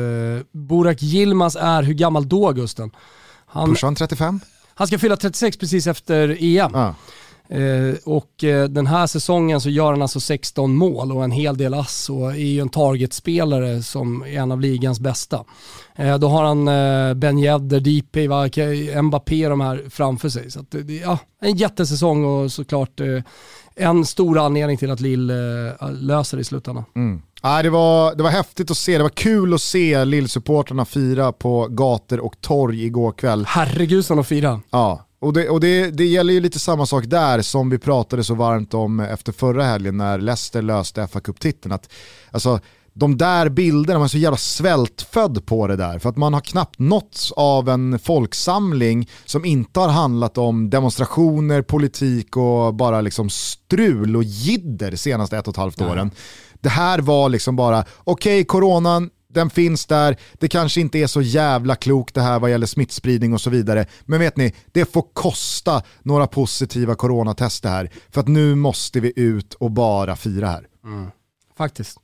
Burak 0.53 1.03
Yilmaz 1.03 1.57
är, 1.57 1.83
hur 1.83 1.95
gammal 1.95 2.29
då 2.29 2.53
Gusten? 2.53 2.91
Han, 3.47 3.69
Pushar 3.69 3.87
han 3.87 3.95
35? 3.95 4.41
han 4.75 4.87
ska 4.87 4.99
fylla 4.99 5.17
36 5.17 5.57
precis 5.57 5.87
efter 5.87 6.29
EM. 6.41 6.71
Ja. 6.75 6.95
Eh, 7.49 7.95
och 8.05 8.45
eh, 8.45 8.65
den 8.69 8.87
här 8.87 9.07
säsongen 9.07 9.61
så 9.61 9.71
gör 9.71 9.91
han 9.91 10.03
alltså 10.03 10.21
16 10.21 10.75
mål 10.77 11.13
och 11.13 11.25
en 11.25 11.31
hel 11.31 11.57
del 11.57 11.75
ass 11.75 12.11
och 12.11 12.31
är 12.31 12.37
ju 12.37 12.61
en 12.61 12.69
targetspelare 12.69 13.83
som 13.83 14.23
är 14.23 14.27
en 14.41 14.53
av 14.53 14.61
ligans 14.61 15.01
bästa. 15.01 15.45
Eh, 15.97 16.19
då 16.19 16.29
har 16.29 16.45
han 16.45 16.65
Ben 17.21 17.39
Yedder, 17.39 17.81
DP, 17.81 18.29
Mbappé 19.03 19.49
de 19.49 19.61
här 19.61 19.85
framför 19.91 20.29
sig. 20.29 20.51
Så 20.51 20.65
det- 20.71 20.93
ja, 20.97 21.19
en 21.41 21.57
jättesäsong 21.57 22.25
och 22.25 22.53
såklart 22.53 23.01
en 23.77 24.05
stor 24.05 24.39
anledning 24.39 24.77
till 24.77 24.91
att 24.91 25.01
Lill 25.01 25.33
löser 26.01 26.37
det 26.37 26.41
i 26.41 26.45
slutändan. 26.45 26.85
Mm. 26.97 27.23
Det, 27.63 27.71
var, 27.71 28.15
det 28.15 28.23
var 28.23 28.31
häftigt 28.31 28.71
att 28.71 28.77
se, 28.77 28.97
det 28.97 29.03
var 29.03 29.11
kul 29.11 29.55
att 29.55 29.61
se 29.63 30.05
Lillsupportrarna 30.05 30.85
fira 30.85 31.33
på 31.33 31.67
gator 31.71 32.21
och 32.21 32.41
torg 32.41 32.85
igår 32.85 33.13
kväll. 33.13 33.45
Herregud 33.49 34.05
som 34.05 34.17
de 34.17 34.25
firar. 34.25 34.61
Ja, 34.71 35.06
och, 35.19 35.33
det, 35.33 35.49
och 35.49 35.61
det, 35.61 35.91
det 35.91 36.05
gäller 36.05 36.33
ju 36.33 36.41
lite 36.41 36.59
samma 36.59 36.87
sak 36.87 37.05
där 37.05 37.43
som 37.43 37.71
vi 37.71 37.79
pratade 37.79 38.25
så 38.25 38.35
varmt 38.35 38.75
om 38.75 39.01
efter 39.01 39.33
förra 39.33 39.65
helgen 39.65 39.97
när 39.97 40.19
Leicester 40.19 40.63
löste 40.63 41.07
fa 41.07 41.21
Cup-titeln. 41.21 41.73
Att, 41.73 41.93
Alltså, 42.31 42.61
de 42.99 43.19
där 43.19 43.49
bilderna, 43.49 43.99
man 43.99 44.05
är 44.05 44.09
så 44.09 44.19
jävla 44.19 44.37
svältfödd 44.37 45.47
på 45.47 45.67
det 45.67 45.77
där. 45.77 45.99
För 45.99 46.09
att 46.09 46.17
man 46.17 46.35
har 46.35 46.41
knappt 46.41 46.79
nåtts 46.79 47.33
av 47.33 47.69
en 47.69 47.99
folksamling 47.99 49.09
som 49.25 49.45
inte 49.45 49.81
har 49.81 49.89
handlat 49.89 50.39
om 50.39 50.71
demonstrationer, 50.71 51.63
politik 51.63 52.37
och 52.37 52.75
bara 52.75 53.01
liksom 53.01 53.31
strul 53.31 54.17
och 54.17 54.25
jidder 54.25 54.97
senaste 54.97 55.39
ett 55.39 55.49
och 55.49 55.53
ett 55.55 55.57
halvt 55.57 55.83
åren. 55.83 56.11
Det 56.61 56.69
här 56.69 56.99
var 56.99 57.29
liksom 57.29 57.57
bara, 57.57 57.85
okej 58.05 58.45
coronan, 58.45 59.11
den 59.37 59.51
finns 59.51 59.87
där, 59.87 60.17
det 60.33 60.49
kanske 60.49 60.81
inte 60.81 60.99
är 60.99 61.07
så 61.07 61.23
jävla 61.23 61.77
klokt 61.77 62.15
det 62.15 62.21
här 62.21 62.39
vad 62.39 62.51
gäller 62.51 62.67
smittspridning 62.67 63.35
och 63.35 63.41
så 63.41 63.51
vidare. 63.51 63.87
Men 64.05 64.21
vet 64.21 64.37
ni, 64.37 64.55
det 64.73 64.93
får 64.93 65.05
kosta 65.13 65.83
några 66.03 66.27
positiva 66.27 66.95
coronatester 66.95 67.69
här. 67.69 67.91
För 68.11 68.21
att 68.21 68.29
nu 68.29 68.55
måste 68.55 69.01
vi 69.01 69.13
ut 69.17 69.55
och 69.55 69.71
bara 69.71 70.17
fira 70.17 70.49
här. 70.49 70.67
Faktiskt. 71.57 71.99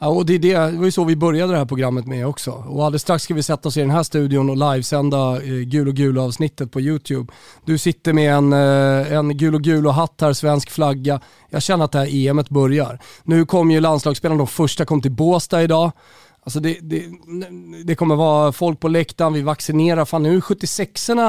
Ja, 0.00 0.08
och 0.08 0.26
det, 0.26 0.34
är 0.34 0.38
det, 0.38 0.52
det 0.52 0.78
var 0.78 0.84
ju 0.84 0.90
så 0.90 1.04
vi 1.04 1.16
började 1.16 1.52
det 1.52 1.58
här 1.58 1.64
programmet 1.64 2.06
med 2.06 2.26
också. 2.26 2.50
Och 2.50 2.84
alldeles 2.84 3.02
strax 3.02 3.24
ska 3.24 3.34
vi 3.34 3.42
sätta 3.42 3.68
oss 3.68 3.76
i 3.76 3.80
den 3.80 3.90
här 3.90 4.02
studion 4.02 4.50
och 4.50 4.56
livesända 4.56 5.42
eh, 5.42 5.52
Gul 5.52 5.88
och 5.88 5.94
gul 5.94 6.18
avsnittet 6.18 6.72
på 6.72 6.80
YouTube. 6.80 7.32
Du 7.64 7.78
sitter 7.78 8.12
med 8.12 8.34
en, 8.34 8.52
eh, 8.52 9.12
en 9.12 9.36
gul 9.36 9.54
och 9.54 9.62
gul 9.62 9.86
och 9.86 9.94
hatt 9.94 10.20
här, 10.20 10.32
svensk 10.32 10.70
flagga. 10.70 11.20
Jag 11.50 11.62
känner 11.62 11.84
att 11.84 11.92
det 11.92 11.98
här 11.98 12.14
EMet 12.14 12.48
börjar. 12.48 12.98
Nu 13.22 13.46
kom 13.46 13.70
ju 13.70 13.80
landslagsspelarna, 13.80 14.38
de 14.38 14.46
första 14.46 14.84
kom 14.84 15.02
till 15.02 15.12
Båstad 15.12 15.62
idag. 15.62 15.92
Alltså 16.44 16.60
det, 16.60 16.78
det, 16.82 17.04
det 17.84 17.94
kommer 17.94 18.16
vara 18.16 18.52
folk 18.52 18.80
på 18.80 18.88
läktaren, 18.88 19.32
vi 19.32 19.42
vaccinerar. 19.42 20.04
Fan 20.04 20.22
nu 20.22 20.36
är 20.36 20.40
76orna, 20.40 21.22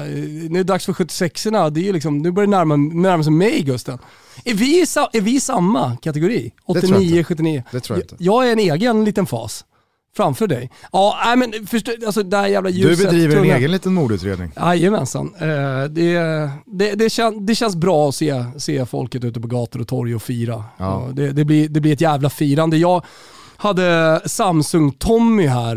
eh, 0.00 0.50
nu 0.50 0.58
är 0.58 0.64
det 0.64 0.64
dags 0.64 0.86
för 0.86 0.92
76orna. 0.92 1.70
Det 1.70 1.88
är 1.88 1.92
liksom, 1.92 2.18
nu 2.18 2.30
börjar 2.30 2.46
det 2.46 2.56
närma, 2.56 2.76
närma 2.76 3.22
sig 3.22 3.32
mig 3.32 3.62
Gusten. 3.62 3.98
Är 4.44 4.54
vi, 4.54 4.80
är 4.80 5.20
vi 5.20 5.36
i 5.36 5.40
samma 5.40 5.96
kategori? 5.96 6.52
Det 6.66 6.80
tror 6.80 6.84
jag 6.84 6.94
89, 6.94 7.10
inte. 7.18 7.24
79? 7.24 7.62
Det 7.72 7.80
tror 7.80 7.98
jag 7.98 8.04
inte. 8.04 8.16
Jag 8.18 8.48
är 8.48 8.52
en 8.52 8.58
egen 8.58 9.04
liten 9.04 9.26
fas. 9.26 9.64
Framför 10.16 10.46
dig. 10.46 10.70
Ja, 10.92 11.18
nej 11.24 11.36
men 11.36 11.66
förstå, 11.66 11.92
alltså 12.06 12.22
det 12.22 12.36
här 12.36 12.46
jävla 12.46 12.70
Du 12.70 12.76
ljuset. 12.76 13.04
bedriver 13.10 13.36
en 13.36 13.44
egen 13.44 13.72
liten 13.72 13.94
mordutredning. 13.94 14.52
Jajamensan. 14.56 15.34
Eh, 15.40 15.84
det, 15.90 16.14
det, 16.66 16.94
det, 16.94 17.10
kän, 17.10 17.46
det 17.46 17.54
känns 17.54 17.76
bra 17.76 18.08
att 18.08 18.14
se, 18.14 18.44
se 18.56 18.86
folket 18.86 19.24
ute 19.24 19.40
på 19.40 19.48
gator 19.48 19.80
och 19.80 19.88
torg 19.88 20.14
och 20.14 20.22
fira. 20.22 20.64
Ja. 20.76 21.08
Det, 21.12 21.32
det, 21.32 21.44
blir, 21.44 21.68
det 21.68 21.80
blir 21.80 21.92
ett 21.92 22.00
jävla 22.00 22.30
firande. 22.30 22.76
Jag 22.76 23.04
hade 23.58 24.20
Samsung-Tommy 24.26 25.46
här 25.46 25.76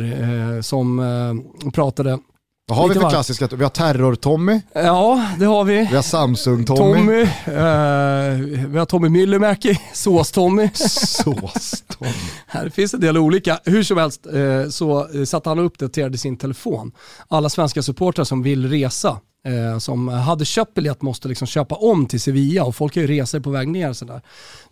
eh, 0.55 0.61
som 0.61 0.99
eh, 0.99 1.71
pratade. 1.71 2.19
Vad 2.67 2.77
har 2.77 2.87
vi 2.89 2.95
för 2.95 3.09
klassiska? 3.09 3.47
Vi 3.51 3.63
har 3.63 3.69
Terror-Tommy, 3.69 4.61
Ja, 4.73 5.27
det 5.39 5.45
har 5.45 5.63
vi. 5.63 5.77
vi 5.77 5.95
har 5.95 6.01
Samsung-Tommy, 6.01 6.65
Tommy, 6.97 7.21
eh, 7.21 8.67
vi 8.67 8.77
har 8.77 8.85
Tommy 8.85 9.09
Myllymäki, 9.09 9.79
Sås-Tommy. 9.93 10.69
Sås-Tommy. 10.73 12.11
Här 12.47 12.69
finns 12.69 12.93
en 12.93 12.99
del 12.99 13.17
olika. 13.17 13.59
Hur 13.65 13.83
som 13.83 13.97
helst 13.97 14.25
eh, 14.25 14.69
så 14.69 15.07
satte 15.25 15.49
han 15.49 15.59
och 15.59 15.65
uppdaterade 15.65 16.17
sin 16.17 16.37
telefon. 16.37 16.91
Alla 17.27 17.49
svenska 17.49 17.81
supportrar 17.83 18.23
som 18.25 18.43
vill 18.43 18.69
resa, 18.69 19.17
eh, 19.45 19.79
som 19.79 20.07
hade 20.07 20.45
köpt 20.45 20.73
biljett 20.73 21.01
måste 21.01 21.27
liksom 21.27 21.47
köpa 21.47 21.75
om 21.75 22.05
till 22.05 22.21
Sevilla 22.21 22.63
och 22.63 22.75
folk 22.75 22.95
har 22.95 23.01
ju 23.01 23.07
resor 23.07 23.39
på 23.39 23.49
väg 23.49 23.67
ner. 23.67 23.93
Sådär. 23.93 24.21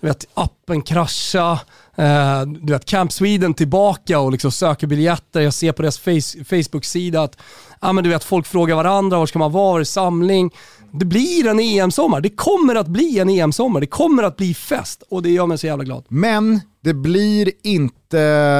Du 0.01 0.07
vet, 0.07 0.27
appen 0.33 0.81
krascha, 0.81 1.51
eh, 1.95 2.41
du 2.41 2.73
vet, 2.73 2.85
Camp 2.85 3.11
Sweden 3.11 3.53
tillbaka 3.53 4.19
och 4.19 4.31
liksom 4.31 4.51
söker 4.51 4.87
biljetter. 4.87 5.41
Jag 5.41 5.53
ser 5.53 5.71
på 5.71 5.81
deras 5.81 5.99
face, 5.99 6.43
Facebook-sida 6.45 7.21
att 7.21 7.37
ah, 7.79 7.93
men 7.93 8.03
du 8.03 8.09
vet, 8.09 8.23
folk 8.23 8.47
frågar 8.47 8.75
varandra, 8.75 9.17
var 9.17 9.25
ska 9.25 9.39
man 9.39 9.51
vara, 9.51 9.73
var 9.73 9.79
är 9.79 9.83
samling? 9.83 10.51
Det 10.91 11.05
blir 11.05 11.47
en 11.47 11.59
EM-sommar, 11.59 12.21
det 12.21 12.29
kommer 12.29 12.75
att 12.75 12.87
bli 12.87 13.19
en 13.19 13.29
EM-sommar, 13.29 13.79
det 13.81 13.87
kommer 13.87 14.23
att 14.23 14.37
bli 14.37 14.53
fest 14.53 15.03
och 15.09 15.23
det 15.23 15.29
gör 15.29 15.45
mig 15.45 15.57
så 15.57 15.67
jävla 15.67 15.83
glad. 15.83 16.05
Men 16.07 16.61
det 16.83 16.93
blir 16.93 17.51
inte 17.63 18.19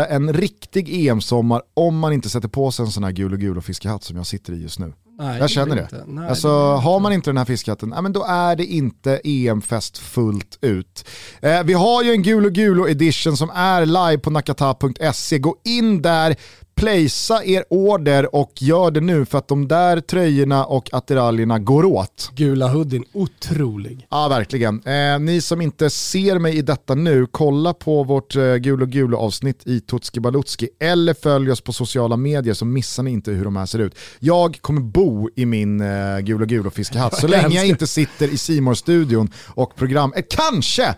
en 0.09 0.33
riktig 0.33 1.07
EM-sommar 1.07 1.61
om 1.73 1.99
man 1.99 2.13
inte 2.13 2.29
sätter 2.29 2.47
på 2.47 2.71
sig 2.71 2.85
en 2.85 2.91
sån 2.91 3.03
här 3.03 3.11
gul 3.11 3.33
och 3.33 3.39
gul 3.39 3.57
och 3.57 3.65
fiskehatt 3.65 4.03
som 4.03 4.17
jag 4.17 4.27
sitter 4.27 4.53
i 4.53 4.61
just 4.61 4.79
nu. 4.79 4.93
Nej, 5.19 5.39
Jag 5.39 5.49
känner 5.49 5.75
det. 5.75 5.81
inte. 5.81 6.03
Nej, 6.07 6.29
alltså, 6.29 6.47
det 6.47 6.79
har 6.79 6.99
man 6.99 7.13
inte 7.13 7.29
den 7.29 7.37
här 7.37 7.45
fiskhatten, 7.45 7.93
ja, 7.95 8.01
men 8.01 8.13
då 8.13 8.25
är 8.29 8.55
det 8.55 8.65
inte 8.65 9.21
EM-fest 9.23 9.97
fullt 9.97 10.57
ut. 10.61 11.05
Eh, 11.41 11.63
vi 11.63 11.73
har 11.73 12.03
ju 12.03 12.11
en 12.11 12.21
gul 12.23 12.45
och 12.45 12.51
gul 12.51 12.89
edition 12.89 13.37
som 13.37 13.49
är 13.49 13.85
live 13.85 14.17
på 14.17 14.29
nakata.se. 14.29 15.39
Gå 15.39 15.55
in 15.65 16.01
där, 16.01 16.35
placea 16.79 17.43
er 17.43 17.63
order 17.69 18.35
och 18.35 18.51
gör 18.55 18.91
det 18.91 19.01
nu 19.01 19.25
för 19.25 19.37
att 19.37 19.47
de 19.47 19.67
där 19.67 20.01
tröjorna 20.01 20.65
och 20.65 20.93
attiraljerna 20.93 21.59
går 21.59 21.85
åt. 21.85 22.31
Gula 22.35 22.67
hoodien, 22.67 23.03
otrolig. 23.13 24.07
Ja, 24.09 24.27
verkligen. 24.27 24.83
Eh, 24.85 25.19
ni 25.19 25.41
som 25.41 25.61
inte 25.61 25.89
ser 25.89 26.39
mig 26.39 26.57
i 26.57 26.61
detta 26.61 26.95
nu, 26.95 27.27
kolla 27.31 27.73
på 27.73 28.03
vårt 28.03 28.35
eh, 28.35 28.55
Gul 28.55 28.81
och 28.81 28.89
Gul 28.89 29.15
avsnitt 29.15 29.67
i 29.67 29.79
Tutski 29.79 30.19
Balutski 30.19 30.69
eller 30.79 31.13
följ 31.13 31.51
oss 31.51 31.61
på 31.61 31.73
sociala 31.73 32.17
medier 32.17 32.53
så 32.53 32.65
missar 32.65 33.03
ni 33.03 33.11
inte 33.11 33.31
hur 33.31 33.43
de 33.43 33.55
här 33.55 33.65
ser 33.65 33.79
ut. 33.79 33.95
Jag 34.19 34.57
kommer 34.61 34.81
bo 34.81 35.29
i 35.35 35.45
min 35.45 35.81
eh, 35.81 36.19
Gul 36.19 36.41
och 36.41 36.47
Gul 36.47 36.67
och 36.67 36.73
fiskehatt 36.73 37.15
så 37.19 37.27
länge 37.27 37.55
jag 37.55 37.67
inte 37.67 37.87
sitter 37.87 38.27
i 38.27 38.37
simor 38.37 38.73
studion 38.73 39.31
och 39.47 39.75
program... 39.75 40.13
Eh, 40.15 40.23
kanske! 40.29 40.95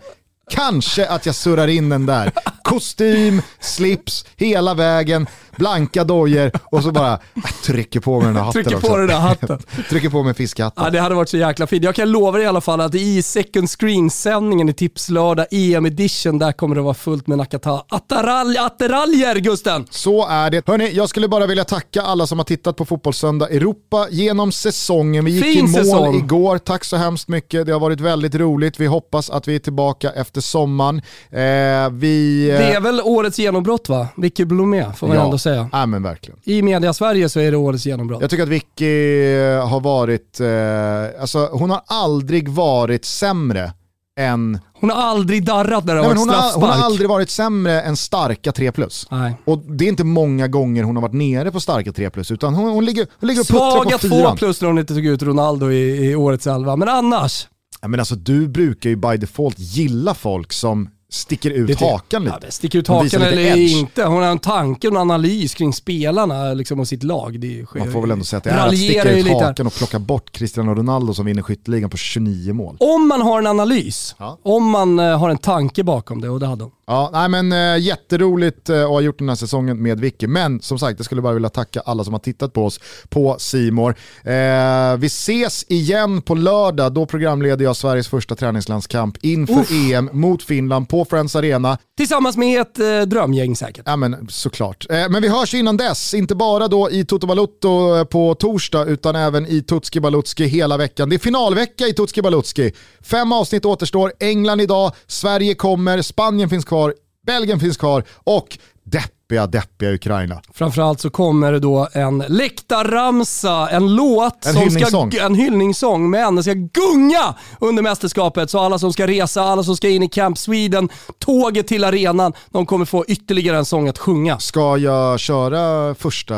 Kanske 0.50 1.06
att 1.06 1.26
jag 1.26 1.34
surrar 1.34 1.68
in 1.68 1.88
den 1.88 2.06
där. 2.06 2.32
Kostym, 2.62 3.42
slips, 3.60 4.26
hela 4.36 4.74
vägen. 4.74 5.26
Blanka 5.56 6.04
dojor 6.04 6.50
och 6.64 6.82
så 6.82 6.92
bara 6.92 7.18
trycker 7.64 8.00
på 8.00 8.16
mig 8.16 8.24
den 8.26 8.34
där 8.34 8.42
hatten 8.42 8.62
Trycker 8.64 8.76
också. 8.76 8.88
på 8.90 8.96
den 8.96 9.06
där 9.06 9.18
hatten. 9.18 9.58
trycker 9.90 10.08
på 10.10 10.22
mig 10.22 10.34
fiskhatten. 10.34 10.84
Ja, 10.84 10.90
det 10.90 11.00
hade 11.00 11.14
varit 11.14 11.28
så 11.28 11.36
jäkla 11.36 11.66
fint. 11.66 11.84
Jag 11.84 11.94
kan 11.94 12.10
lova 12.10 12.32
dig 12.32 12.42
i 12.42 12.46
alla 12.46 12.60
fall 12.60 12.80
att 12.80 12.94
i 12.94 13.22
second 13.22 13.70
screen-sändningen 13.70 14.68
i 14.68 14.72
Tipslördag 14.72 15.46
EM 15.50 15.86
edition, 15.86 16.38
där 16.38 16.52
kommer 16.52 16.74
det 16.74 16.82
vara 16.82 16.94
fullt 16.94 17.26
med 17.26 17.38
Nakata 17.38 17.82
attiraljer 17.90 19.36
Gusten! 19.36 19.86
Så 19.90 20.26
är 20.28 20.50
det. 20.50 20.66
Hörni, 20.68 20.90
jag 20.92 21.08
skulle 21.08 21.28
bara 21.28 21.46
vilja 21.46 21.64
tacka 21.64 22.02
alla 22.02 22.26
som 22.26 22.38
har 22.38 22.44
tittat 22.44 22.76
på 22.76 22.84
Fotbollssöndag 22.84 23.48
Europa 23.48 24.06
genom 24.10 24.52
säsongen. 24.52 25.24
Vi 25.24 25.30
gick 25.30 25.44
Fin 25.44 25.58
i 25.58 25.62
mål 25.62 25.72
säsong. 25.72 26.14
igår, 26.14 26.58
tack 26.58 26.84
så 26.84 26.96
hemskt 26.96 27.28
mycket. 27.28 27.66
Det 27.66 27.72
har 27.72 27.80
varit 27.80 28.00
väldigt 28.00 28.34
roligt. 28.34 28.80
Vi 28.80 28.86
hoppas 28.86 29.30
att 29.30 29.48
vi 29.48 29.54
är 29.54 29.58
tillbaka 29.58 30.10
efter 30.10 30.40
sommaren. 30.40 30.98
Eh, 31.30 31.90
vi... 31.92 32.48
eh, 32.50 32.58
Det 32.58 32.72
är 32.74 32.80
väl 32.80 33.00
årets 33.04 33.38
genombrott 33.38 33.88
va? 33.88 34.08
Vicky 34.16 34.44
Blomé, 34.44 34.84
får 34.96 35.08
man 35.08 35.16
ändå 35.16 35.38
säga. 35.42 35.68
Ja, 35.72 35.86
men 35.86 36.02
verkligen. 36.02 36.38
I 36.44 36.62
media-Sverige 36.62 37.28
så 37.28 37.40
är 37.40 37.50
det 37.50 37.56
årets 37.56 37.86
genombrott. 37.86 38.20
Jag 38.20 38.30
tycker 38.30 38.42
att 38.42 38.48
Vicky 38.48 39.34
har 39.44 39.80
varit, 39.80 40.40
eh, 40.40 41.20
alltså 41.20 41.48
hon 41.52 41.70
har 41.70 41.80
aldrig 41.86 42.48
varit 42.48 43.04
sämre 43.04 43.72
än, 44.20 44.58
Hon 44.80 44.90
har 44.90 44.96
aldrig 45.02 45.44
darrat 45.44 45.84
när 45.84 45.94
det 45.94 46.00
nej, 46.00 46.08
har 46.08 46.14
varit 46.14 46.18
hon, 46.18 46.28
har, 46.28 46.36
straffspark. 46.36 46.62
hon 46.70 46.70
har 46.80 46.86
aldrig 46.86 47.08
varit 47.08 47.30
sämre 47.30 47.82
än 47.82 47.96
starka 47.96 48.52
3 48.52 48.72
plus. 48.72 49.06
Nej. 49.10 49.34
Och 49.44 49.58
det 49.58 49.84
är 49.84 49.88
inte 49.88 50.04
många 50.04 50.48
gånger 50.48 50.82
hon 50.82 50.96
har 50.96 51.02
varit 51.02 51.12
nere 51.14 51.50
på 51.50 51.60
starka 51.60 51.92
3 51.92 52.10
plus, 52.10 52.30
utan 52.30 52.54
hon, 52.54 52.72
hon, 52.72 52.84
ligger, 52.84 53.06
hon 53.20 53.28
ligger 53.28 53.40
och 53.40 53.46
puttrar 53.46 53.70
Svaga 53.70 53.98
på 53.98 54.08
två 54.08 54.16
fyran. 54.16 54.36
plus 54.36 54.60
när 54.60 54.68
hon 54.68 54.78
inte 54.78 54.94
tog 54.94 55.06
ut 55.06 55.22
Ronaldo 55.22 55.70
i, 55.70 56.10
i 56.10 56.14
årets 56.14 56.46
elva. 56.46 56.76
Men 56.76 56.88
annars, 56.88 57.48
Ja, 57.80 57.88
men 57.88 58.00
alltså, 58.00 58.14
du 58.14 58.48
brukar 58.48 58.90
ju 58.90 58.96
by 58.96 59.16
default 59.16 59.58
gilla 59.58 60.14
folk 60.14 60.52
som 60.52 60.88
sticker 61.12 61.50
ut 61.50 61.66
Det 61.66 61.80
hakan 61.80 62.24
lite. 62.24 62.38
Ja, 62.42 62.50
sticker 62.50 62.78
ut 62.78 62.88
hakan 62.88 63.22
eller 63.22 63.42
edge. 63.42 63.72
inte. 63.72 64.04
Hon 64.04 64.22
har 64.22 64.30
en 64.30 64.38
tanke 64.38 64.88
och 64.88 64.94
en 64.94 65.00
analys 65.00 65.54
kring 65.54 65.72
spelarna 65.72 66.54
liksom, 66.54 66.80
och 66.80 66.88
sitt 66.88 67.02
lag. 67.02 67.40
Det 67.40 67.64
sker, 67.66 67.78
Man 67.78 67.92
får 67.92 68.00
väl 68.00 68.10
ändå 68.10 68.24
säga 68.24 68.38
att 68.38 68.44
det 68.44 68.50
är 68.50 68.66
att 68.68 68.76
sticka 68.78 69.12
ut 69.12 69.26
hakan 69.42 69.66
och 69.66 69.74
plocka 69.74 69.98
bort 69.98 70.32
Cristiano 70.32 70.74
Ronaldo 70.74 71.14
som 71.14 71.26
vinner 71.26 71.42
skytteligan 71.42 71.90
på 71.90 71.96
29 71.96 72.52
mål. 72.54 72.76
Om 72.80 73.08
man 73.08 73.22
har 73.22 73.38
en 73.38 73.46
analys, 73.46 74.14
Ja. 74.18 74.38
om 74.42 74.70
man 74.70 74.98
eh, 74.98 75.18
har 75.18 75.30
en 75.30 75.38
tanke 75.38 75.84
bakom 75.84 76.20
det 76.20 76.28
och 76.28 76.40
det 76.40 76.46
hade 76.46 76.64
hon. 76.64 76.72
Ja, 76.86 77.10
nej 77.12 77.28
men 77.28 77.52
äh, 77.52 77.78
jätteroligt 77.78 78.68
äh, 78.68 78.82
att 78.82 78.88
ha 78.88 79.00
gjort 79.00 79.18
den 79.18 79.28
här 79.28 79.36
säsongen 79.36 79.82
med 79.82 80.00
Vicky. 80.00 80.26
Men 80.26 80.60
som 80.60 80.78
sagt, 80.78 80.98
jag 80.98 81.04
skulle 81.04 81.22
bara 81.22 81.34
vilja 81.34 81.48
tacka 81.48 81.80
alla 81.80 82.04
som 82.04 82.12
har 82.12 82.20
tittat 82.20 82.52
på 82.52 82.64
oss 82.64 82.80
på 83.08 83.36
Simor. 83.38 83.94
Eh, 84.24 84.96
vi 84.98 85.06
ses 85.06 85.64
igen 85.68 86.22
på 86.22 86.34
lördag, 86.34 86.92
då 86.92 87.06
programleder 87.06 87.64
jag 87.64 87.76
Sveriges 87.76 88.08
första 88.08 88.34
träningslandskamp 88.34 89.16
inför 89.20 89.92
EM 89.92 90.10
mot 90.12 90.42
Finland 90.42 90.88
på 90.88 91.04
Friends 91.04 91.36
Arena. 91.36 91.78
Tillsammans 91.96 92.36
med 92.36 92.60
ett 92.60 92.78
eh, 92.78 93.00
drömgäng 93.00 93.56
säkert. 93.56 93.82
Ja 93.86 93.96
men 93.96 94.28
såklart. 94.30 94.86
Eh, 94.90 95.08
men 95.08 95.22
vi 95.22 95.28
hörs 95.28 95.54
innan 95.54 95.76
dess, 95.76 96.14
inte 96.14 96.34
bara 96.34 96.68
då 96.68 96.90
i 96.90 97.04
Toto 97.04 97.26
Balutto 97.26 97.96
eh, 97.96 98.04
på 98.04 98.34
torsdag 98.34 98.84
utan 98.84 99.16
även 99.16 99.46
i 99.46 99.62
Tutski 99.62 100.00
Balutski 100.00 100.44
hela 100.44 100.76
veckan. 100.76 101.08
Det 101.08 101.16
är 101.16 101.18
finalvecka 101.18 101.86
i 101.86 101.92
Tutski 101.92 102.22
Balutski. 102.22 102.72
Fem 103.00 103.32
avsnitt 103.32 103.64
återstår, 103.64 104.12
England 104.20 104.60
idag, 104.60 104.92
Sverige 105.06 105.54
kommer, 105.54 106.02
Spanien 106.02 106.48
finns 106.48 106.64
kvar, 106.64 106.81
Belgien 107.26 107.60
finns 107.60 107.76
kvar 107.76 108.04
och 108.24 108.58
deppiga, 108.84 109.46
deppiga 109.46 109.92
Ukraina. 109.92 110.42
Framförallt 110.54 111.00
så 111.00 111.10
kommer 111.10 111.52
det 111.52 111.58
då 111.58 111.88
en 111.92 112.18
läktarramsa, 112.28 113.68
en 113.70 113.94
låt, 113.94 114.46
En 114.46 114.52
som 114.52 114.62
hyllningssång. 114.62 115.12
ska, 115.12 115.22
en 115.22 115.34
hyllningssång, 115.34 116.10
men 116.10 116.34
den 116.34 116.44
ska 116.44 116.52
gunga 116.52 117.34
under 117.60 117.82
mästerskapet. 117.82 118.50
Så 118.50 118.58
alla 118.58 118.78
som 118.78 118.92
ska 118.92 119.06
resa, 119.06 119.42
alla 119.42 119.62
som 119.62 119.76
ska 119.76 119.88
in 119.88 120.02
i 120.02 120.08
Camp 120.08 120.38
Sweden, 120.38 120.88
tåget 121.18 121.66
till 121.66 121.84
arenan, 121.84 122.32
de 122.50 122.66
kommer 122.66 122.84
få 122.84 123.04
ytterligare 123.08 123.56
en 123.56 123.64
sång 123.64 123.88
att 123.88 123.98
sjunga. 123.98 124.38
Ska 124.38 124.76
jag 124.76 125.20
köra 125.20 125.94
första 125.94 126.34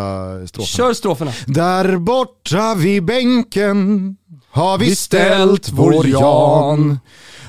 strofen? 0.47 0.67
Kör 0.67 0.93
stroferna. 0.95 1.33
Där 1.47 1.97
borta 1.97 2.75
vid 2.75 3.05
bänken 3.05 4.17
har 4.55 4.79
vi 4.79 4.97
ställt 4.97 5.71
vår 5.73 6.07
Jan. 6.07 6.99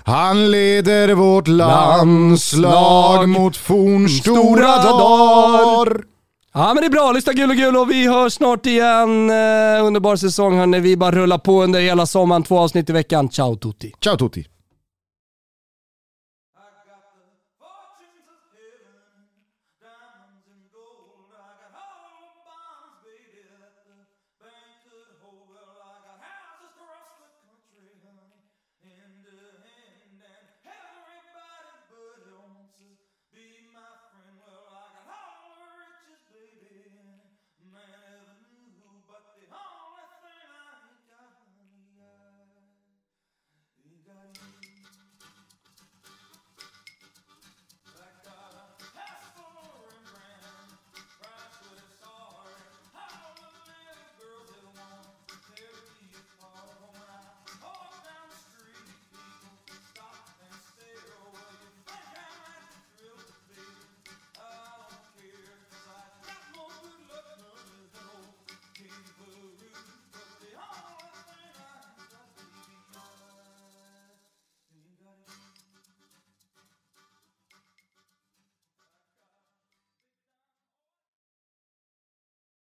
Han 0.04 0.52
leder 0.52 1.14
vårt 1.14 1.48
landslag 1.48 3.30
mot 3.30 3.58
fornstora 3.58 4.42
Stora 4.42 4.78
dagar. 4.78 6.04
Ja 6.54 6.74
men 6.74 6.82
det 6.82 6.86
är 6.86 6.90
bra, 6.90 7.12
lyssna 7.12 7.34
gul 7.34 7.50
och 7.50 7.56
gul 7.56 7.78
och 7.78 7.92
vi 7.92 8.08
hörs 8.08 8.34
snart 8.34 8.66
igen. 8.66 9.30
Eh, 9.30 9.86
underbar 9.86 10.16
säsong 10.16 10.58
hörni, 10.58 10.80
vi 10.80 10.98
bara 10.98 11.12
rullar 11.12 11.38
på 11.38 11.64
under 11.64 11.82
hela 11.82 12.06
sommaren, 12.06 12.44
två 12.44 12.60
avsnitt 12.60 12.90
i 12.90 12.94
veckan. 12.94 13.30
Ciao 13.30 13.56
tutti. 13.56 13.92
Ciao 14.04 14.18
tutti. 14.18 14.46